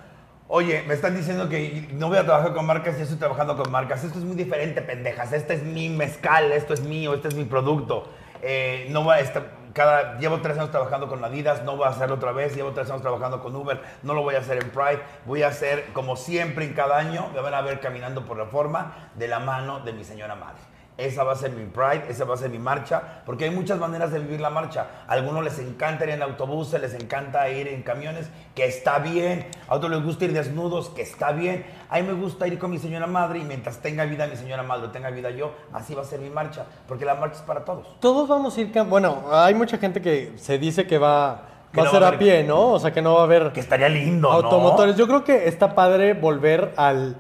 Oye, 0.48 0.84
me 0.88 0.94
están 0.94 1.14
diciendo 1.14 1.50
que 1.50 1.88
no 1.92 2.08
voy 2.08 2.16
a 2.16 2.24
trabajar 2.24 2.54
con 2.54 2.64
marcas 2.64 2.98
y 2.98 3.02
estoy 3.02 3.18
trabajando 3.18 3.58
con 3.58 3.70
marcas. 3.70 4.04
Esto 4.04 4.18
es 4.18 4.24
muy 4.24 4.36
diferente, 4.36 4.80
pendejas. 4.80 5.32
Este 5.32 5.54
es 5.54 5.62
mi 5.62 5.90
mezcal, 5.90 6.50
esto 6.52 6.72
es 6.72 6.82
mío, 6.82 7.12
este 7.12 7.28
es 7.28 7.34
mi 7.34 7.44
producto. 7.44 8.08
Eh, 8.42 8.86
no 8.90 9.04
voy 9.04 9.16
a 9.16 9.20
estar, 9.20 9.50
cada, 9.74 10.18
llevo 10.18 10.40
tres 10.40 10.56
años 10.56 10.70
trabajando 10.70 11.08
con 11.08 11.22
Adidas, 11.24 11.64
no 11.64 11.76
voy 11.76 11.86
a 11.86 11.90
hacerlo 11.90 12.14
otra 12.14 12.32
vez. 12.32 12.54
Llevo 12.54 12.72
tres 12.72 12.88
años 12.88 13.02
trabajando 13.02 13.42
con 13.42 13.54
Uber, 13.54 13.82
no 14.02 14.14
lo 14.14 14.22
voy 14.22 14.36
a 14.36 14.38
hacer 14.38 14.62
en 14.62 14.70
Pride. 14.70 15.02
Voy 15.26 15.42
a 15.42 15.48
hacer, 15.48 15.92
como 15.92 16.16
siempre, 16.16 16.64
en 16.64 16.74
cada 16.74 16.96
año, 16.96 17.28
me 17.34 17.40
van 17.40 17.54
a 17.54 17.60
ver 17.60 17.80
caminando 17.80 18.24
por 18.24 18.36
reforma 18.36 19.10
de 19.16 19.28
la 19.28 19.40
mano 19.40 19.80
de 19.80 19.92
mi 19.92 20.04
señora 20.04 20.36
madre. 20.36 20.73
Esa 20.96 21.24
va 21.24 21.32
a 21.32 21.36
ser 21.36 21.50
mi 21.50 21.64
Pride, 21.64 22.04
esa 22.08 22.24
va 22.24 22.34
a 22.34 22.36
ser 22.36 22.50
mi 22.50 22.60
marcha, 22.60 23.22
porque 23.26 23.46
hay 23.46 23.50
muchas 23.50 23.80
maneras 23.80 24.12
de 24.12 24.20
vivir 24.20 24.40
la 24.40 24.50
marcha. 24.50 24.86
A 25.08 25.12
algunos 25.14 25.42
les 25.42 25.58
encanta 25.58 26.04
ir 26.04 26.10
en 26.10 26.22
autobuses, 26.22 26.80
les 26.80 26.94
encanta 26.94 27.50
ir 27.50 27.66
en 27.66 27.82
camiones, 27.82 28.28
que 28.54 28.64
está 28.64 29.00
bien. 29.00 29.46
A 29.66 29.74
otros 29.74 29.90
les 29.90 30.04
gusta 30.04 30.26
ir 30.26 30.32
desnudos, 30.32 30.90
que 30.90 31.02
está 31.02 31.32
bien. 31.32 31.66
A 31.90 31.96
mí 31.96 32.02
me 32.04 32.12
gusta 32.12 32.46
ir 32.46 32.60
con 32.60 32.70
mi 32.70 32.78
señora 32.78 33.08
madre 33.08 33.40
y 33.40 33.44
mientras 33.44 33.78
tenga 33.78 34.04
vida 34.04 34.28
mi 34.28 34.36
señora 34.36 34.62
madre 34.62 34.88
tenga 34.88 35.10
vida 35.10 35.30
yo, 35.30 35.52
así 35.72 35.94
va 35.94 36.02
a 36.02 36.04
ser 36.04 36.20
mi 36.20 36.30
marcha, 36.30 36.64
porque 36.86 37.04
la 37.04 37.16
marcha 37.16 37.38
es 37.38 37.42
para 37.42 37.64
todos. 37.64 37.98
Todos 37.98 38.28
vamos 38.28 38.56
a 38.56 38.60
ir, 38.60 38.72
bueno, 38.84 39.24
hay 39.32 39.54
mucha 39.54 39.78
gente 39.78 40.00
que 40.00 40.34
se 40.36 40.58
dice 40.58 40.86
que 40.86 40.98
va, 40.98 41.42
Que 41.72 41.80
va 41.80 41.88
a 41.88 41.90
ser 41.90 42.02
va 42.04 42.08
a 42.08 42.18
pie, 42.18 42.44
¿no? 42.44 42.70
O 42.70 42.78
sea, 42.78 42.92
que 42.92 43.02
no 43.02 43.14
va 43.14 43.22
a 43.22 43.24
haber 43.24 43.52
Que 43.52 43.58
estaría 43.58 43.88
lindo, 43.88 44.28
¿no? 44.28 44.34
automotores. 44.34 44.94
Yo 44.96 45.08
creo 45.08 45.24
que 45.24 45.48
está 45.48 45.74
padre 45.74 46.14
volver 46.14 46.72
al, 46.76 47.16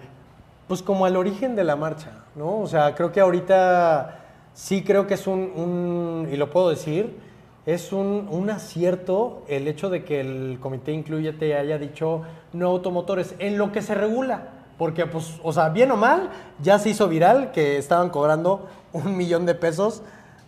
pues 0.68 0.80
como 0.80 1.06
al 1.06 1.16
origen 1.16 1.56
de 1.56 1.64
la 1.64 1.74
marcha, 1.74 2.23
¿no? 2.34 2.60
O 2.60 2.66
sea, 2.66 2.94
creo 2.94 3.12
que 3.12 3.20
ahorita 3.20 4.18
sí 4.54 4.82
creo 4.84 5.06
que 5.06 5.14
es 5.14 5.26
un, 5.26 5.40
un- 5.54 6.28
y 6.32 6.36
lo 6.36 6.50
puedo 6.50 6.70
decir, 6.70 7.18
es 7.66 7.92
un, 7.92 8.28
un 8.30 8.50
acierto 8.50 9.42
el 9.48 9.66
hecho 9.68 9.88
de 9.90 10.04
que 10.04 10.20
el 10.20 10.58
comité 10.60 10.92
Incluyete 10.92 11.56
haya 11.56 11.78
dicho 11.78 12.22
no 12.52 12.68
automotores 12.68 13.34
en 13.38 13.56
lo 13.58 13.72
que 13.72 13.82
se 13.82 13.94
regula. 13.94 14.48
Porque, 14.76 15.06
pues, 15.06 15.38
o 15.44 15.52
sea, 15.52 15.68
bien 15.68 15.90
o 15.92 15.96
mal, 15.96 16.30
ya 16.60 16.80
se 16.80 16.90
hizo 16.90 17.08
viral 17.08 17.52
que 17.52 17.78
estaban 17.78 18.10
cobrando 18.10 18.68
un 18.92 19.16
millón 19.16 19.46
de 19.46 19.54
pesos 19.54 20.02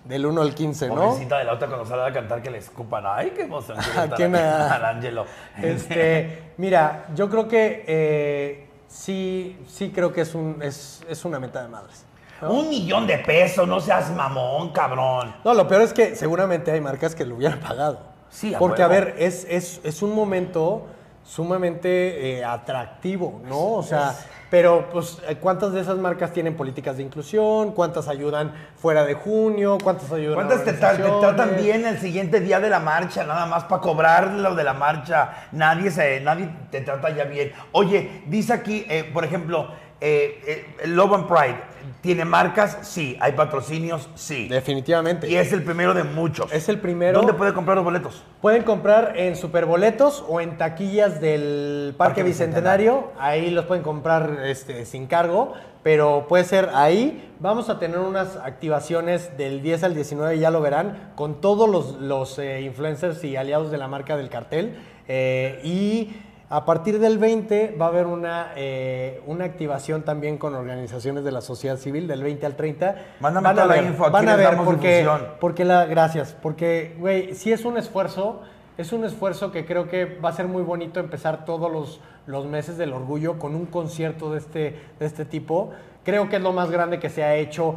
del 0.04 0.26
1 0.26 0.42
al 0.42 0.52
15, 0.54 0.88
¿no? 0.88 0.94
Pobrecita 0.96 1.38
de 1.38 1.44
la 1.44 1.52
otra 1.54 1.68
cuando 1.68 1.86
sale 1.86 2.02
a 2.02 2.12
cantar 2.12 2.42
que 2.42 2.50
le 2.50 2.58
escupan. 2.58 3.04
Ay, 3.06 3.32
qué 3.36 3.42
emoción. 3.42 3.78
quiero 3.82 4.00
¿A 4.00 4.04
estar 4.04 4.16
quién, 4.16 4.34
a- 4.36 4.74
Al 4.74 4.84
Ángelo. 4.84 5.26
Este, 5.62 6.42
mira, 6.56 7.06
yo 7.14 7.30
creo 7.30 7.46
que 7.48 7.84
eh, 7.86 8.66
sí, 8.88 9.58
sí 9.68 9.90
creo 9.90 10.12
que 10.12 10.22
es, 10.22 10.34
un, 10.34 10.62
es, 10.62 11.02
es 11.08 11.24
una 11.24 11.38
meta 11.38 11.62
de 11.62 11.68
madres. 11.68 12.04
¿no? 12.40 12.52
Un 12.52 12.68
millón 12.68 13.06
de 13.06 13.18
pesos, 13.18 13.66
no 13.66 13.80
seas 13.80 14.10
mamón, 14.10 14.70
cabrón. 14.72 15.34
No, 15.44 15.54
lo 15.54 15.66
peor 15.66 15.82
es 15.82 15.92
que 15.92 16.14
seguramente 16.16 16.70
hay 16.70 16.80
marcas 16.80 17.14
que 17.14 17.24
lo 17.24 17.36
hubieran 17.36 17.60
pagado. 17.60 18.00
Sí, 18.30 18.54
a 18.54 18.58
Porque, 18.58 18.82
a 18.82 18.88
ver, 18.88 19.14
es, 19.18 19.46
es, 19.48 19.80
es 19.84 20.02
un 20.02 20.14
momento 20.14 20.86
sumamente 21.26 22.38
eh, 22.38 22.44
atractivo, 22.44 23.40
¿no? 23.48 23.72
O 23.74 23.82
sea, 23.82 24.14
pero 24.48 24.88
pues, 24.92 25.20
¿cuántas 25.40 25.72
de 25.72 25.80
esas 25.80 25.98
marcas 25.98 26.32
tienen 26.32 26.56
políticas 26.56 26.96
de 26.96 27.02
inclusión? 27.02 27.72
¿Cuántas 27.72 28.06
ayudan 28.06 28.52
fuera 28.76 29.04
de 29.04 29.14
junio? 29.14 29.76
¿Cuántas 29.82 30.10
ayudan 30.12 30.34
¿Cuántas 30.34 30.64
te, 30.64 30.78
tra- 30.78 30.96
te 30.96 31.02
tratan 31.20 31.56
bien 31.56 31.84
el 31.84 31.98
siguiente 31.98 32.40
día 32.40 32.60
de 32.60 32.70
la 32.70 32.78
marcha? 32.78 33.24
Nada 33.24 33.44
más 33.46 33.64
para 33.64 33.82
cobrar 33.82 34.28
lo 34.30 34.54
de 34.54 34.62
la 34.62 34.72
marcha. 34.74 35.48
Nadie, 35.50 35.90
se, 35.90 36.20
nadie 36.20 36.48
te 36.70 36.80
trata 36.80 37.10
ya 37.10 37.24
bien. 37.24 37.52
Oye, 37.72 38.22
dice 38.26 38.52
aquí, 38.52 38.86
eh, 38.88 39.10
por 39.12 39.24
ejemplo, 39.24 39.68
eh, 40.00 40.66
eh, 40.82 40.86
Love 40.86 41.14
and 41.14 41.26
Pride. 41.26 41.76
¿Tiene 42.00 42.24
marcas? 42.24 42.78
Sí. 42.82 43.16
¿Hay 43.20 43.32
patrocinios? 43.32 44.08
Sí. 44.14 44.48
Definitivamente. 44.48 45.28
Y 45.28 45.36
es 45.36 45.52
el 45.52 45.62
primero 45.62 45.94
de 45.94 46.04
muchos. 46.04 46.52
Es 46.52 46.68
el 46.68 46.78
primero. 46.78 47.18
¿Dónde 47.18 47.32
puede 47.32 47.54
comprar 47.54 47.76
los 47.76 47.84
boletos? 47.84 48.22
Pueden 48.40 48.62
comprar 48.64 49.14
en 49.16 49.36
superboletos 49.36 50.24
o 50.28 50.40
en 50.40 50.58
taquillas 50.58 51.20
del 51.20 51.94
Parque, 51.96 52.14
Parque 52.16 52.22
Bicentenario. 52.24 53.12
Ahí 53.18 53.50
los 53.50 53.64
pueden 53.64 53.82
comprar 53.82 54.40
este, 54.44 54.84
sin 54.84 55.06
cargo, 55.06 55.54
pero 55.82 56.26
puede 56.28 56.44
ser 56.44 56.70
ahí. 56.74 57.32
Vamos 57.38 57.70
a 57.70 57.78
tener 57.78 57.98
unas 57.98 58.36
activaciones 58.36 59.36
del 59.36 59.62
10 59.62 59.84
al 59.84 59.94
19, 59.94 60.38
ya 60.38 60.50
lo 60.50 60.60
verán, 60.60 61.12
con 61.14 61.40
todos 61.40 61.68
los, 61.68 62.00
los, 62.00 62.38
eh, 62.38 62.62
influencers 62.62 63.22
y 63.24 63.36
aliados 63.36 63.70
de 63.70 63.78
la 63.78 63.88
marca 63.88 64.16
del 64.16 64.28
cartel. 64.28 64.76
Eh, 65.08 65.60
y 65.62 66.16
a 66.48 66.64
partir 66.64 67.00
del 67.00 67.18
20 67.18 67.76
va 67.80 67.86
a 67.86 67.88
haber 67.88 68.06
una, 68.06 68.52
eh, 68.56 69.20
una 69.26 69.44
activación 69.44 70.02
también 70.02 70.38
con 70.38 70.54
organizaciones 70.54 71.24
de 71.24 71.32
la 71.32 71.40
sociedad 71.40 71.76
civil 71.76 72.06
del 72.06 72.22
20 72.22 72.46
al 72.46 72.54
30. 72.54 72.96
Mándame 73.20 73.48
Van 73.48 73.58
a 73.58 73.66
la 73.66 73.82
info, 73.82 74.04
aquí 74.04 74.12
van 74.12 74.28
a 74.28 74.36
ver 74.36 74.50
damos 74.50 74.64
porque, 74.64 74.98
difusión. 74.98 75.30
porque 75.40 75.64
la, 75.64 75.86
gracias, 75.86 76.36
porque, 76.40 76.96
güey, 76.98 77.34
sí 77.34 77.52
es 77.52 77.64
un 77.64 77.76
esfuerzo 77.78 78.42
Es 78.78 78.92
un 78.92 79.04
esfuerzo 79.04 79.52
que 79.52 79.64
creo 79.64 79.88
que 79.88 80.04
va 80.04 80.28
a 80.28 80.32
ser 80.32 80.48
muy 80.48 80.62
bonito 80.62 81.00
empezar 81.00 81.46
todos 81.46 81.72
los, 81.72 82.00
los 82.26 82.46
meses 82.46 82.76
del 82.76 82.92
orgullo 82.92 83.38
con 83.38 83.54
un 83.54 83.64
concierto 83.64 84.30
de 84.30 84.38
este, 84.38 84.78
de 85.00 85.06
este 85.06 85.24
tipo. 85.24 85.70
Creo 86.04 86.28
que 86.28 86.36
es 86.36 86.42
lo 86.42 86.52
más 86.52 86.70
grande 86.70 87.00
que 87.00 87.08
se 87.08 87.24
ha 87.24 87.36
hecho 87.36 87.76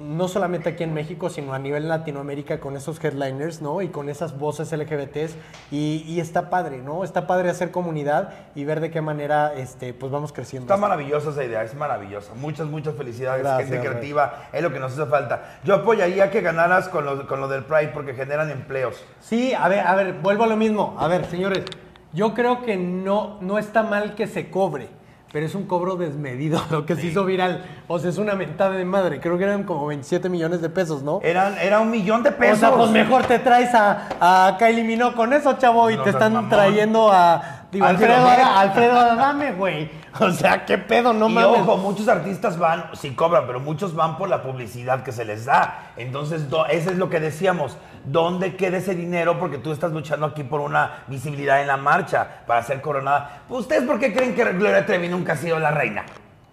no 0.00 0.28
solamente 0.28 0.70
aquí 0.70 0.84
en 0.84 0.94
México, 0.94 1.28
sino 1.28 1.52
a 1.52 1.58
nivel 1.58 1.88
Latinoamérica 1.88 2.58
con 2.58 2.76
esos 2.76 3.02
headliners, 3.04 3.60
¿no? 3.60 3.82
Y 3.82 3.88
con 3.88 4.08
esas 4.08 4.38
voces 4.38 4.72
LGBTs. 4.72 5.36
Y, 5.70 6.04
y 6.06 6.20
está 6.20 6.50
padre, 6.50 6.78
¿no? 6.78 7.04
Está 7.04 7.26
padre 7.26 7.50
hacer 7.50 7.70
comunidad 7.70 8.30
y 8.54 8.64
ver 8.64 8.80
de 8.80 8.90
qué 8.90 9.00
manera 9.00 9.52
este, 9.54 9.92
pues 9.92 10.10
vamos 10.10 10.32
creciendo. 10.32 10.72
Está 10.72 10.80
maravillosa 10.80 11.30
esa 11.30 11.44
idea, 11.44 11.62
es 11.62 11.74
maravillosa. 11.74 12.34
Muchas, 12.34 12.66
muchas 12.66 12.94
felicidades, 12.94 13.42
Gracias, 13.42 13.68
gente 13.68 13.86
creativa, 13.86 14.48
es 14.52 14.62
lo 14.62 14.72
que 14.72 14.80
nos 14.80 14.92
hace 14.92 15.06
falta. 15.06 15.58
Yo 15.64 15.74
apoyaría 15.74 16.30
que 16.30 16.40
ganaras 16.40 16.88
con 16.88 17.04
lo, 17.04 17.26
con 17.26 17.40
lo 17.40 17.48
del 17.48 17.64
Pride 17.64 17.88
porque 17.88 18.14
generan 18.14 18.50
empleos. 18.50 19.04
Sí, 19.20 19.52
a 19.54 19.68
ver, 19.68 19.86
a 19.86 19.94
ver, 19.94 20.14
vuelvo 20.14 20.44
a 20.44 20.46
lo 20.46 20.56
mismo. 20.56 20.96
A 20.98 21.08
ver, 21.08 21.26
señores, 21.26 21.64
yo 22.12 22.34
creo 22.34 22.62
que 22.62 22.76
no, 22.76 23.38
no 23.40 23.58
está 23.58 23.82
mal 23.82 24.14
que 24.14 24.26
se 24.26 24.50
cobre, 24.50 24.88
pero 25.32 25.46
es 25.46 25.54
un 25.54 25.66
cobro 25.66 25.96
desmedido 25.96 26.60
lo 26.70 26.86
que 26.86 26.96
se 26.96 27.06
hizo 27.06 27.24
viral. 27.24 27.64
O 27.88 27.98
sea, 27.98 28.10
es 28.10 28.18
una 28.18 28.34
mentada 28.34 28.72
de 28.76 28.84
madre. 28.84 29.20
Creo 29.20 29.38
que 29.38 29.44
eran 29.44 29.64
como 29.64 29.86
27 29.86 30.28
millones 30.28 30.60
de 30.60 30.68
pesos, 30.70 31.02
¿no? 31.02 31.20
Eran, 31.22 31.56
era 31.58 31.80
un 31.80 31.90
millón 31.90 32.22
de 32.22 32.30
O 32.30 32.36
pesos. 32.36 32.58
sea, 32.58 32.72
pues 32.72 32.90
mejor 32.90 33.24
te 33.24 33.38
traes 33.38 33.74
a, 33.74 34.08
a 34.20 34.56
Kylie 34.58 34.84
Minogue 34.84 35.14
con 35.14 35.32
eso, 35.32 35.52
chavo, 35.58 35.90
y 35.90 35.96
No 35.96 36.02
te 36.02 36.10
están 36.10 36.32
mamón. 36.32 36.50
trayendo 36.50 37.10
a 37.12 37.59
digo, 37.72 37.86
Alfredo, 37.86 38.26
Alfredo 38.28 38.98
Adame, 38.98 39.52
güey. 39.52 39.90
O 40.20 40.30
sea, 40.32 40.64
qué 40.66 40.76
pedo, 40.78 41.12
no 41.12 41.28
y 41.28 41.32
mames. 41.34 41.60
ojo, 41.60 41.76
muchos 41.76 42.08
artistas 42.08 42.58
van, 42.58 42.86
sí 42.94 43.10
cobran, 43.14 43.46
pero 43.46 43.60
muchos 43.60 43.94
van 43.94 44.16
por 44.18 44.28
la 44.28 44.42
publicidad 44.42 45.02
que 45.02 45.12
se 45.12 45.24
les 45.24 45.44
da. 45.44 45.92
Entonces, 45.96 46.50
do- 46.50 46.66
eso 46.66 46.90
es 46.90 46.96
lo 46.98 47.08
que 47.08 47.20
decíamos. 47.20 47.76
¿Dónde 48.04 48.56
queda 48.56 48.78
ese 48.78 48.94
dinero? 48.94 49.38
Porque 49.38 49.58
tú 49.58 49.72
estás 49.72 49.92
luchando 49.92 50.26
aquí 50.26 50.42
por 50.42 50.60
una 50.60 51.04
visibilidad 51.06 51.60
en 51.60 51.66
la 51.68 51.76
marcha 51.76 52.26
para 52.46 52.62
ser 52.62 52.80
coronada. 52.80 53.42
Pues, 53.48 53.60
¿Ustedes 53.60 53.84
por 53.84 53.98
qué 54.00 54.12
creen 54.12 54.34
que 54.34 54.44
Gloria 54.52 54.84
Trevi 54.86 55.08
nunca 55.08 55.34
ha 55.34 55.36
sido 55.36 55.58
la 55.58 55.70
reina? 55.70 56.04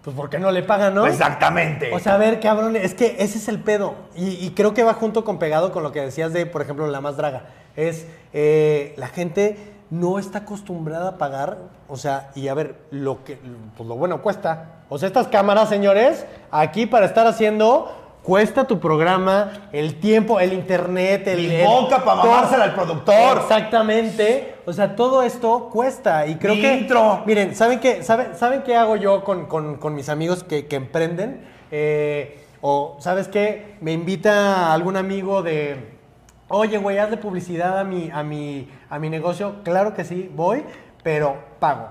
Pues 0.04 0.16
porque 0.16 0.40
no 0.40 0.52
le 0.52 0.64
pagan, 0.64 0.94
¿no? 0.96 1.06
Exactamente. 1.06 1.92
O 1.94 2.00
sea, 2.00 2.14
a 2.14 2.18
ver, 2.18 2.40
cabrón, 2.40 2.76
es 2.78 2.94
que 2.94 3.16
ese 3.20 3.38
es 3.40 3.48
el 3.50 3.60
pedo. 3.60 3.96
Y, 4.16 4.46
y 4.46 4.52
creo 4.52 4.74
que 4.74 4.84
va 4.84 4.94
junto 4.94 5.26
con 5.26 5.38
pegado 5.40 5.72
con 5.72 5.84
lo 5.84 5.92
que 5.92 6.00
decías 6.02 6.32
de, 6.32 6.46
por 6.46 6.62
ejemplo, 6.62 6.88
la 6.88 7.02
más 7.02 7.18
draga. 7.18 7.42
Es 7.76 8.06
eh, 8.34 8.94
la 8.98 9.08
gente 9.08 9.74
no 9.90 10.20
está 10.20 10.40
acostumbrada 10.40 11.10
a 11.10 11.18
pagar. 11.18 11.58
O 11.88 11.96
sea, 11.98 12.32
y 12.36 12.48
a 12.48 12.54
ver, 12.54 12.76
lo 12.92 13.24
que, 13.24 13.40
pues 13.78 13.88
lo 13.88 13.96
bueno 13.96 14.22
cuesta. 14.22 14.82
O 14.90 14.98
sea, 14.98 15.08
estas 15.08 15.28
cámaras, 15.28 15.70
señores, 15.70 16.26
aquí 16.52 16.86
para 16.86 17.06
estar 17.06 17.26
haciendo. 17.28 17.94
Cuesta 18.24 18.66
tu 18.68 18.78
programa, 18.82 19.70
el 19.72 20.02
tiempo, 20.02 20.42
el 20.42 20.52
internet, 20.52 21.26
el. 21.28 21.48
Mi 21.48 21.64
boca 21.64 22.04
pa' 22.04 22.22
todo. 22.22 22.26
mamársela 22.30 22.66
al 22.66 22.76
productor. 22.76 23.38
Exactamente. 23.38 24.56
O 24.66 24.74
sea, 24.74 24.98
todo 24.98 25.24
esto 25.24 25.70
cuesta. 25.72 26.28
Y 26.28 26.36
creo 26.36 26.56
Mi 26.56 26.62
que. 26.62 26.74
intro. 26.76 27.24
Miren, 27.26 27.56
¿saben 27.56 27.80
qué, 27.80 28.04
saben, 28.04 28.36
¿saben 28.36 28.64
qué 28.64 28.76
hago 28.76 28.98
yo 28.98 29.24
con, 29.24 29.46
con- 29.46 29.78
con 29.78 29.96
mis 29.96 30.10
amigos 30.10 30.44
que, 30.44 30.68
que 30.68 30.76
emprenden? 30.76 31.48
Eh, 31.72 32.44
o, 32.60 32.98
¿sabes 33.00 33.30
qué? 33.30 33.78
Me 33.80 33.94
invita 33.94 34.74
algún 34.74 34.98
amigo 34.98 35.42
de, 35.42 35.97
oye, 36.50 36.78
güey, 36.78 36.98
hazle 36.98 37.18
publicidad 37.18 37.80
a 37.80 37.84
mi, 37.84 38.10
a, 38.12 38.24
mi, 38.24 38.70
a 38.90 39.00
mi 39.00 39.10
negocio. 39.10 39.56
Claro 39.64 39.94
que 39.94 40.04
sí, 40.04 40.32
voy, 40.36 40.64
pero 41.04 41.36
pago. 41.60 41.90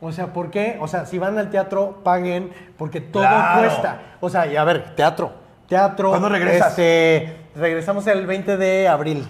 O 0.00 0.12
sea, 0.12 0.32
¿por 0.32 0.50
qué? 0.50 0.76
O 0.80 0.88
sea, 0.88 1.06
si 1.06 1.18
van 1.18 1.38
al 1.38 1.50
teatro, 1.50 2.00
paguen, 2.04 2.50
porque 2.76 3.00
todo 3.00 3.22
Claro. 3.22 3.60
cuesta. 3.60 4.00
O 4.20 4.28
sea, 4.28 4.46
y 4.46 4.56
a 4.56 4.64
ver, 4.64 4.94
teatro. 4.94 5.32
Teatro. 5.68 6.10
¿Cuándo 6.10 6.28
regresas? 6.28 6.70
Este, 6.70 7.36
regresamos 7.56 8.06
el 8.06 8.26
20 8.26 8.56
de 8.56 8.86
abril. 8.88 9.26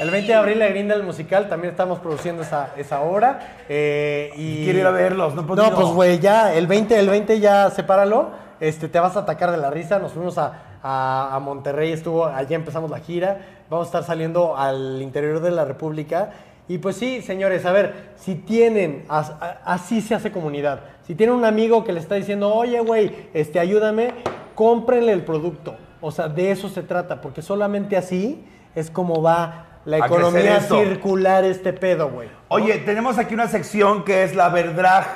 El 0.00 0.10
20 0.10 0.28
de 0.30 0.34
abril, 0.38 0.58
la 0.58 0.66
Grinda 0.68 0.94
del 0.94 1.04
Musical, 1.04 1.48
también 1.48 1.70
estamos 1.70 1.98
produciendo 2.00 2.42
esa, 2.42 2.70
esa 2.76 3.00
obra. 3.00 3.38
eh, 3.68 4.30
y 4.36 4.64
Quiero 4.64 4.80
ir 4.80 4.86
a 4.86 4.90
verlos, 4.90 5.34
no 5.34 5.46
podido. 5.46 5.70
No, 5.70 5.74
pues 5.76 5.88
güey, 5.88 6.18
ya, 6.18 6.52
el 6.52 6.66
20, 6.66 6.98
el 6.98 7.08
20 7.08 7.40
ya 7.40 7.70
sepáralo. 7.70 8.30
Este, 8.60 8.88
te 8.88 8.98
vas 9.00 9.16
a 9.16 9.20
atacar 9.20 9.50
de 9.52 9.56
la 9.56 9.70
risa. 9.70 9.98
Nos 9.98 10.12
fuimos 10.12 10.36
a, 10.36 10.52
a- 10.82 11.30
a 11.34 11.38
Monterrey, 11.40 11.92
estuvo, 11.92 12.26
allá 12.26 12.54
empezamos 12.56 12.90
la 12.90 12.98
gira. 12.98 13.38
Vamos 13.70 13.86
a 13.86 13.88
estar 13.88 14.04
saliendo 14.04 14.56
al 14.56 15.00
interior 15.02 15.40
de 15.40 15.50
la 15.50 15.64
República. 15.64 16.30
Y 16.68 16.78
pues 16.78 16.96
sí, 16.96 17.22
señores, 17.22 17.64
a 17.64 17.72
ver, 17.72 18.10
si 18.16 18.34
tienen, 18.34 19.04
as- 19.08 19.30
a- 19.40 19.58
así 19.64 20.00
se 20.00 20.14
hace 20.14 20.30
comunidad. 20.32 20.80
Si 21.06 21.14
tienen 21.14 21.34
un 21.34 21.44
amigo 21.44 21.84
que 21.84 21.92
le 21.92 22.00
está 22.00 22.14
diciendo, 22.14 22.52
oye, 22.54 22.80
güey, 22.80 23.28
este, 23.32 23.58
ayúdame, 23.58 24.12
cómprenle 24.54 25.12
el 25.12 25.22
producto. 25.22 25.76
O 26.00 26.10
sea, 26.10 26.28
de 26.28 26.50
eso 26.50 26.68
se 26.68 26.82
trata, 26.82 27.20
porque 27.20 27.42
solamente 27.42 27.96
así 27.96 28.44
es 28.74 28.90
como 28.90 29.22
va 29.22 29.64
la 29.84 29.98
economía 30.16 30.58
circular 30.84 31.44
este 31.44 31.72
pedo, 31.72 32.10
güey. 32.10 32.28
Oye, 32.48 32.76
tenemos 32.78 33.16
aquí 33.18 33.32
una 33.34 33.48
sección 33.48 34.04
que 34.04 34.22
es 34.22 34.34
la 34.34 34.48
verdrag. 34.50 35.06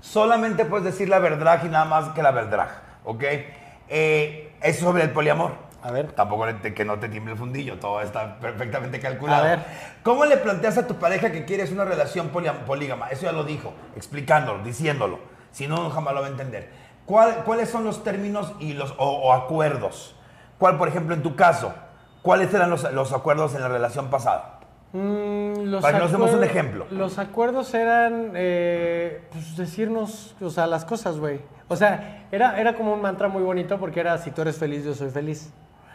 Solamente 0.00 0.64
puedes 0.64 0.84
decir 0.86 1.08
la 1.08 1.18
verdrag 1.18 1.64
y 1.66 1.68
nada 1.68 1.84
más 1.84 2.08
que 2.10 2.22
la 2.22 2.30
verdrag, 2.30 2.70
¿ok? 3.04 3.22
Eh, 3.88 4.52
es 4.62 4.78
sobre 4.78 5.02
el 5.04 5.10
poliamor. 5.10 5.52
A 5.82 5.90
ver. 5.90 6.12
Tampoco 6.12 6.46
le- 6.46 6.74
que 6.74 6.84
no 6.84 6.98
te 6.98 7.08
tiemble 7.08 7.32
el 7.32 7.38
fundillo, 7.38 7.78
todo 7.78 8.00
está 8.00 8.38
perfectamente 8.38 9.00
calculado. 9.00 9.44
A 9.44 9.48
ver. 9.48 9.58
¿Cómo 10.02 10.24
le 10.24 10.36
planteas 10.36 10.78
a 10.78 10.86
tu 10.86 10.94
pareja 10.96 11.32
que 11.32 11.44
quieres 11.44 11.72
una 11.72 11.84
relación 11.84 12.28
polígama? 12.28 13.08
Eso 13.08 13.22
ya 13.22 13.32
lo 13.32 13.44
dijo, 13.44 13.72
explicándolo, 13.96 14.62
diciéndolo. 14.62 15.18
Si 15.50 15.66
no, 15.66 15.90
jamás 15.90 16.14
lo 16.14 16.20
va 16.20 16.26
a 16.28 16.30
entender. 16.30 16.70
¿Cuál- 17.04 17.42
¿Cuáles 17.44 17.68
son 17.68 17.84
los 17.84 18.04
términos 18.04 18.52
y 18.60 18.74
los, 18.74 18.92
o, 18.98 19.04
o 19.10 19.32
acuerdos? 19.32 20.14
¿Cuál, 20.58 20.78
por 20.78 20.86
ejemplo, 20.88 21.14
en 21.14 21.22
tu 21.22 21.34
caso, 21.34 21.74
cuáles 22.22 22.54
eran 22.54 22.70
los, 22.70 22.90
los 22.92 23.12
acuerdos 23.12 23.54
en 23.56 23.62
la 23.62 23.68
relación 23.68 24.08
pasada? 24.08 24.60
Mm, 24.92 25.64
los 25.64 25.82
Para 25.82 25.98
que 25.98 26.02
nos 26.04 26.12
demos 26.12 26.32
un 26.32 26.44
ejemplo. 26.44 26.86
Los 26.90 27.18
acuerdos 27.18 27.72
eran 27.74 28.32
eh, 28.34 29.22
pues, 29.32 29.56
decirnos, 29.56 30.36
o 30.40 30.50
sea, 30.50 30.66
las 30.66 30.84
cosas, 30.84 31.18
güey. 31.18 31.40
O 31.68 31.76
sea, 31.76 32.26
era, 32.30 32.60
era 32.60 32.74
como 32.74 32.92
un 32.92 33.00
mantra 33.00 33.28
muy 33.28 33.42
bonito 33.42 33.78
porque 33.80 34.00
era 34.00 34.18
si 34.18 34.30
tú 34.30 34.42
eres 34.42 34.58
feliz, 34.58 34.84
yo 34.84 34.94
soy 34.94 35.10
feliz. 35.10 35.50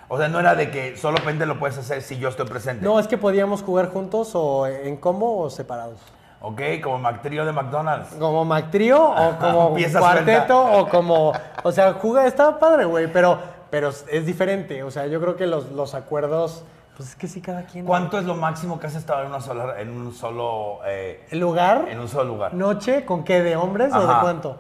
O 0.10 0.18
sea, 0.18 0.30
no 0.30 0.40
era 0.40 0.56
de 0.56 0.72
que 0.72 0.96
solamente 0.96 1.46
lo 1.46 1.60
puedes 1.60 1.78
hacer 1.78 2.02
si 2.02 2.18
yo 2.18 2.30
estoy 2.30 2.48
presente. 2.48 2.84
No, 2.86 3.00
es 3.00 3.08
que 3.08 3.18
podíamos 3.18 3.62
jugar 3.62 3.90
juntos 3.90 4.32
o 4.34 4.66
en 4.66 4.96
combo 4.98 5.38
o 5.40 5.50
separados. 5.50 6.00
Ok, 6.40 6.62
como 6.84 7.00
Mac 7.00 7.22
Trío 7.22 7.46
de 7.46 7.52
McDonald's. 7.52 8.14
Como 8.16 8.46
Mac 8.46 8.70
Trío 8.72 9.04
o 9.04 9.36
como 9.40 9.76
cuarteto 10.00 10.64
o 10.80 10.88
como... 10.88 11.34
O 11.64 11.72
sea, 11.72 11.94
juega, 11.94 12.26
estaba 12.26 12.58
padre, 12.60 12.86
güey, 12.86 13.12
pero, 13.12 13.40
pero 13.70 13.90
es 13.90 14.26
diferente. 14.26 14.84
O 14.84 14.92
sea, 14.92 15.08
yo 15.08 15.20
creo 15.20 15.36
que 15.36 15.46
los, 15.48 15.72
los 15.72 15.94
acuerdos, 15.94 16.64
pues 16.96 17.10
es 17.10 17.16
que 17.16 17.28
sí, 17.28 17.42
cada 17.42 17.64
quien... 17.64 17.86
¿Cuánto 17.86 18.18
es 18.18 18.24
lo 18.24 18.36
máximo 18.36 18.80
que 18.80 18.88
has 18.88 18.96
estado 18.96 19.22
en, 19.24 19.28
una 19.28 19.42
sola, 19.42 19.82
en 19.82 19.90
un 19.90 20.14
solo 20.14 20.80
eh, 20.86 21.26
¿El 21.32 21.40
lugar? 21.40 21.88
en 21.90 22.00
un 22.00 22.08
solo 22.08 22.26
lugar? 22.26 22.54
¿Noche? 22.54 23.04
¿Con 23.04 23.24
qué? 23.26 23.42
¿De 23.42 23.56
hombres 23.58 23.94
o 23.94 24.00
de 24.00 24.14
cuánto? 24.22 24.58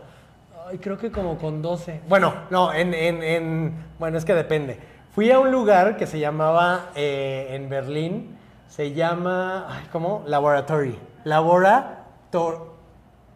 Ay, 0.69 0.79
creo 0.79 0.97
que 0.97 1.09
como 1.11 1.37
con 1.37 1.61
12. 1.61 2.01
Bueno, 2.09 2.33
no, 2.49 2.73
en, 2.73 2.93
en, 2.93 3.23
en- 3.23 3.85
Bueno, 3.99 4.17
es 4.17 4.25
que 4.25 4.33
depende. 4.33 4.96
Fui 5.17 5.31
a 5.31 5.39
un 5.39 5.51
lugar 5.51 5.97
que 5.97 6.05
se 6.05 6.19
llamaba 6.19 6.91
eh, 6.93 7.47
en 7.53 7.69
Berlín, 7.69 8.37
se 8.67 8.93
llama. 8.93 9.65
Ay, 9.67 9.87
¿Cómo? 9.91 10.23
Laboratory. 10.27 10.95
Laborator. 11.23 12.75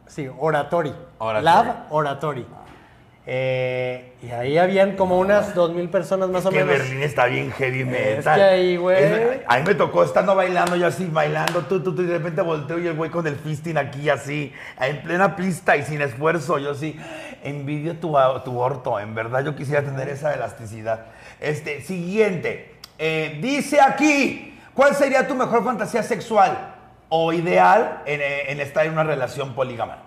Sí, 0.06 0.30
Oratory. 0.38 0.94
Oratory. 1.18 1.44
Lab 1.44 1.86
Oratory. 1.90 2.46
Eh, 3.26 4.14
y 4.22 4.30
ahí 4.30 4.60
habían 4.60 4.96
como 4.96 5.18
unas 5.18 5.56
2.000 5.56 5.90
personas 5.90 6.30
más 6.30 6.46
o 6.46 6.52
que 6.52 6.64
menos. 6.64 6.84
Berlín 6.84 7.02
está 7.02 7.26
bien 7.26 7.52
heavy 7.52 7.84
metal. 7.84 8.40
Es 8.40 8.46
que 8.46 8.56
ahí, 8.56 8.78
güey. 8.78 9.04
Es- 9.04 9.40
A 9.48 9.58
mí 9.58 9.64
me 9.66 9.74
tocó 9.74 10.04
estando 10.04 10.36
bailando, 10.36 10.76
yo 10.76 10.86
así, 10.86 11.08
bailando, 11.12 11.62
tú, 11.62 11.82
tú, 11.82 11.96
tú, 11.96 12.04
y 12.04 12.06
de 12.06 12.20
repente 12.20 12.42
volteo 12.44 12.78
y 12.78 12.86
el 12.86 12.94
güey 12.96 13.10
con 13.10 13.26
el 13.26 13.38
fisting 13.38 13.78
aquí 13.78 14.08
así, 14.08 14.54
en 14.80 15.02
plena 15.02 15.36
pista 15.36 15.76
y 15.78 15.84
sin 15.84 16.00
esfuerzo. 16.02 16.60
Yo 16.60 16.76
sí, 16.76 17.00
envidio 17.42 17.96
tu, 17.98 18.16
tu 18.46 18.60
orto, 18.60 19.00
en 19.00 19.16
verdad 19.16 19.44
yo 19.44 19.56
quisiera 19.56 19.82
tener 19.82 20.10
esa 20.10 20.32
elasticidad. 20.34 21.06
Este, 21.42 21.82
siguiente. 21.82 22.76
Eh, 23.00 23.40
dice 23.42 23.82
aquí, 23.82 24.58
¿cuál 24.76 24.96
sería 24.96 25.28
tu 25.28 25.34
mejor 25.36 25.64
fantasía 25.64 26.04
sexual 26.04 26.76
o 27.10 27.34
ideal 27.34 28.04
en, 28.06 28.22
eh, 28.22 28.52
en 28.52 28.60
estar 28.62 28.86
en 28.86 28.94
una 28.94 29.04
relación 29.04 29.54
polígama? 29.56 30.04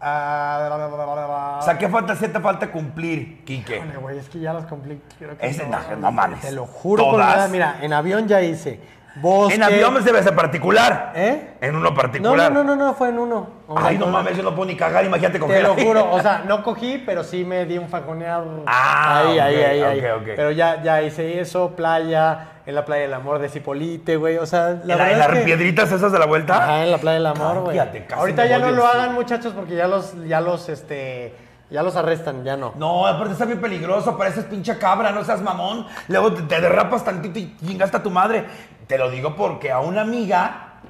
Ah, 0.00 1.58
O 1.60 1.62
sea, 1.62 1.76
¿qué 1.78 1.88
fantasía 1.88 2.32
te 2.32 2.38
falta 2.40 2.70
cumplir, 2.70 3.44
Quique? 3.44 3.82
Güey, 4.00 4.18
es 4.18 4.28
que 4.28 4.38
ya 4.38 4.52
las 4.52 4.66
cumplí. 4.66 5.00
creo 5.18 5.36
que 5.36 5.46
Ese 5.46 5.66
no, 5.66 5.78
no 5.96 6.12
mames. 6.12 6.40
Te 6.40 6.52
lo 6.52 6.66
juro 6.66 7.02
por 7.04 7.12
Todas. 7.14 7.36
nada. 7.36 7.48
Mira, 7.48 7.78
en 7.82 7.92
avión 7.92 8.28
ya 8.28 8.40
hice. 8.40 8.78
Bosque. 9.20 9.54
En 9.56 9.62
avión 9.62 10.02
debe 10.04 10.22
ser 10.22 10.34
particular. 10.34 11.12
¿Eh? 11.14 11.50
En 11.60 11.74
uno 11.76 11.90
No, 11.90 11.94
particular. 11.94 12.52
no, 12.52 12.62
no, 12.64 12.76
no, 12.76 12.86
no, 12.86 12.94
fue 12.94 13.08
en 13.08 13.18
uno. 13.18 13.50
Ay, 13.76 13.98
no 13.98 14.06
mames, 14.06 14.36
yo 14.36 14.42
no 14.42 14.54
puedo 14.54 14.68
ni 14.68 14.76
cagar, 14.76 15.04
imagínate 15.04 15.34
Te 15.38 15.40
coger. 15.40 15.62
lo 15.62 15.74
ahí. 15.74 15.84
juro, 15.84 16.08
o 16.12 16.20
sea, 16.20 16.42
no 16.46 16.62
cogí, 16.62 17.02
pero 17.04 17.24
sí 17.24 17.44
me 17.44 17.64
di 17.66 17.78
un 17.78 17.88
fajoneado. 17.88 18.62
Ah, 18.66 19.24
ahí, 19.26 19.38
ahí, 19.38 19.82
ahí. 19.82 20.02
Pero 20.36 20.50
ya, 20.52 20.82
ya 20.82 21.02
hice 21.02 21.40
eso, 21.40 21.74
playa, 21.76 22.48
en 22.66 22.74
la 22.74 22.84
playa 22.84 23.02
del 23.02 23.14
amor 23.14 23.38
de 23.38 23.48
Cipolite, 23.48 24.16
güey. 24.16 24.38
O 24.38 24.46
sea, 24.46 24.70
la 24.70 24.72
¿En, 24.82 24.88
la- 24.88 24.96
verdad 24.96 25.12
en 25.12 25.18
las 25.34 25.44
piedritas 25.44 25.92
esas 25.92 26.12
de 26.12 26.18
la 26.18 26.26
vuelta? 26.26 26.56
Ajá, 26.62 26.84
en 26.84 26.90
la 26.90 26.98
playa 26.98 27.14
del 27.18 27.26
amor, 27.26 27.60
güey. 27.60 27.78
Ahorita 28.14 28.46
ya 28.46 28.58
no 28.58 28.70
lo 28.70 28.86
hagan, 28.86 29.14
muchachos, 29.14 29.52
porque 29.54 29.74
ya 29.74 29.88
los, 29.88 30.14
ya 30.26 30.40
los, 30.40 30.68
este, 30.68 31.34
ya 31.70 31.82
los 31.82 31.96
arrestan, 31.96 32.44
ya 32.44 32.56
no. 32.56 32.72
No, 32.76 33.06
aparte 33.06 33.32
está 33.32 33.44
bien 33.44 33.60
peligroso, 33.60 34.16
pareces 34.16 34.44
pinche 34.44 34.78
cabra, 34.78 35.12
no 35.12 35.24
seas 35.24 35.42
mamón. 35.42 35.86
Luego 36.08 36.32
te, 36.32 36.60
derrapas 36.60 37.04
tantito 37.04 37.38
y 37.38 37.56
chingaste 37.64 37.98
a 37.98 38.02
tu 38.02 38.10
madre. 38.10 38.46
Te 38.86 38.96
lo 38.96 39.10
digo 39.10 39.36
porque 39.36 39.70
a 39.70 39.80
una 39.80 40.00
amiga 40.00 40.80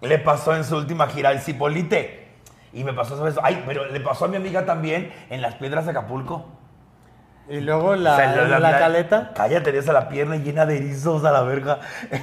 le 0.00 0.18
pasó 0.18 0.56
en 0.56 0.64
su 0.64 0.76
última 0.76 1.06
gira 1.06 1.28
al 1.28 1.40
Cipolite. 1.40 2.28
Y 2.72 2.84
me 2.84 2.92
pasó 2.92 3.26
eso. 3.26 3.40
Ay, 3.42 3.62
pero 3.66 3.86
le 3.86 4.00
pasó 4.00 4.26
a 4.26 4.28
mi 4.28 4.36
amiga 4.36 4.66
también 4.66 5.12
en 5.30 5.40
las 5.40 5.54
piedras 5.54 5.84
de 5.84 5.92
Acapulco. 5.92 6.57
Y 7.50 7.60
luego 7.60 7.96
la, 7.96 8.12
O 8.12 8.16
sea, 8.16 8.58
la, 8.58 8.78
caleta. 8.78 9.32
Cállate, 9.34 9.70
tienes 9.72 9.88
a 9.88 9.92
la 9.94 10.08
pierna 10.08 10.36
llena 10.36 10.66
de 10.66 10.76
erizos 10.76 11.24
a 11.24 11.32
la 11.32 11.42
verga. 11.42 11.80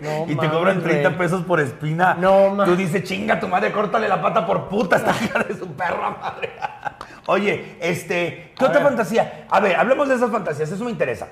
No 0.00 0.24
y 0.26 0.34
te 0.34 0.48
cobran 0.48 0.82
30 0.82 1.08
güey. 1.10 1.18
pesos 1.18 1.42
por 1.44 1.60
espina. 1.60 2.14
No, 2.14 2.54
ma- 2.54 2.64
Tú 2.64 2.74
dices, 2.74 3.04
chinga 3.04 3.38
tu 3.38 3.46
madre, 3.48 3.70
córtale 3.70 4.08
la 4.08 4.22
pata 4.22 4.46
por 4.46 4.66
puta, 4.66 4.96
esta 4.96 5.10
hija 5.10 5.40
de 5.40 5.54
su 5.58 5.66
perra 5.74 6.08
madre. 6.18 6.52
Oye, 7.26 7.76
este, 7.82 8.54
¿qué 8.56 8.64
A 8.64 8.68
otra 8.68 8.78
ver. 8.80 8.88
fantasía? 8.88 9.44
A 9.50 9.60
ver, 9.60 9.76
hablemos 9.76 10.08
de 10.08 10.14
esas 10.14 10.30
fantasías, 10.30 10.72
eso 10.72 10.84
me 10.84 10.90
interesa. 10.90 11.28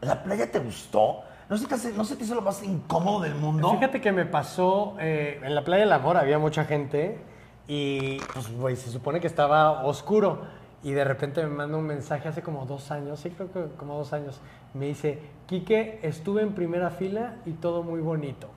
¿La 0.00 0.22
playa 0.22 0.48
te 0.48 0.60
gustó? 0.60 1.22
¿No 1.48 1.56
se 1.58 1.66
te, 1.66 1.74
hace- 1.74 1.92
no 1.92 2.04
se 2.04 2.14
te 2.14 2.22
hizo 2.22 2.36
lo 2.36 2.42
más 2.42 2.62
incómodo 2.62 3.18
del 3.22 3.34
mundo? 3.34 3.68
Fíjate 3.72 4.00
que 4.00 4.12
me 4.12 4.26
pasó, 4.26 4.94
eh, 5.00 5.40
en 5.42 5.52
la 5.56 5.64
playa 5.64 5.82
del 5.82 5.92
amor 5.92 6.18
había 6.18 6.38
mucha 6.38 6.66
gente 6.66 7.18
y 7.66 8.18
pues 8.32 8.48
güey, 8.52 8.76
se 8.76 8.90
supone 8.92 9.18
que 9.18 9.26
estaba 9.26 9.82
oscuro 9.84 10.42
y 10.82 10.92
de 10.92 11.04
repente 11.04 11.42
me 11.42 11.48
manda 11.48 11.76
un 11.76 11.86
mensaje 11.86 12.28
hace 12.28 12.42
como 12.42 12.66
dos 12.66 12.90
años, 12.90 13.20
sí 13.20 13.30
creo 13.30 13.52
que 13.52 13.64
como 13.76 13.96
dos 13.96 14.12
años, 14.12 14.40
me 14.74 14.86
dice, 14.86 15.18
Quique, 15.46 16.00
estuve 16.02 16.42
en 16.42 16.52
primera 16.52 16.90
fila 16.90 17.36
y 17.46 17.52
todo 17.52 17.82
muy 17.82 18.00
bonito. 18.00 18.48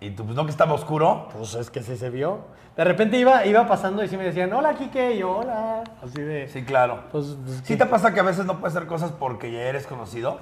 Y 0.00 0.10
tú, 0.10 0.24
pues 0.24 0.36
no 0.36 0.44
que 0.44 0.50
estaba 0.50 0.74
oscuro. 0.74 1.28
Pues 1.32 1.54
es 1.54 1.70
que 1.70 1.82
sí 1.82 1.96
se 1.96 2.10
vio. 2.10 2.40
De 2.76 2.84
repente 2.84 3.18
iba, 3.18 3.44
iba 3.46 3.66
pasando 3.66 4.04
y 4.04 4.08
sí 4.08 4.16
me 4.16 4.24
decían, 4.24 4.52
hola 4.52 4.74
Quique, 4.74 5.14
y 5.14 5.18
yo, 5.18 5.38
hola. 5.38 5.82
Así 6.02 6.22
de... 6.22 6.46
Sí, 6.46 6.64
claro. 6.64 7.04
Pues, 7.10 7.36
pues, 7.44 7.62
¿Sí 7.64 7.76
te 7.76 7.86
pasa 7.86 8.14
que 8.14 8.20
a 8.20 8.22
veces 8.22 8.46
no 8.46 8.60
puedes 8.60 8.76
hacer 8.76 8.86
cosas 8.86 9.10
porque 9.10 9.50
ya 9.50 9.62
eres 9.62 9.86
conocido? 9.86 10.38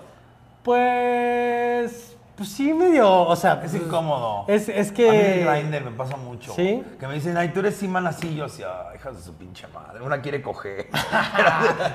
Pues, 0.62 2.15
pues 2.36 2.50
sí, 2.50 2.74
medio, 2.74 3.10
o 3.10 3.34
sea... 3.34 3.54
Es 3.64 3.70
pues, 3.72 3.82
incómodo. 3.82 4.44
Es, 4.46 4.68
es 4.68 4.88
A 4.88 4.90
mí 4.90 4.96
que... 4.96 5.40
en 5.40 5.46
Grindr 5.46 5.90
me 5.90 5.96
pasa 5.96 6.16
mucho. 6.18 6.52
¿Sí? 6.52 6.84
Que 7.00 7.06
me 7.06 7.14
dicen, 7.14 7.34
ay, 7.36 7.48
tú 7.48 7.60
eres 7.60 7.76
Siman 7.76 8.06
así. 8.06 8.36
Yo 8.36 8.44
decía, 8.44 8.68
hijas 8.94 9.16
de 9.16 9.22
su 9.22 9.34
pinche 9.34 9.66
madre. 9.68 10.02
Una 10.02 10.20
quiere 10.20 10.42
coger. 10.42 10.88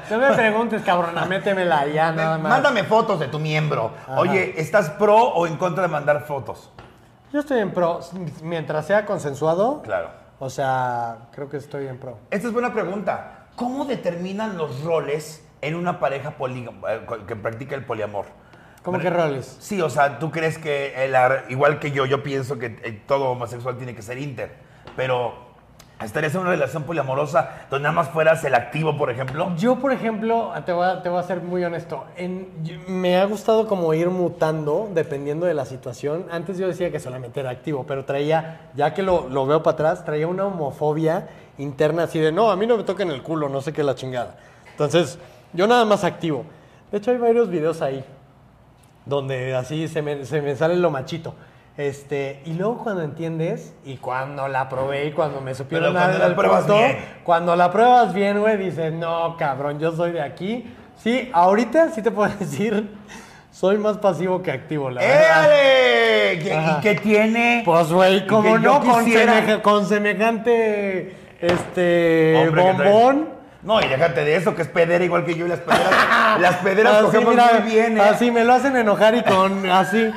No 0.10 0.18
me 0.18 0.34
preguntes, 0.34 0.82
cabrona, 0.82 1.26
métemela 1.26 1.86
ya 1.88 2.12
nada 2.12 2.38
más. 2.38 2.52
Mándame 2.52 2.84
fotos 2.84 3.20
de 3.20 3.28
tu 3.28 3.40
miembro. 3.40 3.92
Oye, 4.18 4.60
¿estás 4.60 4.90
pro 4.90 5.16
o 5.16 5.48
en 5.48 5.56
contra 5.58 5.84
de 5.84 5.90
mandar 5.90 6.26
fotos? 6.26 6.72
Yo 7.32 7.40
estoy 7.40 7.60
en 7.60 7.72
pro, 7.72 8.02
mientras 8.44 8.88
sea 8.88 9.06
consensuado. 9.06 9.82
Claro. 9.84 10.10
O 10.40 10.50
sea, 10.50 11.30
creo 11.32 11.50
que 11.50 11.58
estoy 11.58 11.88
en 11.88 11.98
pro. 11.98 12.18
Esta 12.30 12.48
es 12.48 12.54
buena 12.54 12.74
pregunta. 12.74 13.46
¿Cómo 13.56 13.86
determinan 13.86 14.58
los 14.58 14.84
roles 14.84 15.46
en 15.62 15.76
una 15.76 16.00
pareja 16.00 16.32
polígama 16.32 16.88
que 17.28 17.36
practica 17.36 17.76
el 17.76 17.86
poliamor? 17.86 18.26
¿Cómo 18.84 18.98
que 19.00 19.10
roles? 19.10 19.58
Sí, 19.60 19.80
o 19.82 19.90
sea, 19.90 20.18
tú 20.18 20.32
crees 20.32 20.58
que, 20.58 20.94
el 21.06 21.16
igual 21.50 21.80
que 21.80 21.92
yo, 21.92 22.06
yo 22.06 22.24
pienso 22.24 22.58
que 22.58 22.66
eh, 22.84 23.02
todo 23.08 23.30
homosexual 23.30 23.78
tiene 23.78 23.94
que 23.94 24.02
ser 24.02 24.18
inter, 24.18 24.52
pero 24.96 25.34
¿estarías 26.02 26.34
en 26.34 26.42
una 26.42 26.50
relación 26.50 26.82
poliamorosa 26.84 27.68
donde 27.70 27.84
nada 27.84 27.94
más 27.94 28.10
fueras 28.10 28.44
el 28.44 28.56
activo, 28.56 28.98
por 28.98 29.12
ejemplo? 29.12 29.52
Yo, 29.56 29.76
por 29.78 29.92
ejemplo, 29.94 30.52
te 30.66 30.72
voy 30.74 30.88
a, 30.88 31.04
te 31.04 31.10
voy 31.10 31.20
a 31.20 31.24
ser 31.24 31.42
muy 31.42 31.64
honesto. 31.64 32.06
En- 32.18 32.48
me 32.88 33.18
ha 33.18 33.26
gustado 33.26 33.68
como 33.68 33.94
ir 33.94 34.10
mutando 34.10 34.90
dependiendo 34.96 35.46
de 35.46 35.54
la 35.54 35.66
situación. 35.66 36.26
Antes 36.32 36.58
yo 36.58 36.68
decía 36.68 36.92
que 36.92 37.00
solamente 37.00 37.40
era 37.40 37.52
activo, 37.52 37.86
pero 37.88 38.04
traía, 38.04 38.72
ya 38.74 38.96
que 38.96 39.04
lo, 39.04 39.30
lo 39.30 39.46
veo 39.46 39.62
para 39.62 39.74
atrás, 39.76 40.06
traía 40.06 40.28
una 40.28 40.46
homofobia 40.48 41.28
interna 41.60 42.04
así 42.04 42.18
de, 42.18 42.32
no, 42.32 42.50
a 42.50 42.56
mí 42.56 42.66
no 42.66 42.78
me 42.78 42.84
toquen 42.84 43.12
el 43.12 43.22
culo, 43.22 43.48
no 43.48 43.62
sé 43.62 43.74
qué 43.74 43.84
la 43.84 43.94
chingada. 43.94 44.38
Entonces, 44.72 45.20
yo 45.54 45.68
nada 45.68 45.86
más 45.86 46.04
activo. 46.04 46.46
De 46.92 46.98
hecho, 46.98 47.12
hay 47.12 47.18
varios 47.18 47.48
videos 47.48 47.84
ahí 47.84 48.04
donde 49.06 49.56
así 49.56 49.88
se 49.88 50.02
me, 50.02 50.26
se 50.26 50.42
me 50.42 50.56
sale 50.56 50.76
lo 50.76 50.90
machito. 50.92 51.36
Este, 51.78 52.42
y 52.46 52.54
luego 52.54 52.80
cuando 52.84 53.02
entiendes, 53.02 53.74
y 53.86 53.96
cuando 53.98 54.48
la 54.48 54.68
probé 54.70 55.06
y 55.08 55.12
cuando 55.14 55.40
me 55.42 55.56
supieron 55.56 55.94
cuando 55.94 56.18
la 56.20 56.36
pruebas 56.36 56.60
punto, 56.66 56.78
bien. 56.78 56.98
cuando 57.24 57.56
la 57.56 57.72
pruebas 57.72 58.14
bien, 58.14 58.40
güey, 58.40 58.58
dices, 58.58 58.92
no, 58.94 59.36
cabrón, 59.38 59.80
yo 59.80 59.92
soy 59.94 60.12
de 60.12 60.22
aquí. 60.22 60.66
Sí, 60.98 61.30
ahorita 61.34 61.90
sí 61.90 62.02
te 62.02 62.12
puedo 62.12 62.30
decir, 62.40 62.90
soy 63.52 63.78
más 63.78 63.98
pasivo 63.98 64.44
que 64.44 64.52
activo, 64.52 64.90
la 64.92 65.02
verdad. 65.02 65.54
¡Éale! 65.54 66.40
¿Qué- 66.44 66.54
Ajá. 66.54 66.78
¿Y 66.78 66.82
qué 66.82 66.96
tiene? 66.96 67.62
Pues, 67.66 67.92
güey, 67.92 68.28
como 68.28 68.60
no, 68.60 68.82
con, 68.82 69.06
semeja- 69.06 69.62
con 69.62 69.86
semejante, 69.86 71.16
este, 71.40 72.36
Hombre, 72.48 72.62
bombón. 72.64 73.30
No, 73.64 73.80
y 73.80 73.88
déjate 73.88 74.24
de 74.24 74.36
eso, 74.36 74.56
que 74.56 74.64
es 74.64 74.68
pedera 74.68 75.04
igual 75.04 75.24
que 75.24 75.36
yo 75.36 75.46
y 75.46 75.50
las 75.50 75.60
pederas. 75.60 75.92
las 76.40 76.56
pederas 76.58 76.94
Así, 76.96 77.06
cogemos 77.06 77.30
mira, 77.30 77.50
muy 77.60 77.72
bien, 77.72 77.98
¿eh? 77.98 78.02
Así 78.02 78.32
me 78.32 78.44
lo 78.44 78.54
hacen 78.54 78.76
enojar 78.76 79.16
y 79.16 79.24
con, 79.24 79.70
así, 79.70 80.12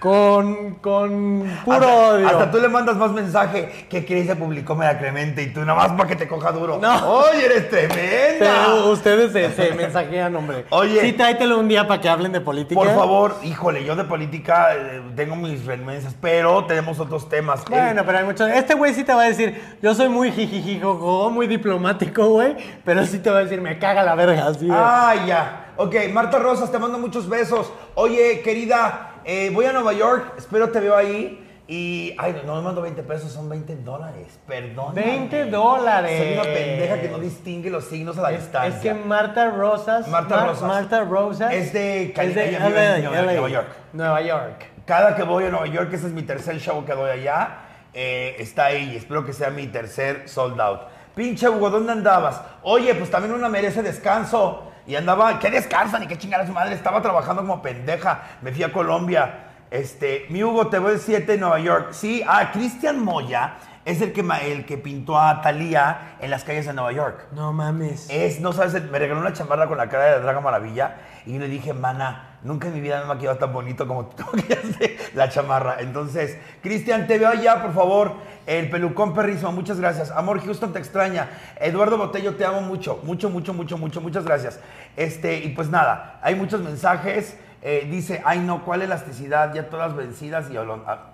con, 0.00 0.74
con 0.76 1.44
puro 1.64 1.76
hasta, 1.76 2.08
odio. 2.08 2.26
hasta 2.26 2.50
tú 2.50 2.58
le 2.58 2.68
mandas 2.68 2.96
más 2.96 3.12
mensaje 3.12 3.86
que 3.88 4.04
Cris 4.04 4.26
se 4.26 4.34
publicó 4.36 4.74
Media 4.74 4.98
Clemente 4.98 5.42
y 5.42 5.52
tú 5.52 5.60
nada 5.60 5.74
más 5.74 5.92
para 5.92 6.08
que 6.08 6.16
te 6.16 6.26
coja 6.26 6.50
duro. 6.52 6.78
No. 6.80 7.06
Oye, 7.18 7.44
eres 7.46 7.68
tremenda. 7.70 8.38
Pero 8.38 8.90
ustedes 8.90 9.32
se, 9.32 9.50
se 9.52 9.74
mensajean, 9.74 10.34
hombre. 10.34 10.64
Oye. 10.70 11.00
Sí, 11.02 11.12
tráetelo 11.12 11.58
un 11.58 11.68
día 11.68 11.86
para 11.86 12.00
que 12.00 12.08
hablen 12.08 12.32
de 12.32 12.40
política. 12.40 12.80
Por 12.80 12.88
favor, 12.94 13.36
híjole, 13.42 13.84
yo 13.84 13.94
de 13.94 14.04
política 14.04 14.74
eh, 14.74 15.02
tengo 15.14 15.36
mis 15.36 15.64
renuencias, 15.66 16.14
pero 16.20 16.64
tenemos 16.64 16.98
otros 16.98 17.28
temas. 17.28 17.64
Bueno, 17.68 18.00
Eh, 18.00 18.04
pero 18.06 18.18
hay 18.18 18.24
muchos. 18.24 18.50
Este 18.50 18.74
güey 18.74 18.94
sí 18.94 19.04
te 19.04 19.12
va 19.12 19.22
a 19.22 19.26
decir, 19.28 19.60
yo 19.82 19.94
soy 19.94 20.08
muy 20.08 20.32
jijijijojo, 20.32 21.30
muy 21.30 21.46
diplomático, 21.46 22.26
güey. 22.28 22.56
Pero 22.84 23.04
sí 23.04 23.18
te 23.18 23.30
va 23.30 23.38
a 23.38 23.42
decir, 23.42 23.60
me 23.60 23.78
caga 23.78 24.02
la 24.02 24.14
verga. 24.14 24.46
Así 24.46 24.66
Ah, 24.70 25.14
ya. 25.26 25.66
Ok, 25.76 25.94
Marta 26.12 26.38
Rosas, 26.38 26.70
te 26.70 26.78
mando 26.78 26.98
muchos 26.98 27.28
besos. 27.28 27.72
Oye, 27.94 28.40
querida, 28.42 29.09
eh, 29.24 29.50
voy 29.52 29.64
a 29.66 29.72
Nueva 29.72 29.92
York, 29.92 30.34
espero 30.38 30.70
te 30.70 30.80
veo 30.80 30.96
ahí. 30.96 31.46
Y, 31.72 32.16
ay, 32.18 32.42
no 32.44 32.56
me 32.56 32.62
mando 32.62 32.82
20 32.82 33.00
pesos, 33.04 33.30
son 33.30 33.48
20 33.48 33.76
dólares. 33.76 34.40
Perdón. 34.44 34.92
20 34.92 35.44
dólares. 35.46 36.18
Soy 36.18 36.32
una 36.32 36.42
pendeja 36.42 37.00
que 37.00 37.08
no 37.08 37.18
distingue 37.20 37.70
los 37.70 37.84
signos 37.84 38.18
a 38.18 38.22
la 38.22 38.32
Es, 38.32 38.40
distancia. 38.40 38.90
es 38.92 38.98
que 38.98 39.04
Marta 39.04 39.48
Rosas. 39.50 40.08
Marta 40.08 40.36
Mar- 40.36 40.48
Rosas. 40.48 40.62
Marta 40.68 41.04
Rosas. 41.04 41.52
Es 41.54 41.72
de 41.72 42.12
Cali- 42.12 42.30
es 42.30 42.34
de 42.34 42.56
en 42.56 42.62
Nueva- 42.62 42.98
LA. 42.98 43.22
Nueva 43.22 43.48
York. 43.48 43.68
Nueva 43.92 44.20
York. 44.20 44.64
Cada 44.84 45.14
que 45.14 45.22
voy 45.22 45.44
a 45.44 45.50
Nueva 45.50 45.68
York, 45.68 45.92
ese 45.92 46.08
es 46.08 46.12
mi 46.12 46.22
tercer 46.22 46.58
show 46.58 46.84
que 46.84 46.92
doy 46.92 47.08
allá, 47.10 47.58
eh, 47.94 48.34
está 48.40 48.64
ahí. 48.64 48.96
Espero 48.96 49.24
que 49.24 49.32
sea 49.32 49.50
mi 49.50 49.68
tercer 49.68 50.28
sold 50.28 50.60
out. 50.60 50.80
Pinche 51.14 51.48
Hugo, 51.48 51.70
¿dónde 51.70 51.92
andabas? 51.92 52.40
Oye, 52.64 52.96
pues 52.96 53.12
también 53.12 53.32
una 53.32 53.48
merece 53.48 53.80
descanso. 53.84 54.69
Y 54.86 54.96
andaba, 54.96 55.38
¿qué 55.38 55.50
descansa? 55.50 55.98
Ni 55.98 56.06
qué 56.06 56.18
chingada 56.18 56.46
su 56.46 56.52
madre. 56.52 56.74
Estaba 56.74 57.00
trabajando 57.02 57.42
como 57.42 57.62
pendeja. 57.62 58.22
Me 58.42 58.52
fui 58.52 58.62
a 58.62 58.72
Colombia. 58.72 59.46
Este, 59.70 60.26
mi 60.30 60.42
Hugo, 60.42 60.66
te 60.66 60.78
voy 60.78 60.94
el 60.94 61.00
7 61.00 61.34
en 61.34 61.40
Nueva 61.40 61.60
York. 61.60 61.92
Sí, 61.92 62.24
ah, 62.26 62.50
Cristian 62.52 63.02
Moya 63.04 63.54
es 63.84 64.00
el 64.00 64.12
que, 64.12 64.24
el 64.42 64.66
que 64.66 64.78
pintó 64.78 65.18
a 65.18 65.40
Thalía 65.40 66.16
en 66.20 66.30
las 66.30 66.44
calles 66.44 66.66
de 66.66 66.72
Nueva 66.72 66.92
York. 66.92 67.26
No 67.32 67.52
mames. 67.52 68.08
Es, 68.10 68.40
no 68.40 68.52
sabes, 68.52 68.82
me 68.90 68.98
regaló 68.98 69.20
una 69.20 69.32
chamarra 69.32 69.68
con 69.68 69.78
la 69.78 69.88
cara 69.88 70.06
de 70.06 70.20
Draga 70.20 70.40
Maravilla 70.40 70.96
y 71.24 71.34
yo 71.34 71.38
le 71.38 71.48
dije, 71.48 71.72
mana, 71.72 72.29
nunca 72.42 72.68
en 72.68 72.74
mi 72.74 72.80
vida 72.80 72.98
me 72.98 73.04
he 73.04 73.06
maquillado 73.08 73.38
tan 73.38 73.52
bonito 73.52 73.86
como 73.86 74.06
tú 74.06 74.24
maquillaste 74.32 74.98
la 75.14 75.28
chamarra. 75.28 75.76
Entonces, 75.80 76.38
Cristian, 76.62 77.06
te 77.06 77.18
veo 77.18 77.28
allá, 77.28 77.62
por 77.62 77.72
favor. 77.74 78.12
El 78.46 78.68
pelucón 78.70 79.14
perrísimo, 79.14 79.52
muchas 79.52 79.78
gracias. 79.78 80.10
Amor, 80.10 80.40
Houston 80.44 80.72
te 80.72 80.78
extraña. 80.78 81.28
Eduardo 81.60 81.96
Botello, 81.98 82.34
te 82.34 82.44
amo 82.44 82.60
mucho, 82.62 83.00
mucho, 83.04 83.30
mucho, 83.30 83.54
mucho, 83.54 83.78
mucho, 83.78 84.00
muchas 84.00 84.24
gracias. 84.24 84.58
Este, 84.96 85.36
y 85.38 85.50
pues 85.50 85.68
nada, 85.68 86.18
hay 86.22 86.34
muchos 86.34 86.60
mensajes. 86.60 87.36
Eh, 87.62 87.86
dice, 87.90 88.22
ay 88.24 88.38
no, 88.40 88.64
¿cuál 88.64 88.82
elasticidad? 88.82 89.52
Ya 89.54 89.68
todas 89.68 89.94
vencidas 89.94 90.50
y 90.50 90.54
olon- 90.54 90.82
ah, 90.86 91.06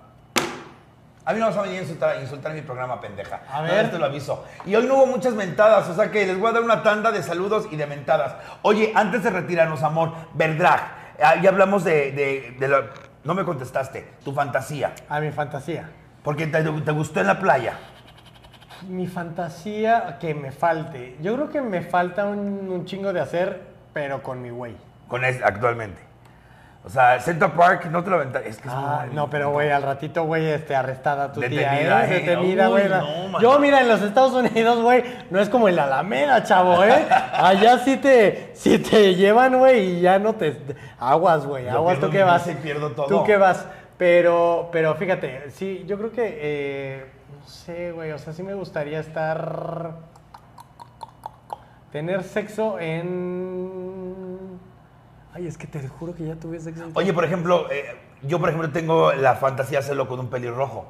a 1.25 1.33
mí 1.33 1.41
no 1.41 1.47
vas 1.47 1.57
a 1.57 1.61
venir 1.63 1.79
a 1.79 1.81
insultar, 1.81 2.15
a 2.15 2.21
insultar 2.21 2.51
en 2.51 2.57
mi 2.59 2.63
programa, 2.63 3.01
pendeja. 3.01 3.41
A 3.51 3.61
No, 3.61 3.67
ver. 3.67 3.91
te 3.91 3.99
lo 3.99 4.05
aviso. 4.05 4.45
Y 4.65 4.73
hoy 4.75 4.87
no 4.87 4.95
hubo 4.95 5.07
muchas 5.07 5.33
mentadas, 5.33 5.89
o 5.89 5.93
sea 5.93 6.09
que 6.09 6.25
les 6.25 6.39
voy 6.39 6.49
a 6.49 6.53
dar 6.53 6.63
una 6.63 6.83
tanda 6.83 7.11
de 7.11 7.21
saludos 7.21 7.67
y 7.69 7.75
de 7.75 7.85
mentadas. 7.85 8.35
Oye, 8.61 8.93
antes 8.95 9.23
de 9.23 9.29
retirarnos, 9.31 9.83
amor, 9.83 10.13
Verdrag, 10.35 10.79
ah, 11.21 11.35
ya 11.41 11.49
hablamos 11.49 11.83
de, 11.83 12.11
de- 12.11 12.55
de 12.59 12.67
lo- 12.67 12.85
No 13.23 13.33
me 13.33 13.43
contestaste, 13.43 14.07
tu 14.23 14.31
fantasía. 14.33 14.93
A 15.09 15.19
mi 15.19 15.31
fantasía. 15.31 15.89
Porque 16.23 16.47
te, 16.47 16.63
te 16.63 16.91
gustó 16.91 17.19
en 17.21 17.27
la 17.27 17.39
playa. 17.39 17.73
Mi 18.87 19.07
fantasía 19.07 20.17
que 20.19 20.33
me 20.35 20.51
falte. 20.51 21.17
Yo 21.21 21.33
creo 21.35 21.49
que 21.49 21.61
me 21.61 21.81
falta 21.81 22.25
un, 22.25 22.69
un 22.69 22.85
chingo 22.85 23.11
de 23.13 23.19
hacer, 23.19 23.61
pero 23.93 24.21
con 24.23 24.41
mi 24.41 24.49
güey. 24.49 24.75
Con 25.07 25.25
es, 25.25 25.41
actualmente. 25.43 26.01
O 26.85 26.89
sea, 26.89 27.19
Central 27.19 27.51
Park 27.51 27.85
no 27.91 28.01
te 28.01 28.09
lo 28.09 28.15
aventarías. 28.15 28.55
Es 28.55 28.61
que 28.61 28.69
es 28.69 28.73
Ah, 28.73 29.03
muy- 29.05 29.15
no, 29.15 29.29
pero 29.29 29.51
güey, 29.51 29.69
al 29.71 29.83
ratito, 29.83 30.23
güey, 30.23 30.45
este, 30.45 30.73
arrestada 30.73 31.33
tu 31.33 31.41
Detenida, 31.41 31.71
tía, 31.71 32.05
¿eh? 32.05 32.05
¿eh? 32.17 32.19
Detenida, 32.21 32.67
güey. 32.69 32.87
no. 32.87 33.41
Yo, 33.41 33.59
mira, 33.59 33.81
en 33.81 33.89
los 33.89 34.01
Estados 34.01 34.31
Unidos, 34.31 34.81
güey, 34.81 35.03
no 35.29 35.39
es 35.41 35.49
como 35.49 35.67
en 35.67 35.75
la 35.75 35.83
Alameda, 35.83 36.41
chavo, 36.43 36.81
¿eh? 36.85 37.05
Allá 37.33 37.79
sí 37.79 37.97
te, 37.97 38.51
sí 38.53 38.79
te 38.79 39.15
llevan, 39.15 39.57
güey, 39.57 39.97
y 39.97 40.01
ya 40.01 40.17
no 40.17 40.35
te... 40.35 40.57
Aguas, 40.97 41.45
güey, 41.45 41.67
aguas, 41.67 41.99
¿tú 41.99 42.09
qué 42.09 42.23
vas? 42.23 42.47
y 42.47 42.53
pierdo 42.55 42.91
todo. 42.91 43.07
¿Tú 43.07 43.23
qué 43.25 43.35
vas? 43.35 43.65
Pero, 43.97 44.69
pero 44.71 44.95
fíjate, 44.95 45.49
sí, 45.51 45.83
yo 45.87 45.97
creo 45.97 46.11
que, 46.13 46.37
eh, 46.41 47.05
no 47.41 47.47
sé, 47.49 47.91
güey, 47.91 48.11
o 48.13 48.17
sea, 48.17 48.31
sí 48.31 48.43
me 48.43 48.53
gustaría 48.53 48.99
estar... 49.01 49.91
Tener 51.91 52.23
sexo 52.23 52.79
en... 52.79 54.26
Ay, 55.37 55.45
es 55.45 55.55
que 55.55 55.67
te 55.67 55.87
juro 55.87 56.15
que 56.15 56.25
ya 56.25 56.33
tuve 56.35 56.59
sexo. 56.59 56.85
Oye, 56.95 57.13
por 57.13 57.23
ejemplo, 57.23 57.67
eh, 57.69 57.95
Yo, 58.23 58.39
por 58.39 58.49
ejemplo, 58.49 58.71
tengo 58.71 59.13
la 59.13 59.35
fantasía 59.35 59.77
de 59.77 59.85
hacerlo 59.85 60.07
con 60.07 60.19
un 60.19 60.27
pelirrojo. 60.27 60.87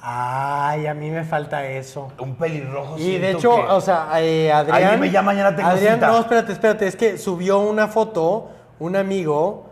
Ay, 0.00 0.86
a 0.86 0.94
mí 0.94 1.10
me 1.10 1.22
falta 1.24 1.66
eso. 1.68 2.10
Un 2.18 2.36
pelirrojo. 2.36 2.96
Y 2.98 3.18
de 3.18 3.32
hecho, 3.32 3.54
que- 3.56 3.62
o 3.62 3.80
sea, 3.82 4.08
eh, 4.22 4.50
Adrián. 4.50 4.82
Ay, 4.82 4.94
dime, 4.96 5.10
ya 5.10 5.20
mañana 5.20 5.54
tengo 5.54 5.68
Adrián, 5.68 5.96
cita. 5.96 6.06
no, 6.06 6.18
espérate, 6.20 6.52
espérate. 6.52 6.86
Es 6.86 6.96
que 6.96 7.18
subió 7.18 7.58
una 7.60 7.88
foto, 7.88 8.48
un 8.78 8.96
amigo. 8.96 9.66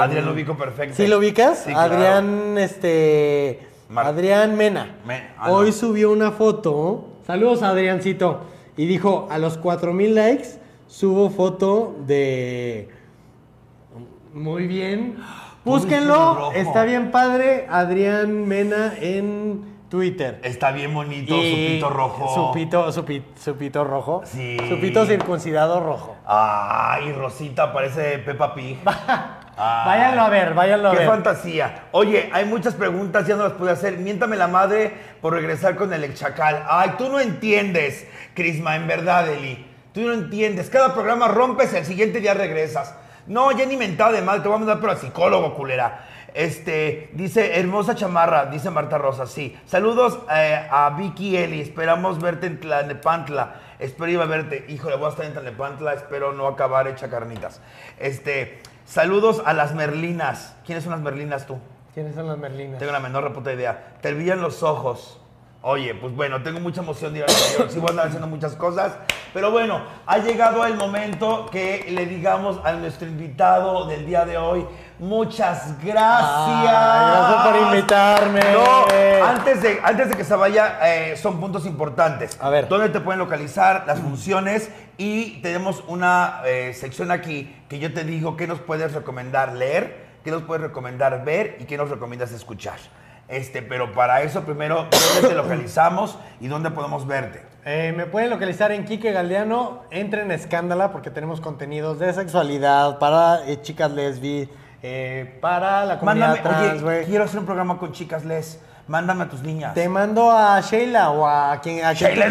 Adrián 0.00 0.26
lo 0.26 0.32
ubico 0.32 0.56
perfecto. 0.56 0.96
¿Sí 0.96 1.06
lo 1.06 1.18
ubicas? 1.18 1.58
Sí, 1.60 1.70
claro. 1.72 1.94
Adrián, 1.94 2.58
este. 2.58 3.68
Mar- 3.88 4.06
Adrián 4.06 4.56
Mena. 4.56 4.96
Me- 5.06 5.28
ah, 5.38 5.52
Hoy 5.52 5.66
no. 5.66 5.72
subió 5.72 6.10
una 6.10 6.32
foto. 6.32 7.18
Saludos, 7.24 7.62
Adriancito. 7.62 8.40
Y 8.76 8.86
dijo: 8.86 9.28
a 9.30 9.38
los 9.38 9.56
4000 9.58 10.16
likes, 10.16 10.58
subo 10.88 11.30
foto 11.30 11.94
de. 12.08 12.88
Muy 14.34 14.66
bien. 14.66 15.16
Búsquenlo. 15.64 16.52
Está 16.52 16.84
bien 16.84 17.10
padre. 17.10 17.66
Adrián 17.70 18.46
Mena 18.46 18.92
en 19.00 19.74
Twitter. 19.88 20.40
Está 20.42 20.72
bien 20.72 20.92
bonito, 20.92 21.36
Y 21.36 21.50
su 21.50 21.56
pito 21.56 21.90
rojo. 21.90 22.34
Su 22.34 22.52
pito, 22.52 22.92
su 22.92 23.04
pi- 23.04 23.24
su 23.36 23.56
pito 23.56 23.84
rojo. 23.84 24.22
Sí. 24.24 24.56
Su 24.68 24.80
pito 24.80 25.06
circuncidado 25.06 25.80
rojo. 25.80 26.16
Ay, 26.26 27.12
Rosita, 27.12 27.72
parece 27.72 28.18
Peppa 28.18 28.54
Pig. 28.54 28.78
Váyanlo 29.56 30.22
a 30.22 30.28
ver, 30.30 30.52
váyanlo 30.52 30.88
a 30.88 30.92
Qué 30.92 30.98
ver. 30.98 31.06
fantasía. 31.08 31.84
Oye, 31.92 32.28
hay 32.32 32.44
muchas 32.44 32.74
preguntas, 32.74 33.24
ya 33.28 33.36
no 33.36 33.44
las 33.44 33.52
pude 33.52 33.70
hacer. 33.70 33.98
Miéntame 33.98 34.34
la 34.36 34.48
madre 34.48 34.92
por 35.22 35.32
regresar 35.32 35.76
con 35.76 35.92
el 35.92 36.02
ex 36.02 36.18
chacal. 36.18 36.64
Ay, 36.68 36.94
tú 36.98 37.08
no 37.08 37.20
entiendes, 37.20 38.04
Crisma, 38.34 38.74
en 38.74 38.88
verdad, 38.88 39.28
Eli. 39.32 39.64
Tú 39.92 40.00
no 40.00 40.12
entiendes. 40.12 40.70
Cada 40.70 40.92
programa 40.92 41.28
rompes, 41.28 41.72
el 41.72 41.84
siguiente 41.84 42.18
día 42.18 42.34
regresas. 42.34 42.96
No, 43.26 43.52
ya 43.52 43.64
ni 43.66 43.76
mentada 43.76 44.12
de 44.12 44.22
madre, 44.22 44.42
te 44.42 44.48
voy 44.48 44.56
a 44.56 44.58
mandar 44.58 44.80
pero 44.80 44.92
al 44.92 44.98
psicólogo, 44.98 45.54
culera. 45.54 46.06
Este, 46.34 47.10
dice, 47.12 47.60
hermosa 47.60 47.94
chamarra, 47.94 48.46
dice 48.46 48.68
Marta 48.68 48.98
Rosa, 48.98 49.26
sí. 49.26 49.56
Saludos 49.66 50.18
eh, 50.34 50.66
a 50.68 50.90
Vicky 50.90 51.36
Eli, 51.36 51.60
esperamos 51.60 52.20
verte 52.20 52.48
en 52.48 52.58
Tlalnepantla. 52.58 53.54
Espero 53.78 54.10
iba 54.10 54.24
a 54.24 54.26
verte. 54.26 54.66
Híjole, 54.68 54.96
voy 54.96 55.06
a 55.06 55.10
estar 55.10 55.24
en 55.24 55.32
Tlalnepantla, 55.32 55.94
espero 55.94 56.32
no 56.32 56.46
acabar 56.48 56.88
hecha 56.88 57.08
carnitas. 57.08 57.60
Este, 57.98 58.60
saludos 58.84 59.42
a 59.46 59.52
las 59.52 59.74
merlinas. 59.74 60.56
¿Quiénes 60.66 60.84
son 60.84 60.90
las 60.92 61.00
merlinas 61.00 61.46
tú? 61.46 61.58
¿Quiénes 61.94 62.16
son 62.16 62.26
las 62.26 62.36
merlinas? 62.36 62.80
Tengo 62.80 62.92
la 62.92 63.00
menor 63.00 63.22
reputa 63.22 63.52
idea. 63.52 63.94
Te 64.00 64.12
brillan 64.12 64.42
los 64.42 64.64
ojos. 64.64 65.20
Oye, 65.66 65.94
pues 65.94 66.14
bueno, 66.14 66.42
tengo 66.42 66.60
mucha 66.60 66.82
emoción 66.82 67.14
de 67.14 67.20
ir 67.20 67.24
a 67.24 67.26
Nueva 67.26 67.58
York. 67.58 67.70
Sí 67.70 67.78
voy 67.78 67.88
a 67.88 67.90
andar 67.92 68.06
haciendo 68.08 68.26
muchas 68.26 68.52
cosas. 68.52 68.98
Pero 69.32 69.50
bueno, 69.50 69.80
ha 70.04 70.18
llegado 70.18 70.66
el 70.66 70.76
momento 70.76 71.48
que 71.50 71.86
le 71.88 72.04
digamos 72.04 72.60
a 72.66 72.72
nuestro 72.72 73.08
invitado 73.08 73.86
del 73.86 74.04
día 74.04 74.26
de 74.26 74.36
hoy. 74.36 74.66
Muchas 74.98 75.82
gracias. 75.82 76.30
Ay, 76.36 76.66
gracias 76.66 77.46
por 77.46 77.62
invitarme. 77.62 78.40
No, 78.52 79.26
antes 79.26 79.62
de, 79.62 79.80
antes 79.82 80.10
de 80.10 80.16
que 80.18 80.24
se 80.24 80.36
vaya, 80.36 80.80
eh, 80.82 81.16
son 81.16 81.40
puntos 81.40 81.64
importantes. 81.64 82.36
A 82.42 82.50
ver. 82.50 82.68
¿Dónde 82.68 82.90
te 82.90 83.00
pueden 83.00 83.18
localizar? 83.18 83.84
Las 83.86 84.00
funciones. 84.00 84.70
Y 84.98 85.40
tenemos 85.40 85.82
una 85.86 86.42
eh, 86.44 86.74
sección 86.74 87.10
aquí 87.10 87.56
que 87.70 87.78
yo 87.78 87.90
te 87.94 88.04
digo 88.04 88.36
qué 88.36 88.46
nos 88.46 88.60
puedes 88.60 88.92
recomendar 88.92 89.54
leer, 89.54 90.08
qué 90.24 90.30
nos 90.30 90.42
puedes 90.42 90.62
recomendar 90.62 91.24
ver 91.24 91.56
y 91.58 91.64
qué 91.64 91.78
nos 91.78 91.88
recomiendas 91.88 92.32
escuchar. 92.32 92.76
Este, 93.34 93.62
pero 93.62 93.92
para 93.92 94.22
eso 94.22 94.42
primero, 94.44 94.86
¿dónde 95.12 95.28
te 95.28 95.34
localizamos 95.42 96.16
y 96.40 96.46
dónde 96.46 96.70
podemos 96.70 97.04
verte? 97.04 97.42
Eh, 97.64 97.92
me 97.96 98.06
pueden 98.06 98.30
localizar 98.30 98.70
en 98.70 98.84
Quique 98.84 99.10
Galdeano. 99.10 99.82
Entren 99.90 100.30
a 100.30 100.34
Escándala 100.34 100.92
porque 100.92 101.10
tenemos 101.10 101.40
contenidos 101.40 101.98
de 101.98 102.12
sexualidad 102.12 103.00
para 103.00 103.44
eh, 103.48 103.60
chicas 103.60 103.90
lesbi, 103.90 104.48
eh, 104.84 105.36
para 105.40 105.84
la 105.84 105.98
comunidad 105.98 106.28
Mándame, 106.28 106.42
trans, 106.42 106.82
oye, 106.84 107.04
quiero 107.06 107.24
hacer 107.24 107.40
un 107.40 107.46
programa 107.46 107.76
con 107.78 107.90
chicas 107.90 108.24
les. 108.24 108.60
Mándame 108.86 109.24
a 109.24 109.28
tus 109.28 109.42
niñas. 109.42 109.72
Te 109.72 109.88
mando 109.88 110.30
a 110.30 110.60
Sheila 110.60 111.10
o 111.10 111.26
a 111.26 111.58
quien 111.62 111.84
a 111.84 111.94
quien 111.94 112.10
¿Sheila 112.10 112.26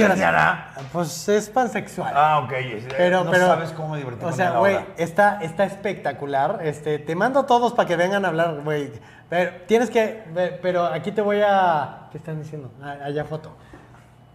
es? 0.77 0.83
Pues 0.91 1.27
es 1.29 1.49
pansexual. 1.49 2.13
Ah, 2.15 2.39
ok. 2.43 2.53
Pero, 2.95 3.23
no 3.23 3.31
pero, 3.31 3.47
sabes 3.47 3.71
cómo 3.71 3.95
divertirme 3.95 4.31
O 4.31 4.35
sea, 4.35 4.51
güey, 4.51 4.77
está, 4.97 5.39
está 5.41 5.63
espectacular. 5.63 6.59
Este, 6.61 6.99
te 6.99 7.15
mando 7.15 7.39
a 7.39 7.45
todos 7.47 7.73
para 7.73 7.87
que 7.87 7.95
vengan 7.95 8.23
a 8.25 8.27
hablar, 8.27 8.61
güey. 8.63 8.91
Pero 9.29 9.51
tienes 9.67 9.89
que, 9.89 10.23
pero 10.61 10.85
aquí 10.85 11.11
te 11.11 11.21
voy 11.21 11.41
a, 11.43 12.07
¿qué 12.11 12.19
están 12.19 12.39
diciendo? 12.41 12.71
Ah, 12.83 12.97
Allá 13.05 13.25
foto. 13.25 13.55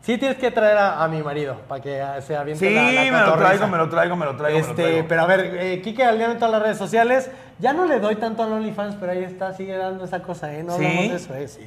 Sí 0.01 0.17
tienes 0.17 0.39
que 0.39 0.51
traer 0.51 0.79
a, 0.79 1.03
a 1.05 1.09
mi 1.09 1.23
marido 1.23 1.57
para 1.69 1.83
que 1.83 2.03
se 2.23 2.35
aviente 2.37 2.67
Sí, 2.67 2.75
la, 2.75 2.83
la 2.83 3.03
me 3.03 3.27
lo 3.27 3.37
traigo, 3.37 3.67
me 3.67 3.77
lo 3.77 3.89
traigo, 3.89 4.17
me 4.17 4.25
lo 4.27 4.37
traigo, 4.37 4.59
me 4.59 4.65
lo 4.65 4.71
Este, 4.71 4.83
traigo. 4.83 5.09
pero 5.09 5.23
a 5.23 5.27
ver, 5.27 5.41
eh, 5.61 5.83
Kike 5.83 6.03
Galdeano 6.05 6.33
en 6.33 6.39
todas 6.39 6.53
las 6.53 6.63
redes 6.63 6.79
sociales. 6.79 7.31
Ya 7.61 7.73
no 7.73 7.87
le 7.87 7.99
doy 7.99 8.17
tanto 8.17 8.45
al 8.45 8.53
OnlyFans, 8.53 8.97
pero 9.01 9.13
ahí 9.13 9.25
está, 9.25 9.53
sigue 9.53 9.77
dando 9.77 10.05
esa 10.05 10.23
cosa, 10.23 10.53
¿eh? 10.55 10.63
No 10.63 10.77
¿Sí? 10.77 10.85
hablamos 10.85 11.09
de 11.11 11.17
eso, 11.17 11.35
¿eh? 11.35 11.49
Sí. 11.49 11.67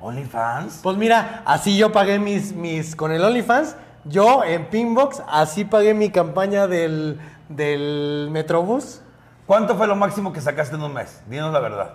¿OnlyFans? 0.00 0.80
Pues 0.82 0.96
mira, 0.96 1.42
así 1.44 1.76
yo 1.76 1.92
pagué 1.92 2.18
mis, 2.18 2.54
mis 2.54 2.96
con 2.96 3.12
el 3.12 3.22
OnlyFans. 3.22 3.76
Yo 4.04 4.44
en 4.44 4.66
Pinbox, 4.70 5.22
así 5.28 5.64
pagué 5.64 5.92
mi 5.92 6.10
campaña 6.10 6.66
del, 6.66 7.20
del 7.48 8.28
Metrobús. 8.30 9.02
¿Cuánto 9.46 9.76
fue 9.76 9.86
lo 9.86 9.94
máximo 9.96 10.32
que 10.32 10.40
sacaste 10.40 10.76
en 10.76 10.82
un 10.82 10.94
mes? 10.94 11.22
Dinos 11.28 11.52
la 11.52 11.60
verdad. 11.60 11.94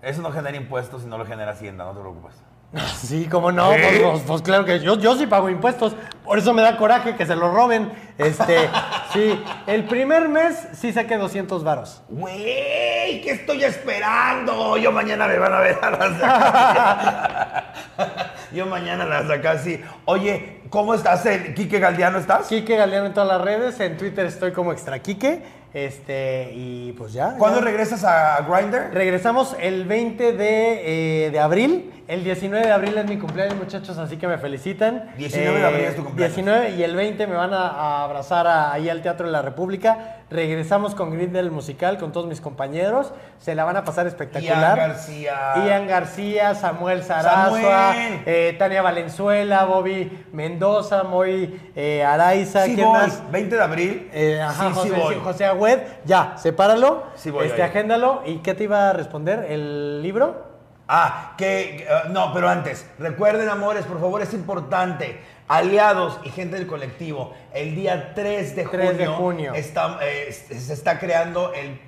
Eso 0.00 0.22
no 0.22 0.30
genera 0.30 0.56
impuestos 0.56 1.02
y 1.02 1.06
no 1.06 1.18
lo 1.18 1.26
genera 1.26 1.52
Hacienda, 1.52 1.84
no 1.84 1.92
te 1.92 2.00
preocupes. 2.00 2.34
Sí, 3.04 3.28
cómo 3.30 3.52
no, 3.52 3.68
pues, 3.70 4.00
pues- 4.00 4.22
pues 4.26 4.42
claro 4.42 4.64
que 4.64 4.80
yo, 4.80 4.98
yo 4.98 5.16
sí 5.16 5.26
pago 5.26 5.48
impuestos, 5.50 5.94
por 6.24 6.38
eso 6.38 6.52
me 6.54 6.62
da 6.62 6.76
coraje 6.76 7.14
que 7.16 7.26
se 7.26 7.36
lo 7.36 7.52
roben. 7.52 7.92
Este, 8.18 8.68
sí, 9.12 9.42
el 9.66 9.84
primer 9.84 10.28
mes 10.28 10.68
sí 10.72 10.92
saqué 10.92 11.16
200 11.16 11.62
varos. 11.64 12.02
Güey, 12.08 13.20
¿qué 13.22 13.30
estoy 13.32 13.64
esperando? 13.64 14.76
Yo 14.76 14.90
mañana 14.92 15.26
me 15.26 15.38
van 15.38 15.52
a 15.52 15.60
ver 15.60 15.78
a 15.82 15.90
las 15.90 17.64
Yo 18.52 18.66
mañana 18.66 19.04
las 19.04 19.28
acá 19.30 19.52
así. 19.52 19.80
Oye, 20.04 20.62
¿cómo 20.70 20.94
estás? 20.94 21.26
¿En 21.26 21.54
Quique 21.54 21.78
Galdiano 21.80 22.18
estás? 22.18 22.46
Kike 22.46 22.76
Galeano 22.76 23.06
en 23.06 23.14
todas 23.14 23.28
las 23.28 23.40
redes, 23.40 23.78
en 23.80 23.96
Twitter 23.96 24.26
estoy 24.26 24.52
como 24.52 24.72
Extra 24.72 24.98
Kike, 25.00 25.42
este, 25.74 26.52
y 26.54 26.92
pues 26.96 27.12
ya. 27.12 27.34
¿Cuándo 27.36 27.58
ya. 27.58 27.64
regresas 27.66 28.04
a 28.04 28.38
Grindr? 28.48 28.90
Regresamos 28.94 29.56
el 29.60 29.84
20 29.84 30.32
de, 30.32 31.26
eh, 31.26 31.30
de 31.30 31.38
abril. 31.40 31.90
El 32.06 32.22
19 32.22 32.66
de 32.66 32.72
abril 32.72 32.96
es 32.98 33.06
mi 33.06 33.18
cumpleaños, 33.18 33.56
muchachos, 33.56 33.96
así 33.98 34.16
que 34.18 34.28
me 34.28 34.38
felicitan. 34.38 35.10
19 35.18 35.58
de 35.58 35.64
abril 35.66 35.84
es 35.86 35.96
tu 35.96 36.04
cumpleaños. 36.04 36.36
19 36.36 36.70
y 36.76 36.82
el 36.82 36.94
20 36.94 37.26
me 37.26 37.34
van 37.34 37.52
a, 37.54 37.66
a 37.68 38.04
abrazar 38.04 38.46
a- 38.46 38.72
ahí 38.72 38.88
al 38.88 39.02
Teatro 39.02 39.26
de 39.26 39.32
la 39.32 39.42
República. 39.42 40.18
Regresamos 40.30 40.94
con 40.94 41.10
Grid 41.12 41.28
del 41.28 41.50
Musical, 41.50 41.98
con 41.98 42.10
todos 42.10 42.26
mis 42.26 42.40
compañeros. 42.40 43.12
Se 43.38 43.54
la 43.54 43.64
van 43.64 43.76
a 43.76 43.84
pasar 43.84 44.06
espectacular. 44.06 44.76
Ian 44.78 44.88
García. 44.88 45.52
Ian 45.66 45.86
García, 45.86 46.54
Samuel 46.54 47.02
Sarasua, 47.02 47.92
Samuel. 47.92 48.22
eh, 48.26 48.56
Tania 48.58 48.82
Valenzuela, 48.82 49.64
Bobby 49.64 50.26
Mendoza, 50.32 51.02
Moy 51.02 51.60
eh, 51.76 52.02
Araiza. 52.02 52.64
Sí 52.64 52.74
¿quién 52.74 52.86
voy. 52.86 52.98
más? 52.98 53.30
20 53.30 53.56
de 53.56 53.62
abril. 53.62 54.10
Eh, 54.12 54.40
ajá, 54.40 54.68
sí, 54.68 54.74
José, 54.74 54.88
sí 54.88 55.00
voy. 55.00 55.14
José 55.22 55.44
Agüed, 55.44 55.80
ya, 56.04 56.34
sepáralo, 56.36 57.04
Sí 57.14 57.30
voy 57.30 57.46
este, 57.46 57.62
agéndalo. 57.62 58.22
¿Y 58.24 58.38
qué 58.38 58.54
te 58.54 58.64
iba 58.64 58.90
a 58.90 58.92
responder? 58.92 59.46
¿El 59.50 60.02
libro? 60.02 60.54
Ah, 60.86 61.32
que, 61.38 61.76
que, 61.78 62.08
uh, 62.08 62.12
no, 62.12 62.32
pero 62.34 62.48
antes, 62.48 62.86
recuerden 62.98 63.48
amores, 63.48 63.86
por 63.86 63.98
favor, 63.98 64.20
es 64.20 64.34
importante, 64.34 65.18
aliados 65.48 66.20
y 66.24 66.28
gente 66.28 66.56
del 66.56 66.66
colectivo, 66.66 67.32
el 67.54 67.74
día 67.74 68.12
3 68.14 68.56
de 68.56 68.64
3 68.64 68.88
junio, 68.90 68.98
de 68.98 69.06
junio. 69.06 69.54
está, 69.54 69.98
eh, 70.02 70.32
se 70.32 70.72
está 70.72 70.98
creando 70.98 71.52
el, 71.54 71.78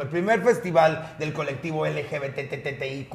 el 0.00 0.08
primer 0.08 0.42
festival 0.42 1.14
del 1.18 1.32
colectivo 1.32 1.86
LGBTTIQ+, 1.86 3.08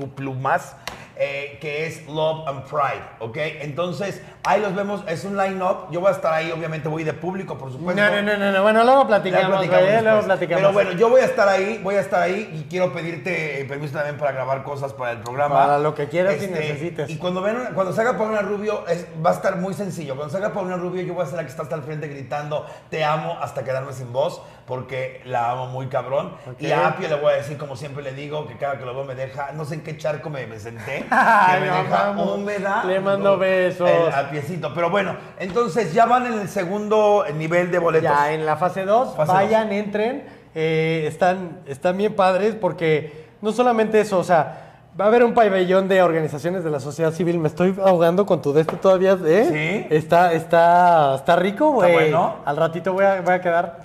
eh, 1.21 1.57
que 1.59 1.85
es 1.85 2.07
Love 2.07 2.47
and 2.47 2.63
Pride, 2.63 3.03
¿ok? 3.19 3.37
Entonces, 3.61 4.21
ahí 4.45 4.61
los 4.61 4.73
vemos, 4.73 5.03
es 5.09 5.25
un 5.25 5.35
line-up, 5.35 5.91
yo 5.91 5.99
voy 5.99 6.07
a 6.09 6.13
estar 6.13 6.33
ahí, 6.33 6.49
obviamente 6.51 6.87
voy 6.87 7.03
de 7.03 7.11
público, 7.11 7.57
por 7.57 7.73
supuesto. 7.73 8.01
no, 8.01 8.21
no, 8.21 8.37
no, 8.37 8.51
no, 8.53 8.63
bueno, 8.63 8.85
luego 8.85 9.05
platicamos, 9.05 9.65
luego 9.67 9.73
después. 9.85 10.23
platicamos. 10.25 10.61
Pero 10.61 10.71
bueno, 10.71 10.91
yo 10.93 11.09
voy 11.09 11.19
a 11.19 11.25
estar 11.25 11.49
ahí, 11.49 11.81
voy 11.83 11.95
a 11.95 11.99
estar 11.99 12.21
ahí 12.21 12.49
y 12.53 12.69
quiero 12.69 12.93
pedirte 12.93 13.59
eh, 13.59 13.65
permiso 13.65 13.95
también 13.95 14.17
para 14.17 14.31
grabar 14.31 14.63
cosas 14.63 14.93
para 14.93 15.11
el 15.11 15.17
programa. 15.19 15.55
Este, 15.55 15.67
Para 15.67 15.79
lo 15.79 15.93
que 15.93 16.07
quieras 16.07 16.41
y 16.41 16.47
necesites. 16.47 17.09
Y 17.09 17.17
cuando, 17.17 17.41
ven, 17.41 17.57
cuando 17.75 17.91
salga 17.91 18.17
Paulina 18.17 18.41
Rubio, 18.41 18.87
es- 18.87 19.05
va 19.23 19.31
a 19.31 19.33
estar 19.33 19.57
muy 19.57 19.73
sencillo. 19.73 20.15
Cuando 20.15 20.31
salga 20.31 20.53
Paulina 20.53 20.77
Rubio, 20.77 21.01
yo 21.01 21.13
voy 21.13 21.23
a 21.23 21.25
ser 21.25 21.35
la 21.35 21.43
que 21.43 21.49
está 21.49 21.63
hasta 21.63 21.75
el 21.75 21.81
frente 21.89 22.07
gritando, 22.07 22.67
te 22.91 23.03
amo 23.03 23.37
hasta 23.41 23.63
quedarme 23.63 23.93
sin 23.93 24.13
voz, 24.13 24.43
porque 24.67 25.21
la 25.25 25.49
amo 25.49 25.65
muy 25.65 25.87
cabrón. 25.87 26.33
Ok. 26.47 26.61
Y 26.61 26.71
a 26.71 26.89
Apio 26.89 27.09
le 27.09 27.15
voy 27.15 27.33
a 27.33 27.37
decir, 27.37 27.57
como 27.57 27.75
siempre 27.75 28.03
le 28.03 28.11
digo, 28.13 28.47
que 28.47 28.57
cada 28.57 28.77
que 28.77 28.85
lo 28.85 28.93
veo 28.93 29.05
me 29.05 29.15
deja, 29.15 29.53
no 29.53 29.65
sé 29.65 29.73
en 29.75 29.81
qué 29.83 29.97
charco 29.97 30.29
me, 30.29 30.45
me 30.45 30.59
senté, 30.59 30.97
que 31.09 31.59
me 31.59 31.65
deja 31.65 32.11
húmeda. 32.11 32.83
Le 32.85 32.99
mando 32.99 33.39
besos. 33.39 33.89
El 33.89 34.13
apiecito. 34.13 34.71
Pero 34.75 34.91
bueno, 34.91 35.15
entonces 35.39 35.91
ya 35.93 36.05
van 36.05 36.27
en 36.27 36.33
el 36.41 36.47
segundo 36.49 37.25
nivel 37.35 37.71
de 37.71 37.79
boletos. 37.79 38.11
Ya 38.11 38.31
en 38.33 38.45
la 38.45 38.55
fase 38.57 38.85
2, 38.85 39.15
Fase 39.15 39.31
vayan, 39.31 39.71
entren. 39.71 40.25
eh, 40.53 41.05
están, 41.07 41.61
están 41.65 41.97
bien 41.97 42.15
padres 42.15 42.53
porque 42.53 43.27
no 43.41 43.51
solamente 43.51 43.99
eso, 43.99 44.19
o 44.19 44.23
sea, 44.23 44.68
va 44.99 45.05
a 45.05 45.07
haber 45.07 45.23
un 45.23 45.33
pabellón 45.33 45.87
de 45.87 46.01
organizaciones 46.01 46.63
de 46.63 46.69
la 46.69 46.79
sociedad 46.79 47.11
civil. 47.11 47.39
Me 47.39 47.47
estoy 47.47 47.75
ahogando 47.83 48.25
con 48.25 48.41
tu 48.41 48.53
de 48.53 48.61
este 48.61 48.77
todavía, 48.77 49.17
¿eh? 49.25 49.87
Sí. 49.89 49.95
Está, 49.95 50.31
está, 50.33 51.15
está 51.15 51.35
rico, 51.35 51.71
güey. 51.71 51.93
bueno. 51.93 52.37
Al 52.45 52.55
ratito 52.57 52.93
voy 52.93 53.05
a, 53.05 53.21
voy 53.21 53.33
a 53.33 53.41
quedar 53.41 53.79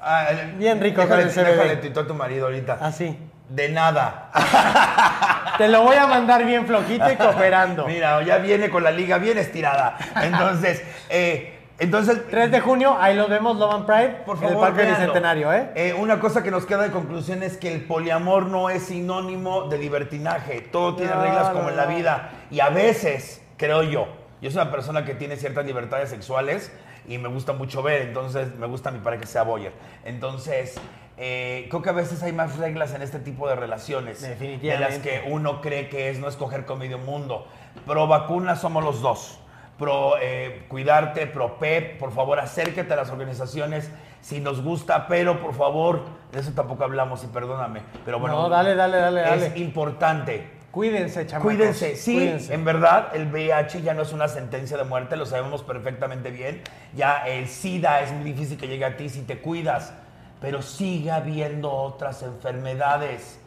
Ah, 0.00 0.26
el- 0.30 0.52
Bien 0.52 0.80
rico 0.80 1.00
con 1.02 1.10
déjale, 1.18 1.24
el 1.24 1.30
CBD. 1.30 1.50
déjale 1.56 1.76
tito 1.78 2.00
a 2.00 2.06
tu 2.06 2.14
marido 2.14 2.46
ahorita. 2.46 2.78
así. 2.80 3.18
De 3.48 3.68
nada. 3.70 4.30
Te 5.58 5.68
lo 5.68 5.82
voy 5.82 5.96
a 5.96 6.06
mandar 6.06 6.44
bien 6.44 6.66
flojito 6.66 7.10
y 7.10 7.16
cooperando. 7.16 7.86
Mira, 7.86 8.22
ya 8.22 8.38
viene 8.38 8.70
con 8.70 8.84
la 8.84 8.90
liga 8.90 9.18
bien 9.18 9.38
estirada. 9.38 9.96
Entonces, 10.22 10.82
eh, 11.08 11.57
entonces 11.78 12.22
3 12.30 12.50
de 12.50 12.60
junio, 12.60 12.96
ahí 12.98 13.14
los 13.14 13.28
vemos, 13.28 13.56
Love 13.56 13.74
and 13.74 13.86
Pride, 13.86 14.08
Por 14.26 14.36
en 14.36 14.42
favor, 14.42 14.54
el 14.56 14.60
Parque 14.60 14.82
véanlo. 14.82 14.98
Bicentenario, 14.98 15.52
¿eh? 15.52 15.70
Eh, 15.76 15.94
una 15.94 16.18
cosa 16.18 16.42
que 16.42 16.50
nos 16.50 16.66
queda 16.66 16.82
de 16.82 16.90
conclusión 16.90 17.42
es 17.42 17.56
que 17.56 17.72
el 17.72 17.84
poliamor 17.84 18.46
no 18.46 18.68
es 18.68 18.84
sinónimo 18.84 19.68
de 19.68 19.78
libertinaje. 19.78 20.60
Todo 20.60 20.96
tiene 20.96 21.12
No, 21.14 21.22
reglas 21.22 21.48
no, 21.48 21.54
como 21.54 21.68
en 21.70 21.76
la 21.76 21.86
vida. 21.86 22.30
Y 22.50 22.60
a 22.60 22.70
veces, 22.70 23.42
creo 23.56 23.84
yo, 23.84 24.08
yo 24.40 24.50
soy 24.50 24.60
una 24.62 24.70
persona 24.70 25.04
que 25.04 25.14
tiene 25.14 25.36
ciertas 25.36 25.64
libertades 25.66 26.10
sexuales 26.10 26.72
y 27.06 27.18
me 27.18 27.28
gusta 27.28 27.52
mucho 27.52 27.82
ver, 27.82 28.02
entonces 28.02 28.54
me 28.56 28.66
gusta 28.66 28.90
mi 28.90 28.98
pareja 28.98 29.20
que 29.22 29.26
sea 29.28 29.42
boyer. 29.44 29.72
Entonces, 30.04 30.74
eh, 31.16 31.66
creo 31.70 31.82
que 31.82 31.90
a 31.90 31.92
veces 31.92 32.22
hay 32.22 32.32
más 32.32 32.58
reglas 32.58 32.92
en 32.94 33.02
este 33.02 33.18
tipo 33.18 33.48
de 33.48 33.54
relaciones. 33.56 34.20
Definitivamente. 34.20 34.68
De 34.72 34.78
las 34.78 34.98
que 34.98 35.30
uno 35.30 35.60
cree 35.60 35.88
que 35.88 36.10
es 36.10 36.18
no 36.18 36.28
escoger 36.28 36.64
con 36.64 36.78
medio 36.78 36.98
mundo. 36.98 37.46
Pro 37.86 38.06
vacuna 38.06 38.56
somos 38.56 38.84
los 38.84 39.00
dos. 39.00 39.40
Pro 39.78 40.14
eh, 40.20 40.64
cuidarte, 40.68 41.26
pro 41.28 41.58
PEP, 41.58 41.98
por 41.98 42.12
favor 42.12 42.40
acércate 42.40 42.92
a 42.92 42.96
las 42.96 43.10
organizaciones 43.10 43.90
si 44.20 44.40
nos 44.40 44.60
gusta, 44.62 45.06
pero 45.06 45.40
por 45.40 45.54
favor, 45.54 46.02
de 46.32 46.40
eso 46.40 46.50
tampoco 46.52 46.82
hablamos 46.84 47.22
y 47.22 47.28
perdóname. 47.28 47.82
Pero 48.04 48.18
bueno, 48.18 48.34
No, 48.42 48.48
dale, 48.48 48.74
dale, 48.74 48.96
dale, 48.98 49.22
es 49.22 49.28
dale. 49.50 49.58
importante. 49.60 50.58
Cuídense, 50.72 51.26
chamacos. 51.26 51.54
Cuídense, 51.54 51.96
sí, 51.96 52.14
Cuídense. 52.14 52.52
en 52.54 52.64
verdad 52.64 53.08
el 53.14 53.28
VIH 53.32 53.82
ya 53.82 53.94
no 53.94 54.02
es 54.02 54.12
una 54.12 54.28
sentencia 54.28 54.76
de 54.76 54.84
muerte, 54.84 55.16
lo 55.16 55.24
sabemos 55.26 55.62
perfectamente 55.62 56.30
bien. 56.30 56.60
Ya 56.94 57.26
el 57.26 57.48
SIDA 57.48 58.02
es 58.02 58.12
muy 58.12 58.24
difícil 58.32 58.58
que 58.58 58.66
llegue 58.68 58.84
a 58.84 58.96
ti 58.96 59.08
si 59.08 59.22
te 59.22 59.38
cuidas, 59.38 59.94
pero 60.40 60.60
sigue 60.60 61.10
habiendo 61.10 61.72
otras 61.72 62.22
enfermedades. 62.22 63.40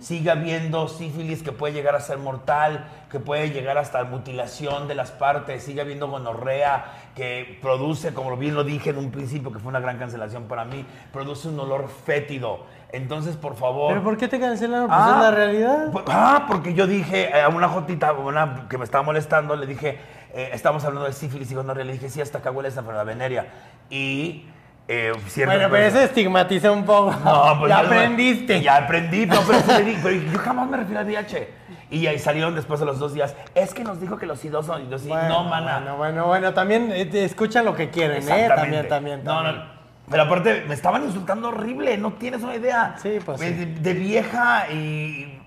Sigue 0.00 0.30
habiendo 0.30 0.88
sífilis 0.88 1.42
que 1.42 1.52
puede 1.52 1.72
llegar 1.72 1.94
a 1.94 2.00
ser 2.00 2.18
mortal, 2.18 2.86
que 3.10 3.20
puede 3.20 3.50
llegar 3.50 3.78
hasta 3.78 4.02
mutilación 4.02 4.88
de 4.88 4.96
las 4.96 5.12
partes, 5.12 5.62
sigue 5.62 5.80
habiendo 5.80 6.08
gonorrea 6.08 6.86
que 7.14 7.58
produce, 7.62 8.12
como 8.12 8.36
bien 8.36 8.54
lo 8.54 8.64
dije 8.64 8.90
en 8.90 8.98
un 8.98 9.12
principio, 9.12 9.52
que 9.52 9.60
fue 9.60 9.68
una 9.68 9.78
gran 9.78 9.98
cancelación 9.98 10.44
para 10.44 10.64
mí, 10.64 10.84
produce 11.12 11.48
un 11.48 11.60
olor 11.60 11.88
fétido. 11.88 12.64
Entonces, 12.90 13.36
por 13.36 13.54
favor... 13.56 13.90
¿Pero 13.90 14.02
por 14.02 14.16
qué 14.16 14.28
te 14.28 14.40
cancelaron? 14.40 14.88
Pues 14.88 15.00
es 15.00 15.06
la 15.06 15.30
realidad. 15.30 15.92
Ah, 16.08 16.46
porque 16.48 16.74
yo 16.74 16.86
dije 16.86 17.30
eh, 17.36 17.42
a 17.42 17.48
una 17.48 17.68
jotita, 17.68 18.12
una 18.12 18.66
que 18.68 18.78
me 18.78 18.84
estaba 18.84 19.02
molestando, 19.02 19.56
le 19.56 19.66
dije, 19.66 19.98
eh, 20.32 20.50
estamos 20.52 20.84
hablando 20.84 21.06
de 21.06 21.12
sífilis 21.12 21.50
y 21.52 21.54
gonorrea, 21.54 21.84
le 21.84 21.92
dije, 21.92 22.08
sí, 22.08 22.20
hasta 22.20 22.38
acá 22.38 22.50
huele 22.50 22.68
esa 22.68 22.80
enfermedad 22.80 23.06
venérea. 23.06 23.46
Y 23.90 24.46
eh, 24.88 25.12
Bueno, 25.44 25.68
pero 25.70 25.84
ese 25.84 26.04
estigmatiza 26.04 26.70
un 26.70 26.84
poco. 26.84 27.12
No, 27.24 27.56
pues 27.58 27.70
ya 27.70 27.78
aprendiste. 27.78 28.60
Ya 28.60 28.76
aprendí, 28.76 29.26
no, 29.26 29.40
pero, 29.46 29.58
eso 29.58 29.72
pero 30.02 30.16
yo 30.16 30.38
jamás 30.38 30.68
me 30.68 30.76
refiero 30.76 31.00
al 31.00 31.06
VIH. 31.06 31.48
Y 31.90 32.06
ahí 32.06 32.18
salieron 32.18 32.54
después 32.54 32.80
de 32.80 32.86
los 32.86 32.98
dos 32.98 33.14
días, 33.14 33.36
es 33.54 33.72
que 33.72 33.84
nos 33.84 34.00
dijo 34.00 34.16
que 34.16 34.26
los 34.26 34.44
idosos, 34.44 34.80
y 34.80 34.90
yo 34.90 34.98
sí, 34.98 35.08
Bueno, 35.08 35.28
no, 35.28 35.44
mana. 35.44 35.78
Bueno, 35.78 35.96
bueno, 35.96 36.26
bueno, 36.26 36.54
también 36.54 36.90
eh, 36.90 37.08
escuchan 37.12 37.64
lo 37.64 37.76
que 37.76 37.90
quieren, 37.90 38.28
¿eh? 38.28 38.48
También, 38.48 38.88
también, 38.88 39.24
No, 39.24 39.42
no. 39.42 39.74
Pero 40.10 40.22
aparte, 40.24 40.64
me 40.66 40.74
estaban 40.74 41.04
insultando 41.04 41.48
horrible, 41.48 41.96
no 41.96 42.12
tienes 42.14 42.42
una 42.42 42.56
idea. 42.56 42.94
Sí, 42.98 43.18
pues 43.24 43.40
De, 43.40 43.54
sí. 43.54 43.64
de 43.64 43.94
vieja 43.94 44.68
y, 44.70 45.40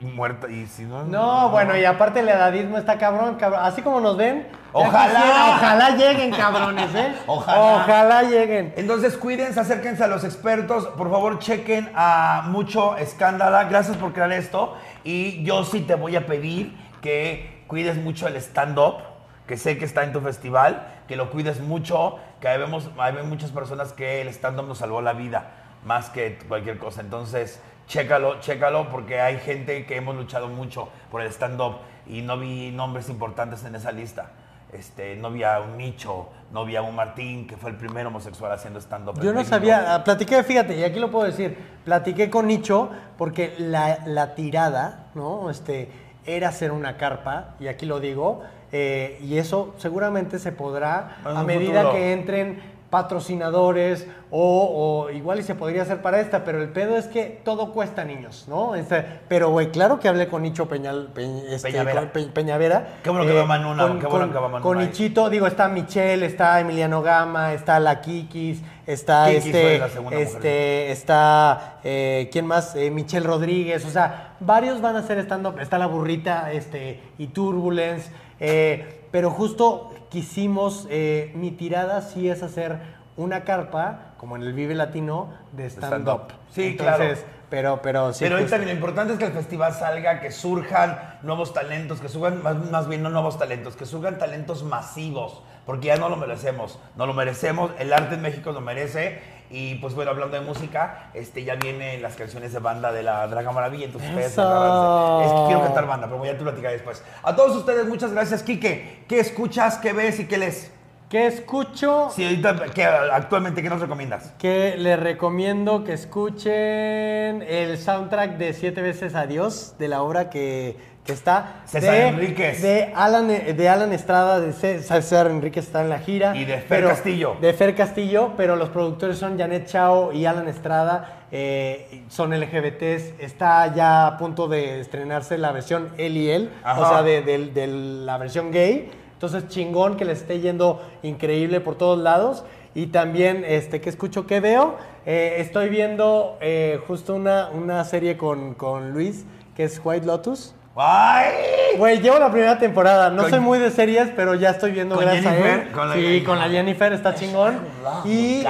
y 0.00 0.04
muerta. 0.06 0.48
Y 0.48 0.66
si 0.66 0.84
no, 0.84 1.04
No, 1.04 1.50
bueno, 1.50 1.76
y 1.76 1.84
aparte 1.84 2.20
el 2.20 2.28
edadismo 2.28 2.78
está 2.78 2.96
cabrón, 2.98 3.34
cabrón. 3.36 3.60
Así 3.64 3.82
como 3.82 4.00
nos 4.00 4.16
ven. 4.16 4.48
Ojalá. 4.72 5.20
quisiera- 5.20 5.46
ojalá 5.56 5.90
lleguen, 5.96 6.30
cabrones, 6.32 6.94
¿eh? 6.94 7.14
Ojalá. 7.26 7.60
Ojalá 7.76 8.22
lleguen. 8.22 8.72
Entonces, 8.76 9.16
cuídense, 9.16 9.58
acérquense 9.60 10.04
a 10.04 10.06
los 10.06 10.24
expertos. 10.24 10.86
Por 10.96 11.10
favor, 11.10 11.38
chequen 11.38 11.90
a 11.94 12.44
Mucho 12.46 12.96
Escándala. 12.96 13.64
Gracias 13.64 13.96
por 13.96 14.12
crear 14.12 14.32
esto. 14.32 14.74
Y 15.04 15.42
yo 15.44 15.64
sí 15.64 15.80
te 15.80 15.94
voy 15.96 16.16
a 16.16 16.26
pedir 16.26 16.76
que 17.02 17.64
cuides 17.66 17.96
mucho 17.96 18.26
el 18.28 18.36
stand-up, 18.36 18.98
que 19.46 19.56
sé 19.56 19.76
que 19.78 19.84
está 19.84 20.04
en 20.04 20.12
tu 20.12 20.20
festival, 20.20 20.86
que 21.08 21.16
lo 21.16 21.30
cuides 21.30 21.60
mucho, 21.60 22.16
que 22.40 22.48
hay, 22.48 22.58
vemos- 22.58 22.90
hay 22.98 23.12
muchas 23.24 23.50
personas 23.50 23.92
que 23.92 24.20
el 24.22 24.28
stand-up 24.28 24.66
nos 24.68 24.78
salvó 24.78 25.00
la 25.02 25.12
vida, 25.14 25.50
más 25.84 26.10
que 26.10 26.38
cualquier 26.48 26.78
cosa. 26.78 27.00
Entonces, 27.00 27.60
chécalo, 27.90 28.38
chécalo, 28.40 28.88
porque 28.88 29.20
hay 29.20 29.38
gente 29.38 29.84
que 29.84 29.96
hemos 29.96 30.14
luchado 30.14 30.48
mucho 30.48 30.88
por 31.10 31.22
el 31.22 31.28
stand-up 31.28 31.78
y 32.06 32.22
no 32.22 32.38
vi 32.38 32.70
nombres 32.70 33.08
importantes 33.08 33.64
en 33.64 33.74
esa 33.74 33.90
lista. 33.90 34.30
Este, 34.72 35.16
no 35.16 35.32
vi 35.32 35.42
a 35.42 35.58
un 35.58 35.76
Nicho, 35.76 36.28
no 36.52 36.64
vi 36.64 36.76
a 36.76 36.82
un 36.82 36.94
Martín, 36.94 37.48
que 37.48 37.56
fue 37.56 37.70
el 37.70 37.76
primer 37.76 38.06
homosexual 38.06 38.52
haciendo 38.52 38.78
stand-up. 38.80 39.16
Yo 39.16 39.32
no 39.32 39.40
México. 39.40 39.56
sabía, 39.56 39.92
ah, 39.92 40.04
platiqué, 40.04 40.40
fíjate, 40.44 40.76
y 40.76 40.84
aquí 40.84 41.00
lo 41.00 41.10
puedo 41.10 41.26
decir, 41.26 41.58
platiqué 41.84 42.30
con 42.30 42.46
Nicho 42.46 42.90
porque 43.18 43.54
la, 43.58 43.98
la 44.06 44.36
tirada, 44.36 45.10
¿no? 45.16 45.50
Este, 45.50 45.90
era 46.24 46.50
hacer 46.50 46.70
una 46.70 46.96
carpa, 46.96 47.56
y 47.58 47.66
aquí 47.66 47.86
lo 47.86 47.98
digo, 47.98 48.44
eh, 48.70 49.18
y 49.20 49.38
eso 49.38 49.74
seguramente 49.78 50.38
se 50.38 50.52
podrá 50.52 51.16
En 51.28 51.36
a 51.36 51.42
medida 51.42 51.80
futuro. 51.82 51.92
que 51.92 52.12
entren 52.12 52.62
patrocinadores 52.90 54.06
o, 54.30 55.04
o 55.06 55.10
igual 55.10 55.40
y 55.40 55.42
se 55.42 55.54
podría 55.54 55.82
hacer 55.82 56.02
para 56.02 56.20
esta, 56.20 56.44
pero 56.44 56.60
el 56.62 56.68
pedo 56.68 56.96
es 56.96 57.06
que 57.06 57.40
todo 57.44 57.72
cuesta 57.72 58.04
niños, 58.04 58.46
¿no? 58.48 58.74
Este, 58.74 59.04
pero 59.28 59.50
güey, 59.50 59.70
claro 59.70 59.98
que 60.00 60.08
hablé 60.08 60.28
con 60.28 60.42
Nicho 60.42 60.68
Peñal, 60.68 61.12
Peñ- 61.14 61.42
este, 61.48 61.70
Peñavera. 61.70 62.00
con 62.00 62.08
Pe- 62.10 62.26
Peñavera. 62.26 62.88
Qué 63.02 63.10
bueno 63.10 63.26
que 63.26 63.32
va 63.32 63.44
Manuna, 63.44 63.86
con- 63.88 63.98
qué 64.00 64.06
bueno 64.06 64.26
con- 64.26 64.32
que 64.32 64.38
va 64.38 64.48
Manuna 64.48 64.62
Con. 64.62 64.78
Nichito, 64.78 65.30
digo, 65.30 65.46
está 65.46 65.68
Michelle, 65.68 66.24
está 66.26 66.60
Emiliano 66.60 67.02
Gama, 67.02 67.52
está 67.54 67.80
la 67.80 68.00
Kikis, 68.00 68.60
está 68.86 69.26
Kikis 69.28 69.46
este, 69.46 70.00
mujer. 70.00 70.18
este, 70.20 70.92
está, 70.92 71.78
eh, 71.84 72.28
¿quién 72.32 72.46
más? 72.46 72.74
Eh, 72.76 72.90
Michelle 72.90 73.26
Rodríguez, 73.26 73.84
o 73.84 73.90
sea, 73.90 74.34
varios 74.40 74.80
van 74.80 74.96
a 74.96 75.00
hacer 75.00 75.18
stand-up, 75.18 75.58
está 75.60 75.78
la 75.78 75.86
burrita, 75.86 76.52
este, 76.52 77.00
y 77.18 77.28
Turbulence, 77.28 78.10
eh, 78.38 79.00
pero 79.10 79.30
justo 79.30 79.90
quisimos, 80.10 80.86
eh, 80.90 81.32
mi 81.34 81.50
tirada 81.50 82.02
sí 82.02 82.28
es 82.28 82.42
hacer 82.42 82.78
una 83.16 83.44
carpa, 83.44 84.14
como 84.18 84.36
en 84.36 84.42
el 84.42 84.52
Vive 84.52 84.74
Latino, 84.74 85.32
de 85.52 85.66
stand-up. 85.70 86.32
Sí, 86.50 86.68
Entonces, 86.68 87.20
claro. 87.20 87.40
Pero, 87.50 87.82
pero 87.82 88.12
sí. 88.12 88.24
Pero 88.24 88.36
ahorita 88.36 88.58
lo 88.58 88.70
importante 88.70 89.14
es 89.14 89.18
que 89.18 89.26
el 89.26 89.32
festival 89.32 89.74
salga, 89.74 90.20
que 90.20 90.30
surjan 90.30 91.18
nuevos 91.22 91.52
talentos, 91.52 92.00
que 92.00 92.08
surjan, 92.08 92.42
más, 92.42 92.70
más 92.70 92.88
bien 92.88 93.02
no 93.02 93.10
nuevos 93.10 93.38
talentos, 93.38 93.76
que 93.76 93.86
surjan 93.86 94.18
talentos 94.18 94.62
masivos, 94.62 95.42
porque 95.66 95.88
ya 95.88 95.96
no 95.96 96.08
lo 96.08 96.16
merecemos, 96.16 96.78
no 96.96 97.06
lo 97.06 97.12
merecemos, 97.12 97.72
el 97.78 97.92
arte 97.92 98.14
en 98.14 98.22
México 98.22 98.52
lo 98.52 98.60
merece, 98.60 99.20
y 99.50 99.74
pues 99.76 99.94
bueno, 99.94 100.12
hablando 100.12 100.38
de 100.38 100.44
música, 100.46 101.10
este, 101.12 101.42
ya 101.42 101.56
vienen 101.56 102.00
las 102.02 102.14
canciones 102.14 102.52
de 102.52 102.60
banda 102.60 102.92
de 102.92 103.02
la 103.02 103.26
Draga 103.26 103.50
Maravilla, 103.50 103.86
entonces 103.86 104.08
ustedes 104.10 104.38
agárrense. 104.38 105.26
Es 105.26 105.40
que 105.40 105.46
quiero 105.46 105.62
cantar 105.62 105.86
banda, 105.86 106.06
pero 106.06 106.18
voy 106.18 106.28
a 106.28 106.38
te 106.38 106.44
platicar 106.44 106.72
después. 106.72 107.02
A 107.22 107.34
todos 107.34 107.56
ustedes, 107.56 107.86
muchas 107.86 108.12
gracias, 108.12 108.44
Quique. 108.44 109.04
¿Qué 109.08 109.18
escuchas, 109.18 109.78
qué 109.78 109.92
ves 109.92 110.20
y 110.20 110.26
qué 110.26 110.38
lees? 110.38 110.70
¿Qué 111.10 111.26
escucho? 111.26 112.08
Sí, 112.14 112.22
ahorita, 112.22 112.66
¿qué, 112.72 112.84
actualmente, 112.84 113.64
¿qué 113.64 113.68
nos 113.68 113.80
recomiendas? 113.80 114.32
Que 114.38 114.76
les 114.78 115.00
recomiendo 115.00 115.82
que 115.82 115.94
escuchen 115.94 117.42
el 117.42 117.76
soundtrack 117.78 118.36
de 118.36 118.52
Siete 118.52 118.80
veces 118.80 119.16
Adiós, 119.16 119.74
de 119.80 119.88
la 119.88 120.02
obra 120.02 120.30
que, 120.30 120.76
que 121.04 121.12
está. 121.12 121.62
César 121.64 121.92
de, 121.94 122.06
Enríquez. 122.08 122.62
De 122.62 122.92
Alan, 122.94 123.26
de 123.28 123.68
Alan 123.68 123.92
Estrada, 123.92 124.38
de 124.40 124.52
Cé- 124.52 124.82
César 124.82 125.26
Enríquez 125.28 125.66
está 125.66 125.80
en 125.82 125.88
la 125.88 125.98
gira. 125.98 126.36
Y 126.36 126.44
de 126.44 126.58
Fer 126.58 126.84
Castillo. 126.86 127.36
De 127.40 127.52
Fer 127.52 127.74
Castillo, 127.74 128.32
pero 128.36 128.54
los 128.56 128.68
productores 128.68 129.18
son 129.18 129.38
Janet 129.38 129.66
Chao 129.66 130.12
y 130.12 130.26
Alan 130.26 130.48
Estrada. 130.48 131.16
eh, 131.32 132.02
son 132.08 132.32
LGBTs. 132.32 133.14
Está 133.20 133.72
ya 133.74 134.06
a 134.08 134.18
punto 134.18 134.48
de 134.48 134.80
estrenarse 134.80 135.38
la 135.38 135.52
versión 135.52 135.88
él 135.96 136.16
y 136.16 136.28
él, 136.28 136.50
Ajá. 136.64 136.80
o 136.80 136.88
sea, 136.88 137.02
de, 137.02 137.22
de- 137.22 137.46
de 137.50 137.66
la 137.68 138.18
versión 138.18 138.50
gay. 138.50 138.90
Entonces, 139.12 139.46
chingón 139.48 139.96
que 139.96 140.04
les 140.04 140.20
esté 140.22 140.40
yendo 140.40 140.82
increíble 141.02 141.60
por 141.60 141.76
todos 141.76 141.98
lados. 141.98 142.44
Y 142.74 142.86
también, 142.86 143.44
este, 143.46 143.80
¿qué 143.80 143.90
escucho? 143.90 144.26
¿Qué 144.26 144.40
veo? 144.40 144.76
Eh, 145.06 145.36
estoy 145.38 145.68
viendo 145.68 146.36
eh, 146.40 146.80
justo 146.86 147.14
una, 147.14 147.48
una 147.50 147.84
serie 147.84 148.16
con, 148.16 148.54
con 148.54 148.92
Luis, 148.92 149.24
que 149.56 149.64
es 149.64 149.80
White 149.84 150.06
Lotus. 150.06 150.54
¡Ay! 150.76 151.76
Güey, 151.76 152.00
llevo 152.00 152.18
la 152.18 152.30
primera 152.30 152.58
temporada. 152.58 153.10
No 153.10 153.22
Con- 153.22 153.30
soy 153.30 153.40
muy 153.40 153.58
de 153.58 153.70
series, 153.70 154.10
pero 154.14 154.34
ya 154.34 154.50
estoy 154.50 154.70
viendo 154.72 154.94
¿Con 154.94 155.04
gracias 155.04 155.26
a 155.26 155.30
Jennifer? 155.30 155.60
él. 155.66 155.72
Con 155.72 155.88
la- 155.88 155.94
sí, 155.94 156.22
con 156.24 156.38
la 156.38 156.48
Jennifer, 156.48 156.92
está 156.92 157.14
chingón. 157.14 157.58
Y, 158.04 158.44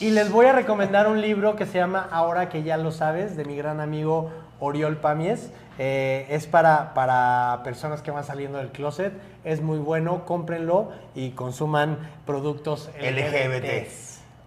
y 0.00 0.10
les 0.10 0.30
voy 0.30 0.46
a 0.46 0.52
recomendar 0.52 1.08
un 1.08 1.20
libro 1.20 1.56
que 1.56 1.66
se 1.66 1.78
llama 1.78 2.08
Ahora 2.10 2.48
que 2.48 2.62
ya 2.62 2.76
lo 2.76 2.92
sabes, 2.92 3.36
de 3.36 3.44
mi 3.44 3.56
gran 3.56 3.80
amigo 3.80 4.30
Oriol 4.60 4.96
Pamies. 4.96 5.50
Eh, 5.78 6.26
es 6.30 6.46
para, 6.46 6.94
para 6.94 7.60
personas 7.62 8.00
que 8.00 8.10
van 8.10 8.24
saliendo 8.24 8.58
del 8.58 8.68
closet. 8.68 9.12
Es 9.44 9.60
muy 9.60 9.78
bueno, 9.78 10.24
cómprenlo 10.24 10.90
y 11.14 11.30
consuman 11.32 11.98
productos 12.24 12.88
LGBT. 12.98 13.86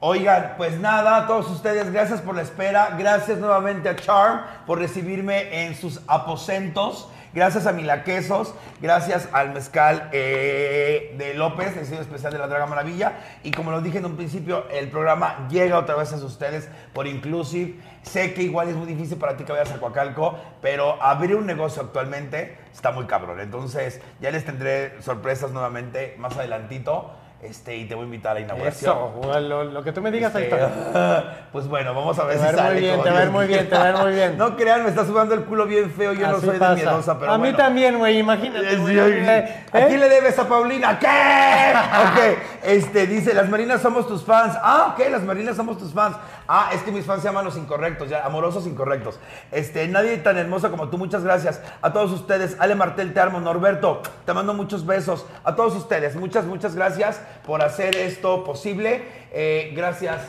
Oigan, 0.01 0.53
pues 0.55 0.79
nada, 0.79 1.17
a 1.17 1.27
todos 1.27 1.49
ustedes, 1.49 1.91
gracias 1.91 2.21
por 2.21 2.33
la 2.33 2.41
espera. 2.41 2.95
Gracias 2.97 3.37
nuevamente 3.37 3.89
a 3.89 3.97
Charm 3.97 4.43
por 4.65 4.79
recibirme 4.79 5.65
en 5.65 5.75
sus 5.75 5.99
aposentos. 6.07 7.09
Gracias 7.33 7.67
a 7.67 7.73
Mila 7.73 8.05
Quesos, 8.05 8.55
gracias 8.81 9.27
al 9.33 9.53
mezcal 9.53 10.09
eh, 10.13 11.13
de 11.17 11.33
López, 11.33 11.75
el 11.75 11.85
sello 11.85 11.99
especial 12.01 12.31
de 12.31 12.39
la 12.39 12.47
Draga 12.47 12.65
Maravilla. 12.65 13.11
Y 13.43 13.51
como 13.51 13.71
lo 13.71 13.81
dije 13.81 13.97
en 13.97 14.05
un 14.05 14.15
principio, 14.15 14.67
el 14.69 14.87
programa 14.87 15.47
llega 15.49 15.77
otra 15.77 15.95
vez 15.95 16.13
a 16.13 16.15
ustedes 16.15 16.69
por 16.93 17.05
Inclusive. 17.05 17.75
Sé 18.01 18.33
que 18.33 18.41
igual 18.41 18.69
es 18.69 18.75
muy 18.75 18.87
difícil 18.87 19.17
para 19.17 19.35
ti 19.35 19.43
que 19.43 19.51
vayas 19.51 19.71
a 19.71 19.81
Coacalco, 19.81 20.39
pero 20.61 21.03
abrir 21.03 21.35
un 21.35 21.45
negocio 21.45 21.81
actualmente 21.81 22.57
está 22.71 22.91
muy 22.91 23.05
cabrón. 23.05 23.41
Entonces, 23.41 23.99
ya 24.21 24.31
les 24.31 24.45
tendré 24.45 25.01
sorpresas 25.01 25.51
nuevamente 25.51 26.15
más 26.17 26.37
adelantito. 26.37 27.11
Este, 27.41 27.77
y 27.77 27.85
te 27.85 27.95
voy 27.95 28.01
a 28.01 28.05
invitar 28.05 28.31
a 28.31 28.33
la 28.35 28.39
inauguración. 28.41 28.97
Eso, 28.97 29.39
lo, 29.39 29.63
lo 29.63 29.81
que 29.81 29.93
tú 29.93 30.01
me 30.01 30.11
digas 30.11 30.35
ahí 30.35 30.43
Este, 30.43 30.57
está. 30.57 31.37
pues 31.53 31.69
bueno, 31.69 31.93
vamos 31.93 32.19
a 32.19 32.25
ver 32.25 32.37
Te 32.37 32.41
si 32.41 32.45
a 32.47 32.49
ir 32.49 32.55
muy 32.55 32.63
sale. 32.65 32.79
bien, 32.81 33.01
te 33.01 33.09
va 33.09 33.17
a 33.17 33.21
Dios 33.21 33.31
muy 33.31 33.47
bien, 33.47 33.69
te 33.69 33.77
va 33.77 33.83
a 33.85 33.89
ir 33.89 33.95
muy 33.95 34.11
bien. 34.11 34.37
No 34.37 34.57
crean, 34.57 34.83
me 34.83 34.89
está 34.89 35.05
sudando 35.05 35.35
el 35.35 35.45
culo 35.45 35.65
bien 35.65 35.89
feo. 35.89 36.11
Yo 36.11 36.27
no 36.27 36.41
soy 36.41 36.59
de 36.59 36.75
miedosa, 36.75 37.17
pero 37.17 37.31
A 37.31 37.37
mí 37.37 37.53
también, 37.53 37.97
güey, 37.97 38.19
imagínate. 38.19 38.73
¿Eh? 38.73 39.63
¿A 39.71 39.85
quién 39.87 39.99
le 40.01 40.09
debes 40.09 40.37
a 40.37 40.47
Paulina? 40.47 40.99
¿Qué? 40.99 41.07
Ok, 41.99 42.37
este, 42.63 43.07
dice, 43.07 43.33
las 43.33 43.47
Marinas 43.49 43.81
somos 43.81 44.07
tus 44.07 44.23
fans. 44.23 44.55
Ah, 44.61 44.93
ok, 44.93 45.09
las 45.09 45.23
Marinas 45.23 45.55
somos 45.55 45.77
tus 45.77 45.93
fans. 45.93 46.17
Ah, 46.51 46.71
es 46.73 46.81
que 46.81 46.91
mis 46.91 47.05
fans 47.05 47.21
se 47.21 47.27
llaman 47.27 47.45
los 47.45 47.57
incorrectos, 47.57 48.09
ya, 48.09 48.25
amorosos 48.25 48.65
incorrectos. 48.65 49.19
Este, 49.51 49.87
nadie 49.87 50.17
tan 50.17 50.35
hermosa 50.35 50.71
como 50.71 50.89
tú, 50.89 50.97
muchas 50.97 51.23
gracias. 51.23 51.61
A 51.79 51.93
todos 51.93 52.11
ustedes, 52.11 52.57
Ale 52.59 52.73
Martel, 52.73 53.13
te 53.13 53.19
amo. 53.19 53.39
Norberto, 53.39 54.01
te 54.25 54.33
mando 54.33 54.55
muchos 54.55 54.83
besos. 54.83 55.27
A 55.43 55.55
todos 55.55 55.75
ustedes, 55.75 56.15
muchas, 56.15 56.45
muchas 56.45 56.75
gracias 56.75 57.21
por 57.45 57.61
hacer 57.61 57.95
esto 57.95 58.43
posible. 58.43 59.05
Eh, 59.31 59.73
gracias, 59.75 60.23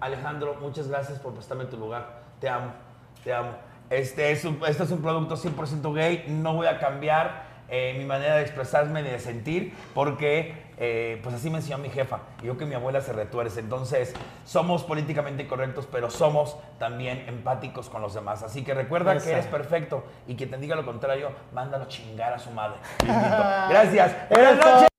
Alejandro, 0.00 0.56
muchas 0.62 0.88
gracias 0.88 1.18
por 1.18 1.34
prestarme 1.34 1.66
tu 1.66 1.76
lugar. 1.76 2.22
Te 2.40 2.48
amo, 2.48 2.72
te 3.22 3.34
amo. 3.34 3.50
Este 3.90 4.32
es 4.32 4.46
un, 4.46 4.58
este 4.66 4.84
es 4.84 4.90
un 4.90 5.02
producto 5.02 5.36
100% 5.36 5.94
gay, 5.94 6.24
no 6.26 6.54
voy 6.54 6.68
a 6.68 6.78
cambiar 6.78 7.44
eh, 7.68 7.94
mi 7.98 8.06
manera 8.06 8.36
de 8.36 8.42
expresarme 8.42 9.02
ni 9.02 9.10
de 9.10 9.18
sentir, 9.18 9.74
porque 9.92 10.54
eh, 10.78 11.20
pues 11.22 11.34
así 11.34 11.50
me 11.50 11.58
enseñó 11.58 11.78
mi 11.78 11.90
jefa. 11.90 12.20
Y 12.42 12.46
yo 12.46 12.56
que 12.56 12.66
mi 12.66 12.74
abuela 12.74 13.00
se 13.00 13.12
retuerce. 13.12 13.60
Entonces, 13.60 14.14
somos 14.44 14.84
políticamente 14.84 15.44
incorrectos, 15.44 15.86
pero 15.90 16.10
somos 16.10 16.56
también 16.78 17.24
empáticos 17.28 17.88
con 17.88 18.02
los 18.02 18.14
demás. 18.14 18.42
Así 18.42 18.62
que 18.64 18.74
recuerda 18.74 19.14
Esa. 19.14 19.24
que 19.24 19.32
eres 19.32 19.46
perfecto 19.46 20.04
y 20.26 20.36
quien 20.36 20.50
te 20.50 20.58
diga 20.58 20.76
lo 20.76 20.84
contrario, 20.84 21.30
mándalo 21.52 21.86
chingar 21.86 22.32
a 22.32 22.38
su 22.38 22.50
madre. 22.50 22.76
Gracias. 23.04 24.14
Buenas 24.30 24.56
noches. 24.58 24.95